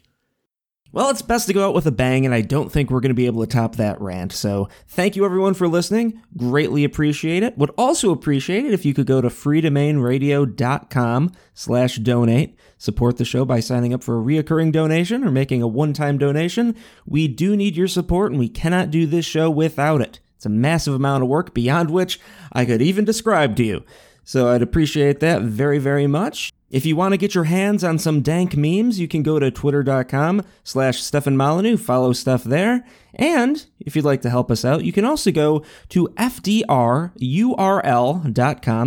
Well, 0.92 1.12
it's 1.12 1.22
best 1.22 1.46
to 1.46 1.54
go 1.54 1.68
out 1.68 1.76
with 1.76 1.86
a 1.86 1.92
bang, 1.92 2.26
and 2.26 2.34
I 2.34 2.42
don't 2.42 2.72
think 2.72 2.90
we're 2.90 3.00
going 3.00 3.12
to 3.12 3.16
be 3.16 3.28
able 3.28 3.46
to 3.46 3.48
top 3.48 3.76
that 3.76 4.02
rant. 4.02 4.32
So, 4.32 4.70
thank 4.88 5.16
you 5.16 5.24
everyone 5.24 5.54
for 5.54 5.68
listening. 5.68 6.20
Greatly 6.36 6.84
appreciate 6.84 7.44
it. 7.44 7.56
Would 7.60 7.70
also 7.78 8.12
appreciate 8.12 8.66
it 8.66 8.74
if 8.74 8.86
you 8.86 8.96
could 8.96 9.06
go 9.06 9.22
to 9.22 9.28
freedomainradio.com 9.28 11.32
slash 11.54 11.98
donate. 11.98 12.58
Support 12.80 13.18
the 13.18 13.26
show 13.26 13.46
by 13.46 13.60
signing 13.60 13.94
up 13.94 14.04
for 14.04 14.18
a 14.18 14.24
reoccurring 14.24 14.72
donation 14.72 15.24
or 15.24 15.30
making 15.30 15.62
a 15.62 15.68
one-time 15.68 16.18
donation. 16.18 16.76
We 17.06 17.28
do 17.28 17.56
need 17.56 17.78
your 17.78 17.88
support, 17.88 18.32
and 18.32 18.40
we 18.40 18.50
cannot 18.50 18.90
do 18.90 19.06
this 19.06 19.26
show 19.26 19.52
without 19.52 20.02
it. 20.02 20.22
It's 20.38 20.48
a 20.48 20.50
massive 20.50 20.96
amount 20.96 21.22
of 21.22 21.30
work 21.30 21.54
beyond 21.54 21.92
which 21.92 22.20
I 22.52 22.66
could 22.66 22.82
even 22.82 23.06
describe 23.06 23.56
to 23.58 23.64
you. 23.64 23.84
So 24.30 24.50
I'd 24.50 24.62
appreciate 24.62 25.22
that 25.22 25.42
very, 25.42 25.80
very 25.80 26.06
much. 26.06 26.54
If 26.70 26.86
you 26.86 26.96
want 26.96 27.14
to 27.14 27.18
get 27.18 27.34
your 27.34 27.46
hands 27.46 27.84
on 27.84 27.98
some 27.98 28.22
dank 28.22 28.56
memes, 28.56 29.00
you 29.00 29.08
can 29.08 29.24
go 29.24 29.40
to 29.40 29.50
twitter.com 29.50 30.44
slash 30.64 31.02
Stefan 31.02 31.36
Molyneux, 31.36 31.78
follow 31.78 32.14
stuff 32.14 32.44
there. 32.44 32.86
And 33.16 33.66
if 33.80 33.96
you'd 33.96 34.06
like 34.06 34.22
to 34.22 34.30
help 34.30 34.52
us 34.52 34.64
out, 34.64 34.86
you 34.86 34.92
can 34.92 35.04
also 35.04 35.32
go 35.32 35.66
to 35.90 36.10
fdrurl.com. 36.10 36.62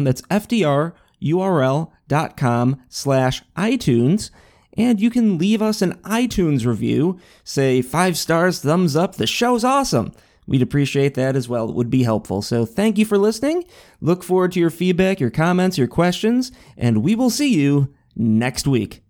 That's 0.04 0.22
fdrurl.com 0.22 0.92
slash 2.88 3.42
iTunes. 3.56 4.30
And 4.76 5.00
you 5.00 5.10
can 5.10 5.38
leave 5.38 5.60
us 5.60 5.82
an 5.82 5.94
iTunes 6.04 6.64
review. 6.64 7.18
Say 7.42 7.82
five 7.82 8.16
stars, 8.16 8.60
thumbs 8.60 8.94
up, 8.94 9.16
the 9.16 9.26
show's 9.26 9.64
awesome. 9.64 10.12
We'd 10.52 10.60
appreciate 10.60 11.14
that 11.14 11.34
as 11.34 11.48
well. 11.48 11.70
It 11.70 11.74
would 11.74 11.88
be 11.88 12.02
helpful. 12.02 12.42
So 12.42 12.66
thank 12.66 12.98
you 12.98 13.06
for 13.06 13.16
listening. 13.16 13.64
Look 14.02 14.22
forward 14.22 14.52
to 14.52 14.60
your 14.60 14.68
feedback, 14.68 15.18
your 15.18 15.30
comments, 15.30 15.78
your 15.78 15.88
questions, 15.88 16.52
and 16.76 17.02
we 17.02 17.14
will 17.14 17.30
see 17.30 17.54
you 17.54 17.88
next 18.14 18.66
week. 18.66 19.02